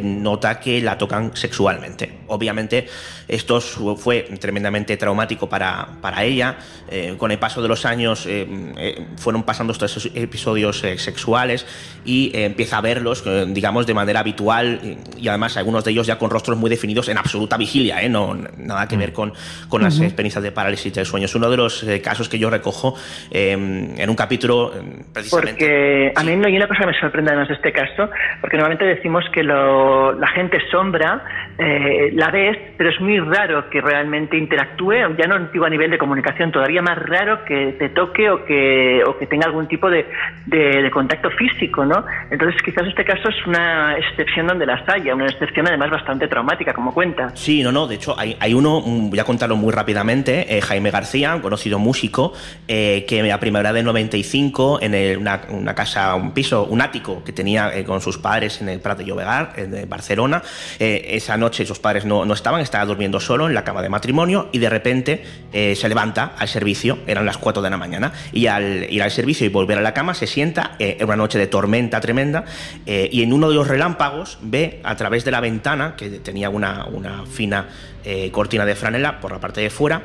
nota 0.02 0.60
que 0.60 0.80
la 0.80 0.96
tocan 0.96 1.32
sexualmente. 1.34 2.18
Obviamente, 2.28 2.86
esto 3.28 3.60
fue 3.60 4.22
tremendamente 4.38 4.96
traumático 4.96 5.48
para, 5.48 5.98
para 6.00 6.24
ella. 6.24 6.58
con 7.18 7.32
el 7.32 7.38
paso 7.38 7.60
de 7.60 7.68
los 7.68 7.84
años 7.84 8.28
fueron 9.16 9.42
pasando 9.42 9.72
estos 9.72 10.10
episodios 10.14 10.75
sexuales 10.80 11.66
y 12.06 12.30
eh, 12.34 12.44
empieza 12.44 12.78
a 12.78 12.80
verlos, 12.80 13.24
eh, 13.26 13.44
digamos, 13.48 13.86
de 13.86 13.92
manera 13.92 14.20
habitual 14.20 14.80
y, 15.18 15.28
además 15.28 15.56
algunos 15.56 15.84
de 15.84 15.90
ellos 15.90 16.06
ya 16.06 16.18
con 16.18 16.30
rostros 16.30 16.56
muy 16.56 16.70
definidos 16.70 17.08
en 17.08 17.18
absoluta 17.18 17.56
vigilia, 17.56 18.00
¿eh? 18.00 18.08
no, 18.08 18.34
nada 18.56 18.86
que 18.86 18.96
ver 18.96 19.12
con, 19.12 19.32
con 19.68 19.82
las 19.82 20.00
experiencias 20.00 20.42
de 20.42 20.52
parálisis 20.52 20.94
del 20.94 21.04
sueño. 21.04 21.26
Es 21.26 21.34
uno 21.34 21.50
de 21.50 21.56
los 21.56 21.84
casos 22.02 22.28
que 22.28 22.38
yo 22.38 22.48
recojo 22.48 22.94
en 23.30 24.08
un 24.08 24.16
capítulo 24.16 24.72
precisamente. 25.12 25.52
Porque 25.52 26.12
a 26.14 26.22
mí 26.22 26.36
no 26.36 26.46
hay 26.46 26.56
una 26.56 26.68
cosa 26.68 26.80
que 26.80 26.86
me 26.86 27.00
sorprende 27.00 27.30
además 27.32 27.48
de 27.48 27.54
este 27.54 27.72
caso, 27.72 28.08
porque 28.40 28.56
normalmente 28.56 28.84
decimos 28.84 29.24
que 29.32 29.42
lo, 29.42 30.12
la 30.12 30.28
gente 30.28 30.58
sombra 30.70 31.24
la 31.58 32.30
ves, 32.30 32.58
pero 32.76 32.90
es 32.90 33.00
muy 33.00 33.18
raro 33.18 33.68
que 33.68 33.80
realmente 33.80 34.36
interactúe, 34.36 35.16
ya 35.18 35.26
no 35.26 35.48
digo 35.48 35.64
a 35.64 35.70
nivel 35.70 35.90
de 35.90 35.98
comunicación, 35.98 36.52
todavía 36.52 36.82
más 36.82 36.98
raro 36.98 37.44
que 37.44 37.74
te 37.78 37.88
toque 37.88 38.30
o 38.30 38.44
que, 38.44 39.02
o 39.04 39.18
que 39.18 39.26
tenga 39.26 39.46
algún 39.46 39.66
tipo 39.66 39.90
de, 39.90 40.06
de 40.46 40.65
eh, 40.66 40.82
de 40.82 40.90
contacto 40.90 41.30
físico, 41.30 41.84
¿no? 41.84 42.04
Entonces 42.30 42.60
quizás 42.62 42.86
este 42.86 43.04
caso 43.04 43.28
es 43.28 43.46
una 43.46 43.96
excepción 43.98 44.46
donde 44.46 44.66
las 44.66 44.86
haya, 44.88 45.14
una 45.14 45.26
excepción 45.26 45.66
además 45.68 45.90
bastante 45.90 46.28
traumática, 46.28 46.72
como 46.74 46.92
cuenta. 46.92 47.30
Sí, 47.34 47.62
no, 47.62 47.72
no, 47.72 47.86
de 47.86 47.96
hecho 47.96 48.18
hay, 48.18 48.36
hay 48.40 48.54
uno, 48.54 48.80
mm, 48.80 49.10
voy 49.10 49.18
a 49.18 49.24
contarlo 49.24 49.56
muy 49.56 49.72
rápidamente, 49.72 50.56
eh, 50.56 50.60
Jaime 50.60 50.90
García, 50.90 51.34
un 51.34 51.40
conocido 51.42 51.78
músico, 51.78 52.32
eh, 52.68 53.04
que 53.08 53.26
a 53.32 53.40
primavera 53.40 53.72
de 53.72 53.82
95, 53.82 54.78
en 54.80 54.94
el- 54.94 55.18
una, 55.18 55.42
una 55.50 55.74
casa, 55.74 56.14
un 56.14 56.32
piso, 56.32 56.64
un 56.64 56.80
ático 56.80 57.22
que 57.24 57.32
tenía 57.32 57.74
eh, 57.76 57.84
con 57.84 58.00
sus 58.00 58.18
padres 58.18 58.60
en 58.62 58.68
el 58.68 58.80
Prat 58.80 58.98
de 58.98 59.04
Llobregat, 59.04 59.58
en 59.58 59.88
Barcelona, 59.88 60.42
eh, 60.78 61.08
esa 61.10 61.36
noche 61.36 61.64
sus 61.66 61.78
padres 61.78 62.04
no, 62.04 62.24
no 62.24 62.34
estaban, 62.34 62.60
estaba 62.60 62.84
durmiendo 62.84 63.20
solo 63.20 63.46
en 63.46 63.54
la 63.54 63.64
cama 63.64 63.82
de 63.82 63.88
matrimonio 63.88 64.48
y 64.52 64.58
de 64.58 64.68
repente 64.70 65.24
eh, 65.52 65.74
se 65.76 65.88
levanta 65.88 66.32
al 66.38 66.48
servicio, 66.48 66.98
eran 67.06 67.26
las 67.26 67.38
4 67.38 67.62
de 67.62 67.70
la 67.70 67.76
mañana, 67.76 68.12
y 68.32 68.46
al 68.46 68.86
ir 68.90 69.02
al 69.02 69.10
servicio 69.10 69.46
y 69.46 69.48
volver 69.50 69.78
a 69.78 69.82
la 69.82 69.92
cama 69.94 70.14
se 70.14 70.26
sienta, 70.46 70.76
eh, 70.78 70.96
era 70.96 71.06
una 71.06 71.16
noche 71.16 71.38
de 71.38 71.46
tormenta 71.46 72.00
tremenda, 72.00 72.44
eh, 72.84 73.08
y 73.10 73.22
en 73.22 73.32
uno 73.32 73.48
de 73.48 73.54
los 73.54 73.66
relámpagos 73.66 74.38
ve 74.42 74.80
a 74.84 74.94
través 74.94 75.24
de 75.24 75.30
la 75.30 75.40
ventana, 75.40 75.94
que 75.96 76.08
tenía 76.20 76.50
una, 76.50 76.86
una 76.86 77.24
fina 77.26 77.66
eh, 78.04 78.30
cortina 78.30 78.64
de 78.64 78.74
franela 78.74 79.20
por 79.20 79.32
la 79.32 79.40
parte 79.40 79.60
de 79.60 79.70
fuera, 79.70 80.02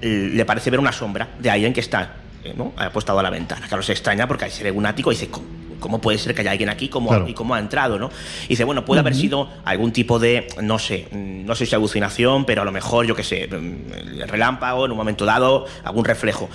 le 0.00 0.44
parece 0.44 0.70
ver 0.70 0.78
una 0.78 0.92
sombra 0.92 1.28
de 1.38 1.50
alguien 1.50 1.72
que 1.72 1.80
está 1.80 2.16
eh, 2.44 2.54
¿no? 2.56 2.72
apostado 2.76 3.18
a 3.18 3.22
la 3.22 3.30
ventana. 3.30 3.66
Claro, 3.66 3.82
se 3.82 3.92
extraña 3.92 4.28
porque 4.28 4.44
ahí 4.44 4.50
se 4.50 4.62
ve 4.62 4.70
un 4.70 4.84
ático 4.86 5.10
y 5.10 5.14
dice, 5.14 5.28
¿cómo, 5.28 5.46
cómo 5.80 6.00
puede 6.00 6.18
ser 6.18 6.34
que 6.34 6.42
haya 6.42 6.50
alguien 6.50 6.68
aquí 6.68 6.88
¿Cómo, 6.88 7.08
Claro. 7.08 7.28
y 7.28 7.34
cómo 7.34 7.54
ha 7.54 7.58
entrado? 7.58 7.98
¿no? 7.98 8.10
Y 8.44 8.48
dice, 8.48 8.64
bueno, 8.64 8.84
puede 8.84 9.00
haber 9.00 9.14
sido 9.14 9.48
algún 9.64 9.92
tipo 9.92 10.18
de, 10.18 10.46
no 10.62 10.78
sé, 10.78 11.08
no 11.12 11.54
sé 11.54 11.66
si 11.66 11.74
alucinación, 11.74 12.44
pero 12.44 12.62
a 12.62 12.64
lo 12.64 12.72
mejor, 12.72 13.06
yo 13.06 13.14
qué 13.14 13.24
sé, 13.24 13.46
mm, 13.48 14.20
el 14.20 14.28
relámpago 14.28 14.84
en 14.84 14.92
un 14.92 14.96
momento 14.98 15.24
dado, 15.24 15.66
algún 15.82 16.04
reflejo. 16.04 16.48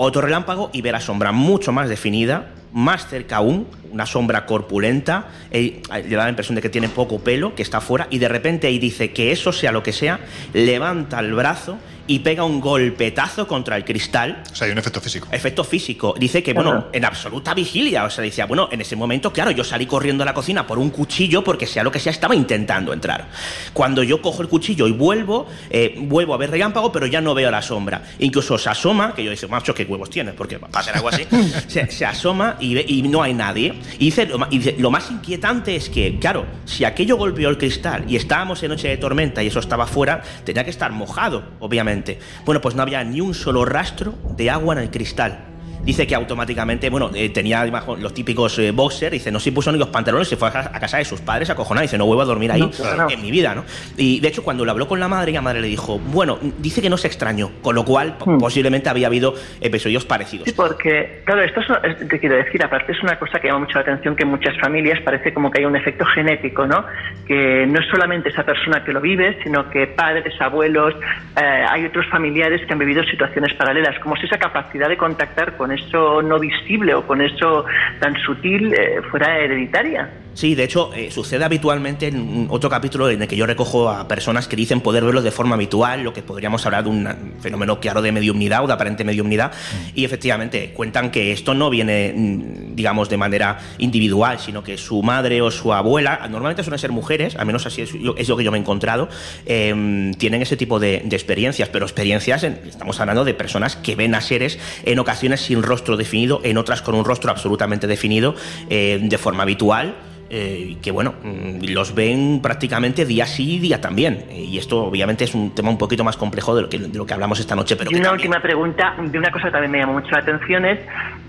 Otro 0.00 0.22
relámpago 0.22 0.70
y 0.72 0.80
ve 0.80 0.92
la 0.92 1.00
sombra 1.00 1.32
mucho 1.32 1.72
más 1.72 1.88
definida, 1.88 2.52
más 2.72 3.08
cerca 3.08 3.38
aún, 3.38 3.66
una 3.90 4.06
sombra 4.06 4.46
corpulenta, 4.46 5.26
eh, 5.50 5.82
le 5.90 6.14
da 6.14 6.22
la 6.22 6.28
impresión 6.28 6.54
de 6.54 6.62
que 6.62 6.68
tiene 6.68 6.88
poco 6.88 7.18
pelo, 7.18 7.56
que 7.56 7.62
está 7.62 7.80
fuera, 7.80 8.06
y 8.08 8.18
de 8.18 8.28
repente 8.28 8.68
ahí 8.68 8.78
dice 8.78 9.10
que 9.10 9.32
eso 9.32 9.52
sea 9.52 9.72
lo 9.72 9.82
que 9.82 9.92
sea, 9.92 10.20
levanta 10.54 11.18
el 11.18 11.34
brazo 11.34 11.78
y 12.08 12.18
pega 12.18 12.42
un 12.42 12.60
golpetazo 12.60 13.46
contra 13.46 13.76
el 13.76 13.84
cristal. 13.84 14.42
O 14.50 14.54
sea, 14.56 14.66
hay 14.66 14.72
un 14.72 14.78
efecto 14.78 15.00
físico. 15.00 15.28
Efecto 15.30 15.62
físico. 15.62 16.14
Dice 16.18 16.42
que, 16.42 16.52
bueno, 16.54 16.86
en 16.92 17.04
absoluta 17.04 17.54
vigilia. 17.54 18.04
O 18.04 18.10
sea, 18.10 18.24
decía, 18.24 18.46
bueno, 18.46 18.68
en 18.72 18.80
ese 18.80 18.96
momento, 18.96 19.32
claro, 19.32 19.50
yo 19.52 19.62
salí 19.62 19.86
corriendo 19.86 20.22
a 20.24 20.26
la 20.26 20.34
cocina 20.34 20.66
por 20.66 20.78
un 20.78 20.90
cuchillo 20.90 21.44
porque 21.44 21.66
sea 21.66 21.84
lo 21.84 21.92
que 21.92 22.00
sea, 22.00 22.10
estaba 22.10 22.34
intentando 22.34 22.92
entrar. 22.92 23.28
Cuando 23.72 24.02
yo 24.02 24.20
cojo 24.20 24.42
el 24.42 24.48
cuchillo 24.48 24.88
y 24.88 24.92
vuelvo, 24.92 25.46
eh, 25.70 25.94
vuelvo 25.98 26.34
a 26.34 26.38
ver 26.38 26.50
relámpago, 26.50 26.90
pero 26.90 27.06
ya 27.06 27.20
no 27.20 27.34
veo 27.34 27.50
la 27.50 27.62
sombra. 27.62 28.02
Incluso 28.18 28.56
se 28.58 28.70
asoma, 28.70 29.14
que 29.14 29.22
yo 29.22 29.30
dice, 29.30 29.46
macho, 29.46 29.74
qué 29.74 29.84
huevos 29.84 30.10
tienes, 30.10 30.34
porque 30.34 30.56
va 30.56 30.68
a 30.72 30.82
ser 30.82 30.96
algo 30.96 31.08
así. 31.10 31.26
se, 31.68 31.90
se 31.90 32.06
asoma 32.06 32.56
y, 32.58 32.74
ve- 32.74 32.84
y 32.88 33.02
no 33.02 33.22
hay 33.22 33.34
nadie. 33.34 33.74
Y 33.98 34.06
dice, 34.06 34.24
lo, 34.26 34.38
y 34.50 34.58
dice, 34.58 34.76
lo 34.78 34.90
más 34.90 35.10
inquietante 35.10 35.76
es 35.76 35.90
que, 35.90 36.18
claro, 36.18 36.46
si 36.64 36.84
aquello 36.84 37.16
golpeó 37.16 37.50
el 37.50 37.58
cristal 37.58 38.04
y 38.08 38.16
estábamos 38.16 38.62
en 38.62 38.70
noche 38.70 38.88
de 38.88 38.96
tormenta 38.96 39.42
y 39.42 39.48
eso 39.48 39.60
estaba 39.60 39.86
fuera, 39.86 40.22
tenía 40.44 40.64
que 40.64 40.70
estar 40.70 40.90
mojado, 40.90 41.44
obviamente. 41.60 41.97
Bueno, 42.44 42.60
pues 42.60 42.74
no 42.74 42.82
había 42.82 43.02
ni 43.04 43.20
un 43.20 43.34
solo 43.34 43.64
rastro 43.64 44.14
de 44.36 44.50
agua 44.50 44.74
en 44.74 44.82
el 44.82 44.90
cristal. 44.90 45.44
Dice 45.88 46.06
que 46.06 46.14
automáticamente, 46.14 46.90
bueno, 46.90 47.10
eh, 47.14 47.30
tenía 47.30 47.64
los 47.64 48.12
típicos 48.12 48.58
eh, 48.58 48.72
boxers, 48.72 49.10
dice, 49.10 49.32
no 49.32 49.40
se 49.40 49.52
puso 49.52 49.72
ni 49.72 49.78
los 49.78 49.88
pantalones, 49.88 50.28
se 50.28 50.36
fue 50.36 50.48
a, 50.48 50.70
a 50.74 50.78
casa 50.78 50.98
de 50.98 51.06
sus 51.06 51.22
padres 51.22 51.48
acojonado, 51.48 51.80
dice, 51.80 51.96
no 51.96 52.04
vuelvo 52.04 52.20
a 52.20 52.26
dormir 52.26 52.52
ahí 52.52 52.60
No, 52.60 52.70
claro. 52.70 53.06
en 53.08 53.22
mi 53.22 53.30
vida, 53.30 53.54
¿no? 53.54 53.64
Y 53.96 54.20
de 54.20 54.28
hecho, 54.28 54.42
cuando 54.44 54.66
lo 54.66 54.70
habló 54.72 54.86
con 54.86 55.00
la 55.00 55.08
madre, 55.08 55.32
la 55.32 55.40
madre 55.40 55.62
le 55.62 55.68
dijo, 55.68 55.98
bueno, 55.98 56.38
dice 56.58 56.82
que 56.82 56.90
no 56.90 56.98
se 56.98 57.06
extrañó, 57.06 57.52
con 57.62 57.74
lo 57.74 57.86
cual 57.86 58.16
Hmm. 58.22 58.36
posiblemente 58.36 58.90
había 58.90 59.06
habido 59.06 59.34
episodios 59.62 60.04
parecidos. 60.04 60.44
Sí, 60.46 60.52
porque, 60.54 61.22
claro, 61.24 61.40
esto 61.42 61.60
es, 61.60 61.66
es- 62.00 62.06
te 62.08 62.18
quiero 62.20 62.36
decir, 62.36 62.62
aparte 62.62 62.92
es 62.92 63.02
una 63.02 63.18
cosa 63.18 63.40
que 63.40 63.48
llama 63.48 63.60
mucho 63.60 63.76
la 63.76 63.80
atención 63.80 64.14
que 64.14 64.24
en 64.24 64.28
muchas 64.28 64.58
familias 64.60 65.00
parece 65.02 65.32
como 65.32 65.50
que 65.50 65.60
hay 65.60 65.64
un 65.64 65.74
efecto 65.76 66.04
genético, 66.04 66.66
¿no? 66.66 66.84
Que 67.26 67.66
no 67.66 67.80
es 67.80 67.86
solamente 67.90 68.28
esa 68.28 68.44
persona 68.44 68.84
que 68.84 68.92
lo 68.92 69.00
vive, 69.00 69.38
sino 69.42 69.70
que 69.70 69.86
padres, 69.86 70.34
abuelos, 70.38 70.92
eh, 71.40 71.64
hay 71.70 71.86
otros 71.86 72.04
familiares 72.10 72.60
que 72.66 72.72
han 72.74 72.78
vivido 72.78 73.02
situaciones 73.04 73.54
paralelas, 73.54 73.98
como 74.00 74.16
si 74.16 74.26
esa 74.26 74.38
capacidad 74.38 74.88
de 74.90 74.98
contactar 74.98 75.56
con 75.56 75.77
eso 75.86 76.22
no 76.22 76.38
visible 76.38 76.94
o 76.94 77.06
con 77.06 77.20
eso 77.20 77.64
tan 78.00 78.14
sutil 78.24 78.72
eh, 78.74 79.00
fuera 79.10 79.38
hereditaria. 79.38 80.10
Sí, 80.34 80.54
de 80.54 80.62
hecho, 80.62 80.92
eh, 80.94 81.10
sucede 81.10 81.44
habitualmente 81.44 82.06
en 82.06 82.46
otro 82.48 82.70
capítulo 82.70 83.10
en 83.10 83.20
el 83.22 83.26
que 83.26 83.34
yo 83.34 83.44
recojo 83.44 83.88
a 83.90 84.06
personas 84.06 84.46
que 84.46 84.54
dicen 84.54 84.80
poder 84.80 85.02
verlo 85.04 85.20
de 85.20 85.32
forma 85.32 85.56
habitual, 85.56 86.04
lo 86.04 86.12
que 86.12 86.22
podríamos 86.22 86.64
hablar 86.64 86.84
de 86.84 86.90
un 86.90 87.34
fenómeno 87.40 87.80
claro 87.80 88.02
de 88.02 88.12
mediumnidad 88.12 88.62
o 88.62 88.68
de 88.68 88.72
aparente 88.72 89.02
mediumnidad, 89.02 89.50
y 89.96 90.04
efectivamente 90.04 90.72
cuentan 90.76 91.10
que 91.10 91.32
esto 91.32 91.54
no 91.54 91.70
viene, 91.70 92.12
mm, 92.14 92.76
digamos, 92.76 93.08
de 93.08 93.16
manera 93.16 93.58
individual, 93.78 94.38
sino 94.38 94.62
que 94.62 94.78
su 94.78 95.02
madre 95.02 95.42
o 95.42 95.50
su 95.50 95.72
abuela, 95.74 96.20
normalmente 96.30 96.62
suelen 96.62 96.78
ser 96.78 96.92
mujeres, 96.92 97.34
al 97.34 97.46
menos 97.46 97.66
así 97.66 97.82
es, 97.82 97.90
es 98.16 98.28
lo 98.28 98.36
que 98.36 98.44
yo 98.44 98.52
me 98.52 98.58
he 98.58 98.60
encontrado, 98.60 99.08
eh, 99.44 100.12
tienen 100.18 100.42
ese 100.42 100.56
tipo 100.56 100.78
de, 100.78 101.02
de 101.04 101.16
experiencias, 101.16 101.68
pero 101.68 101.84
experiencias, 101.84 102.44
en- 102.44 102.60
estamos 102.64 103.00
hablando 103.00 103.24
de 103.24 103.34
personas 103.34 103.74
que 103.74 103.96
ven 103.96 104.14
a 104.14 104.20
seres 104.20 104.60
en 104.84 105.00
ocasiones 105.00 105.40
sin 105.40 105.57
rostro 105.62 105.96
definido, 105.96 106.40
en 106.44 106.58
otras 106.58 106.82
con 106.82 106.94
un 106.94 107.04
rostro 107.04 107.30
absolutamente 107.30 107.86
definido, 107.86 108.34
eh, 108.70 108.98
de 109.02 109.18
forma 109.18 109.42
habitual 109.44 109.94
eh, 110.30 110.76
que 110.82 110.90
bueno, 110.90 111.14
mm, 111.22 111.72
los 111.72 111.94
ven 111.94 112.40
prácticamente 112.42 113.06
día 113.06 113.24
sí 113.24 113.54
y 113.54 113.58
día 113.60 113.80
también. 113.80 114.26
Y 114.30 114.58
esto 114.58 114.84
obviamente 114.84 115.24
es 115.24 115.34
un 115.34 115.54
tema 115.54 115.70
un 115.70 115.78
poquito 115.78 116.04
más 116.04 116.18
complejo 116.18 116.54
de 116.54 116.60
lo 116.60 116.68
que, 116.68 116.78
de 116.78 116.98
lo 116.98 117.06
que 117.06 117.14
hablamos 117.14 117.40
esta 117.40 117.56
noche. 117.56 117.76
Pero 117.76 117.90
Y 117.90 117.94
una 117.94 118.10
también- 118.10 118.28
última 118.28 118.42
pregunta, 118.42 118.94
de 119.02 119.18
una 119.18 119.30
cosa 119.30 119.46
que 119.46 119.52
también 119.52 119.70
me 119.72 119.78
llamó 119.78 119.94
mucho 119.94 120.10
la 120.10 120.18
atención 120.18 120.66
es, 120.66 120.80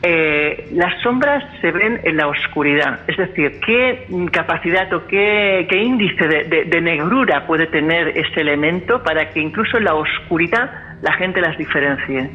eh, 0.04 0.68
las 0.74 1.02
sombras 1.02 1.42
se 1.62 1.72
ven 1.72 2.02
en 2.04 2.18
la 2.18 2.28
oscuridad, 2.28 3.00
es 3.08 3.16
decir, 3.16 3.62
¿qué 3.66 4.06
capacidad 4.34 4.92
o 4.94 5.08
qué, 5.08 5.66
qué 5.70 5.82
índice 5.82 6.28
de, 6.28 6.44
de- 6.44 6.66
de 6.66 6.82
negrura 6.82 7.48
puede 7.48 7.68
tener 7.68 8.10
ese 8.18 8.42
elemento 8.42 9.02
para 9.02 9.30
que 9.30 9.40
incluso 9.40 9.78
en 9.78 9.86
la 9.86 9.94
oscuridad 9.96 10.72
la 11.02 11.14
gente 11.14 11.40
las 11.40 11.58
diferencie? 11.58 12.32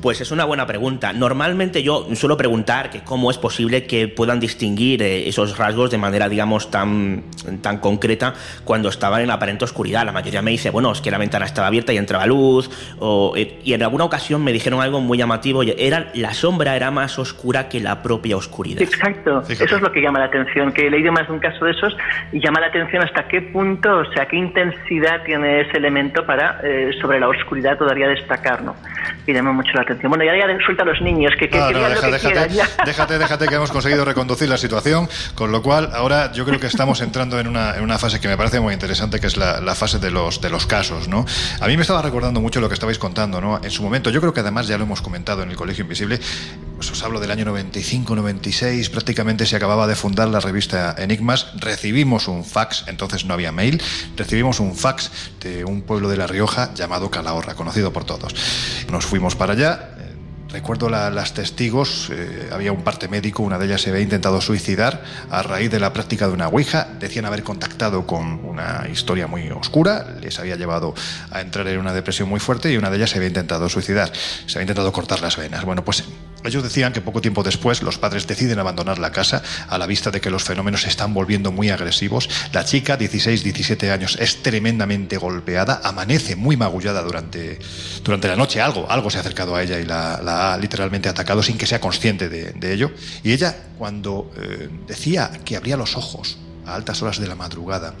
Pues 0.00 0.20
es 0.20 0.30
una 0.30 0.44
buena 0.44 0.66
pregunta. 0.66 1.12
Normalmente 1.12 1.82
yo 1.82 2.06
suelo 2.14 2.36
preguntar 2.36 2.90
que 2.90 3.00
cómo 3.00 3.30
es 3.30 3.38
posible 3.38 3.86
que 3.86 4.08
puedan 4.08 4.40
distinguir 4.40 5.02
eh, 5.02 5.28
esos 5.28 5.56
rasgos 5.56 5.90
de 5.90 5.98
manera, 5.98 6.28
digamos, 6.28 6.70
tan, 6.70 7.24
tan 7.62 7.78
concreta 7.78 8.34
cuando 8.64 8.88
estaban 8.88 9.22
en 9.22 9.30
aparente 9.30 9.64
oscuridad. 9.64 10.04
La 10.04 10.12
mayoría 10.12 10.42
me 10.42 10.50
dice, 10.50 10.70
bueno, 10.70 10.92
es 10.92 11.00
que 11.00 11.10
la 11.10 11.18
ventana 11.18 11.46
estaba 11.46 11.68
abierta 11.68 11.92
y 11.92 11.96
entraba 11.96 12.26
luz. 12.26 12.70
O, 12.98 13.34
eh, 13.36 13.58
y 13.64 13.72
en 13.72 13.82
alguna 13.82 14.04
ocasión 14.04 14.44
me 14.44 14.52
dijeron 14.52 14.80
algo 14.80 15.00
muy 15.00 15.18
llamativo. 15.18 15.62
Era, 15.62 16.10
la 16.14 16.34
sombra 16.34 16.76
era 16.76 16.90
más 16.90 17.18
oscura 17.18 17.68
que 17.68 17.80
la 17.80 18.02
propia 18.02 18.36
oscuridad. 18.36 18.82
Exacto, 18.82 19.42
Fíjate. 19.42 19.64
eso 19.64 19.76
es 19.76 19.82
lo 19.82 19.92
que 19.92 20.00
llama 20.00 20.18
la 20.18 20.26
atención, 20.26 20.72
que 20.72 20.86
he 20.86 20.90
leído 20.90 21.10
más 21.12 21.26
de 21.26 21.32
un 21.32 21.40
caso 21.40 21.64
de 21.64 21.70
esos 21.70 21.96
y 22.32 22.40
llama 22.40 22.60
la 22.60 22.66
atención 22.66 23.02
hasta 23.02 23.26
qué 23.28 23.40
punto, 23.40 23.98
o 23.98 24.12
sea, 24.12 24.26
qué 24.26 24.36
intensidad 24.36 25.22
tiene 25.24 25.62
ese 25.62 25.78
elemento 25.78 26.24
para 26.26 26.60
eh, 26.62 26.90
sobre 27.00 27.18
la 27.18 27.28
oscuridad 27.28 27.78
todavía 27.78 28.08
destacar, 28.08 28.62
¿no? 28.62 28.76
Y 29.26 29.32
llama 29.32 29.52
mucho 29.52 29.72
la 29.74 29.84
atención. 29.86 30.10
Bueno, 30.10 30.24
ya, 30.24 30.36
ya 30.36 30.46
suelta 30.64 30.82
a 30.82 30.86
los 30.86 31.00
niños, 31.00 31.32
que, 31.38 31.48
que, 31.48 31.58
No, 31.58 31.70
no, 31.70 31.78
digan 31.78 31.90
deja- 31.94 31.94
lo 31.94 32.06
que 32.06 32.12
déjate, 32.28 32.48
quieran, 32.48 32.48
ya. 32.50 32.68
déjate, 32.86 33.18
déjate 33.18 33.48
que 33.48 33.54
hemos 33.54 33.70
conseguido 33.70 34.04
reconducir 34.04 34.48
la 34.48 34.58
situación, 34.58 35.08
con 35.34 35.50
lo 35.52 35.62
cual 35.62 35.90
ahora 35.94 36.32
yo 36.32 36.44
creo 36.44 36.60
que 36.60 36.66
estamos 36.66 37.00
entrando 37.00 37.38
en 37.40 37.48
una, 37.48 37.76
en 37.76 37.82
una 37.82 37.98
fase 37.98 38.20
que 38.20 38.28
me 38.28 38.36
parece 38.36 38.60
muy 38.60 38.74
interesante, 38.74 39.18
que 39.20 39.26
es 39.26 39.36
la, 39.36 39.60
la 39.60 39.74
fase 39.74 39.98
de 39.98 40.10
los, 40.10 40.40
de 40.40 40.50
los 40.50 40.66
casos, 40.66 41.08
¿no? 41.08 41.24
A 41.60 41.66
mí 41.66 41.76
me 41.76 41.82
estaba 41.82 42.02
recordando 42.02 42.40
mucho 42.40 42.60
lo 42.60 42.68
que 42.68 42.74
estabais 42.74 42.98
contando, 42.98 43.40
¿no? 43.40 43.60
En 43.62 43.70
su 43.70 43.82
momento, 43.82 44.10
yo 44.10 44.20
creo 44.20 44.32
que 44.32 44.40
además 44.40 44.66
ya 44.68 44.76
lo 44.78 44.84
hemos 44.84 45.02
comentado 45.02 45.42
en 45.42 45.50
el 45.50 45.56
Colegio 45.56 45.82
Invisible, 45.82 46.18
pues 46.76 46.90
os 46.90 47.02
hablo 47.02 47.20
del 47.20 47.30
año 47.30 47.44
95-96, 47.46 48.90
prácticamente 48.90 49.46
se 49.46 49.56
acababa 49.56 49.86
de 49.86 49.94
fundar 49.94 50.28
la 50.28 50.40
revista 50.40 50.94
Enigmas, 50.98 51.48
recibimos 51.56 52.28
un 52.28 52.44
fax, 52.44 52.84
entonces 52.86 53.24
no 53.24 53.34
había 53.34 53.52
mail, 53.52 53.80
recibimos 54.16 54.60
un 54.60 54.76
fax 54.76 55.10
de 55.40 55.64
un 55.64 55.82
pueblo 55.82 56.08
de 56.08 56.16
La 56.16 56.26
Rioja 56.26 56.72
llamado 56.74 57.10
Calahorra, 57.10 57.54
conocido 57.54 57.92
por 57.92 58.04
todos. 58.04 58.34
Nos 58.90 59.06
fuimos 59.06 59.36
para 59.36 59.52
allá, 59.54 59.75
Recuerdo 60.48 60.88
la- 60.88 61.10
las 61.10 61.34
testigos, 61.34 62.08
eh, 62.12 62.48
había 62.52 62.72
un 62.72 62.82
parte 62.82 63.08
médico, 63.08 63.42
una 63.42 63.58
de 63.58 63.66
ellas 63.66 63.82
se 63.82 63.90
había 63.90 64.02
intentado 64.02 64.40
suicidar 64.40 65.02
a 65.28 65.42
raíz 65.42 65.70
de 65.70 65.80
la 65.80 65.92
práctica 65.92 66.28
de 66.28 66.32
una 66.34 66.48
Ouija, 66.48 66.86
decían 67.00 67.26
haber 67.26 67.42
contactado 67.42 68.06
con 68.06 68.44
una 68.44 68.86
historia 68.90 69.26
muy 69.26 69.50
oscura, 69.50 70.06
les 70.20 70.38
había 70.38 70.56
llevado 70.56 70.94
a 71.30 71.40
entrar 71.40 71.66
en 71.68 71.78
una 71.78 71.92
depresión 71.92 72.28
muy 72.28 72.40
fuerte 72.40 72.72
y 72.72 72.76
una 72.76 72.90
de 72.90 72.96
ellas 72.96 73.10
se 73.10 73.16
había 73.18 73.28
intentado 73.28 73.68
suicidar, 73.68 74.12
se 74.46 74.58
había 74.58 74.62
intentado 74.62 74.92
cortar 74.92 75.20
las 75.20 75.36
venas. 75.36 75.64
Bueno, 75.64 75.84
pues 75.84 76.04
ellos 76.46 76.62
decían 76.62 76.92
que 76.92 77.00
poco 77.00 77.20
tiempo 77.20 77.42
después 77.42 77.82
los 77.82 77.98
padres 77.98 78.26
deciden 78.26 78.58
abandonar 78.58 78.98
la 78.98 79.12
casa 79.12 79.42
a 79.68 79.78
la 79.78 79.86
vista 79.86 80.10
de 80.10 80.20
que 80.20 80.30
los 80.30 80.44
fenómenos 80.44 80.82
se 80.82 80.88
están 80.88 81.14
volviendo 81.14 81.52
muy 81.52 81.70
agresivos. 81.70 82.28
La 82.52 82.64
chica, 82.64 82.98
16-17 82.98 83.90
años, 83.90 84.16
es 84.20 84.42
tremendamente 84.42 85.16
golpeada, 85.16 85.80
amanece 85.84 86.36
muy 86.36 86.56
magullada 86.56 87.02
durante, 87.02 87.58
durante 88.04 88.28
la 88.28 88.36
noche. 88.36 88.60
Algo, 88.60 88.90
algo 88.90 89.10
se 89.10 89.18
ha 89.18 89.20
acercado 89.20 89.54
a 89.56 89.62
ella 89.62 89.78
y 89.78 89.84
la, 89.84 90.52
ha 90.52 90.58
literalmente 90.58 91.08
atacado 91.08 91.42
sin 91.42 91.58
que 91.58 91.66
sea 91.66 91.80
consciente 91.80 92.28
de, 92.28 92.52
de 92.52 92.72
ello. 92.72 92.92
Y 93.22 93.32
ella, 93.32 93.56
cuando 93.78 94.30
eh, 94.36 94.68
decía 94.86 95.30
que 95.44 95.56
abría 95.56 95.76
los 95.76 95.96
ojos 95.96 96.38
a 96.64 96.74
altas 96.74 97.02
horas 97.02 97.18
de 97.18 97.26
la 97.26 97.34
madrugada, 97.34 97.94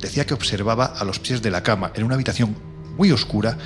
decía 0.00 0.26
que 0.26 0.34
observaba 0.34 0.86
a 0.86 1.04
los 1.04 1.18
pies 1.18 1.42
de 1.42 1.50
la 1.50 1.62
cama, 1.62 1.92
en 1.94 2.04
una 2.04 2.14
habitación 2.14 2.56
muy 2.96 3.12
oscura, 3.12 3.56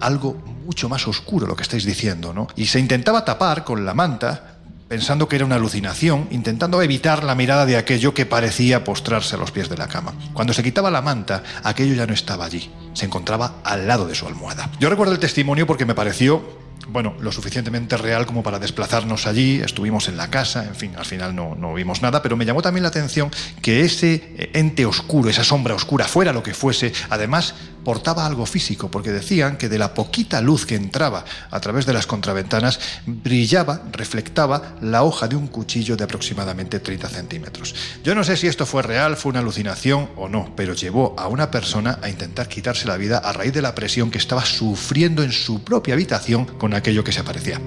algo 0.00 0.42
mucho 0.64 0.88
más 0.88 1.06
oscuro, 1.06 1.46
lo 1.46 1.56
que 1.56 1.62
estáis 1.62 1.84
diciendo, 1.84 2.32
¿no? 2.32 2.48
Y 2.56 2.66
se 2.66 2.80
intentaba 2.80 3.24
tapar 3.24 3.64
con 3.64 3.84
la 3.84 3.94
manta, 3.94 4.58
pensando 4.88 5.28
que 5.28 5.36
era 5.36 5.44
una 5.44 5.56
alucinación, 5.56 6.28
intentando 6.30 6.82
evitar 6.82 7.24
la 7.24 7.34
mirada 7.34 7.66
de 7.66 7.76
aquello 7.76 8.14
que 8.14 8.26
parecía 8.26 8.84
postrarse 8.84 9.36
a 9.36 9.38
los 9.38 9.50
pies 9.50 9.68
de 9.68 9.76
la 9.76 9.88
cama. 9.88 10.14
Cuando 10.32 10.52
se 10.52 10.62
quitaba 10.62 10.90
la 10.90 11.02
manta, 11.02 11.42
aquello 11.62 11.94
ya 11.94 12.06
no 12.06 12.14
estaba 12.14 12.44
allí, 12.44 12.70
se 12.92 13.06
encontraba 13.06 13.56
al 13.64 13.86
lado 13.86 14.06
de 14.06 14.14
su 14.14 14.26
almohada. 14.26 14.70
Yo 14.80 14.90
recuerdo 14.90 15.12
el 15.12 15.18
testimonio 15.18 15.66
porque 15.66 15.86
me 15.86 15.94
pareció 15.94 16.64
bueno, 16.88 17.14
lo 17.20 17.32
suficientemente 17.32 17.96
real 17.96 18.26
como 18.26 18.42
para 18.42 18.58
desplazarnos 18.58 19.26
allí, 19.26 19.60
estuvimos 19.60 20.08
en 20.08 20.16
la 20.16 20.28
casa, 20.28 20.64
en 20.64 20.74
fin, 20.74 20.92
al 20.96 21.04
final 21.04 21.34
no, 21.34 21.54
no, 21.54 21.74
vimos 21.74 22.02
nada, 22.02 22.22
pero 22.22 22.36
me 22.36 22.44
llamó 22.44 22.62
también 22.62 22.82
la 22.82 22.88
atención 22.88 23.30
que 23.62 23.80
ese 23.80 24.50
ente 24.52 24.84
oscuro, 24.84 25.30
esa 25.30 25.44
sombra 25.44 25.74
oscura, 25.74 26.06
fuera 26.06 26.32
lo 26.32 26.42
que 26.42 26.54
fuese, 26.54 26.92
además 27.10 27.54
portaba 27.84 28.26
algo 28.26 28.46
físico, 28.46 28.90
porque 28.90 29.12
decían 29.12 29.56
que 29.56 29.68
de 29.68 29.78
la 29.78 29.94
poquita 29.94 30.40
luz 30.40 30.66
que 30.66 30.74
entraba 30.74 31.24
a 31.50 31.60
través 31.60 31.86
de 31.86 31.92
las 31.92 32.06
contraventanas 32.06 32.80
brillaba, 33.06 33.82
reflectaba 33.92 34.76
la 34.80 35.02
hoja 35.02 35.28
de 35.28 35.36
un 35.36 35.48
cuchillo 35.48 35.96
de 35.96 36.04
aproximadamente 36.04 36.80
30 36.80 37.08
centímetros. 37.08 37.74
Yo 38.02 38.14
no 38.14 38.24
sé 38.24 38.36
si 38.36 38.46
esto 38.46 38.66
fue 38.66 38.82
real, 38.82 39.16
fue 39.16 39.30
una 39.30 39.40
alucinación 39.40 40.10
o 40.16 40.28
no, 40.28 40.52
pero 40.56 40.74
llevó 40.74 41.14
a 41.18 41.28
una 41.28 41.50
persona 41.50 41.98
a 42.02 42.08
intentar 42.08 42.48
quitarse 42.48 42.88
la 42.88 42.96
vida 42.96 43.18
a 43.18 43.32
raíz 43.32 43.52
de 43.52 43.62
la 43.62 43.74
presión 43.74 44.10
que 44.10 44.18
estaba 44.18 44.44
sufriendo 44.44 45.22
en 45.22 45.32
su 45.32 45.62
propia 45.62 45.94
habitación 45.94 46.46
con 46.46 46.74
aquello 46.74 47.04
que 47.04 47.12
se 47.12 47.20
aparecía. 47.20 47.60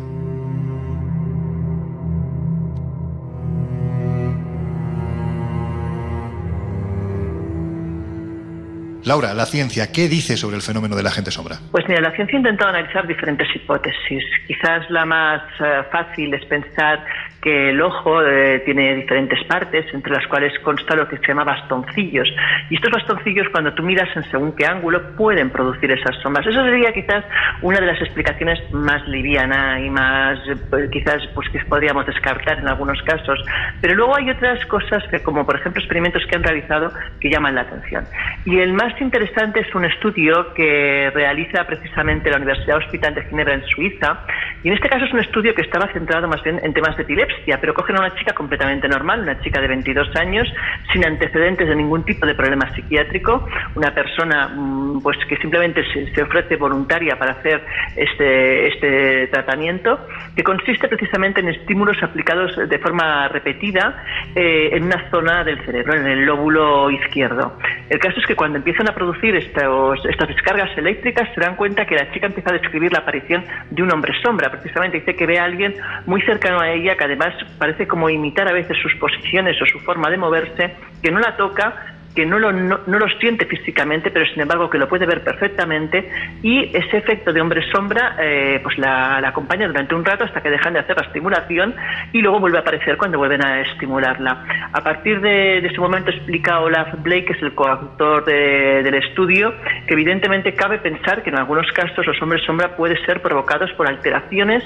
Laura, 9.08 9.34
la 9.34 9.46
ciencia, 9.46 9.90
¿qué 9.90 10.10
dice 10.10 10.36
sobre 10.36 10.58
el 10.58 10.62
fenómeno 10.62 10.94
de 10.94 11.02
la 11.02 11.12
gente 11.12 11.32
sombra? 11.32 11.60
Pues 11.72 11.88
mira, 11.88 12.02
la 12.02 12.14
ciencia 12.14 12.36
ha 12.36 12.40
intentado 12.40 12.72
analizar 12.72 13.08
diferentes 13.08 13.48
hipótesis. 13.56 14.22
Quizás 14.46 14.90
la 14.90 15.06
más 15.06 15.42
uh, 15.62 15.90
fácil 15.90 16.34
es 16.34 16.44
pensar 16.44 17.06
que 17.42 17.70
el 17.70 17.82
ojo 17.82 18.24
eh, 18.24 18.62
tiene 18.66 18.96
diferentes 18.96 19.44
partes, 19.46 19.86
entre 19.94 20.14
las 20.14 20.26
cuales 20.28 20.58
consta 20.60 20.96
lo 20.96 21.08
que 21.08 21.18
se 21.18 21.28
llama 21.28 21.44
bastoncillos. 21.44 22.28
Y 22.70 22.76
estos 22.76 22.92
bastoncillos, 22.92 23.48
cuando 23.52 23.74
tú 23.74 23.84
miras 23.84 24.10
en 24.16 24.24
según 24.32 24.56
qué 24.56 24.66
ángulo, 24.66 25.16
pueden 25.16 25.50
producir 25.50 25.92
esas 25.92 26.16
sombras. 26.22 26.46
Eso 26.48 26.64
sería 26.64 26.92
quizás 26.92 27.24
una 27.62 27.80
de 27.80 27.86
las 27.86 28.02
explicaciones 28.02 28.60
más 28.72 29.08
liviana 29.08 29.80
y 29.80 29.90
más, 29.90 30.40
pues, 30.70 30.90
quizás, 30.90 31.26
pues 31.34 31.50
que 31.50 31.60
podríamos 31.66 32.06
descartar 32.06 32.60
en 32.60 32.68
algunos 32.68 33.02
casos. 33.04 33.40
Pero 33.82 33.96
luego 33.96 34.16
hay 34.18 34.30
otras 34.30 34.66
cosas 34.66 35.04
que, 35.10 35.22
como 35.22 35.46
por 35.46 35.56
ejemplo 35.56 35.82
experimentos 35.82 36.26
que 36.26 36.36
han 36.36 36.44
realizado, 36.44 36.92
que 37.20 37.30
llaman 37.30 37.56
la 37.56 37.62
atención. 37.62 38.06
Y 38.46 38.60
el 38.60 38.74
más 38.74 39.00
interesante 39.00 39.62
es 39.62 39.76
un 39.76 39.86
estudio 39.86 40.54
que 40.54 41.12
realiza 41.14 41.66
precisamente 41.66 42.30
la 42.30 42.38
Universidad 42.38 42.78
Hospital 42.78 43.16
de 43.16 43.24
Ginebra 43.24 43.56
en 43.56 43.66
Suiza. 43.66 44.20
Y 44.64 44.70
en 44.70 44.74
este 44.74 44.90
caso 44.90 45.06
es 45.06 45.14
un 45.14 45.20
estudio 45.20 45.54
que 45.54 45.62
estaba 45.62 45.88
centrado 45.94 46.28
más 46.28 46.42
bien 46.44 46.60
en 46.64 46.74
temas 46.74 46.96
de 46.98 47.04
epilepsia, 47.04 47.27
pero 47.60 47.74
cogen 47.74 47.98
a 47.98 48.00
una 48.00 48.16
chica 48.16 48.34
completamente 48.34 48.88
normal, 48.88 49.22
una 49.22 49.40
chica 49.42 49.62
de 49.62 49.68
22 49.68 50.16
años, 50.16 50.48
sin 50.92 51.06
antecedentes 51.06 51.68
de 51.68 51.76
ningún 51.76 52.04
tipo 52.04 52.26
de 52.26 52.36
problema 52.36 52.74
psiquiátrico, 52.74 53.48
una 53.76 53.94
persona 53.94 54.50
mm, 54.50 55.02
pues 55.02 55.18
que 55.28 55.38
simplemente 55.38 55.84
se, 56.14 56.22
ofrece 56.22 56.56
voluntaria 56.56 57.18
para 57.18 57.34
hacer 57.34 57.64
este, 57.96 58.68
este 58.68 59.28
tratamiento, 59.28 60.00
que 60.36 60.44
consiste 60.44 60.88
precisamente 60.88 61.40
en 61.42 61.50
estímulos 61.50 62.02
aplicados 62.02 62.56
de 62.70 62.80
forma 62.80 63.28
repetida 63.28 64.04
eh, 64.36 64.70
en 64.74 64.84
una 64.84 65.10
zona 65.10 65.44
del 65.44 65.64
cerebro, 65.66 65.94
en 65.96 66.08
el 66.08 66.26
lóbulo 66.26 66.90
izquierdo. 66.92 67.58
El 67.90 68.00
caso 68.00 68.20
es 68.20 68.26
que 68.26 68.36
cuando 68.36 68.58
empiezan 68.58 68.90
a 68.90 68.94
producir 68.94 69.36
estos, 69.36 70.06
estas 70.06 70.28
descargas 70.28 70.78
eléctricas, 70.78 71.30
se 71.34 71.42
dan 71.42 71.56
cuenta 71.56 71.86
que 71.86 71.96
la 71.96 72.12
chica 72.12 72.28
empieza 72.28 72.50
a 72.50 72.54
describir 72.54 72.92
la 72.92 73.00
aparición 73.00 73.44
de 73.70 73.84
un 73.84 73.92
hombre 73.92 74.14
sombra. 74.22 74.52
Precisamente 74.52 75.00
dice 75.00 75.16
que 75.16 75.26
ve 75.26 75.40
a 75.40 75.46
alguien 75.46 75.74
muy 76.06 76.22
cercano 76.22 76.60
a 76.60 76.70
ella, 76.70 76.96
que 76.96 77.04
además 77.20 77.36
parece 77.58 77.88
como 77.88 78.10
imitar 78.10 78.48
a 78.48 78.54
veces 78.54 78.78
sus 78.82 78.94
posiciones 78.96 79.60
o 79.62 79.66
su 79.66 79.80
forma 79.80 80.10
de 80.10 80.18
moverse, 80.18 80.76
que 81.02 81.12
no 81.12 81.20
la 81.20 81.36
toca, 81.36 81.97
que 82.18 82.26
no 82.26 82.40
lo, 82.40 82.52
no, 82.52 82.80
lo 82.88 83.08
siente 83.20 83.46
físicamente, 83.46 84.10
pero 84.10 84.26
sin 84.26 84.42
embargo 84.42 84.72
que 84.72 84.80
lo 84.80 84.90
puede 84.90 85.06
ver 85.06 85.24
perfectamente 85.24 86.10
y 86.42 86.76
ese 86.76 86.98
efecto 86.98 87.32
de 87.32 87.40
hombre 87.40 87.62
sombra 87.72 88.16
eh, 88.20 88.60
pues 88.64 88.76
la, 88.80 89.18
acompaña 89.20 89.68
durante 89.68 89.94
un 89.94 90.04
rato 90.04 90.24
hasta 90.24 90.42
que 90.42 90.50
dejan 90.50 90.74
de 90.74 90.80
hacer 90.80 90.98
la 90.98 91.06
estimulación 91.06 91.76
y 92.14 92.24
luego 92.24 92.40
vuelve 92.40 92.58
a 92.58 92.62
aparecer 92.62 92.98
cuando 92.98 93.20
vuelven 93.20 93.46
a 93.46 93.62
estimularla. 93.62 94.46
A 94.74 94.82
partir 94.82 95.22
de, 95.22 95.60
ese 95.60 95.78
momento 95.78 96.10
explica 96.10 96.60
Olaf 96.60 96.88
Blake, 97.04 97.26
que 97.26 97.34
es 97.34 97.42
el 97.44 97.54
coautor 97.54 98.26
del 98.26 98.96
estudio, 98.96 99.54
que 99.86 99.94
evidentemente 99.94 100.56
cabe 100.56 100.80
pensar 100.80 101.22
que 101.22 101.30
en 101.30 101.38
algunos 101.38 101.72
casos 101.72 102.04
los 102.04 102.20
hombres 102.20 102.44
sombra 102.46 102.76
pueden 102.76 102.98
ser 103.06 103.22
provocados 103.22 103.72
por 103.74 103.88
alteraciones 103.88 104.64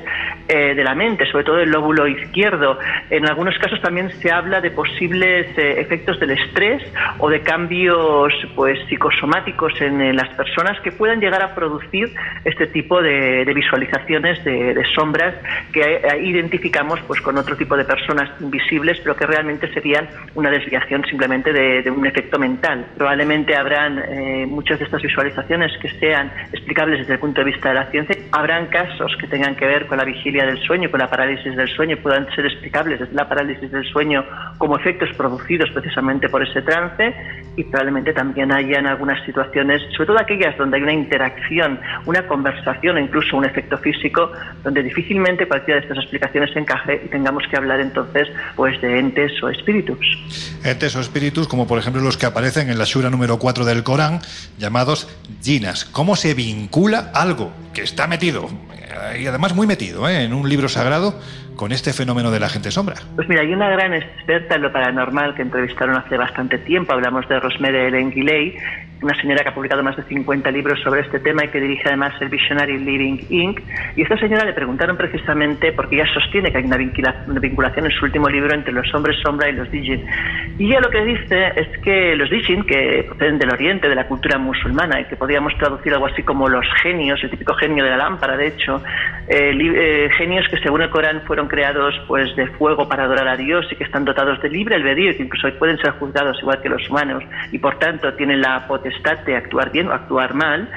eh, 0.47 0.73
de 0.73 0.83
la 0.85 0.95
mente, 0.95 1.29
sobre 1.29 1.43
todo 1.43 1.59
el 1.59 1.69
lóbulo 1.69 2.07
izquierdo. 2.07 2.79
En 3.09 3.27
algunos 3.27 3.57
casos 3.57 3.81
también 3.81 4.09
se 4.21 4.31
habla 4.31 4.61
de 4.61 4.71
posibles 4.71 5.47
eh, 5.57 5.81
efectos 5.81 6.17
del 6.17 6.31
estrés 6.31 6.81
o 7.17 7.29
de 7.29 7.40
cambios 7.43 8.33
pues 8.55 8.79
psicosomáticos 8.87 9.73
en, 9.81 10.15
las 10.15 10.29
personas 10.29 10.79
que 10.81 10.91
puedan 10.91 11.19
llegar 11.19 11.41
a 11.41 11.55
producir 11.55 12.13
este 12.43 12.67
tipo 12.67 13.01
de, 13.01 13.51
visualizaciones 13.53 14.43
de, 14.43 14.83
sombras 14.95 15.35
que 15.71 16.01
identificamos 16.21 16.99
pues 17.07 17.21
con 17.21 17.37
otro 17.37 17.55
tipo 17.55 17.77
de 17.77 17.85
personas 17.85 18.29
invisibles 18.39 18.99
pero 19.03 19.15
que 19.15 19.25
realmente 19.25 19.71
serían 19.73 20.07
una 20.35 20.49
desviación 20.49 21.03
simplemente 21.05 21.53
de, 21.53 21.89
un 21.91 22.05
efecto 22.05 22.39
mental. 22.39 22.85
Probablemente 22.97 23.55
habrán 23.55 23.99
eh, 23.99 24.45
muchas 24.47 24.79
de 24.79 24.85
estas 24.85 25.01
visualizaciones 25.01 25.71
que 25.81 25.89
sean 25.99 26.31
explicables 26.51 26.99
desde 26.99 27.13
el 27.13 27.19
punto 27.19 27.41
de 27.41 27.51
vista 27.51 27.69
de 27.69 27.75
la 27.75 27.85
ciencia. 27.87 28.15
Habrán 28.31 28.67
casos 28.67 29.15
que 29.19 29.27
tengan 29.27 29.55
que 29.55 29.65
ver 29.65 29.87
con 29.87 29.97
la 29.97 30.05
vigilia 30.05 30.45
del 30.45 30.57
sueño 30.59 30.89
con 30.89 30.99
la 30.99 31.09
parálisis 31.09 31.55
del 31.55 31.67
sueño 31.69 31.97
puedan 31.97 32.29
ser 32.35 32.45
explicables 32.45 32.99
desde 32.99 33.13
la 33.13 33.27
parálisis 33.27 33.71
del 33.71 33.85
sueño 33.85 34.23
como 34.57 34.77
efectos 34.77 35.09
producidos 35.17 35.69
precisamente 35.71 36.29
por 36.29 36.43
ese 36.43 36.61
trance 36.61 37.13
y 37.57 37.63
probablemente 37.65 38.13
también 38.13 38.51
haya 38.51 38.79
en 38.79 38.87
algunas 38.87 39.23
situaciones, 39.25 39.81
sobre 39.95 40.07
todo 40.07 40.19
aquellas 40.19 40.57
donde 40.57 40.77
hay 40.77 40.83
una 40.83 40.93
interacción, 40.93 41.79
una 42.05 42.25
conversación 42.27 42.95
o 42.95 42.99
incluso 42.99 43.35
un 43.35 43.45
efecto 43.45 43.77
físico, 43.77 44.31
donde 44.63 44.83
difícilmente 44.83 45.47
cualquiera 45.47 45.79
de 45.79 45.87
estas 45.87 46.03
explicaciones 46.03 46.55
encaje 46.55 47.01
y 47.05 47.09
tengamos 47.09 47.43
que 47.49 47.57
hablar 47.57 47.79
entonces 47.79 48.29
pues 48.55 48.79
de 48.81 48.99
entes 48.99 49.31
o 49.43 49.49
espíritus. 49.49 49.99
Entes 50.63 50.95
o 50.95 51.01
espíritus 51.01 51.47
como 51.47 51.67
por 51.67 51.77
ejemplo 51.77 52.01
los 52.01 52.17
que 52.17 52.25
aparecen 52.25 52.69
en 52.69 52.77
la 52.77 52.85
sura 52.85 53.09
número 53.09 53.37
4 53.37 53.65
del 53.65 53.83
Corán, 53.83 54.21
llamados 54.57 55.09
jinas. 55.43 55.85
¿Cómo 55.85 56.15
se 56.15 56.33
vincula 56.33 57.11
algo 57.13 57.51
que 57.73 57.81
está 57.81 58.07
metido, 58.07 58.49
eh, 58.81 59.21
y 59.21 59.27
además 59.27 59.55
muy 59.55 59.67
metido, 59.67 60.07
eh, 60.07 60.23
en 60.23 60.33
un 60.33 60.47
libro 60.47 60.69
sagrado, 60.69 61.19
con 61.55 61.71
este 61.71 61.93
fenómeno 61.93 62.31
de 62.31 62.39
la 62.39 62.49
gente 62.49 62.71
sombra? 62.71 62.95
Pues 63.15 63.27
mira, 63.29 63.41
hay 63.41 63.53
una 63.53 63.69
gran 63.69 63.93
experta 63.93 64.55
en 64.55 64.63
lo 64.63 64.71
paranormal 64.71 65.35
que 65.35 65.41
entrevistaron 65.41 65.95
hace 65.95 66.17
bastante 66.17 66.57
tiempo, 66.59 66.93
hablamos 66.93 67.27
de 67.27 67.39
Rosemary 67.39 67.77
Ellen 67.77 68.11
una 69.01 69.19
señora 69.19 69.41
que 69.41 69.49
ha 69.49 69.53
publicado 69.53 69.81
más 69.83 69.97
de 69.97 70.03
50 70.03 70.51
libros 70.51 70.79
sobre 70.81 71.01
este 71.01 71.19
tema 71.19 71.43
y 71.43 71.47
que 71.47 71.59
dirige 71.59 71.83
además 71.87 72.13
el 72.21 72.29
Visionary 72.29 72.77
Living 72.77 73.17
Inc. 73.29 73.59
Y 73.95 74.03
esta 74.03 74.17
señora 74.17 74.45
le 74.45 74.53
preguntaron 74.53 74.95
precisamente, 74.95 75.71
porque 75.71 75.95
ella 75.95 76.13
sostiene 76.13 76.51
que 76.51 76.59
hay 76.59 76.65
una, 76.65 76.77
vinculación 76.77 77.85
en 77.85 77.91
su 77.91 78.05
último 78.05 78.29
libro 78.29 78.53
entre 78.53 78.71
los 78.71 78.93
hombres 78.93 79.17
sombra 79.23 79.49
y 79.49 79.53
los 79.53 79.69
Dijin. 79.71 80.05
Y 80.59 80.67
ella 80.67 80.81
lo 80.81 80.89
que 80.89 81.03
dice 81.03 81.51
es 81.55 81.79
que 81.79 82.15
los 82.15 82.29
Dijin, 82.29 82.63
que 82.63 83.03
proceden 83.07 83.39
del 83.39 83.51
Oriente, 83.51 83.89
de 83.89 83.95
la 83.95 84.07
cultura 84.07 84.37
musulmana, 84.37 85.01
y 85.01 85.05
que 85.05 85.15
podríamos 85.15 85.57
traducir 85.57 85.93
algo 85.93 86.05
así 86.07 86.21
como 86.21 86.47
los 86.47 86.65
genios, 86.83 87.19
el 87.23 87.31
típico 87.31 87.55
genio 87.55 87.83
de 87.83 87.89
la 87.89 87.97
lámpara, 87.97 88.37
de 88.37 88.47
hecho, 88.47 88.83
eh, 89.27 89.51
eh, 89.59 90.09
genios 90.17 90.47
que 90.49 90.57
según 90.57 90.83
el 90.83 90.89
Corán 90.89 91.21
fueron 91.25 91.40
creados 91.47 91.93
pues 92.07 92.35
de 92.35 92.47
fuego 92.47 92.87
para 92.87 93.03
adorar 93.03 93.27
a 93.27 93.37
Dios 93.37 93.65
y 93.71 93.75
que 93.75 93.83
están 93.83 94.05
dotados 94.05 94.41
de 94.41 94.49
libre 94.49 94.75
albedrío 94.75 95.11
y 95.11 95.15
que 95.15 95.23
incluso 95.23 95.49
pueden 95.57 95.77
ser 95.77 95.91
juzgados 95.91 96.37
igual 96.41 96.61
que 96.61 96.69
los 96.69 96.89
humanos 96.89 97.23
y 97.51 97.57
por 97.57 97.79
tanto 97.79 98.13
tienen 98.13 98.41
la 98.41 98.67
potestad 98.67 99.19
de 99.19 99.35
actuar 99.35 99.71
bien 99.71 99.87
o 99.87 99.93
actuar 99.93 100.33
mal, 100.33 100.69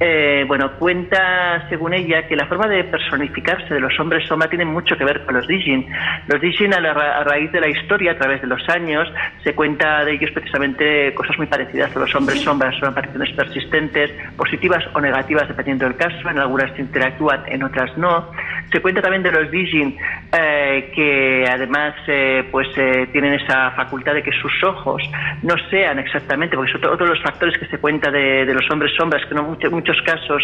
eh, 0.00 0.44
bueno, 0.46 0.72
cuenta 0.78 1.68
según 1.68 1.94
ella 1.94 2.26
que 2.26 2.36
la 2.36 2.46
forma 2.46 2.66
de 2.68 2.84
personificarse 2.84 3.72
de 3.72 3.80
los 3.80 3.98
hombres 4.00 4.26
sombra 4.26 4.48
tiene 4.48 4.64
mucho 4.64 4.96
que 4.96 5.04
ver 5.04 5.24
con 5.24 5.34
los 5.34 5.46
Dijin. 5.46 5.86
Los 6.26 6.40
Dijin 6.40 6.72
a, 6.74 6.78
a 6.78 7.24
raíz 7.24 7.52
de 7.52 7.60
la 7.60 7.68
historia, 7.68 8.12
a 8.12 8.16
través 8.16 8.40
de 8.40 8.46
los 8.46 8.66
años, 8.68 9.08
se 9.44 9.54
cuenta 9.54 10.04
de 10.04 10.12
ellos 10.12 10.30
precisamente 10.32 11.12
cosas 11.14 11.36
muy 11.36 11.46
parecidas 11.46 11.94
a 11.94 11.98
los 11.98 12.14
hombres 12.14 12.40
sombras, 12.40 12.74
son 12.78 12.90
apariciones 12.90 13.32
persistentes, 13.32 14.10
positivas 14.36 14.84
o 14.94 15.00
negativas 15.00 15.48
dependiendo 15.48 15.84
del 15.84 15.96
caso, 15.96 16.28
en 16.28 16.38
algunas 16.38 16.72
interactúan, 16.78 17.42
en 17.46 17.62
otras 17.62 17.96
no. 17.96 18.30
Se 18.70 18.80
cuenta 18.80 19.00
también 19.00 19.22
de 19.22 19.32
los 19.32 19.50
Dijin 19.50 19.96
eh, 20.30 20.92
que 20.94 21.46
además 21.50 21.94
eh, 22.06 22.46
pues 22.50 22.68
eh, 22.76 23.08
tienen 23.12 23.34
esa 23.34 23.70
facultad 23.70 24.12
de 24.12 24.22
que 24.22 24.32
sus 24.32 24.52
ojos 24.62 25.02
no 25.42 25.54
sean 25.70 25.98
exactamente, 25.98 26.54
porque 26.54 26.72
son 26.72 26.82
todos 26.82 27.08
los 27.08 27.22
factores 27.22 27.56
que 27.58 27.66
se 27.66 27.78
cuenta 27.78 28.10
de, 28.10 28.44
los 28.52 28.70
hombres 28.70 28.92
sombras, 28.96 29.24
que 29.26 29.34
en 29.34 29.72
muchos, 29.72 29.96
casos 30.02 30.42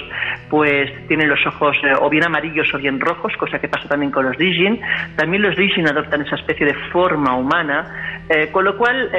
pues 0.48 0.90
tienen 1.06 1.28
los 1.28 1.46
ojos 1.46 1.76
o 2.00 2.08
bien 2.08 2.24
amarillos 2.24 2.72
o 2.72 2.78
bien 2.78 2.98
rojos, 2.98 3.32
cosa 3.36 3.58
que 3.58 3.68
pasa 3.68 3.88
también 3.88 4.10
con 4.10 4.24
los 4.24 4.38
Dijin. 4.38 4.80
También 5.16 5.42
los 5.42 5.56
Dijin 5.56 5.86
adoptan 5.86 6.22
esa 6.22 6.36
especie 6.36 6.66
de 6.66 6.74
forma 6.90 7.36
humana, 7.36 8.22
con 8.52 8.64
lo 8.64 8.76
cual, 8.76 9.10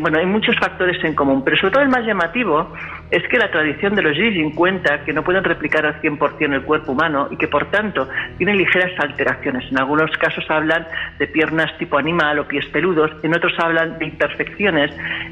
bueno, 0.00 0.18
hay 0.18 0.26
muchos 0.26 0.56
factores 0.56 1.02
en 1.04 1.14
común, 1.14 1.42
pero 1.44 1.56
sobre 1.56 1.72
todo 1.72 1.82
el 1.82 1.88
más 1.88 2.04
llamativo 2.04 2.72
es 3.10 3.26
que 3.28 3.38
la 3.38 3.50
tradición 3.50 3.94
de 3.94 4.02
los 4.02 4.16
Jijin 4.16 4.50
cuenta 4.50 5.02
que 5.04 5.12
no 5.12 5.22
pueden 5.22 5.42
replicar 5.42 5.86
al 5.86 6.00
100% 6.02 6.52
el 6.52 6.62
cuerpo 6.62 6.92
humano 6.92 7.28
y 7.30 7.36
que 7.36 7.48
por 7.48 7.70
tanto 7.70 8.06
tienen 8.36 8.58
ligeras 8.58 8.92
alteraciones. 8.98 9.70
En 9.70 9.78
algunos 9.78 10.10
casos 10.18 10.44
hablan 10.50 10.86
de 11.18 11.26
piernas 11.26 11.76
tipo 11.78 11.98
animal 11.98 12.38
o 12.38 12.46
pies 12.46 12.66
peludos, 12.66 13.10
en 13.22 13.34
otros 13.34 13.52
hablan 13.58 13.98
de 13.98 14.06
imperfecciones 14.06 14.90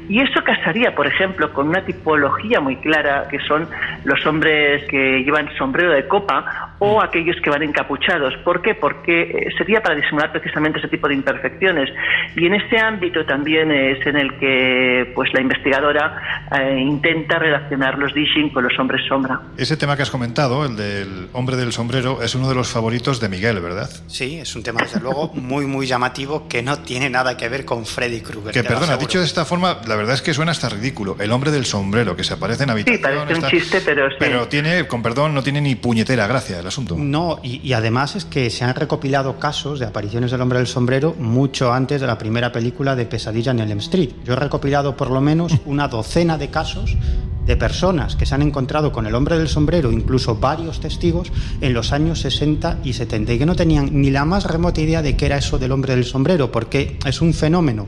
y 0.09 0.21
eso 0.21 0.43
casaría, 0.43 0.95
por 0.95 1.05
ejemplo, 1.05 1.53
con 1.53 1.69
una 1.69 1.85
tipología 1.85 2.59
muy 2.59 2.77
clara 2.77 3.27
que 3.29 3.39
son 3.41 3.67
los 4.05 4.25
hombres 4.25 4.83
que 4.85 5.23
llevan 5.23 5.49
sombrero 5.57 5.91
de 5.91 6.07
copa 6.07 6.73
o 6.79 7.01
aquellos 7.01 7.39
que 7.41 7.49
van 7.49 7.61
encapuchados. 7.61 8.35
¿Por 8.37 8.61
qué? 8.61 8.73
Porque 8.73 9.21
eh, 9.21 9.49
sería 9.57 9.81
para 9.81 9.95
disimular 9.95 10.31
precisamente 10.31 10.79
ese 10.79 10.87
tipo 10.87 11.07
de 11.07 11.13
imperfecciones. 11.13 11.89
Y 12.35 12.47
en 12.47 12.55
ese 12.55 12.79
ámbito 12.79 13.25
también 13.25 13.71
es 13.71 14.05
en 14.05 14.17
el 14.17 14.33
que 14.39 15.11
pues 15.13 15.31
la 15.33 15.41
investigadora 15.41 16.47
eh, 16.59 16.79
intenta 16.79 17.37
relacionar 17.37 17.66
los 17.97 18.13
Dijin 18.13 18.49
con 18.49 18.63
los 18.63 18.77
hombres 18.79 19.01
sombra. 19.07 19.41
Ese 19.57 19.77
tema 19.77 19.95
que 19.95 20.03
has 20.03 20.11
comentado, 20.11 20.65
el 20.65 20.75
del 20.75 21.29
hombre 21.33 21.55
del 21.55 21.73
sombrero, 21.73 22.21
es 22.21 22.35
uno 22.35 22.49
de 22.49 22.55
los 22.55 22.67
favoritos 22.69 23.19
de 23.19 23.29
Miguel, 23.29 23.59
¿verdad? 23.59 23.89
Sí, 24.07 24.37
es 24.37 24.55
un 24.55 24.63
tema 24.63 24.81
desde 24.81 24.99
luego 24.99 25.31
muy 25.33 25.65
muy 25.65 25.87
llamativo 25.87 26.47
que 26.47 26.61
no 26.61 26.79
tiene 26.79 27.09
nada 27.09 27.37
que 27.37 27.49
ver 27.49 27.65
con 27.65 27.85
Freddy 27.85 28.21
Krueger. 28.21 28.51
Que 28.51 28.63
perdona, 28.63 28.97
dicho 28.97 29.19
de 29.19 29.25
esta 29.25 29.45
forma, 29.45 29.79
la 29.87 29.95
verdad 29.95 30.15
es 30.15 30.21
que 30.21 30.33
suena 30.33 30.51
hasta 30.51 30.69
ridículo. 30.69 31.15
El 31.19 31.31
hombre 31.31 31.51
del 31.51 31.65
sombrero 31.65 32.15
que 32.15 32.23
se 32.23 32.33
aparece 32.33 32.63
en 32.63 32.69
habitación. 32.69 32.97
Sí, 32.97 33.03
parece 33.03 33.33
un 33.35 33.49
chiste, 33.49 33.81
pero 33.81 34.09
sí. 34.09 34.15
Pero 34.19 34.47
tiene, 34.47 34.87
con 34.87 35.01
perdón, 35.01 35.33
no 35.33 35.43
tiene 35.43 35.61
ni 35.61 35.75
puñetera 35.75 36.27
gracia 36.27 36.59
el 36.59 36.67
asunto. 36.67 36.95
No, 36.97 37.39
y, 37.43 37.61
y 37.67 37.73
además 37.73 38.15
es 38.15 38.25
que 38.25 38.49
se 38.49 38.63
han 38.63 38.75
recopilado 38.75 39.39
casos 39.39 39.79
de 39.79 39.85
apariciones 39.85 40.31
del 40.31 40.41
hombre 40.41 40.59
del 40.59 40.67
sombrero 40.67 41.15
mucho 41.17 41.73
antes 41.73 42.01
de 42.01 42.07
la 42.07 42.17
primera 42.17 42.51
película 42.51 42.95
de 42.95 43.05
Pesadilla 43.05 43.51
en 43.51 43.59
Elm 43.59 43.79
Street. 43.79 44.11
Yo 44.23 44.33
he 44.33 44.35
recopilado 44.35 44.95
por 44.95 45.09
lo 45.09 45.21
menos 45.21 45.53
una 45.65 45.87
docena 45.87 46.37
de 46.37 46.49
casos 46.49 46.95
de 47.45 47.55
personas 47.57 48.15
que 48.15 48.25
se 48.25 48.35
han 48.35 48.41
encontrado 48.41 48.91
con 48.91 49.05
el 49.05 49.15
hombre 49.15 49.37
del 49.37 49.49
sombrero, 49.49 49.91
incluso 49.91 50.35
varios 50.35 50.79
testigos, 50.79 51.31
en 51.61 51.73
los 51.73 51.91
años 51.91 52.21
60 52.21 52.79
y 52.83 52.93
70, 52.93 53.33
y 53.33 53.39
que 53.39 53.45
no 53.45 53.55
tenían 53.55 53.89
ni 53.91 54.09
la 54.09 54.25
más 54.25 54.45
remota 54.45 54.81
idea 54.81 55.01
de 55.01 55.17
qué 55.17 55.25
era 55.25 55.37
eso 55.37 55.57
del 55.57 55.71
hombre 55.71 55.95
del 55.95 56.05
sombrero, 56.05 56.51
porque 56.51 56.97
es 57.05 57.21
un 57.21 57.33
fenómeno 57.33 57.87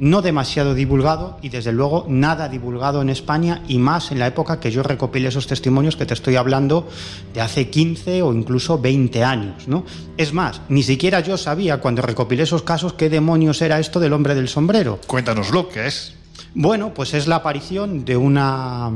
no 0.00 0.22
demasiado 0.22 0.74
divulgado 0.74 1.38
y 1.42 1.48
desde 1.48 1.72
luego 1.72 2.06
nada 2.08 2.48
divulgado 2.48 3.02
en 3.02 3.08
España 3.08 3.62
y 3.68 3.78
más 3.78 4.10
en 4.10 4.18
la 4.18 4.26
época 4.26 4.60
que 4.60 4.70
yo 4.70 4.82
recopilé 4.82 5.28
esos 5.28 5.46
testimonios 5.46 5.96
que 5.96 6.06
te 6.06 6.14
estoy 6.14 6.36
hablando 6.36 6.88
de 7.34 7.40
hace 7.40 7.68
15 7.68 8.22
o 8.22 8.32
incluso 8.32 8.78
20 8.78 9.24
años, 9.24 9.66
¿no? 9.68 9.84
Es 10.16 10.32
más, 10.32 10.60
ni 10.68 10.82
siquiera 10.82 11.20
yo 11.20 11.36
sabía 11.36 11.78
cuando 11.78 12.02
recopilé 12.02 12.44
esos 12.44 12.62
casos 12.62 12.92
qué 12.92 13.08
demonios 13.08 13.60
era 13.62 13.80
esto 13.80 14.00
del 14.00 14.12
hombre 14.12 14.34
del 14.34 14.48
sombrero. 14.48 15.00
Cuéntanoslo, 15.06 15.68
¿qué 15.68 15.86
es? 15.86 16.17
Bueno, 16.54 16.94
pues 16.94 17.14
es 17.14 17.26
la 17.26 17.36
aparición 17.36 18.04
de 18.04 18.16
una 18.16 18.90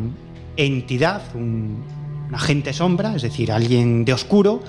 entidad, 0.57 1.23
un, 1.35 1.85
un 2.29 2.35
agente 2.35 2.73
sombra, 2.73 3.15
es 3.15 3.23
decir, 3.23 3.53
alguien 3.53 4.05
de 4.05 4.13
oscuro, 4.13 4.63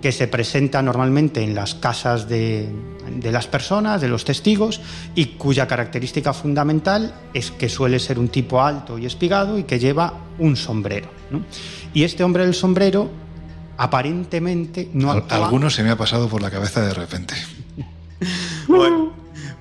que 0.00 0.12
se 0.12 0.28
presenta 0.28 0.80
normalmente 0.80 1.42
en 1.42 1.54
las 1.54 1.74
casas 1.74 2.28
de, 2.28 2.68
de, 3.18 3.32
las 3.32 3.46
personas, 3.46 4.00
de 4.00 4.08
los 4.08 4.24
testigos, 4.24 4.80
y 5.14 5.26
cuya 5.36 5.66
característica 5.66 6.32
fundamental 6.32 7.12
es 7.34 7.50
que 7.50 7.68
suele 7.68 7.98
ser 7.98 8.18
un 8.18 8.28
tipo 8.28 8.62
alto 8.62 8.98
y 8.98 9.04
espigado 9.04 9.58
y 9.58 9.64
que 9.64 9.78
lleva 9.78 10.14
un 10.38 10.56
sombrero. 10.56 11.10
¿no? 11.30 11.42
Y 11.92 12.04
este 12.04 12.24
hombre 12.24 12.44
del 12.44 12.54
sombrero 12.54 13.10
aparentemente 13.76 14.88
no 14.94 15.10
actúa... 15.10 15.44
Alguno 15.44 15.68
se 15.68 15.82
me 15.82 15.90
ha 15.90 15.96
pasado 15.96 16.28
por 16.28 16.40
la 16.40 16.50
cabeza 16.50 16.80
de 16.80 16.94
repente. 16.94 17.34
bueno, 18.68 19.12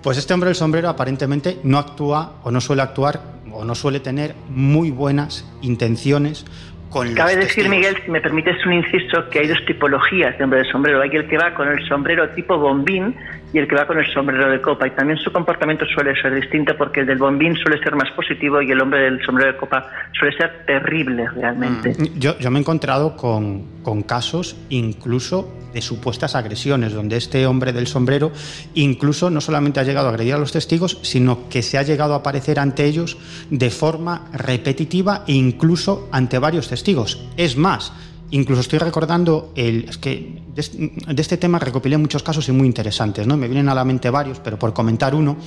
pues 0.02 0.18
este 0.18 0.34
hombre 0.34 0.48
del 0.48 0.56
sombrero 0.56 0.90
aparentemente 0.90 1.60
no 1.64 1.78
actúa 1.78 2.34
o 2.44 2.52
no 2.52 2.62
suele 2.62 2.82
actuar 2.82 3.22
o 3.52 3.66
no 3.66 3.76
suele 3.76 4.00
tener 4.00 4.36
muy 4.50 4.92
buenas 4.92 5.46
intenciones 5.62 6.46
con 6.90 7.14
Cabe 7.14 7.36
los 7.36 7.46
decir. 7.46 7.70
Miguel, 7.70 7.96
si 8.04 8.10
me 8.10 8.20
permites 8.22 8.66
un 8.66 8.74
inciso, 8.74 9.30
que 9.30 9.40
hay 9.40 9.48
dos 9.48 9.64
tipologías 9.66 10.38
de 10.38 10.44
hombre 10.44 10.64
de 10.64 10.72
sombrero. 10.72 11.02
Hay 11.02 11.10
el 11.12 11.28
que 11.28 11.38
va 11.38 11.54
con 11.54 11.68
el 11.68 11.88
sombrero 11.88 12.30
tipo 12.30 12.58
bombín 12.58 13.16
y 13.54 13.60
el 13.60 13.68
que 13.68 13.76
va 13.76 13.88
con 13.88 13.98
el 13.98 14.12
sombrero 14.14 14.50
de 14.50 14.62
copa. 14.62 14.88
Y 14.88 14.92
también 14.92 15.18
su 15.20 15.32
comportamiento 15.32 15.86
suele 15.86 16.20
ser 16.22 16.34
distinto 16.36 16.76
porque 16.78 17.02
el 17.02 17.08
del 17.08 17.18
bombín 17.18 17.56
suele 17.56 17.82
ser 17.82 17.96
más 17.96 18.12
positivo 18.12 18.62
y 18.62 18.72
el 18.72 18.82
hombre 18.82 19.02
del 19.02 19.24
sombrero 19.26 19.54
de 19.54 19.58
copa 19.58 19.90
suele 20.18 20.36
ser 20.38 20.66
terrible 20.66 21.28
realmente. 21.30 21.96
Mm, 21.98 22.20
Yo, 22.20 22.38
yo 22.38 22.52
me 22.52 22.60
he 22.60 22.62
encontrado 22.62 23.16
con, 23.16 23.82
con 23.84 24.04
casos 24.04 24.56
incluso 24.70 25.54
de 25.74 25.82
supuestas 25.82 26.36
agresiones, 26.36 26.94
donde 26.94 27.18
este 27.18 27.46
hombre 27.46 27.74
del 27.74 27.88
sombrero 27.88 28.32
incluso 28.74 29.30
no 29.30 29.42
solamente 29.42 29.80
ha 29.80 29.84
llegado 29.84 30.08
a 30.08 30.12
agredir 30.12 30.34
a 30.34 30.38
los 30.38 30.52
testigos, 30.52 31.00
sino 31.04 31.48
que 31.50 31.62
se 31.62 31.78
ha 31.78 31.84
llegado 31.84 32.14
a 32.14 32.18
aparecer 32.18 32.60
ante 32.60 32.86
ellos 32.86 33.18
de 33.50 33.70
forma 33.70 34.30
repetitiva 34.34 35.24
e 35.28 35.34
incluso 35.34 36.10
ante 36.12 36.40
varios 36.40 36.70
testigos. 36.70 37.24
Es 37.38 37.56
más, 37.56 37.94
Incluso 38.32 38.62
estoy 38.62 38.80
recordando, 38.80 39.52
el, 39.56 39.86
es 39.90 39.98
que 39.98 40.42
de, 40.54 41.14
de 41.14 41.22
este 41.22 41.38
tema 41.38 41.58
recopilé 41.58 41.98
muchos 41.98 42.22
casos 42.22 42.48
y 42.50 42.52
muy 42.52 42.68
interesantes, 42.68 43.26
¿no? 43.26 43.38
Me 43.38 43.48
vienen 43.48 43.70
a 43.70 43.76
la 43.76 43.84
mente 43.84 44.10
varios, 44.10 44.40
pero 44.40 44.60
por 44.60 44.74
comentar 44.74 45.16
uno, 45.16 45.38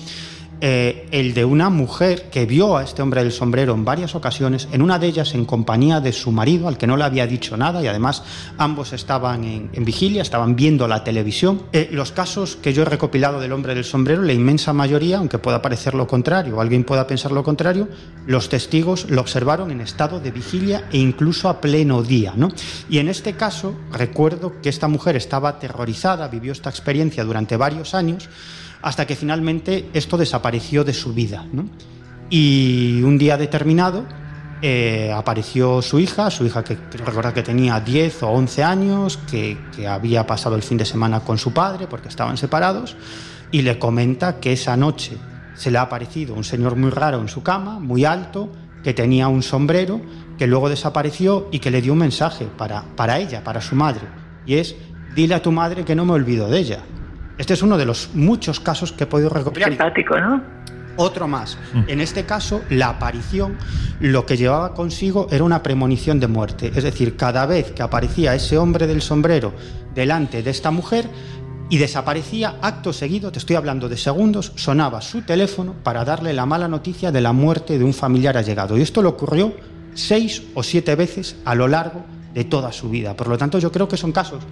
eh, 0.64 1.08
el 1.10 1.34
de 1.34 1.44
una 1.44 1.70
mujer 1.70 2.30
que 2.30 2.46
vio 2.46 2.76
a 2.76 2.84
este 2.84 3.02
hombre 3.02 3.24
del 3.24 3.32
sombrero 3.32 3.74
en 3.74 3.84
varias 3.84 4.14
ocasiones, 4.14 4.68
en 4.70 4.80
una 4.80 5.00
de 5.00 5.08
ellas 5.08 5.34
en 5.34 5.44
compañía 5.44 5.98
de 5.98 6.12
su 6.12 6.30
marido, 6.30 6.68
al 6.68 6.78
que 6.78 6.86
no 6.86 6.96
le 6.96 7.02
había 7.02 7.26
dicho 7.26 7.56
nada, 7.56 7.82
y 7.82 7.88
además 7.88 8.22
ambos 8.58 8.92
estaban 8.92 9.42
en, 9.42 9.84
vigilia, 9.84 10.22
estaban 10.22 10.54
viendo 10.54 10.86
la 10.86 11.02
televisión. 11.02 11.62
Eh, 11.72 11.88
los 11.90 12.12
casos 12.12 12.54
que 12.54 12.72
yo 12.72 12.82
he 12.82 12.84
recopilado 12.84 13.40
del 13.40 13.50
hombre 13.50 13.74
del 13.74 13.82
sombrero, 13.82 14.22
la 14.22 14.34
inmensa 14.34 14.72
mayoría, 14.72 15.18
aunque 15.18 15.38
pueda 15.38 15.60
parecer 15.60 15.94
lo 15.94 16.06
contrario, 16.06 16.56
o 16.58 16.60
alguien 16.60 16.84
pueda 16.84 17.08
pensar 17.08 17.32
lo 17.32 17.42
contrario, 17.42 17.88
los 18.28 18.48
testigos 18.48 19.10
lo 19.10 19.20
observaron 19.20 19.72
en 19.72 19.80
estado 19.80 20.20
de 20.20 20.30
vigilia 20.30 20.84
e 20.92 20.98
incluso 20.98 21.48
a 21.48 21.60
pleno 21.60 22.04
día. 22.04 22.34
¿no? 22.36 22.50
Y 22.88 22.98
en 22.98 23.08
este 23.08 23.32
caso, 23.32 23.74
recuerdo 23.90 24.60
que 24.62 24.68
esta 24.68 24.86
mujer 24.86 25.16
estaba 25.16 25.48
aterrorizada, 25.48 26.28
vivió 26.28 26.52
esta 26.52 26.70
experiencia 26.70 27.24
durante 27.24 27.56
varios 27.56 27.96
años, 27.96 28.28
hasta 28.82 29.06
que 29.06 29.16
finalmente 29.16 29.88
esto 29.92 30.18
desapareció 30.18 30.84
de 30.84 30.92
su 30.92 31.14
vida. 31.14 31.46
¿no? 31.52 31.66
Y 32.28 33.00
un 33.02 33.16
día 33.16 33.36
determinado 33.36 34.04
eh, 34.60 35.12
apareció 35.14 35.82
su 35.82 35.98
hija, 35.98 36.30
su 36.30 36.44
hija 36.44 36.62
que 36.62 36.76
creo 36.76 37.06
recordar 37.06 37.34
que 37.34 37.42
tenía 37.42 37.80
10 37.80 38.24
o 38.24 38.28
11 38.28 38.64
años, 38.64 39.18
que, 39.30 39.58
que 39.74 39.88
había 39.88 40.26
pasado 40.26 40.56
el 40.56 40.62
fin 40.62 40.78
de 40.78 40.84
semana 40.84 41.20
con 41.20 41.38
su 41.38 41.52
padre 41.52 41.86
porque 41.86 42.08
estaban 42.08 42.36
separados, 42.36 42.96
y 43.50 43.62
le 43.62 43.78
comenta 43.78 44.40
que 44.40 44.52
esa 44.52 44.76
noche 44.76 45.16
se 45.54 45.70
le 45.70 45.78
ha 45.78 45.82
aparecido 45.82 46.34
un 46.34 46.44
señor 46.44 46.76
muy 46.76 46.90
raro 46.90 47.20
en 47.20 47.28
su 47.28 47.42
cama, 47.42 47.78
muy 47.78 48.04
alto, 48.04 48.50
que 48.82 48.94
tenía 48.94 49.28
un 49.28 49.42
sombrero, 49.42 50.00
que 50.38 50.46
luego 50.46 50.68
desapareció 50.68 51.48
y 51.52 51.58
que 51.58 51.70
le 51.70 51.82
dio 51.82 51.92
un 51.92 52.00
mensaje 52.00 52.46
para, 52.56 52.82
para 52.96 53.18
ella, 53.18 53.44
para 53.44 53.60
su 53.60 53.76
madre, 53.76 54.08
y 54.46 54.54
es, 54.54 54.74
dile 55.14 55.34
a 55.34 55.42
tu 55.42 55.52
madre 55.52 55.84
que 55.84 55.94
no 55.94 56.04
me 56.04 56.12
olvido 56.12 56.48
de 56.48 56.58
ella. 56.58 56.82
Este 57.38 57.54
es 57.54 57.62
uno 57.62 57.78
de 57.78 57.86
los 57.86 58.10
muchos 58.14 58.60
casos 58.60 58.92
que 58.92 59.04
he 59.04 59.06
podido 59.06 59.30
recopilar. 59.30 59.70
Simpático, 59.70 60.18
¿no? 60.18 60.42
Otro 60.96 61.26
más. 61.26 61.56
En 61.86 62.00
este 62.00 62.24
caso, 62.24 62.60
la 62.68 62.90
aparición 62.90 63.56
lo 64.00 64.26
que 64.26 64.36
llevaba 64.36 64.74
consigo 64.74 65.26
era 65.30 65.42
una 65.42 65.62
premonición 65.62 66.20
de 66.20 66.26
muerte. 66.26 66.70
Es 66.74 66.84
decir, 66.84 67.16
cada 67.16 67.46
vez 67.46 67.72
que 67.72 67.82
aparecía 67.82 68.34
ese 68.34 68.58
hombre 68.58 68.86
del 68.86 69.00
sombrero 69.00 69.54
delante 69.94 70.42
de 70.42 70.50
esta 70.50 70.70
mujer 70.70 71.06
y 71.70 71.78
desaparecía, 71.78 72.56
acto 72.60 72.92
seguido, 72.92 73.32
te 73.32 73.38
estoy 73.38 73.56
hablando 73.56 73.88
de 73.88 73.96
segundos, 73.96 74.52
sonaba 74.56 75.00
su 75.00 75.22
teléfono 75.22 75.74
para 75.82 76.04
darle 76.04 76.34
la 76.34 76.44
mala 76.44 76.68
noticia 76.68 77.10
de 77.10 77.22
la 77.22 77.32
muerte 77.32 77.78
de 77.78 77.84
un 77.84 77.94
familiar 77.94 78.36
allegado. 78.36 78.76
Y 78.76 78.82
esto 78.82 79.00
le 79.00 79.08
ocurrió 79.08 79.54
seis 79.94 80.42
o 80.54 80.62
siete 80.62 80.94
veces 80.94 81.36
a 81.46 81.54
lo 81.54 81.68
largo 81.68 82.04
de 82.04 82.21
toda 82.48 82.72
su 82.72 82.88
vida. 82.88 83.14
Por 83.14 83.28
lo 83.28 83.38
tanto, 83.38 83.58
yo 83.58 83.70
creo 83.70 83.88
que 83.88 83.96
son 83.96 84.12
casos 84.12 84.42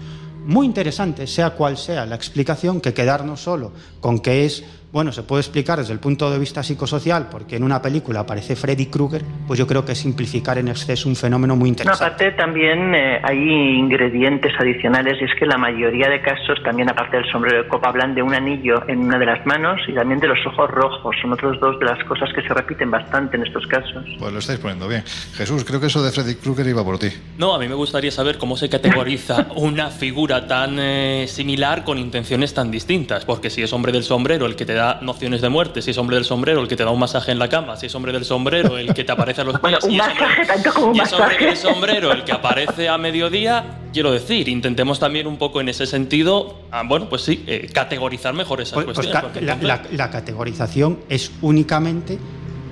muy 0.44 0.66
interesantes, 0.66 1.32
sea 1.32 1.50
cual 1.50 1.76
sea 1.76 2.06
la 2.06 2.16
explicación, 2.16 2.80
que 2.80 2.94
quedarnos 2.94 3.42
solo 3.42 3.72
con 4.00 4.20
que 4.20 4.44
es, 4.46 4.64
bueno, 4.92 5.12
se 5.12 5.22
puede 5.22 5.40
explicar 5.42 5.78
desde 5.78 5.92
el 5.92 6.00
punto 6.00 6.30
de 6.30 6.38
vista 6.38 6.62
psicosocial, 6.62 7.28
porque 7.30 7.56
en 7.56 7.62
una 7.62 7.80
película 7.80 8.20
aparece 8.20 8.56
Freddy 8.56 8.86
Krueger, 8.86 9.22
pues 9.46 9.58
yo 9.58 9.66
creo 9.66 9.84
que 9.84 9.94
simplificar 9.94 10.58
en 10.58 10.68
exceso 10.68 11.08
un 11.08 11.16
fenómeno 11.16 11.54
muy 11.54 11.70
No, 11.70 11.74
interesante. 11.74 12.04
aparte 12.04 12.32
también 12.32 12.94
eh, 12.94 13.20
hay 13.22 13.38
ingredientes 13.78 14.52
adicionales 14.58 15.16
y 15.20 15.24
es 15.24 15.30
que 15.38 15.46
la 15.46 15.58
mayoría 15.58 16.08
de 16.08 16.20
casos 16.22 16.58
también 16.64 16.90
aparte 16.90 17.16
del 17.18 17.30
sombrero 17.30 17.62
de 17.62 17.68
copa 17.68 17.88
hablan 17.88 18.14
de 18.14 18.22
un 18.22 18.34
anillo 18.34 18.82
en 18.88 19.00
una 19.00 19.18
de 19.18 19.26
las 19.26 19.46
manos 19.46 19.80
y 19.86 19.92
también 19.94 20.18
de 20.20 20.28
los 20.28 20.38
ojos 20.46 20.70
rojos. 20.70 21.14
Son 21.22 21.32
otros 21.32 21.60
dos 21.60 21.78
de 21.78 21.84
las 21.86 22.02
cosas 22.04 22.28
que 22.34 22.42
se 22.42 22.52
repiten 22.52 22.90
bastante 22.90 23.36
en 23.36 23.44
estos 23.46 23.66
casos. 23.66 24.04
Pues 24.18 24.32
lo 24.32 24.38
estáis 24.40 24.58
poniendo 24.58 24.88
bien. 24.88 25.04
Jesús, 25.34 25.64
creo 25.64 25.80
que 25.80 25.86
eso 25.86 26.02
de 26.02 26.10
Freddy 26.10 26.34
Krueger 26.34 26.66
iba 26.66 26.84
por 26.84 26.98
ti. 26.98 27.08
No, 27.38 27.54
a 27.54 27.58
mí 27.58 27.68
me 27.68 27.74
gustaría 27.74 28.10
saber 28.10 28.38
cómo 28.38 28.56
se 28.56 28.68
categoriza 28.68 29.46
una 29.56 29.88
figura 29.90 30.46
tan 30.48 30.78
eh, 30.80 31.26
similar 31.28 31.84
con 31.84 31.98
intenciones 31.98 32.54
tan 32.54 32.70
distintas. 32.70 33.24
Porque 33.24 33.50
si 33.50 33.62
es 33.62 33.72
hombre 33.72 33.92
del 33.92 34.02
sombrero 34.02 34.46
el 34.46 34.56
que 34.56 34.64
te 34.66 34.74
da 34.74 34.79
nociones 35.02 35.40
de 35.40 35.48
muerte, 35.48 35.82
si 35.82 35.90
es 35.90 35.98
hombre 35.98 36.16
del 36.16 36.24
sombrero 36.24 36.60
el 36.60 36.68
que 36.68 36.76
te 36.76 36.84
da 36.84 36.90
un 36.90 36.98
masaje 36.98 37.32
en 37.32 37.38
la 37.38 37.48
cama, 37.48 37.76
si 37.76 37.86
es 37.86 37.94
hombre 37.94 38.12
del 38.12 38.24
sombrero 38.24 38.76
el 38.78 38.92
que 38.94 39.04
te 39.04 39.12
aparece 39.12 39.40
a 39.40 39.44
los 39.44 39.54
pies, 39.60 39.62
Bueno, 39.62 39.78
un 39.82 39.90
y 39.92 39.96
es 39.96 40.02
hombre- 40.02 40.20
masaje, 40.20 40.46
tanto 40.46 40.72
como 40.72 40.86
un 40.88 40.96
y 40.96 41.00
es 41.00 41.12
hombre 41.12 41.26
masaje. 41.26 41.46
del 41.46 41.56
sombrero 41.56 42.12
el 42.12 42.24
que 42.24 42.32
aparece 42.32 42.88
a 42.88 42.98
mediodía, 42.98 43.78
quiero 43.92 44.10
decir, 44.12 44.48
intentemos 44.48 44.98
también 44.98 45.26
un 45.26 45.36
poco 45.38 45.60
en 45.60 45.68
ese 45.68 45.86
sentido, 45.86 46.60
ah, 46.70 46.82
bueno, 46.86 47.08
pues 47.08 47.22
sí, 47.22 47.44
eh, 47.46 47.68
categorizar 47.72 48.34
mejor 48.34 48.60
esas 48.60 48.74
Pues- 48.74 48.86
pues 48.86 49.06
cuestiones. 49.08 49.62
la 49.92 50.10
categorización 50.10 51.00
es 51.08 51.30
únicamente 51.42 52.18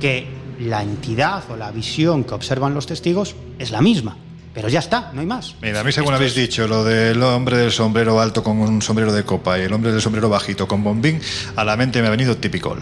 que 0.00 0.26
la 0.60 0.82
entidad 0.82 1.42
o 1.50 1.56
la 1.56 1.70
visión 1.70 2.24
que 2.24 2.34
observan 2.34 2.74
los 2.74 2.86
testigos 2.86 3.36
es 3.58 3.70
la 3.70 3.80
misma. 3.80 4.16
Pero 4.60 4.68
ya 4.68 4.80
está, 4.80 5.10
no 5.14 5.20
hay 5.20 5.26
más. 5.26 5.54
Mira, 5.62 5.80
a 5.80 5.84
mí 5.84 5.92
según 5.92 6.14
habéis 6.14 6.34
dicho, 6.34 6.66
lo 6.68 6.84
del 6.84 7.22
hombre 7.22 7.56
del 7.56 7.72
sombrero 7.72 8.20
alto 8.20 8.42
con 8.42 8.58
un 8.58 8.82
sombrero 8.82 9.12
de 9.12 9.24
copa 9.24 9.58
y 9.58 9.62
el 9.62 9.72
hombre 9.72 9.92
del 9.92 10.00
sombrero 10.02 10.28
bajito 10.28 10.66
con 10.68 10.82
bombín, 10.84 11.20
a 11.56 11.64
la 11.64 11.76
mente 11.76 12.00
me 12.02 12.08
ha 12.08 12.10
venido 12.10 12.36
typical. 12.36 12.78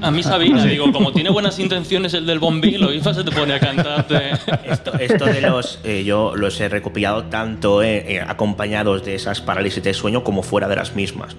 A 0.00 0.10
mí 0.10 0.22
Sabina, 0.22 0.64
digo, 0.66 0.90
como 0.92 1.12
tiene 1.12 1.30
buenas 1.30 1.58
intenciones 1.58 2.14
el 2.14 2.26
del 2.26 2.38
bombín, 2.38 2.80
lo 2.80 2.90
mismo 2.90 3.12
se 3.14 3.22
te 3.24 3.30
pone 3.30 3.54
a 3.54 3.60
cantarte. 3.60 4.30
Esto, 4.64 4.92
esto 4.98 5.24
de 5.26 5.40
los, 5.40 5.78
eh, 5.84 6.04
yo 6.04 6.34
los 6.36 6.58
he 6.60 6.68
recopilado 6.68 7.24
tanto 7.24 7.82
eh, 7.82 8.16
eh, 8.16 8.20
acompañados 8.26 9.04
de 9.04 9.14
esas 9.14 9.40
parálisis 9.40 9.82
de 9.82 9.94
sueño 9.94 10.24
como 10.24 10.42
fuera 10.42 10.68
de 10.68 10.76
las 10.76 10.94
mismas. 10.94 11.36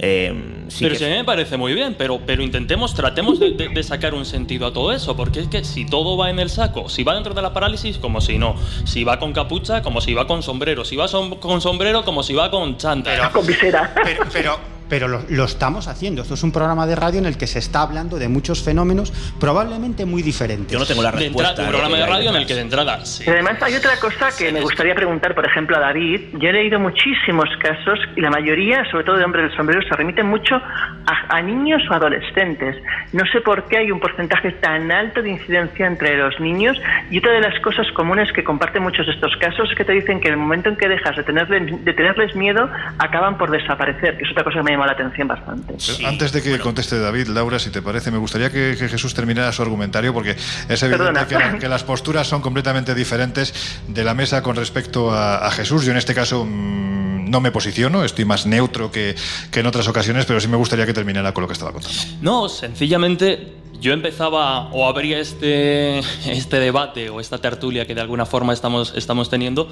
Eh, 0.00 0.32
sí 0.68 0.78
pero 0.84 0.92
que- 0.92 0.98
sí, 0.98 1.04
a 1.04 1.08
mí 1.08 1.14
me 1.16 1.24
parece 1.24 1.56
muy 1.56 1.74
bien, 1.74 1.96
pero, 1.98 2.20
pero 2.24 2.42
intentemos, 2.42 2.94
tratemos 2.94 3.40
de, 3.40 3.50
de- 3.52 3.68
de 3.68 3.82
sacar 3.82 4.14
un 4.14 4.24
sentido 4.24 4.66
a 4.66 4.72
todo 4.72 4.92
eso, 4.92 5.16
porque 5.16 5.40
es 5.40 5.48
que 5.48 5.64
si 5.64 5.84
todo 5.86 6.16
va 6.16 6.30
en 6.30 6.38
el 6.38 6.50
saco, 6.50 6.88
si 6.88 7.02
va 7.04 7.14
dentro 7.14 7.34
de 7.34 7.42
la 7.42 7.52
parálisis, 7.52 7.98
como 7.98 8.20
si 8.20 8.38
no, 8.38 8.54
si 8.84 8.97
va 9.04 9.18
con 9.18 9.32
capucha, 9.32 9.82
como 9.82 10.00
si 10.00 10.14
va 10.14 10.26
con 10.26 10.42
sombrero, 10.42 10.84
si 10.84 10.96
va 10.96 11.06
som- 11.08 11.38
con 11.38 11.60
sombrero, 11.60 12.04
como 12.04 12.22
si 12.22 12.34
va 12.34 12.50
con 12.50 12.76
chanta. 12.76 13.30
Con 13.30 13.46
visera. 13.46 13.92
Pero, 14.04 14.24
pero, 14.32 14.58
pero 14.88 15.08
lo, 15.08 15.22
lo 15.28 15.44
estamos 15.44 15.88
haciendo. 15.88 16.22
Esto 16.22 16.34
es 16.34 16.42
un 16.42 16.52
programa 16.52 16.86
de 16.86 16.96
radio 16.96 17.18
en 17.18 17.26
el 17.26 17.36
que 17.36 17.46
se 17.46 17.58
está 17.58 17.82
hablando 17.82 18.18
de 18.18 18.28
muchos 18.28 18.62
fenómenos 18.62 19.12
probablemente 19.38 20.06
muy 20.06 20.22
diferentes. 20.22 20.72
yo 20.72 20.78
no 20.78 20.86
tengo 20.86 21.02
la 21.02 21.12
de 21.12 21.18
respuesta. 21.18 21.50
entrada, 21.50 21.62
un 21.62 21.68
a 21.68 21.72
lo 21.72 21.78
programa 21.78 21.96
de 22.04 22.10
radio 22.10 22.30
en 22.30 22.36
el 22.36 22.46
que 22.46 22.54
de 22.54 22.60
entrada, 22.62 23.04
sí. 23.04 23.24
Además 23.28 23.62
hay 23.62 23.74
otra 23.74 23.98
cosa 24.00 24.28
que 24.36 24.52
me 24.52 24.60
gustaría 24.60 24.94
preguntar, 24.94 25.34
por 25.34 25.46
ejemplo, 25.46 25.76
a 25.76 25.80
David. 25.80 26.20
Yo 26.34 26.48
he 26.48 26.52
leído 26.52 26.80
muchísimos 26.80 27.48
casos 27.60 27.98
y 28.16 28.20
la 28.20 28.30
mayoría, 28.30 28.84
sobre 28.90 29.04
todo 29.04 29.16
de 29.16 29.24
hombres 29.24 29.48
del 29.48 29.56
sombrero, 29.56 29.82
se 29.82 29.94
remiten 29.94 30.26
mucho 30.26 30.56
a, 30.56 31.36
a 31.36 31.42
niños 31.42 31.82
o 31.90 31.94
adolescentes. 31.94 32.76
No 33.12 33.24
sé 33.32 33.40
por 33.40 33.68
qué 33.68 33.78
hay 33.78 33.90
un 33.90 34.00
porcentaje 34.00 34.52
tan 34.52 34.90
alto 34.90 35.22
de 35.22 35.30
incidencia 35.30 35.86
entre 35.86 36.16
los 36.16 36.38
niños 36.40 36.76
y 37.10 37.18
otra 37.18 37.32
de 37.32 37.40
las 37.40 37.58
cosas 37.60 37.86
comunes 37.92 38.32
que 38.32 38.44
comparten 38.44 38.82
muchos 38.82 39.06
de 39.06 39.12
estos 39.12 39.36
casos 39.36 39.70
es 39.70 39.76
que 39.76 39.84
te 39.84 39.92
dicen 39.92 40.20
que 40.20 40.28
en 40.28 40.34
el 40.34 40.40
momento 40.40 40.68
en 40.68 40.76
que 40.76 40.88
dejas 40.88 41.16
de 41.16 41.22
tenerles, 41.22 41.84
de 41.84 41.92
tenerles 41.92 42.34
miedo, 42.34 42.68
acaban 42.98 43.36
por 43.38 43.50
desaparecer, 43.50 44.16
que 44.16 44.24
es 44.24 44.30
otra 44.30 44.44
cosa 44.44 44.58
que 44.58 44.64
me 44.64 44.76
llama 44.78 44.86
la 44.86 44.92
atención 44.92 45.28
bastante. 45.28 45.74
Pero 45.96 46.08
Antes 46.08 46.32
de 46.32 46.42
que 46.42 46.58
conteste 46.58 46.98
David, 46.98 47.28
Laura, 47.28 47.58
si 47.58 47.70
te 47.70 47.82
parece, 47.82 48.10
me 48.10 48.18
gustaría 48.18 48.50
que, 48.50 48.76
que 48.78 48.88
Jesús 48.88 49.12
terminara 49.14 49.52
su 49.52 49.62
argumentario 49.62 50.14
porque 50.14 50.36
es 50.68 50.82
evidente 50.82 51.26
que, 51.28 51.34
la- 51.34 51.58
que 51.58 51.68
las 51.68 51.84
posturas 51.84 52.26
son 52.26 52.40
completamente 52.40 52.94
diferentes 52.94 53.52
de 53.88 54.04
la 54.04 54.14
mesa 54.14 54.42
con 54.42 54.56
respecto 54.56 55.10
a, 55.12 55.46
a 55.46 55.50
Jesús. 55.50 55.84
Yo 55.84 55.92
en 55.92 55.98
este 55.98 56.14
caso 56.14 56.44
mm, 56.44 57.30
no 57.30 57.40
me 57.40 57.50
posiciono, 57.50 58.04
estoy 58.04 58.24
más 58.24 58.46
neutro 58.46 58.90
que, 58.90 59.14
que 59.50 59.60
en 59.60 59.66
otras 59.66 59.86
ocasiones, 59.88 60.24
pero 60.24 60.40
sí 60.40 60.48
me 60.48 60.56
gustaría 60.56 60.86
que 60.86 60.94
terminara 60.94 61.32
con 61.34 61.42
lo 61.42 61.48
que 61.48 61.52
estaba 61.52 61.72
contando. 61.72 61.98
No, 62.22 62.48
sencillamente 62.48 63.57
yo 63.80 63.92
empezaba 63.92 64.70
o 64.72 64.86
abría 64.86 65.18
este, 65.18 65.98
este 66.26 66.58
debate 66.58 67.10
o 67.10 67.20
esta 67.20 67.38
tertulia 67.38 67.86
que 67.86 67.94
de 67.94 68.00
alguna 68.00 68.26
forma 68.26 68.52
estamos, 68.52 68.92
estamos 68.96 69.30
teniendo 69.30 69.68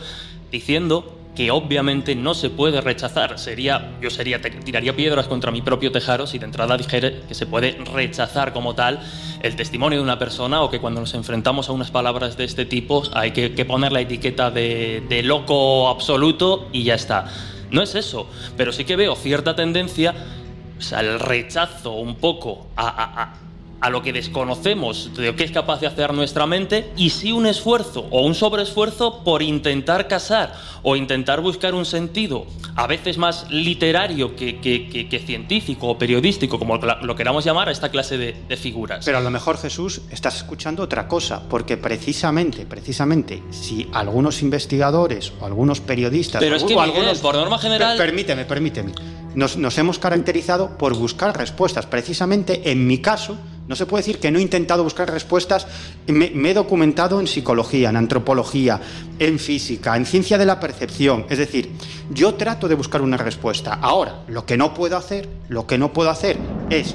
diciendo 0.50 1.12
que 1.34 1.50
obviamente 1.50 2.14
no 2.14 2.32
se 2.34 2.48
puede 2.48 2.80
rechazar. 2.80 3.38
Sería, 3.38 3.98
yo 4.00 4.08
sería, 4.08 4.40
tiraría 4.40 4.96
piedras 4.96 5.28
contra 5.28 5.50
mi 5.50 5.60
propio 5.60 5.92
tejado 5.92 6.26
si 6.26 6.38
de 6.38 6.46
entrada 6.46 6.78
dijera 6.78 7.12
que 7.28 7.34
se 7.34 7.46
puede 7.46 7.72
rechazar 7.92 8.52
como 8.54 8.74
tal 8.74 9.00
el 9.42 9.54
testimonio 9.54 9.98
de 9.98 10.04
una 10.04 10.18
persona 10.18 10.62
o 10.62 10.70
que 10.70 10.80
cuando 10.80 11.00
nos 11.00 11.12
enfrentamos 11.12 11.68
a 11.68 11.72
unas 11.72 11.90
palabras 11.90 12.38
de 12.38 12.44
este 12.44 12.64
tipo 12.64 13.02
hay 13.12 13.32
que, 13.32 13.64
poner 13.66 13.92
la 13.92 14.00
etiqueta 14.00 14.50
de, 14.50 15.02
de 15.08 15.22
loco 15.22 15.88
absoluto 15.88 16.68
y 16.72 16.84
ya 16.84 16.94
está. 16.94 17.30
No 17.70 17.82
es 17.82 17.94
eso, 17.94 18.30
pero 18.56 18.72
sí 18.72 18.84
que 18.84 18.96
veo 18.96 19.14
cierta 19.14 19.54
tendencia 19.54 20.14
o 20.78 20.82
sea, 20.82 21.02
rechazo 21.18 21.92
un 21.92 22.16
poco 22.16 22.68
a- 22.76 23.34
a 23.80 23.90
lo 23.90 24.02
que 24.02 24.12
desconocemos 24.12 25.10
de 25.14 25.26
lo 25.26 25.36
que 25.36 25.44
es 25.44 25.50
capaz 25.50 25.80
de 25.80 25.86
hacer 25.86 26.12
nuestra 26.14 26.46
mente 26.46 26.90
y 26.96 27.10
sí 27.10 27.30
un 27.32 27.46
esfuerzo 27.46 28.06
o 28.10 28.22
un 28.24 28.34
sobreesfuerzo 28.34 29.22
por 29.22 29.42
intentar 29.42 30.08
casar 30.08 30.54
o 30.82 30.96
intentar 30.96 31.40
buscar 31.40 31.74
un 31.74 31.84
sentido 31.84 32.46
a 32.74 32.86
veces 32.86 33.18
más 33.18 33.50
literario 33.50 34.34
que, 34.36 34.60
que- 34.60 34.88
que- 34.88 35.08
que 35.08 35.18
científico 35.18 35.88
o 35.88 35.98
periodístico, 35.98 36.58
como 36.58 36.76
lo, 36.78 37.16
queramos 37.16 37.44
llamar, 37.44 37.68
a 37.68 37.72
esta 37.72 37.90
clase 37.90 38.16
de, 38.18 38.34
de 38.48 38.56
figuras. 38.56 39.04
Pero 39.04 39.18
a 39.18 39.20
lo 39.20 39.30
mejor, 39.30 39.58
Jesús, 39.58 40.00
estás 40.10 40.36
escuchando 40.36 40.82
otra 40.82 41.06
cosa, 41.08 41.42
porque 41.48 41.76
precisamente, 41.76 42.64
precisamente, 42.66 43.42
si 43.50 43.88
algunos 43.92 44.42
investigadores 44.42 45.32
o 45.40 45.46
algunos 45.46 45.80
periodistas 45.80 46.40
Pero 46.40 46.54
o, 46.54 46.56
es 46.58 46.62
que, 46.64 46.74
Miguel, 46.74 46.90
algunos... 46.90 47.18
por 47.18 47.34
norma 47.34 47.58
general- 47.58 47.96
Per- 47.96 48.06
permíteme, 48.06 48.44
permíteme. 48.44 48.92
Nos, 49.34 49.56
nos 49.58 49.76
hemos 49.76 49.98
caracterizado 49.98 50.78
por 50.78 50.94
buscar 50.96 51.36
respuestas. 51.36 51.84
Precisamente, 51.86 52.70
en 52.70 52.86
mi 52.86 52.98
caso, 52.98 53.36
no 53.68 53.74
se 53.74 53.86
puede 53.86 54.02
decir 54.02 54.18
que 54.18 54.30
no 54.30 54.38
he 54.38 54.42
intentado 54.42 54.84
buscar 54.84 55.10
respuestas. 55.10 55.66
Me, 56.06 56.26
he 56.26 56.54
documentado 56.54 57.20
en 57.20 57.26
psicología, 57.26 57.90
en 57.90 57.96
antropología, 57.96 58.80
en 59.18 59.38
física, 59.38 59.96
en 59.96 60.06
ciencia 60.06 60.38
de 60.38 60.46
la 60.46 60.60
percepción. 60.60 61.26
Es 61.28 61.38
decir, 61.38 61.72
yo 62.10 62.34
trato 62.34 62.68
de 62.68 62.74
buscar 62.74 63.02
una 63.02 63.16
respuesta. 63.16 63.74
Ahora, 63.74 64.22
lo 64.28 64.46
que 64.46 64.56
no 64.56 64.72
puedo 64.72 64.96
hacer, 64.96 65.28
lo 65.48 65.66
que 65.66 65.78
no 65.78 65.92
puedo 65.92 66.10
hacer 66.10 66.36
es 66.70 66.94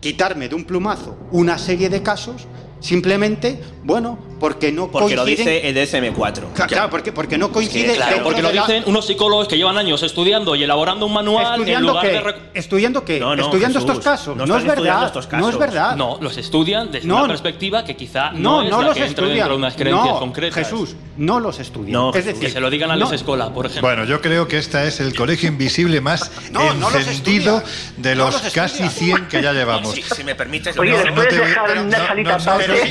quitarme 0.00 0.48
de 0.48 0.54
un 0.54 0.64
plumazo 0.64 1.16
una 1.32 1.58
serie 1.58 1.88
de 1.88 2.02
casos 2.02 2.46
simplemente, 2.80 3.60
bueno, 3.84 4.18
porque 4.38 4.72
no 4.72 4.88
Porque 4.90 5.16
lo 5.16 5.24
dice 5.24 5.68
el 5.68 5.76
DSM4. 5.76 6.52
Cla- 6.54 6.66
Claro, 6.66 6.90
porque, 6.90 7.12
porque 7.12 7.38
no 7.38 7.50
coincide 7.50 7.94
Claro, 7.96 8.22
porque 8.22 8.42
lo 8.42 8.52
la- 8.52 8.62
dicen 8.62 8.82
unos 8.86 9.06
psicólogos 9.06 9.48
que 9.48 9.56
llevan 9.56 9.76
años 9.78 10.02
estudiando 10.02 10.54
y 10.54 10.62
elaborando 10.62 11.06
un 11.06 11.12
manual 11.12 11.46
en 11.46 11.52
¿Estudiando 11.60 11.88
lugar 11.88 12.06
qué? 12.06 12.12
de... 12.12 12.34
¿Estudiando 12.54 13.04
qué? 13.04 13.20
No, 13.20 13.34
no, 13.36 13.42
¿Estudiando 13.44 13.78
Jesús, 13.80 13.90
estos 13.90 14.04
casos? 14.04 14.36
no 14.36 14.46
No, 14.46 14.56
es 14.58 14.64
verdad. 14.64 15.06
estos 15.06 15.28
No 15.32 15.38
es 15.40 15.44
casos. 15.56 15.58
verdad. 15.60 15.96
No, 15.96 16.18
los 16.20 16.36
estudian 16.36 16.90
desde 16.92 17.06
No, 17.08 17.18
una 17.18 17.28
perspectiva 17.28 17.84
que 17.84 17.96
quizá 17.96 18.30
no, 18.32 18.38
No, 18.58 18.62
es 18.62 18.70
no 18.70 18.80
la 18.82 18.88
los 18.88 18.96
que 18.96 19.00
entre 19.04 19.10
estudian. 19.24 19.34
dentro 19.36 19.52
de 19.52 19.58
unas 19.58 19.74
creencias 19.74 20.06
no, 20.06 20.18
concretas. 20.18 20.54
Jesús, 20.68 20.96
no 21.16 21.40
los 21.40 21.58
estudian. 21.58 21.92
No, 21.92 22.14
es 22.14 22.24
decir, 22.24 22.40
Que 22.46 22.50
se 22.50 22.60
lo 22.60 22.70
digan 22.70 22.90
a 22.90 22.96
no, 22.96 23.04
Les 23.04 23.12
Escola, 23.20 23.52
por 23.52 23.66
ejemplo. 23.66 23.88
Bueno, 23.88 24.04
yo 24.04 24.20
creo 24.20 24.46
que 24.48 24.58
esta 24.58 24.84
es 24.84 25.00
el 25.00 25.14
colegio 25.14 25.48
invisible 25.48 26.00
más 26.00 26.30
No, 26.52 26.72
no 26.74 26.90
los 26.90 27.06
encendido 27.06 27.62
de 27.96 28.14
No 28.14 28.24
los 28.30 28.42
los 28.42 28.52
casi 28.52 28.84
estudia. 28.84 29.16
100 29.16 29.28
que 29.28 29.42
ya 29.42 29.52
llevamos. 29.58 29.94
Si, 29.94 30.24
me 30.24 30.34
permites, 30.34 30.76
no, 30.76 30.82
¿le 30.84 31.12
puedes 31.12 31.28
te 31.28 31.38
voy- 31.38 31.48
dejar 31.48 31.68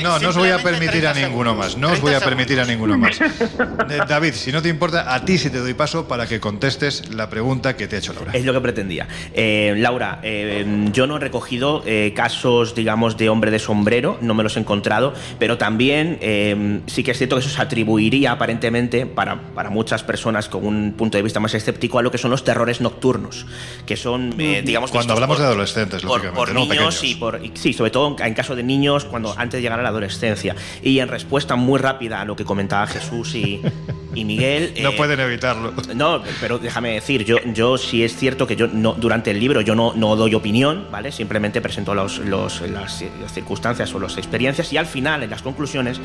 no, 0.02 0.18
no, 0.18 0.28
os 0.28 0.36
voy 0.36 0.50
a 0.50 0.58
permitir 0.58 1.06
a 1.06 1.12
30 1.12 1.28
ninguno 1.38 1.50
segundos. 1.50 1.76
más. 1.76 1.78
No 1.78 1.92
os 1.92 2.00
voy 2.00 2.12
a 2.14 2.18
30 2.20 2.24
permitir 2.28 2.60
a 2.60 2.64
ninguno 2.64 2.98
más. 2.98 3.18
Eh, 3.90 3.98
David, 4.06 4.34
si 4.34 4.52
no 4.52 4.60
te 4.60 4.68
importa, 4.68 5.14
a 5.14 5.24
ti 5.24 5.38
sí 5.38 5.48
te 5.50 5.58
doy 5.58 5.72
paso 5.74 6.06
para 6.06 6.26
que 6.26 6.40
contestes 6.40 7.14
la 7.14 7.30
pregunta 7.30 7.76
que 7.76 7.86
te 7.88 7.96
ha 7.96 7.98
hecho 8.00 8.12
Laura. 8.12 8.32
Es 8.34 8.44
lo 8.44 8.52
que 8.52 8.60
pretendía. 8.60 9.08
Eh, 9.32 9.74
Laura, 9.78 10.20
eh, 10.22 10.88
yo 10.92 11.06
no 11.06 11.16
he 11.16 11.20
recogido 11.20 11.82
eh, 11.86 12.12
casos, 12.14 12.74
digamos, 12.74 13.16
de 13.16 13.28
hombre 13.30 13.50
de 13.50 13.58
sombrero, 13.58 14.18
no 14.20 14.34
me 14.34 14.42
los 14.42 14.56
he 14.56 14.60
encontrado, 14.60 15.14
pero 15.38 15.56
también 15.58 16.18
eh, 16.20 16.80
sí 16.86 17.02
que 17.02 17.12
es 17.12 17.18
cierto 17.18 17.36
que 17.36 17.40
eso 17.40 17.48
se 17.50 17.62
atribuiría 17.62 18.32
aparentemente 18.32 19.06
para, 19.06 19.40
para 19.54 19.70
muchas 19.70 20.02
personas 20.02 20.48
con 20.48 20.66
un 20.66 20.92
punto 20.92 21.16
de 21.16 21.22
vista 21.22 21.40
más 21.40 21.54
escéptico 21.54 21.98
a 21.98 22.02
lo 22.02 22.10
que 22.10 22.18
son 22.18 22.30
los 22.30 22.44
terrores 22.44 22.80
nocturnos, 22.80 23.46
que 23.86 23.96
son, 23.96 24.34
eh, 24.38 24.62
digamos... 24.64 24.90
Cuando 24.90 25.14
hablamos 25.14 25.36
por- 25.36 25.42
de 25.46 25.52
adolescentes, 25.52 26.02
por, 26.02 26.10
lógicamente, 26.22 26.36
por 26.36 26.52
no 26.54 26.60
niños 26.60 26.96
pequeños. 26.96 27.04
y 27.04 27.14
por 27.14 27.44
y- 27.44 27.52
sí, 27.54 27.72
sobre 27.72 27.90
todo 27.90 28.16
en, 28.18 28.26
en 28.26 28.34
caso 28.34 28.54
de 28.54 28.62
niños 28.62 29.04
cuando 29.04 29.34
antes 29.36 29.58
de 29.58 29.62
llegar 29.62 29.78
a 29.80 29.82
la 29.82 29.88
adolescencia. 29.90 30.54
Y 30.82 30.98
en 30.98 31.08
respuesta 31.08 31.27
muy 31.56 31.78
rápida 31.78 32.20
a 32.20 32.24
lo 32.24 32.34
que 32.36 32.44
comentaba 32.44 32.86
Jesús 32.86 33.34
y, 33.34 33.60
y 34.14 34.24
Miguel... 34.24 34.74
No 34.82 34.90
eh, 34.90 34.94
pueden 34.96 35.20
evitarlo. 35.20 35.72
no, 35.94 36.22
pero 36.40 36.58
déjame 36.58 36.92
decir, 36.94 37.24
yo, 37.24 37.36
yo 37.54 37.76
sí 37.78 38.02
es 38.04 38.16
cierto 38.16 38.46
que 38.46 38.56
yo 38.56 38.66
no, 38.68 38.94
durante 38.94 39.30
el 39.30 39.40
libro 39.40 39.60
yo 39.60 39.74
no, 39.74 39.92
no 39.94 40.16
doy 40.16 40.34
opinión, 40.34 40.86
¿vale? 40.90 41.12
Simplemente 41.12 41.60
presento 41.60 41.94
los, 41.94 42.18
los- 42.18 42.60
las, 42.62 43.04
las 43.20 43.32
circunstancias 43.32 43.94
o 43.94 44.00
las 44.00 44.16
experiencias 44.16 44.72
y 44.72 44.76
al 44.76 44.86
final, 44.86 45.22
en 45.22 45.30
las 45.30 45.42
conclusiones, 45.42 46.00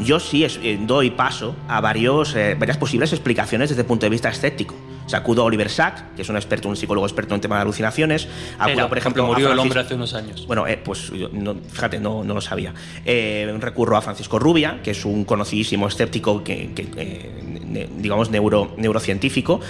yo 0.00 0.20
sí 0.20 0.44
es- 0.44 0.58
eh, 0.62 0.78
doy 0.80 1.10
paso 1.10 1.56
a 1.68 1.80
varios, 1.80 2.34
eh, 2.34 2.54
varias 2.58 2.76
posibles 2.78 3.12
explicaciones 3.12 3.68
desde 3.70 3.82
el 3.82 3.86
punto 3.86 4.06
de 4.06 4.10
vista 4.10 4.28
escéptico. 4.28 4.74
O 5.08 5.10
sea, 5.10 5.20
acudo 5.20 5.40
a 5.40 5.46
Oliver 5.46 5.70
Sack, 5.70 6.16
que 6.16 6.20
es 6.20 6.28
un 6.28 6.36
experto, 6.36 6.68
un 6.68 6.76
psicólogo 6.76 7.06
experto 7.06 7.34
en 7.34 7.40
tema 7.40 7.56
de 7.56 7.62
alucinaciones. 7.62 8.28
Acudo, 8.58 8.74
Era, 8.74 8.88
por 8.90 8.98
ejemplo, 8.98 9.24
murió 9.24 9.48
a 9.48 9.52
el 9.54 9.58
hombre 9.58 9.72
Francis- 9.72 9.86
hace 9.86 9.94
unos 9.94 10.12
años. 10.12 10.46
bueno, 10.46 10.66
eh, 10.66 10.76
pues 10.76 11.08
yo 11.12 11.30
no- 11.32 11.54
fíjate, 11.72 11.98
no, 11.98 12.24
no 12.24 12.34
lo 12.34 12.42
sabía. 12.42 12.74
Eh, 13.06 13.50
recurro 13.58 13.96
a 13.96 14.02
Francisco 14.02 14.38
Rubia, 14.38 14.80
que 14.84 14.90
es 14.90 15.06
un 15.06 15.24
conocidísimo 15.24 15.88
escéptico, 15.88 16.44
que, 16.44 16.74
que, 16.74 16.88
eh, 16.98 17.60
ne- 17.64 17.88
digamos, 17.96 18.28
neuro, 18.30 18.74
neurocientífico, 18.76 19.60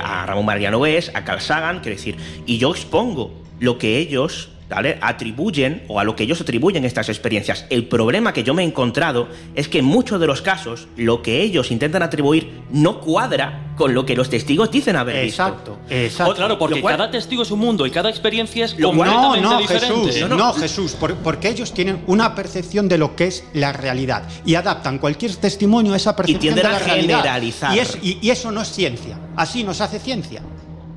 a 0.00 0.26
Ramón 0.26 0.46
Mariano 0.46 0.78
West, 0.78 1.10
a 1.16 1.24
Carl 1.24 1.40
Sagan, 1.40 1.80
quiero 1.80 1.96
decir, 1.96 2.16
y 2.46 2.58
yo 2.58 2.70
expongo 2.70 3.32
lo 3.58 3.78
que 3.78 3.98
ellos 3.98 4.50
¿vale? 4.68 4.98
atribuyen 5.00 5.84
o 5.88 5.98
a 6.00 6.04
lo 6.04 6.14
que 6.16 6.24
ellos 6.24 6.40
atribuyen 6.40 6.84
estas 6.84 7.08
experiencias. 7.08 7.64
El 7.70 7.86
problema 7.86 8.32
que 8.32 8.42
yo 8.42 8.54
me 8.54 8.62
he 8.62 8.66
encontrado 8.66 9.28
es 9.54 9.68
que 9.68 9.78
en 9.78 9.84
muchos 9.84 10.20
de 10.20 10.26
los 10.26 10.42
casos 10.42 10.88
lo 10.96 11.22
que 11.22 11.40
ellos 11.42 11.70
intentan 11.70 12.02
atribuir 12.02 12.60
no 12.70 13.00
cuadra 13.00 13.64
con 13.76 13.94
lo 13.94 14.04
que 14.04 14.16
los 14.16 14.28
testigos 14.28 14.70
dicen 14.70 14.96
haber 14.96 15.24
visto. 15.24 15.42
Exacto, 15.44 15.78
exacto. 15.88 16.32
Oh, 16.32 16.34
claro, 16.34 16.58
porque 16.58 16.80
cual- 16.80 16.96
cada 16.96 17.10
testigo 17.10 17.42
es 17.44 17.50
un 17.50 17.60
mundo 17.60 17.86
y 17.86 17.90
cada 17.90 18.10
experiencia 18.10 18.64
es 18.64 18.78
Lo 18.78 18.92
cual- 18.92 19.08
No, 19.10 19.22
completamente 19.22 19.54
no, 19.54 19.60
diferente. 19.60 20.12
Jesús, 20.12 20.28
no, 20.30 20.52
Jesús, 20.54 20.92
por- 20.92 21.14
porque 21.16 21.48
ellos 21.48 21.72
tienen 21.72 22.02
una 22.06 22.34
percepción 22.34 22.88
de 22.88 22.98
lo 22.98 23.14
que 23.16 23.26
es 23.28 23.44
la 23.54 23.72
realidad 23.72 24.28
y 24.44 24.54
adaptan 24.56 24.98
cualquier 24.98 25.34
testimonio 25.36 25.94
a 25.94 25.96
esa 25.96 26.16
percepción 26.16 26.40
tienden 26.40 26.64
de 26.64 26.70
la 26.70 26.76
a 26.76 26.78
realidad. 26.80 27.18
generalizar. 27.18 27.74
Y, 27.76 27.78
es- 27.78 27.98
y- 28.02 28.18
y 28.20 28.30
eso 28.30 28.50
no 28.50 28.60
es 28.62 28.68
ciencia. 28.72 29.18
Así 29.36 29.62
nos 29.62 29.80
hace 29.80 29.98
ciencia. 30.00 30.42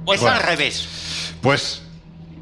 Bueno, 0.04 0.22
es 0.24 0.28
al 0.28 0.42
revés. 0.42 0.88
Pues 1.42 1.81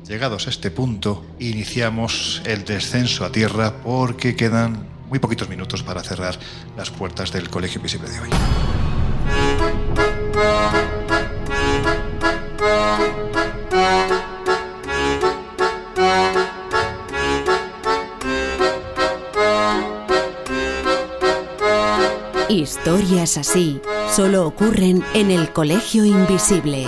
llegados 0.10 0.48
a 0.48 0.50
este 0.50 0.72
punto, 0.72 1.24
iniciamos 1.38 2.42
el 2.46 2.66
descenso 2.66 3.24
a 3.26 3.32
tierra 3.32 3.76
porque 3.84 4.36
quedan 4.36 4.88
muy 5.08 5.20
poquitos 5.20 5.48
minutos 5.48 5.84
para 5.84 6.02
cerrar 6.02 6.38
las 6.76 6.90
puertas 6.90 7.32
del 7.32 7.50
Colegio 7.50 7.78
Invisible 7.78 8.10
de 8.10 8.20
hoy. 8.20 8.30
Historias 22.50 23.38
así 23.38 23.80
solo 24.16 24.48
ocurren 24.48 25.04
en 25.14 25.30
el 25.30 25.54
Colegio 25.54 26.04
Invisible. 26.04 26.88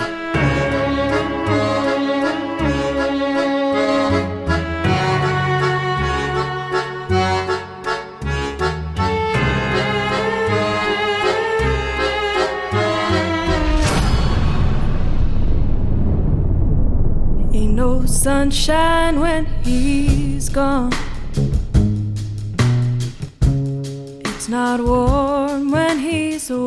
Sunshine 18.22 19.18
when 19.18 19.44
he's 19.64 20.48
gone. 20.48 20.92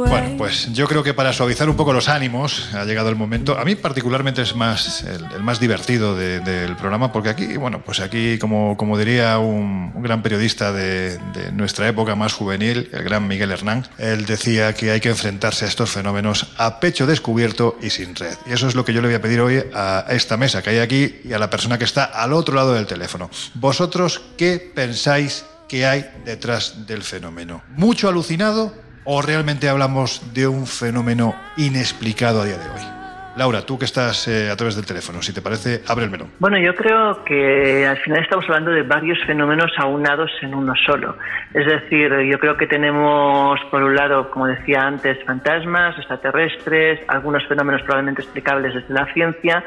Bueno, 0.07 0.37
pues 0.37 0.71
yo 0.73 0.87
creo 0.87 1.03
que 1.03 1.13
para 1.13 1.31
suavizar 1.33 1.69
un 1.69 1.75
poco 1.75 1.93
los 1.93 2.09
ánimos 2.09 2.69
ha 2.73 2.83
llegado 2.85 3.09
el 3.09 3.15
momento. 3.15 3.57
A 3.57 3.65
mí 3.65 3.75
particularmente 3.75 4.41
es 4.41 4.55
más 4.55 5.03
el, 5.03 5.41
más 5.43 5.59
divertido 5.59 6.15
de- 6.15 6.39
del 6.39 6.75
programa 6.75 7.11
porque 7.11 7.29
aquí, 7.29 7.57
bueno, 7.57 7.81
pues 7.85 7.99
aquí 7.99 8.37
como, 8.39 8.75
como 8.77 8.97
diría 8.97 9.37
un, 9.39 9.91
un 9.93 10.01
gran 10.03 10.21
periodista 10.23 10.71
de, 10.71 11.17
de 11.33 11.51
nuestra 11.51 11.87
época 11.87 12.15
más 12.15 12.33
juvenil, 12.33 12.89
el 12.91 13.03
gran 13.03 13.27
Miguel 13.27 13.51
Hernán, 13.51 13.85
él 13.97 14.25
decía 14.25 14.73
que 14.73 14.91
hay 14.91 14.99
que 14.99 15.09
enfrentarse 15.09 15.65
a 15.65 15.67
estos 15.67 15.91
fenómenos 15.91 16.47
a 16.57 16.79
pecho 16.79 17.05
descubierto 17.05 17.77
y 17.81 17.89
sin 17.89 18.15
red. 18.15 18.35
Y 18.45 18.53
eso 18.53 18.67
es 18.67 18.75
lo 18.75 18.83
que 18.85 18.93
yo 18.93 19.01
le 19.01 19.07
voy 19.09 19.15
a 19.15 19.21
pedir 19.21 19.41
hoy 19.41 19.63
a 19.73 20.05
esta 20.09 20.37
mesa 20.37 20.61
que 20.61 20.71
hay 20.71 20.79
aquí 20.79 21.15
y 21.23 21.33
a 21.33 21.39
la 21.39 21.49
persona 21.49 21.77
que 21.77 21.83
está 21.85 22.05
al 22.05 22.33
otro 22.33 22.55
lado 22.55 22.73
del 22.73 22.85
teléfono. 22.87 23.29
¿Vosotros 23.55 24.21
qué 24.37 24.71
pensáis 24.73 25.45
que 25.67 25.85
hay 25.85 26.09
detrás 26.25 26.85
del 26.87 27.03
fenómeno? 27.03 27.63
¿Mucho 27.69 28.07
alucinado 28.07 28.73
o 29.03 29.21
realmente 29.21 29.69
hablamos 29.69 30.21
de 30.33 30.47
un 30.47 30.67
fenómeno 30.67 31.35
inexplicado 31.57 32.41
a 32.41 32.45
día 32.45 32.57
de 32.57 32.69
hoy? 32.69 32.94
Laura, 33.35 33.61
tú 33.61 33.77
que 33.77 33.85
estás 33.85 34.27
eh, 34.27 34.49
a 34.49 34.55
través 34.55 34.75
del 34.75 34.85
teléfono, 34.85 35.21
si 35.21 35.33
te 35.33 35.41
parece, 35.41 35.81
abre 35.87 36.05
el 36.05 36.11
melón. 36.11 36.31
Bueno, 36.39 36.57
yo 36.57 36.73
creo 36.73 37.23
que 37.25 37.85
al 37.85 37.97
final 37.97 38.21
estamos 38.23 38.45
hablando 38.45 38.71
de 38.71 38.83
varios 38.83 39.17
fenómenos 39.25 39.71
aunados 39.77 40.31
en 40.41 40.55
uno 40.55 40.73
solo. 40.85 41.17
Es 41.53 41.65
decir, 41.65 42.11
yo 42.31 42.39
creo 42.39 42.55
que 42.55 42.65
tenemos, 42.65 43.59
por 43.69 43.83
un 43.83 43.93
lado, 43.93 44.31
como 44.31 44.47
decía 44.47 44.81
antes, 44.81 45.21
fantasmas, 45.25 45.97
extraterrestres, 45.97 47.01
algunos 47.09 47.45
fenómenos 47.47 47.81
probablemente 47.81 48.21
explicables 48.21 48.73
desde 48.73 48.93
la 48.93 49.05
ciencia, 49.13 49.63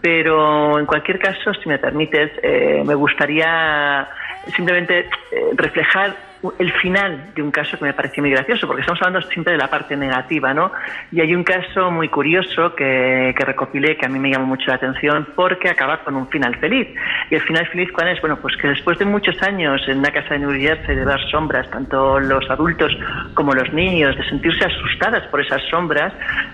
pero 0.00 0.78
en 0.78 0.86
cualquier 0.86 1.18
caso, 1.18 1.52
si 1.54 1.68
me 1.68 1.78
permites, 1.78 2.30
eh, 2.42 2.82
me 2.86 2.94
gustaría 2.94 4.08
simplemente 4.56 5.00
eh, 5.00 5.50
reflejar 5.56 6.29
el 6.58 6.72
final 6.72 7.32
de 7.34 7.42
un 7.42 7.50
caso 7.50 7.78
que 7.78 7.84
me 7.84 7.92
pareció 7.92 8.22
muy 8.22 8.30
gracioso, 8.30 8.66
porque 8.66 8.80
estamos 8.80 9.00
hablando 9.02 9.26
siempre 9.28 9.52
de 9.52 9.58
la 9.58 9.68
parte 9.68 9.96
negativa, 9.96 10.54
¿no? 10.54 10.72
Y 11.12 11.20
hay 11.20 11.34
un 11.34 11.44
caso 11.44 11.90
muy 11.90 12.08
curioso 12.08 12.74
que, 12.74 13.34
que 13.36 13.44
recopilé 13.44 13.96
que 13.96 14.06
a 14.06 14.08
mí 14.08 14.18
me 14.18 14.30
llamó 14.30 14.46
mucho 14.46 14.66
la 14.68 14.76
atención 14.76 15.28
porque 15.34 15.68
acaba 15.68 15.98
con 15.98 16.16
un 16.16 16.28
final 16.28 16.56
feliz. 16.56 16.88
Y 17.30 17.34
el 17.34 17.42
final 17.42 17.66
feliz, 17.66 17.90
¿cuál 17.92 18.08
es? 18.08 18.20
Bueno, 18.20 18.36
pues 18.40 18.56
que 18.56 18.68
después 18.68 18.98
de 18.98 19.04
muchos 19.04 19.40
años 19.42 19.82
en 19.88 19.98
una 19.98 20.10
casa 20.10 20.34
de 20.34 20.40
New 20.40 20.52
Jersey 20.52 20.96
de 20.96 21.04
ver 21.04 21.20
sombras, 21.30 21.70
tanto 21.70 22.18
los 22.18 22.48
adultos 22.50 22.96
como 23.34 23.52
los 23.52 23.72
niños, 23.72 24.16
de 24.16 24.24
sentirse 24.24 24.64
asustadas 24.64 25.26
por 25.28 25.40
esas 25.40 25.62
sombras, 25.70 26.12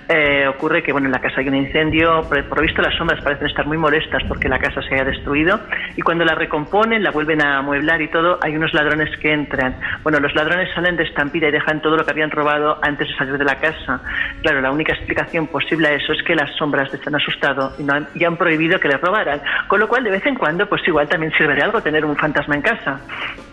eh, 0.08 0.46
ocurre 0.48 0.82
que, 0.82 0.92
bueno, 0.92 1.06
en 1.06 1.12
la 1.12 1.20
casa 1.20 1.40
hay 1.40 1.48
un 1.48 1.56
incendio, 1.56 2.22
por, 2.28 2.42
por 2.44 2.60
visto 2.60 2.82
las 2.82 2.94
sombras 2.96 3.22
parecen 3.22 3.46
estar 3.46 3.66
muy 3.66 3.78
molestas 3.78 4.22
porque 4.24 4.48
la 4.48 4.58
casa 4.58 4.82
se 4.82 4.94
haya 4.94 5.04
destruido, 5.04 5.60
y 5.96 6.02
cuando 6.02 6.24
la 6.24 6.34
recomponen, 6.34 7.02
la 7.02 7.10
vuelven 7.10 7.42
a 7.42 7.58
amueblar 7.58 8.02
y 8.02 8.08
todo, 8.08 8.38
hay 8.42 8.56
unos 8.56 8.74
ladrones 8.74 9.16
que 9.18 9.32
entran. 9.32 9.75
Bueno, 10.02 10.20
los 10.20 10.34
ladrones 10.34 10.68
salen 10.74 10.96
de 10.96 11.04
estampida 11.04 11.48
y 11.48 11.52
dejan 11.52 11.80
todo 11.82 11.96
lo 11.96 12.04
que 12.04 12.10
habían 12.10 12.30
robado 12.30 12.78
antes 12.82 13.08
de 13.08 13.16
salir 13.16 13.38
de 13.38 13.44
la 13.44 13.58
casa. 13.58 14.00
Claro, 14.42 14.60
la 14.60 14.70
única 14.70 14.92
explicación 14.92 15.46
posible 15.46 15.88
a 15.88 15.92
eso 15.92 16.12
es 16.12 16.22
que 16.22 16.34
las 16.34 16.54
sombras 16.56 16.92
les 16.92 17.06
han 17.06 17.14
asustado 17.14 17.74
y, 17.78 17.82
no 17.82 17.94
han, 17.94 18.08
y 18.14 18.24
han 18.24 18.36
prohibido 18.36 18.78
que 18.80 18.88
les 18.88 19.00
robaran. 19.00 19.40
Con 19.68 19.80
lo 19.80 19.88
cual, 19.88 20.04
de 20.04 20.10
vez 20.10 20.26
en 20.26 20.34
cuando, 20.34 20.68
pues 20.68 20.82
igual 20.86 21.08
también 21.08 21.32
sirve 21.36 21.54
de 21.54 21.62
algo 21.62 21.80
tener 21.80 22.04
un 22.04 22.16
fantasma 22.16 22.54
en 22.54 22.62
casa. 22.62 23.00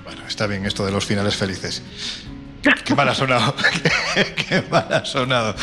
Bueno, 0.03 0.21
está 0.27 0.47
bien 0.47 0.65
esto 0.65 0.85
de 0.85 0.91
los 0.91 1.05
finales 1.05 1.35
felices. 1.35 2.27
Qué 2.85 2.95
mal 2.95 3.09
ha 3.09 3.15
sonado. 3.15 3.55
Qué 4.35 4.63
mal 4.69 4.87
ha 4.91 5.05
sonado. 5.05 5.55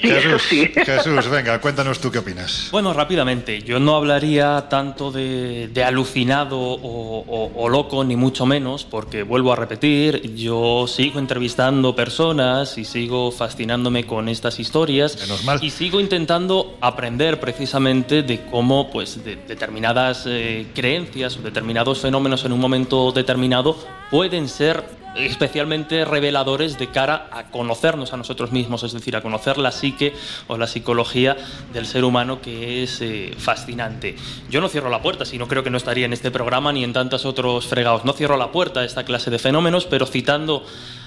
Sí, 0.00 0.08
eso 0.08 0.20
Jesús, 0.30 0.42
sí. 0.48 0.70
Jesús, 0.84 1.28
venga, 1.28 1.60
cuéntanos 1.60 2.00
tú 2.00 2.10
qué 2.10 2.18
opinas. 2.18 2.68
Bueno, 2.72 2.92
rápidamente, 2.92 3.62
yo 3.62 3.78
no 3.80 3.96
hablaría 3.96 4.68
tanto 4.68 5.10
de, 5.12 5.68
de 5.68 5.84
alucinado 5.84 6.58
o, 6.58 7.24
o- 7.26 7.52
o 7.54 7.68
loco, 7.68 8.02
ni 8.04 8.16
mucho 8.16 8.46
menos, 8.46 8.84
porque 8.84 9.22
vuelvo 9.22 9.52
a 9.52 9.56
repetir, 9.56 10.34
yo 10.34 10.86
sigo 10.86 11.18
entrevistando 11.18 11.94
personas 11.94 12.78
y 12.78 12.84
sigo 12.84 13.30
fascinándome 13.30 14.04
con 14.06 14.28
estas 14.28 14.58
historias 14.58 15.18
Menos 15.20 15.44
mal. 15.44 15.58
y 15.62 15.70
sigo 15.70 16.00
intentando 16.00 16.76
aprender 16.80 17.38
precisamente 17.40 18.22
de 18.22 18.46
cómo 18.46 18.90
pues, 18.90 19.22
de- 19.24 19.36
determinadas 19.36 20.24
eh, 20.26 20.66
creencias 20.74 21.36
o 21.36 21.42
determinados 21.42 22.00
fenómenos 22.00 22.44
en 22.44 22.52
un 22.52 22.60
momento 22.60 23.12
determinado 23.12 23.76
pueden 24.10 24.48
ser 24.48 24.82
especialmente 25.16 26.04
reveladores 26.04 26.78
de 26.78 26.88
cara 26.88 27.28
a 27.32 27.44
conocernos 27.44 28.12
a 28.12 28.16
nosotros 28.16 28.52
mismos, 28.52 28.82
es 28.84 28.92
decir, 28.92 29.16
a 29.16 29.22
conocer 29.22 29.58
la 29.58 29.72
psique 29.72 30.14
o 30.46 30.56
la 30.56 30.66
psicología 30.66 31.36
del 31.72 31.86
ser 31.86 32.04
humano 32.04 32.40
que 32.40 32.82
es 32.82 33.00
eh, 33.00 33.34
fascinante. 33.36 34.16
Yo 34.50 34.60
no 34.60 34.68
cierro 34.68 34.88
la 34.88 35.02
puerta, 35.02 35.24
si 35.24 35.38
no 35.38 35.48
creo 35.48 35.62
que 35.62 35.70
no 35.70 35.76
estaría 35.76 36.06
en 36.06 36.12
este 36.12 36.30
programa 36.30 36.72
ni 36.72 36.84
en 36.84 36.92
tantos 36.92 37.24
otros 37.24 37.66
fregados. 37.66 38.04
No 38.04 38.12
cierro 38.12 38.36
la 38.36 38.52
puerta 38.52 38.80
a 38.80 38.84
esta 38.84 39.04
clase 39.04 39.30
de 39.30 39.38
fenómenos, 39.38 39.86
pero 39.86 40.06
citando 40.06 40.64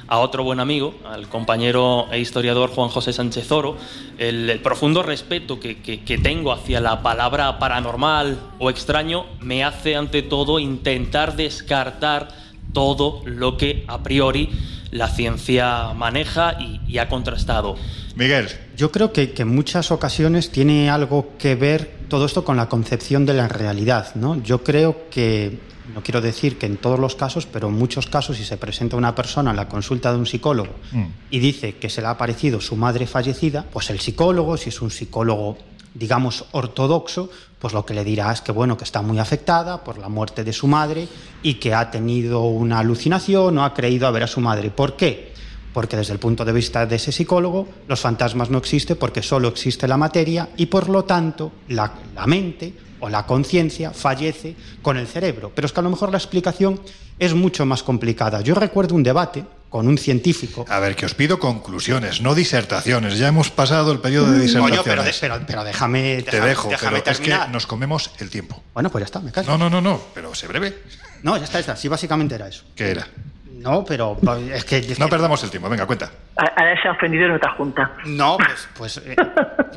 a 0.10 0.20
otro 0.20 0.44
buen 0.44 0.60
amigo, 0.60 0.94
al 1.06 1.30
compañero 1.30 2.08
e 2.12 2.20
historiador 2.20 2.70
Juan 2.72 2.90
José 2.90 3.14
Sánchez 3.14 3.50
Oro, 3.54 3.78
el, 4.18 4.60
profundo 4.62 5.02
respeto 5.02 5.62
que- 5.62 5.78
que 5.82 6.18
tengo 6.18 6.52
hacia 6.52 6.82
la 6.82 7.02
palabra 7.02 7.58
paranormal 7.58 8.38
o 8.60 8.70
extraño 8.70 9.26
me 9.40 9.64
hace 9.64 9.96
ante 9.96 10.22
todo 10.22 10.60
intentar 10.60 11.38
descartar 11.38 12.43
todo 12.74 13.22
lo 13.26 13.58
que 13.58 13.86
a 13.88 14.04
priori 14.04 14.50
la 14.91 15.08
ciencia 15.08 15.94
maneja 15.94 16.58
y, 16.60 16.80
y 16.88 16.98
ha 17.00 17.08
contrastado. 17.10 17.76
Miguel, 18.16 18.48
Yo 18.78 18.91
creo 18.91 19.12
que, 19.12 19.32
que 19.32 19.41
en 19.41 19.48
muchas 19.56 19.90
ocasiones 19.91 20.52
tiene 20.52 20.90
algo 20.90 21.30
que 21.40 21.56
ver 21.56 21.95
todo 22.10 22.26
esto 22.26 22.44
con 22.44 22.58
la 22.58 22.70
concepción 22.70 23.26
de 23.26 23.34
la 23.34 23.48
realidad, 23.48 24.14
¿no? 24.14 24.41
Yo 24.44 24.64
creo 24.64 25.10
que, 25.10 25.58
no 25.95 26.04
quiero 26.04 26.22
decir 26.22 26.60
que 26.60 26.68
en 26.68 26.78
todos 26.78 27.00
los 27.00 27.16
casos, 27.16 27.48
pero 27.48 27.70
en 27.70 27.74
muchos 27.74 28.06
casos, 28.06 28.38
si 28.38 28.44
se 28.44 28.58
presenta 28.58 28.95
una 28.98 29.16
persona 29.16 29.50
en 29.50 29.58
la 29.58 29.68
consulta 29.68 30.12
de 30.12 30.20
un 30.20 30.28
psicólogo 30.28 30.74
Mm. 30.91 31.06
y 31.32 31.40
dice 31.40 31.78
que 31.78 31.90
se 31.90 32.02
le 32.02 32.08
ha 32.08 32.12
aparecido 32.12 32.62
su 32.62 32.76
madre 32.76 33.08
fallecida, 33.08 33.66
pues 33.72 33.90
el 33.90 34.00
psicólogo, 34.00 34.58
si 34.58 34.70
es 34.70 34.80
un 34.82 34.91
psicólogo 34.91 35.58
digamos 35.95 36.45
ortodoxo, 36.52 37.30
pues 37.64 37.73
lo 37.73 37.85
que 37.85 37.94
le 37.94 38.03
dirá 38.03 38.34
es 38.34 38.41
que 38.41 38.52
bueno, 38.52 38.76
que 38.76 38.84
está 38.84 39.02
muy 39.02 39.19
afectada 39.19 39.85
por 39.85 39.98
la 39.98 40.10
muerte 40.10 40.44
de 40.44 40.52
su 40.52 40.68
madre 40.68 41.07
y 41.41 41.53
que 41.53 41.73
ha 41.73 41.90
tenido 41.90 42.41
una 42.41 42.80
alucinación 42.80 43.57
o 43.57 43.64
ha 43.64 43.73
creído 43.73 44.11
ver 44.11 44.23
a 44.23 44.27
su 44.27 44.41
madre. 44.41 44.69
¿Por 44.69 44.98
qué? 44.98 45.31
Porque 45.72 45.95
desde 45.95 46.11
el 46.11 46.19
punto 46.19 46.44
de 46.44 46.52
vista 46.52 46.85
de 46.85 46.98
ese 46.98 47.14
psicólogo, 47.14 47.69
los 47.88 48.02
fantasmas 48.02 48.49
no 48.49 48.57
existen 48.57 48.98
porque 48.98 49.23
solo 49.23 49.48
existe 49.48 49.88
la 49.88 49.95
materia 49.95 50.49
y 50.57 50.65
por 50.65 50.90
lo 50.90 51.06
tanto 51.06 51.53
la, 51.69 51.90
la 52.14 52.27
mente 52.27 52.73
o 53.04 53.10
la 53.10 53.26
conciencia 53.26 53.92
fallece 53.92 54.56
con 54.82 54.96
el 54.96 55.08
cerebro. 55.08 55.52
Pero 55.54 55.66
es 55.66 55.74
que 55.74 55.80
a 55.82 55.84
lo 55.84 55.90
mejor 55.90 56.10
la 56.10 56.18
explicación 56.18 56.80
es 57.20 57.34
mucho 57.34 57.66
más 57.66 57.84
complicada. 57.84 58.40
Yo 58.40 58.56
recuerdo 58.56 58.96
un 58.96 59.04
debate 59.04 59.44
con 59.70 59.88
un 59.88 59.98
científico. 59.98 60.66
a 60.70 60.80
ver, 60.80 60.96
que 60.96 61.06
os 61.06 61.14
pido 61.16 61.38
conclusiones, 61.40 62.22
no 62.22 62.34
disertaciones. 62.34 63.18
Ya 63.18 63.28
hemos 63.28 63.50
pasado 63.52 63.92
el 63.92 64.00
periodo 64.00 64.32
de 64.32 64.40
disertaciones. 64.40 64.80
Coño, 64.80 64.84
pero, 64.86 65.04
de- 65.04 65.14
pero, 65.20 65.40
pero 65.46 65.64
déjame, 65.66 66.22
Te 66.24 66.40
dejo, 66.40 66.70
déjame 66.70 67.02
pero 67.02 67.12
es 67.12 67.20
que 67.20 67.38
nos 67.52 67.68
comemos 67.68 68.12
el 68.20 68.30
tiempo. 68.30 68.62
Bueno, 68.74 68.90
pues 68.90 69.02
ya 69.02 69.06
está, 69.06 69.20
me 69.20 69.32
callo. 69.32 69.50
No, 69.50 69.58
no, 69.58 69.70
no, 69.70 69.82
no, 69.82 70.00
pero 70.14 70.34
sé 70.34 70.48
breve. 70.48 70.78
No, 71.24 71.36
ya 71.38 71.44
está, 71.44 71.56
ya 71.56 71.60
está. 71.62 71.76
Sí, 71.76 71.88
básicamente 71.90 72.36
era 72.36 72.48
eso. 72.48 72.64
¿Qué 72.76 72.92
era? 72.92 73.08
No, 73.54 73.84
pero 73.86 74.18
es 74.54 74.66
que... 74.66 74.78
es 74.78 75.00
No 75.00 75.06
que- 75.06 75.12
perdamos 75.12 75.44
el 75.44 75.50
tiempo, 75.50 75.70
venga, 75.70 75.86
cuenta. 75.86 76.12
Ahora 76.36 76.82
se 76.82 76.88
ha 76.88 76.92
ofendido 76.92 77.26
en 77.26 77.32
otra 77.34 77.52
junta. 77.54 77.92
No, 78.06 78.38
pues, 78.38 78.68
pues 78.78 78.98
eh, 79.06 79.16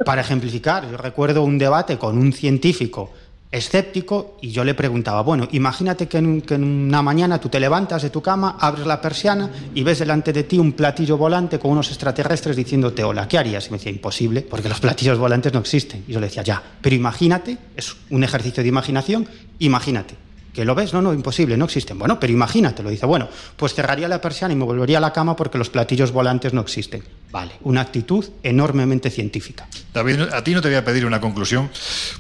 para 0.05 0.23
ejemplificar, 0.23 0.91
yo 0.91 0.97
recuerdo 0.97 1.43
un 1.43 1.59
debate 1.59 1.99
con 1.99 2.17
un 2.19 2.33
científico 2.33 3.13
escéptico 3.51 4.37
y 4.43 4.51
yo 4.51 4.65
le 4.65 4.75
preguntaba, 4.75 5.23
bueno, 5.23 5.47
imagínate 5.53 6.09
que 6.09 6.19
en, 6.19 6.43
que 6.43 6.55
en, 6.55 6.65
una 6.65 7.01
mañana 7.01 7.39
tú 7.39 7.49
te 7.49 7.61
levantas 7.61 8.03
de 8.03 8.11
tu 8.11 8.21
cama, 8.21 8.57
abres 8.61 8.87
la 8.87 9.01
persiana 9.01 9.49
y 9.75 9.83
ves 9.83 10.01
delante 10.01 10.33
de 10.33 10.43
ti 10.45 10.59
un 10.59 10.73
platillo 10.73 11.17
volante 11.17 11.59
con 11.59 11.71
unos 11.71 11.89
extraterrestres 11.89 12.57
diciéndote 12.57 13.05
hola, 13.05 13.29
¿qué 13.29 13.39
harías? 13.39 13.67
Y 13.69 13.71
me 13.71 13.79
decía, 13.79 13.93
imposible, 13.93 14.43
porque 14.43 14.69
los 14.69 14.81
platillos 14.81 15.19
volantes 15.19 15.53
no 15.53 15.61
existen. 15.61 16.05
Y 16.09 16.13
yo 16.13 16.21
le 16.21 16.27
decía, 16.27 16.43
ya, 16.43 16.63
pero 16.81 16.97
imagínate, 16.97 17.57
es 17.77 17.97
un 18.11 18.25
ejercicio 18.25 18.63
de 18.63 18.69
imaginación, 18.69 19.27
imagínate. 19.61 20.17
¿Que 20.57 20.65
lo 20.65 20.75
ves? 20.75 20.95
No, 20.95 21.03
no, 21.03 21.13
imposible, 21.13 21.55
no 21.59 21.67
existen. 21.67 21.99
Bueno, 21.99 22.19
pero 22.19 22.33
imagínate, 22.33 22.83
lo 22.83 22.89
dice. 22.89 23.05
Bueno, 23.05 23.29
pues 23.59 23.75
cerraría 23.75 24.09
la 24.09 24.23
persiana 24.23 24.55
y 24.55 24.57
me 24.57 24.65
volvería 24.65 24.97
a 24.97 25.01
la 25.03 25.13
cama 25.13 25.37
porque 25.37 25.59
los 25.59 25.69
platillos 25.69 26.13
volantes 26.13 26.55
no 26.55 26.63
existen. 26.63 27.03
Vale, 27.37 27.53
una 27.65 27.83
actitud 27.83 28.25
enormemente 28.43 29.11
científica. 29.11 29.69
David, 29.93 30.21
a 30.33 30.43
ti 30.43 30.55
no 30.55 30.63
te 30.63 30.69
voy 30.69 30.79
a 30.79 30.87
pedir 30.87 31.05
una 31.05 31.21
conclusión, 31.21 31.69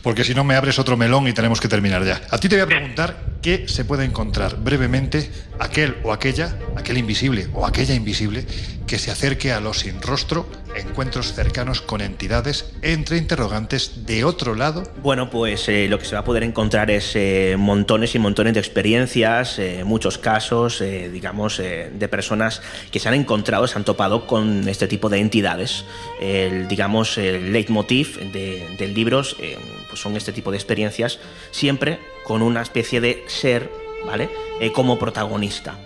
porque 0.02 0.24
si 0.24 0.34
no 0.34 0.44
me 0.44 0.56
abres 0.56 0.78
otro 0.78 0.98
melón 0.98 1.26
y 1.26 1.32
tenemos 1.32 1.58
que 1.58 1.68
terminar 1.68 2.04
ya. 2.04 2.20
A 2.28 2.36
ti 2.36 2.50
te 2.50 2.56
voy 2.56 2.64
a 2.64 2.66
preguntar 2.66 3.38
qué 3.40 3.66
se 3.66 3.86
puede 3.86 4.04
encontrar 4.04 4.58
brevemente 4.58 5.30
aquel 5.58 5.96
o 6.02 6.12
aquella, 6.12 6.58
aquel 6.76 6.98
invisible 6.98 7.48
o 7.54 7.64
aquella 7.64 7.94
invisible, 7.94 8.44
que 8.86 8.98
se 8.98 9.10
acerque 9.10 9.52
a 9.52 9.60
los 9.60 9.80
sin 9.80 10.00
rostro, 10.00 10.48
encuentros 10.76 11.32
cercanos 11.32 11.80
con 11.80 12.00
entidades, 12.00 12.72
entre 12.82 13.16
interrogantes, 13.16 14.06
de 14.06 14.24
otro 14.24 14.54
lado. 14.54 14.84
Bueno, 15.02 15.28
pues 15.28 15.68
eh, 15.68 15.88
lo 15.88 15.98
que 15.98 16.04
se 16.04 16.14
va 16.14 16.20
a 16.20 16.24
poder 16.24 16.44
encontrar 16.44 16.90
es 16.90 17.16
eh, 17.16 17.56
montones 17.58 18.14
y 18.14 18.18
montones 18.18 18.54
de 18.54 18.60
experiencias, 18.60 19.58
eh, 19.58 19.82
muchos 19.84 20.18
casos, 20.18 20.80
eh, 20.80 21.10
digamos, 21.12 21.58
eh, 21.58 21.90
de 21.92 22.08
personas 22.08 22.62
que 22.92 23.00
se 23.00 23.08
han 23.08 23.14
encontrado, 23.14 23.66
se 23.66 23.76
han 23.76 23.84
topado 23.84 24.26
con 24.26 24.68
este 24.68 24.86
tipo 24.86 25.05
de 25.08 25.18
entidades. 25.18 25.84
El, 26.20 26.68
digamos, 26.68 27.18
el 27.18 27.52
leitmotiv 27.52 28.18
de, 28.32 28.66
del 28.78 28.94
libro 28.94 29.22
eh, 29.38 29.58
pues 29.88 30.00
son 30.00 30.16
este 30.16 30.32
tipo 30.32 30.50
de 30.50 30.56
experiencias, 30.56 31.18
siempre 31.50 31.98
con 32.24 32.42
una 32.42 32.62
especie 32.62 33.00
de 33.00 33.24
ser, 33.28 33.70
¿vale? 34.04 34.28
Eh, 34.60 34.72
como 34.72 34.98
protagonista. 34.98 35.78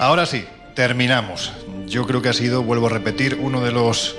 Ahora 0.00 0.24
sí, 0.24 0.46
terminamos. 0.74 1.52
Yo 1.86 2.06
creo 2.06 2.22
que 2.22 2.30
ha 2.30 2.32
sido, 2.32 2.62
vuelvo 2.62 2.86
a 2.86 2.90
repetir, 2.90 3.36
uno 3.38 3.60
de 3.60 3.70
los... 3.70 4.16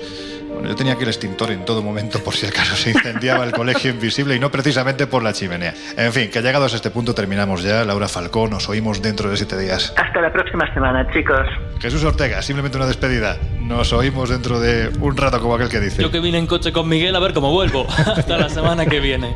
Bueno, 0.52 0.68
yo 0.68 0.76
tenía 0.76 0.92
aquí 0.94 1.02
el 1.02 1.08
extintor 1.08 1.50
en 1.50 1.64
todo 1.64 1.82
momento 1.82 2.22
por 2.22 2.34
si 2.34 2.46
acaso 2.46 2.76
se 2.76 2.90
incendiaba 2.90 3.44
el 3.44 3.52
colegio 3.52 3.90
invisible 3.90 4.36
y 4.36 4.38
no 4.38 4.50
precisamente 4.50 5.06
por 5.06 5.22
la 5.22 5.32
chimenea. 5.32 5.74
En 5.96 6.12
fin, 6.12 6.30
que 6.30 6.40
llegados 6.42 6.72
a 6.72 6.76
este 6.76 6.90
punto 6.90 7.14
terminamos 7.14 7.62
ya. 7.62 7.84
Laura 7.84 8.08
Falcón, 8.08 8.50
nos 8.50 8.68
oímos 8.68 9.02
dentro 9.02 9.30
de 9.30 9.36
siete 9.36 9.58
días. 9.58 9.92
Hasta 9.96 10.20
la 10.20 10.32
próxima 10.32 10.72
semana, 10.72 11.06
chicos. 11.12 11.46
Jesús 11.80 12.04
Ortega, 12.04 12.42
simplemente 12.42 12.76
una 12.76 12.86
despedida. 12.86 13.38
Nos 13.60 13.92
oímos 13.92 14.28
dentro 14.28 14.60
de 14.60 14.90
un 15.00 15.16
rato 15.16 15.40
como 15.40 15.54
aquel 15.54 15.68
que 15.68 15.80
dice. 15.80 16.02
Yo 16.02 16.10
que 16.10 16.20
vine 16.20 16.38
en 16.38 16.46
coche 16.46 16.72
con 16.72 16.88
Miguel 16.88 17.16
a 17.16 17.18
ver 17.20 17.32
cómo 17.32 17.50
vuelvo. 17.50 17.86
Hasta 17.98 18.38
la 18.38 18.48
semana 18.48 18.86
que 18.86 19.00
viene. 19.00 19.34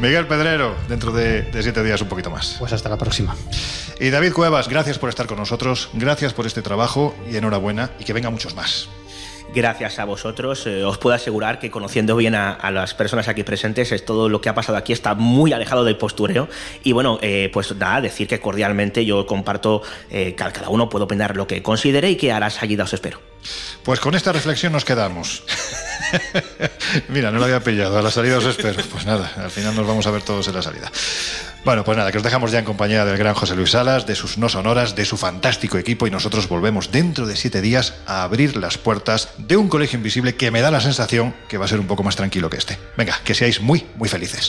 Miguel 0.00 0.26
Pedrero, 0.26 0.74
dentro 0.88 1.12
de, 1.12 1.42
de 1.42 1.62
siete 1.62 1.82
días 1.82 2.00
un 2.02 2.08
poquito 2.08 2.30
más. 2.30 2.56
Pues 2.58 2.72
hasta 2.72 2.88
la 2.88 2.96
próxima. 2.96 3.34
Y 4.00 4.10
David 4.10 4.32
Cuevas, 4.32 4.68
gracias 4.68 4.98
por 4.98 5.08
estar 5.08 5.26
con 5.26 5.38
nosotros, 5.38 5.90
gracias 5.92 6.32
por 6.32 6.46
este 6.46 6.62
trabajo 6.62 7.14
y 7.30 7.36
enhorabuena 7.36 7.90
y 7.98 8.04
que 8.04 8.12
venga 8.12 8.30
muchos 8.30 8.54
más. 8.54 8.88
Gracias 9.54 9.98
a 9.98 10.04
vosotros, 10.04 10.66
eh, 10.66 10.84
os 10.84 10.98
puedo 10.98 11.16
asegurar 11.16 11.58
que 11.58 11.70
conociendo 11.70 12.14
bien 12.16 12.34
a, 12.34 12.70
las 12.70 12.92
personas 12.92 13.28
aquí 13.28 13.44
presentes, 13.44 13.92
es 13.92 14.04
todo 14.04 14.28
lo 14.28 14.42
que 14.42 14.50
ha 14.50 14.54
pasado 14.54 14.76
aquí 14.76 14.92
está 14.92 15.14
muy 15.14 15.54
alejado 15.54 15.84
del 15.84 15.96
postureo. 15.96 16.48
Y 16.84 16.92
bueno, 16.92 17.18
eh, 17.22 17.50
pues 17.52 17.74
nada, 17.74 18.02
decir 18.02 18.28
que 18.28 18.40
cordialmente 18.40 19.06
yo 19.06 19.26
comparto, 19.26 19.82
eh, 20.10 20.34
que 20.36 20.52
cada 20.52 20.68
uno 20.68 20.90
puede 20.90 21.06
opinar 21.06 21.34
lo 21.34 21.46
que 21.46 21.62
considere 21.62 22.10
y 22.10 22.16
que 22.16 22.30
a 22.30 22.40
la 22.40 22.50
salida 22.50 22.84
os 22.84 22.92
espero. 22.92 23.20
Pues 23.84 24.00
con 24.00 24.14
esta 24.14 24.32
reflexión 24.32 24.72
nos 24.72 24.84
quedamos. 24.84 25.44
Mira, 27.08 27.30
no 27.30 27.38
lo 27.38 27.44
había 27.44 27.60
pillado, 27.60 27.98
a 27.98 28.02
la 28.02 28.10
salida 28.10 28.38
os 28.38 28.44
espero. 28.44 28.82
Pues 28.90 29.06
nada, 29.06 29.32
al 29.36 29.50
final 29.50 29.74
nos 29.74 29.86
vamos 29.86 30.06
a 30.06 30.10
ver 30.10 30.22
todos 30.22 30.46
en 30.48 30.54
la 30.54 30.62
salida. 30.62 30.92
Bueno, 31.64 31.84
pues 31.84 31.98
nada, 31.98 32.10
que 32.12 32.18
os 32.18 32.24
dejamos 32.24 32.50
ya 32.50 32.60
en 32.60 32.64
compañía 32.64 33.04
del 33.04 33.18
gran 33.18 33.34
José 33.34 33.54
Luis 33.54 33.72
Salas, 33.72 34.06
de 34.06 34.14
sus 34.14 34.38
no 34.38 34.48
sonoras, 34.48 34.94
de 34.94 35.04
su 35.04 35.16
fantástico 35.16 35.76
equipo 35.76 36.06
y 36.06 36.10
nosotros 36.10 36.48
volvemos 36.48 36.90
dentro 36.90 37.26
de 37.26 37.36
siete 37.36 37.60
días 37.60 37.94
a 38.06 38.22
abrir 38.22 38.56
las 38.56 38.78
puertas 38.78 39.30
de 39.38 39.56
un 39.56 39.68
colegio 39.68 39.96
invisible 39.96 40.34
que 40.34 40.50
me 40.50 40.60
da 40.60 40.70
la 40.70 40.80
sensación 40.80 41.34
que 41.48 41.58
va 41.58 41.66
a 41.66 41.68
ser 41.68 41.80
un 41.80 41.86
poco 41.86 42.02
más 42.02 42.16
tranquilo 42.16 42.48
que 42.48 42.56
este. 42.56 42.78
Venga, 42.96 43.16
que 43.24 43.34
seáis 43.34 43.60
muy, 43.60 43.86
muy 43.96 44.08
felices. 44.08 44.48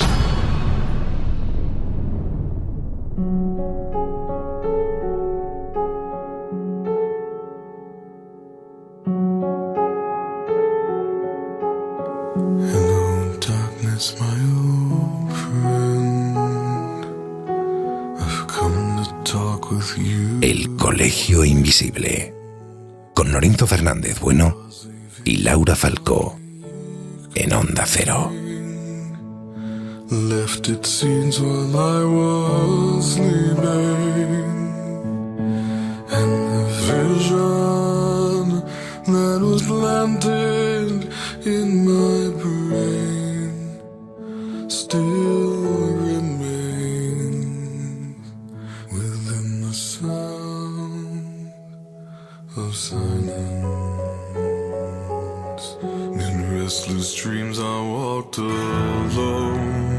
El 20.41 20.77
Colegio 20.77 21.43
Invisible. 21.43 22.33
Con 23.13 23.33
Lorenzo 23.33 23.67
Fernández 23.67 24.21
Bueno 24.21 24.55
y 25.25 25.37
Laura 25.37 25.75
Falcó. 25.75 26.39
En 27.35 27.51
Onda 27.51 27.83
Cero. 27.85 28.31
Left 30.09 30.69
it 30.69 30.85
scenes 30.85 31.41
while 31.41 31.75
I 31.75 32.05
was 32.05 33.15
sleeping. 33.15 33.57
And 36.09 36.31
the 36.47 36.65
vision 36.87 38.63
that 39.07 39.41
was 39.41 39.61
planted 39.63 41.09
in 41.45 41.85
my 41.85 42.29
brain 42.41 43.81
still 44.69 45.59
restless 57.19 57.23
dreams, 57.23 57.59
I 57.59 57.81
walked 57.81 58.37
alone. 58.37 59.91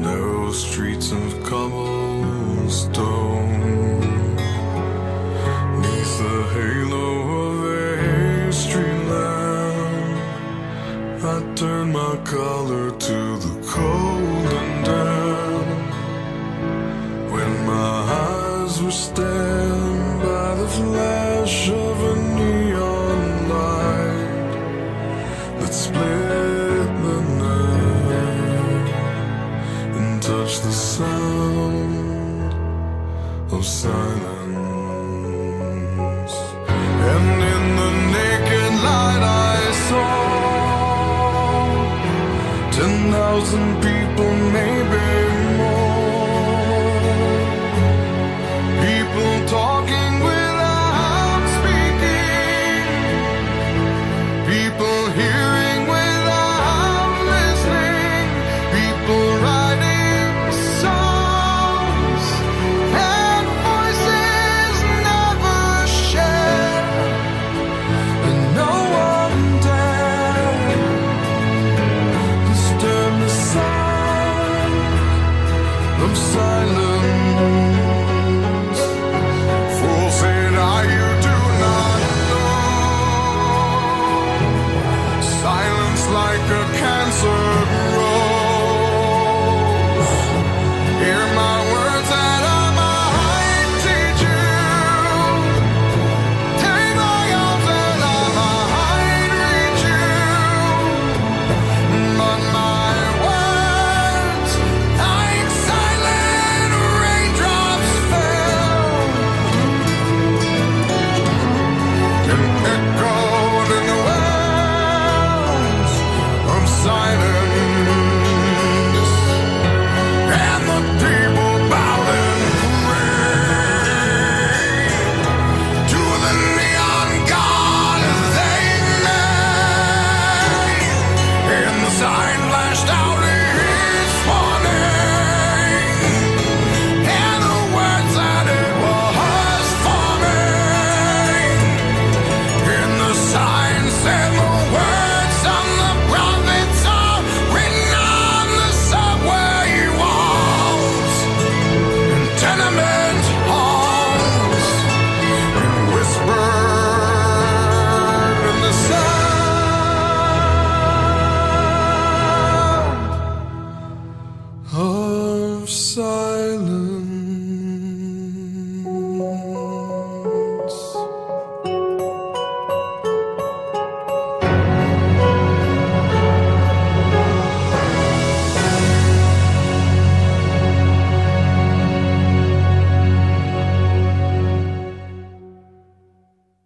Narrow 0.00 0.52
streets 0.52 1.12
of 1.12 1.42
cobblestone. 1.44 2.66
Neath 5.80 6.18
the 6.18 6.42
halo 6.54 7.08
of 7.44 7.64
a 7.64 8.52
street 8.52 9.04
lamp, 9.08 10.20
I 11.24 11.54
turned 11.54 11.92
my 11.92 12.16
collar 12.24 12.90
to 12.90 13.38
the 13.38 13.60
cold 13.66 14.52
and 14.52 14.84
damp. 14.84 15.92
When 17.32 17.66
my 17.66 17.72
eyes 17.72 18.82
were 18.82 18.90
stabbed 18.90 20.22
by 20.22 20.54
the 20.54 20.68
flash 20.68 21.68
of 21.70 22.02
a 22.02 22.27
sound 30.98 32.52
of 33.52 33.64
silence. 33.64 34.17